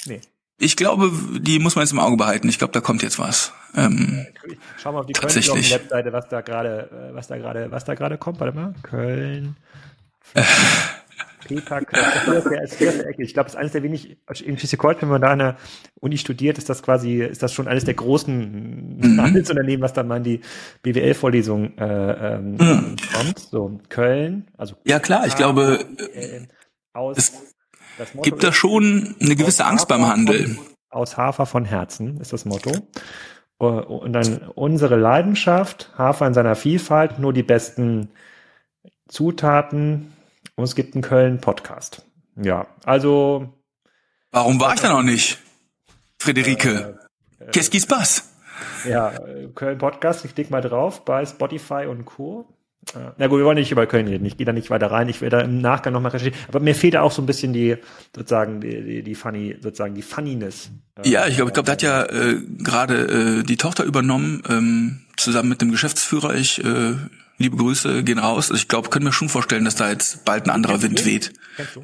Nee. 0.04 0.20
Ich 0.58 0.76
glaube, 0.76 1.10
die 1.40 1.58
muss 1.58 1.74
man 1.74 1.84
jetzt 1.84 1.92
im 1.92 1.98
Auge 1.98 2.16
behalten. 2.16 2.48
Ich 2.48 2.58
glaube, 2.58 2.72
da 2.72 2.80
kommt 2.80 3.02
jetzt 3.02 3.18
was. 3.18 3.52
Ähm, 3.74 4.26
Schau 4.78 4.92
mal 4.92 5.00
auf 5.00 5.06
die 5.06 5.14
Köln-Webseite, 5.14 6.12
was 6.12 6.28
da 6.28 6.42
gerade, 6.42 6.90
äh, 7.10 7.14
was 7.14 7.28
da 7.28 7.38
gerade, 7.38 7.70
was 7.70 7.84
da 7.84 7.94
gerade 7.94 8.18
kommt. 8.18 8.40
Warte 8.40 8.54
mal, 8.54 8.74
Köln. 8.82 9.56
Peter 11.46 11.78
Ecke. 11.78 13.22
Ich 13.22 13.34
glaube, 13.34 13.48
es 13.48 13.54
ist 13.54 13.58
eines 13.58 13.72
der 13.72 13.82
wenig, 13.82 14.16
in 14.44 14.58
Schleswig-Holstein, 14.58 15.02
wenn 15.02 15.20
man 15.20 15.22
da 15.22 15.32
an 15.32 15.38
der 15.38 15.56
Uni 16.00 16.18
studiert, 16.18 16.58
ist 16.58 16.68
das 16.68 16.82
quasi, 16.82 17.22
ist 17.22 17.42
das 17.42 17.52
schon 17.52 17.68
eines 17.68 17.84
der 17.84 17.94
großen 17.94 18.98
mhm. 18.98 19.20
Handelsunternehmen, 19.20 19.82
was 19.82 19.92
dann 19.92 20.08
mal 20.08 20.18
in 20.18 20.24
die 20.24 20.40
BWL-Vorlesung 20.82 21.76
äh, 21.78 22.34
ähm, 22.34 22.52
mhm. 22.52 22.96
kommt. 23.12 23.38
So, 23.38 23.80
Köln, 23.88 24.50
also. 24.56 24.76
Ja, 24.84 24.98
klar, 24.98 25.26
ich 25.26 25.36
glaube, 25.36 25.84
äh, 26.14 26.46
aus, 26.92 27.18
es 27.18 27.32
gibt 28.22 28.42
da 28.42 28.52
schon 28.52 29.14
eine 29.20 29.36
gewisse 29.36 29.64
Angst 29.64 29.88
beim 29.88 30.06
Handel. 30.06 30.58
Aus 30.90 31.16
Hafer 31.16 31.46
von 31.46 31.64
Herzen 31.64 32.20
ist 32.20 32.32
das 32.32 32.44
Motto. 32.44 32.70
Äh, 33.60 33.64
und 33.64 34.12
dann 34.12 34.48
unsere 34.54 34.96
Leidenschaft, 34.96 35.92
Hafer 35.96 36.26
in 36.26 36.34
seiner 36.34 36.54
Vielfalt, 36.54 37.18
nur 37.18 37.32
die 37.32 37.42
besten 37.42 38.10
Zutaten, 39.08 40.12
und 40.56 40.64
es 40.64 40.74
gibt 40.74 40.94
einen 40.94 41.02
Köln-Podcast. 41.02 42.04
Ja, 42.36 42.66
also. 42.84 43.52
Warum 44.30 44.60
war 44.60 44.74
ich 44.74 44.80
da 44.80 44.90
noch 44.90 45.02
nicht? 45.02 45.38
Friederike. 46.18 46.96
Äh, 47.38 47.44
äh, 47.44 47.50
Qu'est-ce 47.50 47.86
passe? 47.86 48.22
Ja, 48.88 49.12
Köln-Podcast, 49.54 50.24
ich 50.24 50.34
klicke 50.34 50.50
mal 50.50 50.60
drauf 50.60 51.04
bei 51.04 51.24
Spotify 51.26 51.86
und 51.86 52.04
Co. 52.04 52.46
Äh, 52.94 53.12
na 53.16 53.28
gut, 53.28 53.38
wir 53.38 53.44
wollen 53.44 53.58
nicht 53.58 53.70
über 53.70 53.86
Köln 53.86 54.08
reden. 54.08 54.24
Ich 54.26 54.36
gehe 54.36 54.46
da 54.46 54.52
nicht 54.52 54.70
weiter 54.70 54.90
rein. 54.90 55.08
Ich 55.08 55.20
werde 55.20 55.36
da 55.36 55.42
im 55.42 55.60
Nachgang 55.60 55.92
nochmal 55.92 56.12
recherchieren. 56.12 56.38
Aber 56.48 56.60
mir 56.60 56.74
fehlt 56.74 56.94
da 56.94 57.02
auch 57.02 57.12
so 57.12 57.22
ein 57.22 57.26
bisschen 57.26 57.52
die, 57.52 57.76
sozusagen, 58.14 58.60
die, 58.60 58.82
die, 58.82 59.02
die 59.02 59.14
funny, 59.14 59.56
sozusagen 59.60 59.94
die 59.94 60.02
Funniness. 60.02 60.70
Äh, 60.96 61.08
ja, 61.08 61.26
ich 61.26 61.36
glaube, 61.36 61.50
ich 61.50 61.54
glaube, 61.54 61.66
da 61.66 61.72
hat 61.72 61.82
ja 61.82 62.04
äh, 62.04 62.40
gerade 62.58 63.40
äh, 63.40 63.42
die 63.44 63.56
Tochter 63.56 63.84
übernommen, 63.84 64.42
ähm, 64.48 65.02
zusammen 65.16 65.48
mit 65.48 65.60
dem 65.60 65.70
Geschäftsführer. 65.70 66.34
Ich 66.34 66.62
äh, 66.64 66.94
liebe 67.42 67.56
Grüße 67.56 68.02
gehen 68.04 68.18
raus. 68.18 68.50
Ich 68.50 68.68
glaube, 68.68 68.88
können 68.88 69.04
wir 69.04 69.12
schon 69.12 69.28
vorstellen, 69.28 69.64
dass 69.64 69.76
da 69.76 69.90
jetzt 69.90 70.24
bald 70.24 70.46
ein 70.46 70.50
anderer 70.50 70.82
Wind 70.82 71.04
weht. 71.04 71.32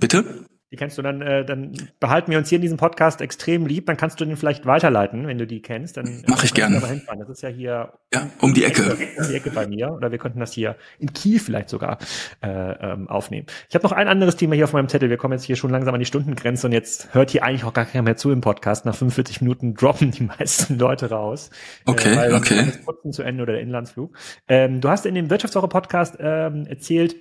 Bitte? 0.00 0.44
Die 0.70 0.76
kennst 0.76 0.98
du 0.98 1.02
dann, 1.02 1.22
äh, 1.22 1.46
dann 1.46 1.72
behalten 1.98 2.30
wir 2.30 2.36
uns 2.36 2.50
hier 2.50 2.56
in 2.56 2.62
diesem 2.62 2.76
Podcast 2.76 3.22
extrem 3.22 3.66
lieb. 3.66 3.86
Dann 3.86 3.96
kannst 3.96 4.20
du 4.20 4.26
den 4.26 4.36
vielleicht 4.36 4.66
weiterleiten, 4.66 5.26
wenn 5.26 5.38
du 5.38 5.46
die 5.46 5.62
kennst. 5.62 5.96
Dann 5.96 6.22
mache 6.26 6.44
ich 6.44 6.52
gerne. 6.52 6.78
Das 6.80 7.28
ist 7.30 7.42
ja 7.42 7.48
hier 7.48 7.94
ja, 8.12 8.28
um 8.40 8.52
die 8.52 8.64
Ecke. 8.64 8.98
Um 9.18 9.28
die 9.28 9.34
Ecke 9.34 9.50
bei 9.50 9.66
mir. 9.66 9.90
Oder 9.90 10.12
wir 10.12 10.18
könnten 10.18 10.40
das 10.40 10.52
hier 10.52 10.76
in 10.98 11.12
Kiel 11.14 11.40
vielleicht 11.40 11.70
sogar 11.70 11.96
äh, 12.42 12.48
ähm, 12.48 13.08
aufnehmen. 13.08 13.46
Ich 13.70 13.74
habe 13.74 13.82
noch 13.82 13.92
ein 13.92 14.08
anderes 14.08 14.36
Thema 14.36 14.56
hier 14.56 14.64
auf 14.64 14.74
meinem 14.74 14.88
Zettel. 14.88 15.08
Wir 15.08 15.16
kommen 15.16 15.32
jetzt 15.32 15.44
hier 15.44 15.56
schon 15.56 15.70
langsam 15.70 15.94
an 15.94 16.00
die 16.00 16.06
Stundengrenze 16.06 16.66
und 16.66 16.72
jetzt 16.72 17.14
hört 17.14 17.30
hier 17.30 17.44
eigentlich 17.44 17.64
auch 17.64 17.72
gar 17.72 17.86
keiner 17.86 18.02
mehr 18.02 18.16
zu 18.16 18.30
im 18.30 18.42
Podcast. 18.42 18.84
Nach 18.84 18.94
45 18.94 19.40
Minuten 19.40 19.74
droppen 19.74 20.10
die 20.10 20.24
meisten 20.24 20.78
Leute 20.78 21.08
raus. 21.08 21.48
Äh, 21.86 21.90
okay, 21.90 22.14
äh, 22.14 22.34
okay. 22.34 22.66
Das 22.66 22.84
Putzen 22.84 23.12
zu 23.12 23.22
Ende 23.22 23.42
oder 23.42 23.54
der 23.54 23.62
Inlandsflug. 23.62 24.14
Ähm, 24.48 24.82
du 24.82 24.90
hast 24.90 25.06
in 25.06 25.14
dem 25.14 25.30
Wirtschaftswoche 25.30 25.68
Podcast 25.68 26.16
ähm, 26.20 26.66
erzählt, 26.66 27.16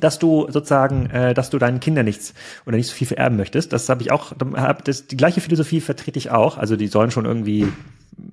dass 0.00 0.18
du 0.18 0.46
sozusagen, 0.50 1.10
äh, 1.10 1.34
dass 1.34 1.50
du 1.50 1.58
deinen 1.58 1.80
Kindern 1.80 2.06
nichts 2.06 2.34
oder 2.66 2.76
nicht 2.76 2.88
so 2.88 2.94
viel 2.94 3.06
vererben 3.06 3.36
möchtest. 3.36 3.72
Das 3.72 3.88
habe 3.88 4.02
ich 4.02 4.12
auch, 4.12 4.32
hab 4.54 4.84
das, 4.84 5.06
die 5.06 5.16
gleiche 5.16 5.40
Philosophie 5.40 5.80
vertrete 5.80 6.18
ich 6.18 6.30
auch. 6.30 6.56
Also 6.56 6.76
die 6.76 6.86
sollen 6.86 7.10
schon 7.10 7.26
irgendwie 7.26 7.68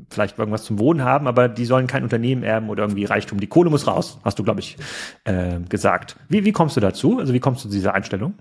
vielleicht 0.09 0.37
irgendwas 0.37 0.63
zum 0.63 0.79
Wohnen 0.79 1.03
haben, 1.03 1.27
aber 1.27 1.49
die 1.49 1.65
sollen 1.65 1.87
kein 1.87 2.03
Unternehmen 2.03 2.43
erben 2.43 2.69
oder 2.69 2.83
irgendwie 2.83 3.05
Reichtum. 3.05 3.39
Die 3.39 3.47
Kohle 3.47 3.69
muss 3.69 3.87
raus, 3.87 4.19
hast 4.23 4.39
du, 4.39 4.43
glaube 4.43 4.59
ich, 4.59 4.77
äh, 5.25 5.59
gesagt. 5.67 6.15
Wie, 6.29 6.45
wie 6.45 6.51
kommst 6.51 6.77
du 6.77 6.81
dazu? 6.81 7.19
Also 7.19 7.33
wie 7.33 7.39
kommst 7.39 7.65
du 7.65 7.69
zu 7.69 7.75
dieser 7.75 7.93
Einstellung? 7.93 8.35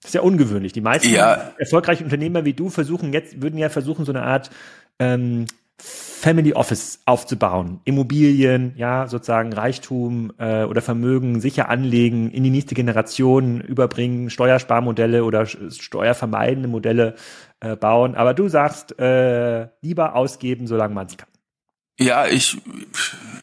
Das 0.00 0.10
ist 0.10 0.14
ja 0.14 0.22
ungewöhnlich. 0.22 0.72
Die 0.72 0.80
meisten 0.80 1.10
ja. 1.10 1.52
erfolgreichen 1.58 2.04
Unternehmer 2.04 2.44
wie 2.44 2.54
du 2.54 2.70
versuchen 2.70 3.12
jetzt, 3.12 3.42
würden 3.42 3.58
ja 3.58 3.68
versuchen, 3.68 4.04
so 4.04 4.12
eine 4.12 4.22
Art 4.22 4.50
ähm, 4.98 5.46
Family 5.80 6.52
Office 6.52 7.00
aufzubauen, 7.06 7.80
Immobilien, 7.84 8.74
ja, 8.76 9.08
sozusagen 9.08 9.54
Reichtum 9.54 10.32
äh, 10.38 10.64
oder 10.64 10.82
Vermögen 10.82 11.40
sicher 11.40 11.70
anlegen, 11.70 12.30
in 12.30 12.44
die 12.44 12.50
nächste 12.50 12.74
Generation 12.74 13.62
überbringen, 13.62 14.28
Steuersparmodelle 14.28 15.24
oder 15.24 15.46
steuervermeidende 15.46 16.68
Modelle 16.68 17.14
äh, 17.60 17.74
bauen. 17.74 18.16
Aber 18.16 18.34
du 18.34 18.48
sagst, 18.48 18.98
äh, 18.98 19.68
lieber 19.80 20.14
ausgeben, 20.14 20.66
solange 20.66 20.94
man 20.94 21.06
es 21.06 21.16
kann. 21.16 21.28
Ja, 21.98 22.26
ich, 22.26 22.58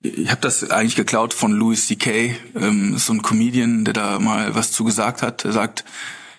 ich 0.02 0.30
habe 0.30 0.42
das 0.42 0.70
eigentlich 0.70 0.96
geklaut 0.96 1.34
von 1.34 1.52
Louis 1.52 1.88
C.K., 1.88 2.36
ähm, 2.56 2.98
so 2.98 3.14
ein 3.14 3.22
Comedian, 3.22 3.86
der 3.86 3.94
da 3.94 4.20
mal 4.20 4.56
was 4.56 4.72
zu 4.72 4.84
gesagt 4.84 5.22
hat. 5.22 5.46
Er 5.46 5.52
sagt, 5.52 5.84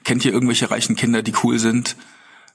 kennt 0.05 0.25
ihr 0.25 0.33
irgendwelche 0.33 0.71
reichen 0.71 0.97
Kinder, 0.97 1.23
die 1.23 1.35
cool 1.43 1.59
sind? 1.59 1.97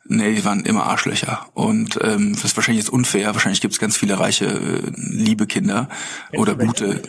Nee, 0.06 0.36
die 0.36 0.44
waren 0.44 0.66
immer 0.66 0.86
Arschlöcher. 0.86 1.48
Und 1.54 1.98
ähm, 2.02 2.34
das 2.34 2.46
ist 2.46 2.58
wahrscheinlich 2.58 2.84
jetzt 2.84 2.92
unfair. 2.92 3.34
Wahrscheinlich 3.34 3.62
gibt 3.62 3.74
es 3.74 3.80
ganz 3.80 3.98
viele 3.98 4.20
reiche, 4.20 4.46
äh, 4.46 4.92
liebe 4.96 5.48
Kinder 5.48 5.88
Kennst 6.30 6.42
oder 6.42 6.56
gute. 6.56 7.02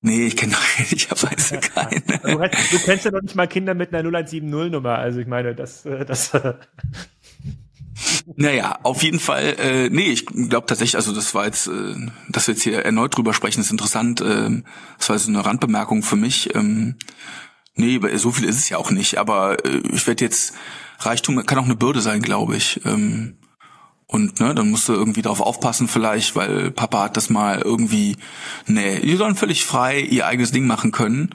Nee, 0.00 0.26
ich 0.26 0.36
kenne 0.36 0.54
ich 0.90 1.10
weiß 1.10 1.54
keine. 1.74 2.00
Du, 2.22 2.38
du 2.38 2.84
kennst 2.84 3.04
ja 3.04 3.10
noch 3.10 3.22
nicht 3.22 3.34
mal 3.34 3.46
Kinder 3.46 3.74
mit 3.74 3.92
einer 3.94 4.08
0170-Nummer. 4.08 4.96
Also 4.98 5.20
ich 5.20 5.26
meine, 5.26 5.54
das, 5.54 5.84
äh, 5.84 6.04
das 6.04 6.32
Naja, 8.36 8.78
auf 8.82 9.02
jeden 9.02 9.20
Fall, 9.20 9.56
äh, 9.58 9.88
nee, 9.90 10.10
ich 10.10 10.26
glaube 10.26 10.66
tatsächlich, 10.66 10.96
also 10.96 11.12
das 11.12 11.34
war 11.34 11.46
jetzt, 11.46 11.66
äh, 11.66 11.94
dass 12.28 12.46
wir 12.46 12.54
jetzt 12.54 12.62
hier 12.62 12.84
erneut 12.84 13.16
drüber 13.16 13.34
sprechen, 13.34 13.60
ist 13.60 13.70
interessant. 13.70 14.20
Äh, 14.20 14.62
das 14.98 15.08
war 15.08 15.18
so 15.18 15.30
eine 15.30 15.44
Randbemerkung 15.44 16.02
für 16.02 16.16
mich. 16.16 16.54
Ähm, 16.54 16.96
nee, 17.74 18.00
so 18.16 18.32
viel 18.32 18.48
ist 18.48 18.58
es 18.58 18.68
ja 18.68 18.76
auch 18.78 18.90
nicht, 18.90 19.18
aber 19.18 19.64
äh, 19.64 19.82
ich 19.92 20.06
werde 20.06 20.24
jetzt 20.24 20.54
Reichtum 20.98 21.44
kann 21.46 21.58
auch 21.58 21.64
eine 21.64 21.76
Bürde 21.76 22.00
sein, 22.00 22.22
glaube 22.22 22.56
ich. 22.56 22.80
Ähm, 22.84 23.36
und 24.06 24.38
ne, 24.38 24.54
dann 24.54 24.70
musst 24.70 24.88
du 24.88 24.92
irgendwie 24.92 25.22
darauf 25.22 25.40
aufpassen 25.40 25.88
vielleicht, 25.88 26.36
weil 26.36 26.70
Papa 26.70 27.04
hat 27.04 27.16
das 27.16 27.28
mal 27.28 27.60
irgendwie, 27.60 28.16
nee, 28.66 29.00
die 29.00 29.16
sollen 29.16 29.34
völlig 29.34 29.64
frei 29.64 30.00
ihr 30.00 30.26
eigenes 30.26 30.52
Ding 30.52 30.66
machen 30.66 30.92
können. 30.92 31.30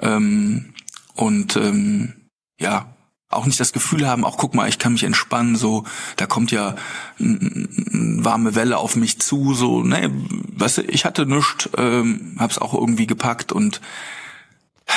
Ähm, 0.00 0.74
und 1.14 1.56
ähm, 1.56 2.28
ja, 2.60 2.94
auch 3.30 3.46
nicht 3.46 3.60
das 3.60 3.72
Gefühl 3.72 4.06
haben, 4.08 4.24
auch 4.24 4.36
guck 4.36 4.54
mal, 4.54 4.68
ich 4.68 4.78
kann 4.78 4.92
mich 4.92 5.04
entspannen, 5.04 5.56
so, 5.56 5.84
da 6.16 6.26
kommt 6.26 6.50
ja 6.50 6.74
eine 7.18 7.68
warme 8.24 8.54
Welle 8.54 8.76
auf 8.76 8.96
mich 8.96 9.20
zu, 9.20 9.54
so, 9.54 9.82
ne, 9.82 10.10
weißt 10.56 10.78
du, 10.78 10.82
ich 10.82 11.04
hatte 11.04 11.26
nichts, 11.26 11.70
ähm, 11.78 12.36
hab's 12.38 12.58
auch 12.58 12.74
irgendwie 12.74 13.06
gepackt 13.06 13.52
und 13.52 13.80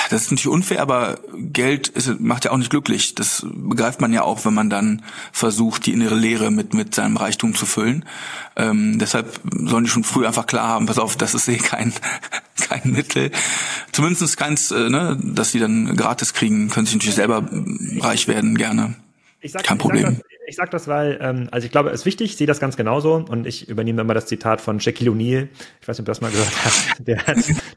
das 0.10 0.24
ist 0.24 0.32
natürlich 0.32 0.48
unfair, 0.48 0.82
aber 0.82 1.20
Geld 1.38 1.88
ist, 1.88 2.20
macht 2.20 2.46
ja 2.46 2.52
auch 2.52 2.58
nicht 2.58 2.70
glücklich. 2.70 3.16
Das 3.16 3.46
begreift 3.46 4.02
man 4.02 4.14
ja 4.14 4.24
auch, 4.24 4.46
wenn 4.46 4.54
man 4.54 4.70
dann 4.70 5.04
versucht, 5.32 5.86
die 5.86 5.94
innere 5.94 6.16
Leere 6.16 6.52
mit, 6.52 6.74
mit 6.74 6.96
seinem 6.96 7.18
Reichtum 7.18 7.56
zu 7.56 7.66
füllen. 7.66 8.06
Ähm, 8.56 9.00
deshalb 9.00 9.40
sollen 9.52 9.86
die 9.86 9.90
schon 9.90 10.04
früh 10.04 10.26
einfach 10.26 10.46
klar 10.46 10.68
haben, 10.68 10.86
pass 10.86 11.00
auf, 11.00 11.16
das 11.16 11.34
ist 11.34 11.48
eh 11.48 11.58
kein, 11.58 11.94
kein 12.70 12.92
Mittel. 12.92 13.32
Zumindest 13.92 14.38
keins, 14.38 14.72
äh, 14.72 14.90
ne, 14.90 15.18
dass 15.22 15.52
sie 15.52 15.60
dann 15.60 15.96
gratis 15.96 16.34
kriegen, 16.34 16.70
können 16.70 16.86
sich 16.86 16.96
natürlich 16.96 17.16
selber 17.16 17.48
reich 18.00 18.28
werden, 18.28 18.58
gerne. 18.58 18.96
Sag, 19.44 19.64
kein 19.64 19.78
Problem 19.78 20.22
ich 20.33 20.33
sage 20.56 20.70
das, 20.72 20.88
weil, 20.88 21.18
ähm, 21.22 21.48
also 21.52 21.66
ich 21.66 21.72
glaube, 21.72 21.90
es 21.90 22.02
ist 22.02 22.06
wichtig, 22.06 22.32
ich 22.32 22.38
sehe 22.38 22.48
das 22.48 22.60
ganz 22.60 22.76
genauso 22.76 23.16
und 23.16 23.48
ich 23.48 23.70
übernehme 23.70 24.02
immer 24.02 24.14
das 24.14 24.26
Zitat 24.26 24.62
von 24.62 24.80
Shaquille 24.80 25.12
O'Neal, 25.12 25.48
ich 25.82 25.88
weiß 25.88 25.98
nicht, 25.98 26.02
ob 26.02 26.06
du 26.06 26.12
das 26.12 26.22
mal 26.22 26.32
gehört 26.32 26.66
hast, 26.66 26.96
der, 27.08 27.22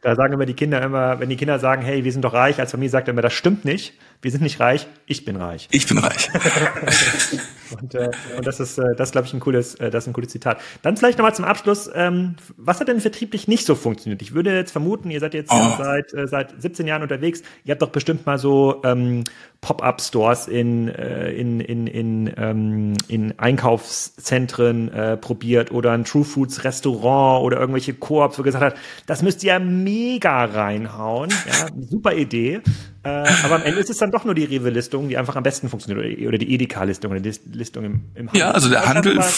da 0.02 0.14
sagen 0.14 0.34
immer 0.34 0.46
die 0.46 0.54
Kinder 0.54 0.82
immer, 0.82 1.20
wenn 1.20 1.28
die 1.28 1.36
Kinder 1.36 1.58
sagen, 1.58 1.82
hey, 1.82 2.04
wir 2.04 2.12
sind 2.12 2.22
doch 2.22 2.32
reich, 2.32 2.58
als 2.58 2.72
Familie 2.72 2.90
sagt 2.90 3.08
er 3.08 3.12
immer, 3.12 3.22
das 3.22 3.32
stimmt 3.32 3.64
nicht, 3.64 3.94
wir 4.22 4.30
sind 4.30 4.42
nicht 4.42 4.58
reich, 4.60 4.86
ich 5.06 5.24
bin 5.24 5.36
reich. 5.36 5.68
Ich 5.70 5.86
bin 5.86 5.98
reich. 5.98 6.28
und, 7.80 7.94
äh, 7.94 8.10
und 8.36 8.46
das 8.46 8.60
ist, 8.60 8.78
äh, 8.78 8.94
das 8.96 9.12
glaube 9.12 9.26
ich, 9.26 9.34
ein 9.34 9.40
cooles, 9.40 9.74
äh, 9.76 9.90
das 9.90 10.04
ist 10.04 10.08
ein 10.08 10.12
cooles 10.12 10.30
Zitat. 10.30 10.58
Dann 10.82 10.96
vielleicht 10.96 11.18
nochmal 11.18 11.34
zum 11.34 11.44
Abschluss, 11.44 11.90
ähm, 11.94 12.36
was 12.56 12.80
hat 12.80 12.88
denn 12.88 13.00
vertrieblich 13.00 13.48
nicht 13.48 13.66
so 13.66 13.74
funktioniert? 13.74 14.22
Ich 14.22 14.34
würde 14.34 14.54
jetzt 14.54 14.72
vermuten, 14.72 15.10
ihr 15.10 15.20
seid 15.20 15.34
jetzt 15.34 15.52
oh. 15.52 15.74
seit, 15.78 16.12
äh, 16.14 16.26
seit 16.26 16.60
17 16.60 16.86
Jahren 16.86 17.02
unterwegs, 17.02 17.42
ihr 17.64 17.72
habt 17.72 17.82
doch 17.82 17.90
bestimmt 17.90 18.26
mal 18.26 18.38
so 18.38 18.80
ähm, 18.84 19.24
Pop-up-Stores 19.60 20.48
in, 20.48 20.88
äh, 20.88 21.32
in, 21.32 21.60
in, 21.60 21.86
in, 21.86 22.32
ähm, 22.36 22.94
in 23.08 23.38
Einkaufszentren 23.38 24.92
äh, 24.92 25.16
probiert 25.16 25.72
oder 25.72 25.92
ein 25.92 26.04
True 26.04 26.24
Foods 26.24 26.64
Restaurant 26.64 27.42
oder 27.44 27.58
irgendwelche 27.58 27.94
Koops, 27.94 28.38
wo 28.38 28.42
gesagt 28.42 28.64
hat, 28.64 28.74
das 29.06 29.22
müsst 29.22 29.42
ihr 29.42 29.54
ja 29.54 29.58
mega 29.58 30.44
reinhauen. 30.44 31.30
Ja, 31.30 31.68
super 31.88 32.14
Idee. 32.14 32.60
Äh, 33.02 33.08
aber 33.44 33.56
am 33.56 33.62
Ende 33.62 33.80
ist 33.80 33.90
es 33.90 33.98
dann 33.98 34.10
doch 34.10 34.24
nur 34.24 34.34
die 34.34 34.44
Rewe-Listung, 34.44 35.08
die 35.08 35.16
einfach 35.16 35.36
am 35.36 35.42
besten 35.42 35.68
funktioniert 35.68 36.04
oder, 36.04 36.28
oder 36.28 36.38
die 36.38 36.52
Edeka-Listung 36.54 37.12
oder 37.12 37.20
die 37.20 37.34
Listung 37.52 37.84
im, 37.84 38.04
im 38.14 38.26
Handel. 38.28 38.40
Ja, 38.40 38.50
also 38.50 38.68
der 38.68 38.86
Handel. 38.86 39.14
Mal, 39.14 39.32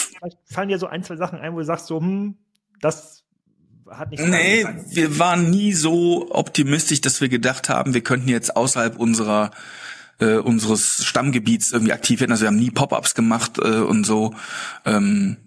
fallen 0.45 0.69
dir 0.69 0.79
so 0.79 0.87
ein, 0.87 1.03
zwei 1.03 1.15
Sachen 1.15 1.39
ein, 1.39 1.53
wo 1.53 1.59
du 1.59 1.65
sagst 1.65 1.87
so, 1.87 1.99
hm, 1.99 2.35
das 2.81 3.23
hat 3.89 4.11
nicht 4.11 4.23
Nee, 4.23 4.65
wir 4.91 5.19
waren 5.19 5.49
nie 5.49 5.73
so 5.73 6.27
optimistisch, 6.31 7.01
dass 7.01 7.21
wir 7.21 7.29
gedacht 7.29 7.69
haben, 7.69 7.93
wir 7.93 8.01
könnten 8.01 8.29
jetzt 8.29 8.55
außerhalb 8.55 8.97
unserer 8.97 9.51
äh, 10.19 10.35
unseres 10.35 11.05
Stammgebiets 11.05 11.71
irgendwie 11.71 11.93
aktiv 11.93 12.19
werden. 12.19 12.31
Also 12.31 12.43
wir 12.43 12.47
haben 12.47 12.59
nie 12.59 12.71
Pop-ups 12.71 13.15
gemacht 13.15 13.57
äh, 13.57 13.79
und 13.79 14.05
so. 14.05 14.33
Ähm, 14.85 15.37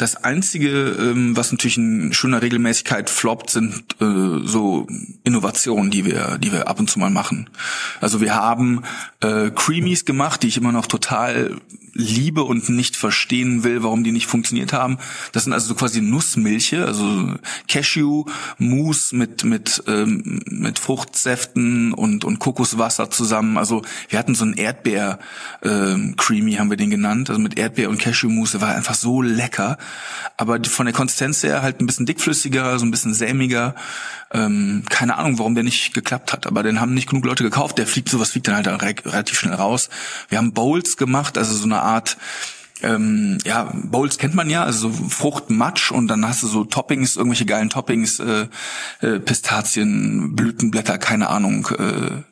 das 0.00 0.16
Einzige, 0.16 0.96
ähm, 0.98 1.36
was 1.36 1.52
natürlich 1.52 1.76
in 1.76 2.14
schöner 2.14 2.40
Regelmäßigkeit 2.40 3.10
floppt, 3.10 3.50
sind 3.50 3.84
äh, 4.00 4.40
so 4.44 4.86
Innovationen, 5.24 5.90
die 5.90 6.06
wir, 6.06 6.38
die 6.38 6.52
wir 6.52 6.68
ab 6.68 6.80
und 6.80 6.88
zu 6.88 6.98
mal 6.98 7.10
machen. 7.10 7.50
Also 8.00 8.22
wir 8.22 8.34
haben 8.34 8.82
äh, 9.20 9.50
Creamies 9.50 10.06
gemacht, 10.06 10.42
die 10.42 10.48
ich 10.48 10.56
immer 10.56 10.72
noch 10.72 10.86
total 10.86 11.56
liebe 11.92 12.42
und 12.42 12.68
nicht 12.68 12.96
verstehen 12.96 13.64
will, 13.64 13.82
warum 13.82 14.04
die 14.04 14.12
nicht 14.12 14.26
funktioniert 14.26 14.72
haben. 14.72 14.98
Das 15.32 15.44
sind 15.44 15.52
also 15.52 15.68
so 15.68 15.74
quasi 15.74 16.00
Nussmilche, 16.00 16.84
also 16.84 17.34
Cashew, 17.68 18.24
Mousse 18.58 19.14
mit 19.14 19.44
mit 19.44 19.82
ähm, 19.86 20.42
mit 20.46 20.78
Fruchtsäften 20.78 21.92
und 21.92 22.24
und 22.24 22.38
Kokoswasser 22.38 23.10
zusammen. 23.10 23.58
Also 23.58 23.82
wir 24.08 24.18
hatten 24.18 24.34
so 24.34 24.44
ein 24.44 24.54
Erdbeer 24.54 25.18
ähm, 25.62 26.14
Creamy 26.16 26.54
haben 26.54 26.70
wir 26.70 26.76
den 26.76 26.90
genannt, 26.90 27.30
also 27.30 27.40
mit 27.40 27.58
Erdbeer 27.58 27.90
und 27.90 27.98
Cashew 27.98 28.28
Mousse, 28.28 28.60
war 28.60 28.74
einfach 28.74 28.94
so 28.94 29.22
lecker, 29.22 29.78
aber 30.36 30.58
von 30.64 30.86
der 30.86 30.94
Konsistenz 30.94 31.42
her 31.42 31.62
halt 31.62 31.80
ein 31.80 31.86
bisschen 31.86 32.06
dickflüssiger, 32.06 32.78
so 32.78 32.84
ein 32.84 32.90
bisschen 32.90 33.14
sämiger. 33.14 33.74
Ähm, 34.32 34.84
keine 34.88 35.16
Ahnung, 35.16 35.40
warum 35.40 35.56
der 35.56 35.64
nicht 35.64 35.92
geklappt 35.92 36.32
hat, 36.32 36.46
aber 36.46 36.62
den 36.62 36.80
haben 36.80 36.94
nicht 36.94 37.08
genug 37.08 37.24
Leute 37.24 37.42
gekauft. 37.42 37.78
Der 37.78 37.86
fliegt, 37.86 38.08
sowas 38.08 38.30
fliegt 38.30 38.46
dann 38.46 38.54
halt 38.54 38.68
relativ 38.68 39.38
schnell 39.38 39.54
raus. 39.54 39.90
Wir 40.28 40.38
haben 40.38 40.52
Bowls 40.52 40.96
gemacht, 40.96 41.36
also 41.36 41.52
so 41.54 41.64
eine 41.64 41.79
Art 41.82 42.16
ähm, 42.82 43.38
ja, 43.44 43.70
Bowls 43.74 44.18
kennt 44.18 44.34
man 44.34 44.48
ja, 44.48 44.64
also 44.64 44.90
so 44.90 45.08
Fruchtmatsch 45.08 45.90
und 45.90 46.08
dann 46.08 46.26
hast 46.26 46.42
du 46.42 46.46
so 46.46 46.64
Toppings, 46.64 47.16
irgendwelche 47.16 47.44
geilen 47.44 47.68
Toppings, 47.68 48.20
äh, 48.20 48.46
äh, 49.00 49.20
Pistazien, 49.20 50.34
Blütenblätter, 50.34 50.98
keine 50.98 51.28
Ahnung, 51.28 51.66
äh, 51.78 52.22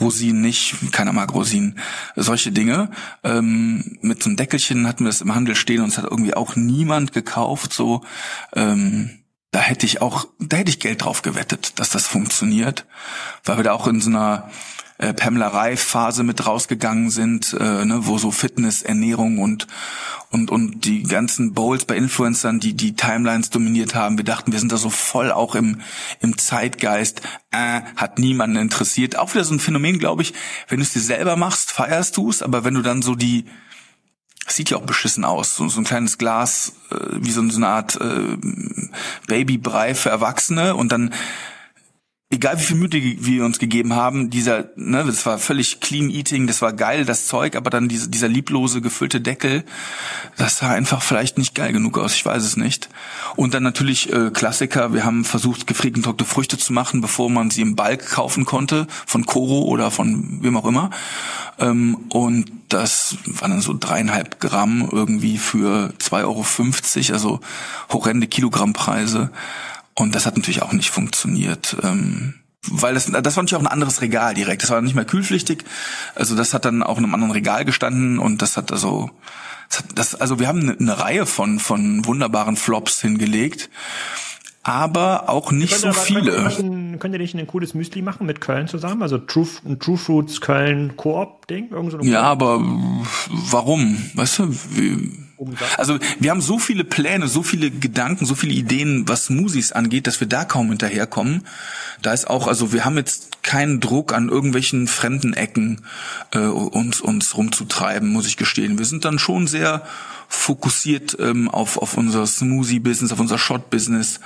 Rosinen 0.00 0.42
nicht, 0.42 0.92
keiner 0.92 1.12
mag 1.12 1.34
Rosinen, 1.34 1.78
solche 2.14 2.52
Dinge. 2.52 2.90
Ähm, 3.24 3.98
mit 4.00 4.22
so 4.22 4.30
einem 4.30 4.36
Deckelchen 4.36 4.86
hatten 4.86 5.04
wir 5.04 5.10
das 5.10 5.22
im 5.22 5.34
Handel 5.34 5.56
stehen 5.56 5.82
und 5.82 5.88
es 5.88 5.98
hat 5.98 6.04
irgendwie 6.04 6.34
auch 6.34 6.56
niemand 6.56 7.12
gekauft, 7.12 7.72
so, 7.72 8.02
ähm, 8.54 9.10
da 9.50 9.60
hätte 9.60 9.86
ich 9.86 10.02
auch, 10.02 10.28
da 10.38 10.58
hätte 10.58 10.70
ich 10.70 10.80
Geld 10.80 11.04
drauf 11.04 11.22
gewettet, 11.22 11.78
dass 11.78 11.90
das 11.90 12.06
funktioniert, 12.06 12.84
weil 13.44 13.56
wir 13.56 13.64
da 13.64 13.72
auch 13.72 13.86
in 13.86 14.00
so 14.00 14.10
einer 14.10 14.50
äh, 14.98 15.12
Pamela 15.12 15.48
Reif 15.48 15.82
Phase 15.82 16.22
mit 16.22 16.46
rausgegangen 16.46 17.10
sind, 17.10 17.54
äh, 17.58 17.84
ne, 17.84 18.00
wo 18.02 18.18
so 18.18 18.30
Fitness, 18.30 18.82
Ernährung 18.82 19.38
und 19.38 19.66
und 20.30 20.50
und 20.50 20.84
die 20.84 21.02
ganzen 21.04 21.54
Bowls 21.54 21.84
bei 21.84 21.96
Influencern, 21.96 22.60
die 22.60 22.74
die 22.74 22.96
Timelines 22.96 23.50
dominiert 23.50 23.94
haben. 23.94 24.16
Wir 24.16 24.24
dachten, 24.24 24.52
wir 24.52 24.58
sind 24.58 24.72
da 24.72 24.76
so 24.76 24.90
voll 24.90 25.30
auch 25.32 25.54
im 25.54 25.80
im 26.20 26.36
Zeitgeist. 26.38 27.22
Äh, 27.50 27.82
hat 27.96 28.18
niemanden 28.18 28.56
interessiert. 28.56 29.16
Auch 29.16 29.34
wieder 29.34 29.44
so 29.44 29.54
ein 29.54 29.60
Phänomen, 29.60 29.98
glaube 29.98 30.22
ich. 30.22 30.34
Wenn 30.68 30.78
du 30.78 30.82
es 30.84 30.92
dir 30.92 31.00
selber 31.00 31.36
machst, 31.36 31.70
feierst 31.70 32.16
du 32.16 32.30
es, 32.30 32.42
aber 32.42 32.64
wenn 32.64 32.74
du 32.74 32.82
dann 32.82 33.02
so 33.02 33.14
die 33.14 33.46
sieht 34.48 34.70
ja 34.70 34.76
auch 34.76 34.82
beschissen 34.82 35.24
aus. 35.24 35.56
So, 35.56 35.68
so 35.68 35.80
ein 35.80 35.84
kleines 35.84 36.18
Glas, 36.18 36.72
äh, 36.90 36.96
wie 37.12 37.30
so, 37.30 37.46
so 37.48 37.56
eine 37.56 37.68
Art 37.68 37.96
äh, 38.00 38.36
Babybrei 39.26 39.94
für 39.94 40.10
Erwachsene 40.10 40.74
und 40.74 40.92
dann 40.92 41.12
egal 42.28 42.58
wie 42.58 42.64
viel 42.64 42.76
Mühe 42.76 42.90
wir 42.90 43.44
uns 43.44 43.60
gegeben 43.60 43.94
haben, 43.94 44.30
dieser, 44.30 44.70
ne, 44.74 45.04
das 45.04 45.24
war 45.26 45.38
völlig 45.38 45.80
clean 45.80 46.10
eating, 46.10 46.48
das 46.48 46.60
war 46.60 46.72
geil, 46.72 47.04
das 47.04 47.28
Zeug, 47.28 47.54
aber 47.54 47.70
dann 47.70 47.88
diese, 47.88 48.08
dieser 48.08 48.26
lieblose, 48.26 48.80
gefüllte 48.80 49.20
Deckel, 49.20 49.64
das 50.36 50.58
sah 50.58 50.70
einfach 50.70 51.02
vielleicht 51.02 51.38
nicht 51.38 51.54
geil 51.54 51.72
genug 51.72 51.98
aus, 51.98 52.14
ich 52.14 52.26
weiß 52.26 52.42
es 52.42 52.56
nicht. 52.56 52.88
Und 53.36 53.54
dann 53.54 53.62
natürlich 53.62 54.12
äh, 54.12 54.30
Klassiker, 54.30 54.92
wir 54.92 55.04
haben 55.04 55.24
versucht, 55.24 55.68
gefriegentrockte 55.68 56.24
Früchte 56.24 56.58
zu 56.58 56.72
machen, 56.72 57.00
bevor 57.00 57.30
man 57.30 57.50
sie 57.50 57.62
im 57.62 57.76
Balk 57.76 58.10
kaufen 58.10 58.44
konnte, 58.44 58.88
von 59.06 59.24
Koro 59.24 59.62
oder 59.62 59.92
von 59.92 60.42
wem 60.42 60.56
auch 60.56 60.66
immer. 60.66 60.90
Ähm, 61.60 62.06
und 62.08 62.50
das 62.68 63.18
waren 63.26 63.52
dann 63.52 63.60
so 63.60 63.76
dreieinhalb 63.78 64.40
Gramm 64.40 64.88
irgendwie 64.90 65.38
für 65.38 65.94
2,50 66.00 66.22
Euro, 66.24 67.12
also 67.12 67.40
horrende 67.88 68.26
Kilogrammpreise. 68.26 69.30
Und 69.98 70.14
das 70.14 70.26
hat 70.26 70.36
natürlich 70.36 70.62
auch 70.62 70.72
nicht 70.72 70.90
funktioniert. 70.90 71.76
Ähm, 71.82 72.34
weil 72.68 72.94
das, 72.94 73.06
das 73.06 73.36
war 73.36 73.42
natürlich 73.42 73.54
auch 73.54 73.60
ein 73.60 73.72
anderes 73.72 74.00
Regal 74.00 74.34
direkt. 74.34 74.62
Das 74.62 74.70
war 74.70 74.80
nicht 74.82 74.94
mehr 74.94 75.04
kühlpflichtig. 75.04 75.64
Also 76.14 76.36
das 76.36 76.52
hat 76.52 76.64
dann 76.64 76.82
auch 76.82 76.98
in 76.98 77.04
einem 77.04 77.14
anderen 77.14 77.32
Regal 77.32 77.64
gestanden 77.64 78.18
und 78.18 78.42
das 78.42 78.56
hat 78.56 78.72
also, 78.72 79.10
das, 79.68 79.78
hat, 79.78 79.86
das 79.94 80.14
also 80.14 80.38
wir 80.38 80.48
haben 80.48 80.60
eine, 80.60 80.76
eine 80.78 80.98
Reihe 80.98 81.26
von 81.26 81.58
von 81.58 82.04
wunderbaren 82.04 82.56
Flops 82.56 83.00
hingelegt 83.00 83.70
aber 84.66 85.28
auch 85.28 85.52
nicht 85.52 85.76
so 85.78 85.92
viele. 85.92 86.50
Könnt, 86.56 86.98
könnt 86.98 87.14
ihr 87.14 87.20
nicht 87.20 87.36
ein 87.36 87.46
cooles 87.46 87.74
Müsli 87.74 88.02
machen 88.02 88.26
mit 88.26 88.40
Köln 88.40 88.66
zusammen? 88.66 89.00
Also 89.00 89.16
True, 89.16 89.46
ein 89.64 89.78
True 89.78 89.96
Fruits 89.96 90.40
Köln 90.40 90.96
Koop-Ding? 90.96 91.68
So 91.88 92.00
ja, 92.00 92.22
aber 92.22 92.60
warum? 93.28 93.96
Weißt 94.14 94.40
du, 94.40 94.52
wie, 94.70 95.12
also 95.76 95.98
wir 96.18 96.30
haben 96.30 96.40
so 96.40 96.58
viele 96.58 96.84
Pläne, 96.84 97.28
so 97.28 97.42
viele 97.42 97.70
Gedanken, 97.70 98.24
so 98.26 98.34
viele 98.34 98.54
Ideen, 98.54 99.08
was 99.08 99.26
Smoothies 99.26 99.72
angeht, 99.72 100.06
dass 100.06 100.20
wir 100.20 100.26
da 100.26 100.44
kaum 100.44 100.68
hinterherkommen. 100.68 101.46
Da 102.02 102.12
ist 102.12 102.28
auch, 102.28 102.46
also 102.46 102.72
wir 102.72 102.84
haben 102.84 102.96
jetzt 102.96 103.42
keinen 103.42 103.80
Druck 103.80 104.12
an 104.12 104.28
irgendwelchen 104.28 104.88
fremden 104.88 105.34
Ecken 105.34 105.82
äh, 106.32 106.38
uns 106.38 107.00
uns 107.00 107.36
rumzutreiben, 107.36 108.08
muss 108.08 108.26
ich 108.26 108.36
gestehen. 108.36 108.78
Wir 108.78 108.86
sind 108.86 109.04
dann 109.04 109.18
schon 109.18 109.46
sehr 109.46 109.82
fokussiert 110.28 111.16
ähm, 111.20 111.48
auf 111.48 111.76
auf 111.78 111.96
unser 111.96 112.26
Smoothie-Business, 112.26 113.12
auf 113.12 113.20
unser 113.20 113.38
Shot-Business. 113.38 114.20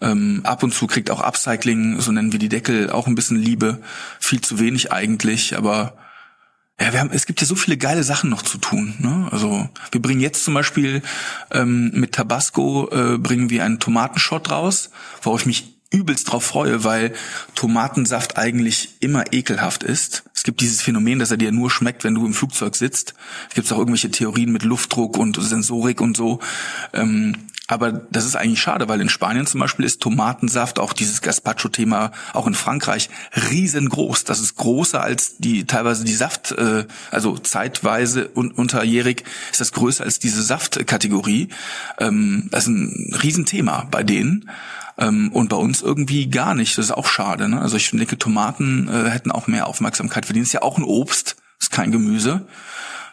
Ähm, 0.00 0.40
ab 0.44 0.62
und 0.62 0.74
zu 0.74 0.86
kriegt 0.86 1.10
auch 1.10 1.20
Upcycling, 1.20 2.00
so 2.00 2.12
nennen 2.12 2.32
wir 2.32 2.38
die 2.38 2.50
Deckel, 2.50 2.90
auch 2.90 3.06
ein 3.06 3.14
bisschen 3.14 3.38
Liebe. 3.38 3.80
Viel 4.20 4.40
zu 4.40 4.58
wenig 4.58 4.92
eigentlich, 4.92 5.56
aber 5.56 5.94
ja, 6.80 6.92
wir 6.92 7.00
haben, 7.00 7.10
es 7.10 7.26
gibt 7.26 7.40
ja 7.40 7.46
so 7.46 7.54
viele 7.54 7.78
geile 7.78 8.04
Sachen 8.04 8.28
noch 8.28 8.42
zu 8.42 8.58
tun. 8.58 8.94
Ne? 8.98 9.28
Also 9.30 9.68
wir 9.92 10.02
bringen 10.02 10.20
jetzt 10.20 10.44
zum 10.44 10.54
Beispiel 10.54 11.02
ähm, 11.50 11.90
mit 11.94 12.12
Tabasco 12.12 12.88
äh, 12.90 13.18
bringen 13.18 13.48
wir 13.48 13.64
einen 13.64 13.80
Tomatenshot 13.80 14.50
raus, 14.50 14.90
worauf 15.22 15.40
ich 15.40 15.46
mich 15.46 15.76
übelst 15.90 16.30
drauf 16.30 16.44
freue, 16.44 16.84
weil 16.84 17.14
Tomatensaft 17.54 18.36
eigentlich 18.36 18.96
immer 19.00 19.32
ekelhaft 19.32 19.84
ist. 19.84 20.24
Es 20.34 20.42
gibt 20.42 20.60
dieses 20.60 20.82
Phänomen, 20.82 21.18
dass 21.18 21.30
er 21.30 21.36
dir 21.38 21.52
nur 21.52 21.70
schmeckt, 21.70 22.04
wenn 22.04 22.14
du 22.14 22.26
im 22.26 22.34
Flugzeug 22.34 22.76
sitzt. 22.76 23.14
Es 23.48 23.54
gibt 23.54 23.72
auch 23.72 23.78
irgendwelche 23.78 24.10
Theorien 24.10 24.52
mit 24.52 24.62
Luftdruck 24.62 25.16
und 25.16 25.40
Sensorik 25.40 26.00
und 26.00 26.16
so. 26.16 26.40
Ähm, 26.92 27.36
aber 27.68 27.92
das 27.92 28.24
ist 28.24 28.36
eigentlich 28.36 28.60
schade, 28.60 28.88
weil 28.88 29.00
in 29.00 29.08
Spanien 29.08 29.46
zum 29.46 29.60
Beispiel 29.60 29.84
ist 29.84 30.00
Tomatensaft, 30.00 30.78
auch 30.78 30.92
dieses 30.92 31.20
Gazpacho-Thema, 31.20 32.12
auch 32.32 32.46
in 32.46 32.54
Frankreich 32.54 33.10
riesengroß. 33.50 34.24
Das 34.24 34.40
ist 34.40 34.56
größer 34.56 35.02
als 35.02 35.36
die 35.38 35.66
teilweise 35.66 36.04
die 36.04 36.14
Saft, 36.14 36.52
äh, 36.52 36.86
also 37.10 37.36
zeitweise 37.38 38.30
un 38.34 38.52
unterjährig 38.52 39.24
ist 39.50 39.60
das 39.60 39.72
größer 39.72 40.04
als 40.04 40.18
diese 40.18 40.42
Saftkategorie. 40.42 41.48
Ähm, 41.98 42.48
das 42.50 42.64
ist 42.64 42.68
ein 42.68 43.14
Riesenthema 43.22 43.88
bei 43.90 44.02
denen. 44.02 44.48
Ähm, 44.98 45.30
und 45.32 45.48
bei 45.48 45.56
uns 45.56 45.82
irgendwie 45.82 46.28
gar 46.30 46.54
nicht. 46.54 46.78
Das 46.78 46.86
ist 46.86 46.92
auch 46.92 47.06
schade. 47.06 47.48
Ne? 47.48 47.60
Also 47.60 47.76
ich 47.76 47.90
denke, 47.90 48.16
Tomaten 48.16 48.88
äh, 48.88 49.10
hätten 49.10 49.30
auch 49.30 49.46
mehr 49.46 49.66
Aufmerksamkeit 49.66 50.24
verdient. 50.24 50.46
Ist 50.46 50.52
ja 50.52 50.62
auch 50.62 50.78
ein 50.78 50.84
Obst, 50.84 51.36
ist 51.60 51.70
kein 51.70 51.92
Gemüse. 51.92 52.46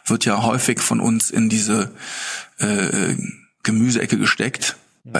Wird 0.06 0.24
ja 0.24 0.42
häufig 0.42 0.80
von 0.80 1.00
uns 1.00 1.30
in 1.30 1.48
diese 1.48 1.90
äh, 2.58 3.16
Gemüseecke 3.64 4.18
gesteckt. 4.18 4.76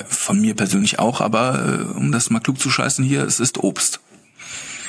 Von 0.08 0.40
mir 0.40 0.54
persönlich 0.54 0.98
auch, 0.98 1.20
aber 1.20 1.90
äh, 1.92 1.98
um 1.98 2.10
das 2.12 2.30
mal 2.30 2.40
klug 2.40 2.58
zu 2.58 2.70
scheißen 2.70 3.04
hier, 3.04 3.22
es 3.24 3.38
ist 3.40 3.62
Obst. 3.62 4.00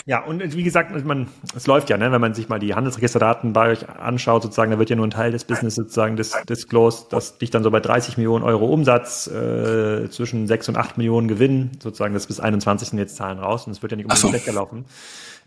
Ja, 0.08 0.24
und 0.24 0.56
wie 0.56 0.62
gesagt, 0.62 1.04
man, 1.04 1.28
es 1.56 1.66
läuft 1.66 1.90
ja, 1.90 1.98
ne, 1.98 2.12
wenn 2.12 2.22
man 2.22 2.36
sich 2.36 2.48
mal 2.48 2.60
die 2.60 2.76
Handelsregisterdaten 2.76 3.54
bei 3.54 3.72
euch 3.72 3.90
anschaut, 3.90 4.44
sozusagen, 4.44 4.70
da 4.70 4.78
wird 4.78 4.92
ja 4.92 4.96
nur 4.96 5.08
ein 5.08 5.12
Teil 5.12 5.32
des 5.32 5.46
Business 5.46 5.74
sozusagen 5.74 6.16
des 6.16 6.36
disclosed, 6.48 7.12
das 7.12 7.38
liegt 7.40 7.56
dann 7.56 7.64
so 7.64 7.72
bei 7.72 7.80
30 7.80 8.16
Millionen 8.18 8.44
Euro 8.44 8.68
Umsatz, 8.68 9.26
äh, 9.26 10.08
zwischen 10.12 10.46
6 10.46 10.70
und 10.70 10.78
8 10.78 11.00
Millionen 11.00 11.28
Gewinn, 11.28 11.72
sozusagen, 11.82 12.14
das 12.14 12.28
bis 12.28 12.40
21 12.40 12.90
sind 12.90 13.00
jetzt 13.00 13.16
Zahlen 13.16 13.40
raus 13.40 13.66
und 13.66 13.72
es 13.72 13.82
wird 13.82 13.94
ja 13.94 13.96
nicht 13.96 14.06
unbedingt 14.06 14.22
so. 14.22 14.30
schlechter 14.30 14.54
laufen. 14.54 14.86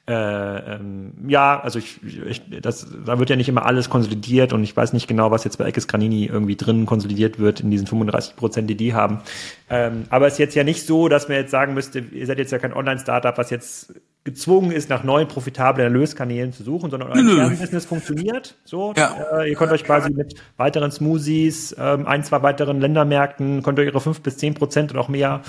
Äh, 0.08 0.74
ähm, 0.76 1.12
ja, 1.28 1.60
also 1.60 1.78
ich, 1.78 2.00
ich, 2.02 2.42
das, 2.62 2.86
da 3.04 3.18
wird 3.18 3.28
ja 3.28 3.36
nicht 3.36 3.48
immer 3.50 3.66
alles 3.66 3.90
konsolidiert 3.90 4.54
und 4.54 4.64
ich 4.64 4.74
weiß 4.74 4.94
nicht 4.94 5.06
genau, 5.06 5.30
was 5.30 5.44
jetzt 5.44 5.58
bei 5.58 5.66
Eckes 5.66 5.86
Granini 5.86 6.24
irgendwie 6.24 6.56
drin 6.56 6.86
konsolidiert 6.86 7.38
wird 7.38 7.60
in 7.60 7.70
diesen 7.70 7.86
35 7.86 8.34
Prozent, 8.34 8.70
die 8.70 8.74
die 8.74 8.94
haben. 8.94 9.20
Ähm, 9.68 10.04
aber 10.08 10.26
es 10.26 10.34
ist 10.34 10.38
jetzt 10.38 10.54
ja 10.54 10.64
nicht 10.64 10.86
so, 10.86 11.08
dass 11.08 11.28
man 11.28 11.36
jetzt 11.36 11.50
sagen 11.50 11.74
müsste, 11.74 11.98
ihr 11.98 12.26
seid 12.26 12.38
jetzt 12.38 12.52
ja 12.52 12.58
kein 12.58 12.72
Online-Startup, 12.72 13.36
was 13.36 13.50
jetzt 13.50 13.92
gezwungen 14.24 14.72
ist, 14.72 14.88
nach 14.88 15.04
neuen 15.04 15.28
profitablen 15.28 15.84
Erlöskanälen 15.84 16.54
zu 16.54 16.62
suchen, 16.62 16.90
sondern 16.90 17.10
euer 17.10 17.36
Kernbusiness 17.36 17.84
funktioniert. 17.84 18.56
So, 18.64 18.94
ja. 18.96 19.14
äh, 19.40 19.50
ihr 19.50 19.56
könnt 19.56 19.72
euch 19.72 19.84
quasi 19.84 20.10
mit 20.10 20.36
weiteren 20.56 20.90
Smoothies, 20.90 21.76
ähm, 21.78 22.06
ein, 22.06 22.24
zwei 22.24 22.42
weiteren 22.42 22.80
Ländermärkten, 22.80 23.62
könnt 23.62 23.78
ihr 23.78 23.84
ihre 23.84 24.00
fünf 24.00 24.22
bis 24.22 24.38
zehn 24.38 24.54
Prozent 24.54 24.92
und 24.92 24.98
auch 24.98 25.08
mehr 25.08 25.42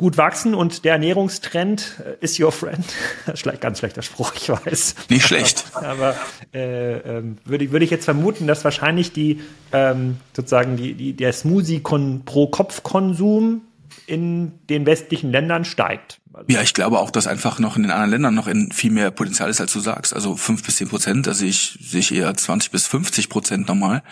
gut 0.00 0.16
wachsen 0.16 0.54
und 0.54 0.86
der 0.86 0.94
Ernährungstrend 0.94 2.00
äh, 2.02 2.24
is 2.24 2.40
your 2.40 2.52
friend. 2.52 2.86
Das 3.26 3.42
ist 3.42 3.60
ganz 3.60 3.80
schlechter 3.80 4.00
Spruch, 4.00 4.32
ich 4.34 4.48
weiß. 4.48 4.94
Nicht 5.10 5.26
schlecht. 5.26 5.66
Aber 5.74 6.16
äh, 6.54 6.96
ähm, 6.96 7.36
würde, 7.44 7.66
ich 7.66 7.70
würde 7.70 7.84
ich 7.84 7.90
jetzt 7.90 8.06
vermuten, 8.06 8.46
dass 8.46 8.64
wahrscheinlich 8.64 9.12
die 9.12 9.42
ähm, 9.72 10.16
sozusagen 10.34 10.78
die, 10.78 10.94
die, 10.94 11.12
der 11.12 11.34
Smoothie 11.34 11.80
pro 11.80 12.46
Kopf 12.46 12.82
Konsum 12.82 13.60
in 14.06 14.52
den 14.70 14.86
westlichen 14.86 15.32
Ländern 15.32 15.66
steigt. 15.66 16.18
Also 16.32 16.46
ja, 16.48 16.62
ich 16.62 16.72
glaube 16.72 16.98
auch, 16.98 17.10
dass 17.10 17.26
einfach 17.26 17.58
noch 17.58 17.76
in 17.76 17.82
den 17.82 17.90
anderen 17.90 18.10
Ländern 18.10 18.34
noch 18.34 18.48
in 18.48 18.72
viel 18.72 18.90
mehr 18.90 19.10
Potenzial 19.10 19.50
ist, 19.50 19.60
als 19.60 19.74
du 19.74 19.80
sagst. 19.80 20.14
Also 20.14 20.34
fünf 20.34 20.64
bis 20.64 20.76
zehn 20.76 20.88
Prozent, 20.88 21.26
sehe 21.34 21.50
ich, 21.50 21.78
sehe 21.82 22.00
ich 22.00 22.14
eher 22.14 22.34
20 22.34 22.70
bis 22.70 22.86
50 22.86 23.28
Prozent 23.28 23.68
normal 23.68 24.02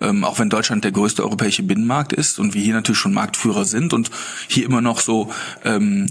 ähm, 0.00 0.24
auch 0.24 0.38
wenn 0.38 0.50
Deutschland 0.50 0.84
der 0.84 0.92
größte 0.92 1.22
europäische 1.22 1.62
Binnenmarkt 1.62 2.12
ist 2.12 2.38
und 2.38 2.54
wir 2.54 2.62
hier 2.62 2.74
natürlich 2.74 2.98
schon 2.98 3.14
Marktführer 3.14 3.64
sind 3.64 3.92
und 3.92 4.10
hier 4.48 4.64
immer 4.64 4.80
noch 4.80 5.00
so 5.00 5.30
ähm, 5.64 6.08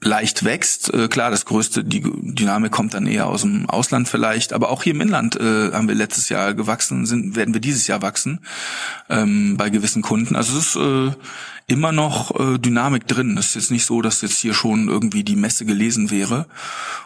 leicht 0.00 0.44
wächst. 0.44 0.92
Äh, 0.92 1.08
klar, 1.08 1.30
das 1.30 1.44
größte, 1.44 1.84
die 1.84 2.02
Dynamik 2.02 2.72
kommt 2.72 2.94
dann 2.94 3.06
eher 3.06 3.26
aus 3.26 3.42
dem 3.42 3.68
Ausland 3.68 4.08
vielleicht, 4.08 4.52
aber 4.52 4.70
auch 4.70 4.82
hier 4.82 4.94
im 4.94 5.00
Inland 5.00 5.36
äh, 5.36 5.72
haben 5.72 5.88
wir 5.88 5.94
letztes 5.94 6.28
Jahr 6.28 6.54
gewachsen, 6.54 7.06
sind, 7.06 7.36
werden 7.36 7.54
wir 7.54 7.60
dieses 7.60 7.86
Jahr 7.86 8.02
wachsen 8.02 8.40
ähm, 9.08 9.56
bei 9.56 9.70
gewissen 9.70 10.02
Kunden. 10.02 10.36
Also 10.36 10.56
es 10.58 10.68
ist 10.68 10.76
äh, 10.76 11.12
immer 11.66 11.92
noch 11.92 12.38
äh, 12.38 12.58
Dynamik 12.58 13.06
drin. 13.06 13.36
Es 13.36 13.48
ist 13.48 13.54
jetzt 13.54 13.70
nicht 13.70 13.84
so, 13.84 14.02
dass 14.02 14.22
jetzt 14.22 14.38
hier 14.38 14.54
schon 14.54 14.88
irgendwie 14.88 15.24
die 15.24 15.36
Messe 15.36 15.64
gelesen 15.64 16.10
wäre. 16.10 16.46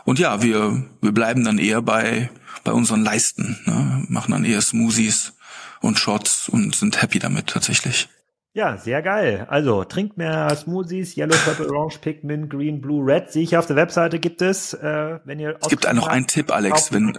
Und 0.05 0.19
ja, 0.19 0.43
wir, 0.43 0.85
wir 1.01 1.13
bleiben 1.13 1.45
dann 1.45 1.59
eher 1.59 1.83
bei, 1.83 2.31
bei 2.65 2.73
unseren 2.73 3.03
Leisten, 3.03 3.59
ne? 3.65 4.05
machen 4.09 4.33
dann 4.33 4.45
eher 4.45 4.61
Smoothies 4.61 5.33
und 5.81 5.99
Shots 5.99 6.49
und 6.49 6.75
sind 6.75 7.01
happy 7.03 7.19
damit 7.19 7.49
tatsächlich. 7.49 8.09
Ja, 8.53 8.77
sehr 8.77 9.01
geil. 9.01 9.47
Also 9.49 9.85
trinkt 9.85 10.19
mehr 10.19 10.53
Smoothies, 10.57 11.17
Yellow, 11.17 11.37
Purple, 11.45 11.71
Orange, 11.71 11.99
Pigment, 12.01 12.51
Green, 12.51 12.81
Blue, 12.81 13.01
Red. 13.01 13.31
Sehe 13.31 13.45
ich 13.45 13.57
auf 13.57 13.67
der 13.67 13.77
Webseite 13.77 14.19
gibt 14.19 14.43
es, 14.43 14.75
äh, 14.75 15.21
wenn 15.25 15.39
ihr. 15.39 15.57
Es 15.61 15.69
gibt 15.69 15.91
noch 15.93 16.09
einen 16.09 16.27
Tipp, 16.27 16.51
Alex, 16.51 16.91
wenn, 16.91 17.15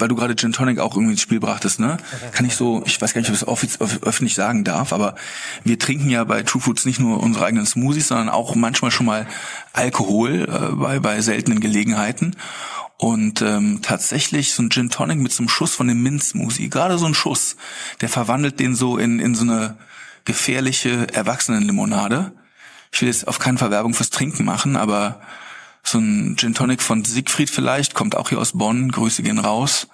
weil 0.00 0.08
du 0.08 0.16
gerade 0.16 0.34
Gin 0.34 0.52
Tonic 0.52 0.80
auch 0.80 0.96
irgendwie 0.96 1.12
ins 1.12 1.20
Spiel 1.20 1.38
brachtest, 1.38 1.78
ne? 1.78 1.98
Kann 2.32 2.44
ich 2.44 2.56
so, 2.56 2.82
ich 2.86 3.00
weiß 3.00 3.14
gar 3.14 3.20
nicht, 3.20 3.46
ob 3.46 3.62
ich 3.62 3.70
es 3.70 3.80
öffentlich 4.02 4.34
sagen 4.34 4.64
darf, 4.64 4.92
aber 4.92 5.14
wir 5.62 5.78
trinken 5.78 6.10
ja 6.10 6.24
bei 6.24 6.42
True 6.42 6.60
Foods 6.60 6.86
nicht 6.86 6.98
nur 6.98 7.22
unsere 7.22 7.44
eigenen 7.44 7.66
Smoothies, 7.66 8.08
sondern 8.08 8.28
auch 8.28 8.56
manchmal 8.56 8.90
schon 8.90 9.06
mal 9.06 9.28
Alkohol 9.74 10.42
äh, 10.42 10.74
bei, 10.74 10.98
bei 10.98 11.20
seltenen 11.20 11.60
Gelegenheiten. 11.60 12.34
Und 12.96 13.42
ähm, 13.42 13.80
tatsächlich 13.82 14.52
so 14.52 14.62
ein 14.62 14.70
Gin 14.70 14.88
Tonic 14.88 15.18
mit 15.18 15.32
so 15.32 15.42
einem 15.42 15.48
Schuss 15.48 15.74
von 15.74 15.88
dem 15.88 16.02
Minzsmoothie, 16.02 16.68
gerade 16.68 16.96
so 16.98 17.06
ein 17.06 17.14
Schuss, 17.14 17.56
der 18.00 18.08
verwandelt 18.08 18.60
den 18.60 18.74
so 18.74 18.98
in, 18.98 19.18
in 19.18 19.34
so 19.34 19.42
eine 19.42 19.76
gefährliche 20.24 21.08
Erwachsenenlimonade. 21.12 22.32
Ich 22.92 23.00
will 23.00 23.08
jetzt 23.08 23.26
auf 23.26 23.40
keinen 23.40 23.58
Fall 23.58 23.70
Werbung 23.70 23.94
fürs 23.94 24.10
Trinken 24.10 24.44
machen, 24.44 24.76
aber 24.76 25.20
so 25.82 25.98
ein 25.98 26.36
Gin 26.36 26.54
Tonic 26.54 26.80
von 26.80 27.04
Siegfried 27.04 27.50
vielleicht, 27.50 27.94
kommt 27.94 28.16
auch 28.16 28.28
hier 28.28 28.38
aus 28.38 28.52
Bonn, 28.52 28.90
Grüße 28.92 29.22
gehen 29.22 29.38
raus 29.38 29.88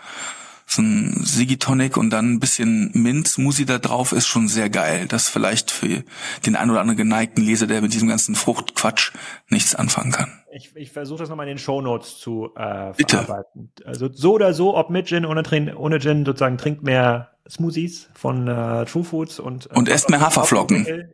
so 0.71 0.83
ein 0.83 1.21
Sigi 1.25 1.59
Tonic 1.59 1.97
und 1.97 2.11
dann 2.11 2.35
ein 2.35 2.41
bisschen 2.41 2.93
Mint-Smoothie 2.95 3.65
da 3.65 3.79
drauf 3.79 4.13
ist 4.13 4.29
schon 4.29 4.47
sehr 4.47 4.71
geil. 4.71 5.07
Das 5.09 5.29
vielleicht 5.29 5.73
für 5.73 6.05
den 6.47 6.55
ein 6.55 6.71
oder 6.71 6.81
anderen 6.81 6.97
geneigten 6.97 7.43
Leser, 7.43 7.67
der 7.67 7.83
mit 7.83 7.93
diesem 7.93 8.09
ganzen 8.09 8.37
Fruchtquatsch 8.37 9.13
nichts 9.49 9.75
anfangen 9.75 10.13
kann. 10.13 10.31
Ich, 10.53 10.75
ich 10.77 10.93
versuche 10.93 11.19
das 11.19 11.29
nochmal 11.29 11.47
in 11.47 11.57
den 11.57 11.59
Show 11.59 11.81
Notes 11.81 12.19
zu 12.19 12.51
äh, 12.55 12.95
verarbeiten. 12.95 13.73
Also 13.85 14.13
so 14.13 14.35
oder 14.35 14.55
so, 14.55 14.77
ob 14.77 14.91
mit 14.91 15.09
Gin, 15.09 15.27
ohne, 15.27 15.43
ohne 15.77 15.99
Gin, 15.99 16.25
sozusagen 16.25 16.57
trinkt 16.57 16.85
mehr 16.85 17.31
Smoothies 17.51 18.09
von 18.15 18.47
äh, 18.47 18.85
True 18.85 19.03
Foods 19.03 19.41
und 19.41 19.69
äh, 19.71 19.77
und 19.77 19.89
esst 19.89 20.09
mehr 20.09 20.21
Haferflocken. 20.21 21.09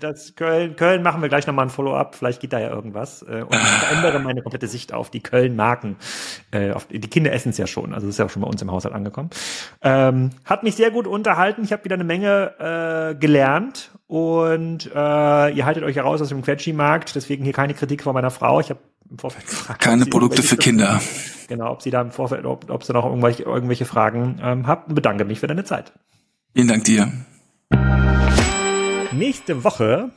Das 0.00 0.34
Köln, 0.34 0.74
Köln 0.74 1.02
machen 1.02 1.22
wir 1.22 1.28
gleich 1.28 1.46
nochmal 1.46 1.66
ein 1.66 1.70
Follow-up. 1.70 2.16
Vielleicht 2.16 2.40
geht 2.40 2.52
da 2.52 2.58
ja 2.58 2.70
irgendwas. 2.70 3.22
Äh, 3.22 3.42
und 3.42 3.54
ich 3.54 3.58
verändere 3.86 4.18
meine 4.18 4.42
komplette 4.42 4.66
Sicht 4.66 4.92
auf 4.92 5.10
die 5.10 5.20
Köln-Marken. 5.20 5.96
Äh, 6.50 6.74
die 6.90 7.00
Kinder 7.08 7.32
essen 7.32 7.50
es 7.50 7.58
ja 7.58 7.66
schon, 7.66 7.94
also 7.94 8.06
das 8.06 8.14
ist 8.14 8.18
ja 8.18 8.24
auch 8.24 8.30
schon 8.30 8.42
bei 8.42 8.48
uns 8.48 8.60
im 8.60 8.72
Haushalt 8.72 8.94
angekommen. 8.94 9.30
Ähm, 9.82 10.30
hat 10.44 10.64
mich 10.64 10.74
sehr 10.74 10.90
gut 10.90 11.06
unterhalten. 11.06 11.62
Ich 11.62 11.72
habe 11.72 11.84
wieder 11.84 11.94
eine 11.94 12.04
Menge 12.04 13.12
äh, 13.14 13.14
gelernt 13.14 13.92
und 14.08 14.86
äh, 14.86 15.50
ihr 15.50 15.64
haltet 15.64 15.84
euch 15.84 15.96
heraus 15.96 16.20
aus 16.20 16.30
dem 16.30 16.42
Quetschi-Markt. 16.42 17.14
Deswegen 17.14 17.44
hier 17.44 17.52
keine 17.52 17.74
Kritik 17.74 18.02
von 18.02 18.14
meiner 18.14 18.30
Frau. 18.30 18.58
Ich 18.58 18.70
habe 18.70 18.80
im 19.10 19.18
Vorfeld 19.18 19.46
gefragt. 19.46 19.80
Keine 19.80 20.06
Produkte 20.06 20.42
für 20.42 20.56
Kinder. 20.56 21.00
Genau, 21.48 21.72
ob 21.72 21.80
sie 21.80 21.90
da 21.90 22.02
im 22.02 22.10
Vorfeld, 22.10 22.44
ob, 22.44 22.68
ob 22.68 22.84
sie 22.84 22.92
noch 22.92 23.06
irgendwelche, 23.06 23.44
irgendwelche 23.44 23.86
Fragen 23.86 24.38
ähm, 24.42 24.66
habt. 24.66 24.94
Bedanke 24.94 25.24
mich 25.24 25.40
für 25.40 25.46
deine 25.46 25.64
Zeit. 25.64 25.94
Vielen 26.54 26.68
Dank 26.68 26.84
dir. 26.84 27.10
Nächste 29.12 29.64
Woche 29.64 30.10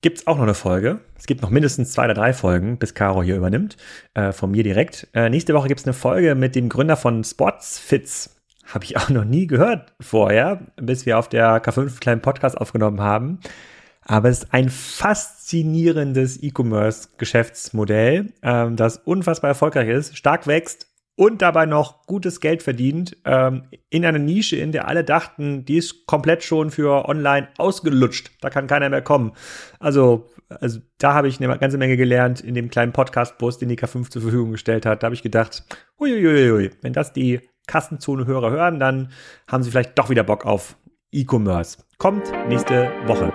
gibt's 0.00 0.26
auch 0.26 0.36
noch 0.36 0.42
eine 0.42 0.54
Folge. 0.54 0.98
Es 1.16 1.26
gibt 1.26 1.42
noch 1.42 1.50
mindestens 1.50 1.92
zwei 1.92 2.06
oder 2.06 2.14
drei 2.14 2.32
Folgen, 2.32 2.76
bis 2.76 2.94
Caro 2.94 3.22
hier 3.22 3.36
übernimmt, 3.36 3.76
äh, 4.14 4.32
von 4.32 4.50
mir 4.50 4.64
direkt. 4.64 5.06
Äh, 5.14 5.30
nächste 5.30 5.54
Woche 5.54 5.68
gibt's 5.68 5.84
eine 5.84 5.94
Folge 5.94 6.34
mit 6.34 6.56
dem 6.56 6.68
Gründer 6.68 6.96
von 6.96 7.22
Sportsfits. 7.22 8.34
Habe 8.66 8.84
ich 8.84 8.96
auch 8.96 9.08
noch 9.10 9.24
nie 9.24 9.46
gehört 9.46 9.94
vorher, 10.00 10.66
bis 10.76 11.06
wir 11.06 11.18
auf 11.18 11.28
der 11.28 11.62
K5 11.62 12.00
kleinen 12.00 12.20
Podcast 12.20 12.58
aufgenommen 12.58 13.00
haben. 13.00 13.38
Aber 14.04 14.28
es 14.28 14.40
ist 14.40 14.52
ein 14.52 14.68
faszinierendes 14.68 16.42
E-Commerce-Geschäftsmodell, 16.42 18.32
ähm, 18.42 18.76
das 18.76 18.98
unfassbar 18.98 19.48
erfolgreich 19.48 19.88
ist, 19.88 20.16
stark 20.16 20.46
wächst 20.46 20.88
und 21.14 21.42
dabei 21.42 21.66
noch 21.66 22.06
gutes 22.06 22.40
Geld 22.40 22.62
verdient, 22.62 23.16
ähm, 23.24 23.64
in 23.90 24.04
einer 24.04 24.18
Nische, 24.18 24.56
in 24.56 24.72
der 24.72 24.88
alle 24.88 25.04
dachten, 25.04 25.64
die 25.64 25.76
ist 25.76 26.06
komplett 26.06 26.42
schon 26.42 26.70
für 26.70 27.08
online 27.08 27.48
ausgelutscht. 27.58 28.30
Da 28.40 28.50
kann 28.50 28.66
keiner 28.66 28.88
mehr 28.88 29.02
kommen. 29.02 29.32
Also, 29.78 30.30
also 30.48 30.80
da 30.98 31.14
habe 31.14 31.28
ich 31.28 31.40
eine 31.40 31.56
ganze 31.58 31.78
Menge 31.78 31.96
gelernt 31.96 32.40
in 32.40 32.54
dem 32.54 32.70
kleinen 32.70 32.92
Podcast-Bus, 32.92 33.58
den 33.58 33.68
die 33.68 33.78
K5 33.78 34.10
zur 34.10 34.22
Verfügung 34.22 34.52
gestellt 34.52 34.86
hat. 34.86 35.02
Da 35.02 35.06
habe 35.06 35.14
ich 35.14 35.22
gedacht, 35.22 35.64
huiuiui, 36.00 36.70
wenn 36.80 36.92
das 36.92 37.12
die 37.12 37.40
Kassenzone-Hörer 37.66 38.50
hören, 38.50 38.80
dann 38.80 39.12
haben 39.46 39.62
sie 39.62 39.70
vielleicht 39.70 39.98
doch 39.98 40.10
wieder 40.10 40.24
Bock 40.24 40.44
auf 40.44 40.76
E-Commerce. 41.12 41.78
Kommt 41.98 42.32
nächste 42.48 42.90
Woche. 43.06 43.32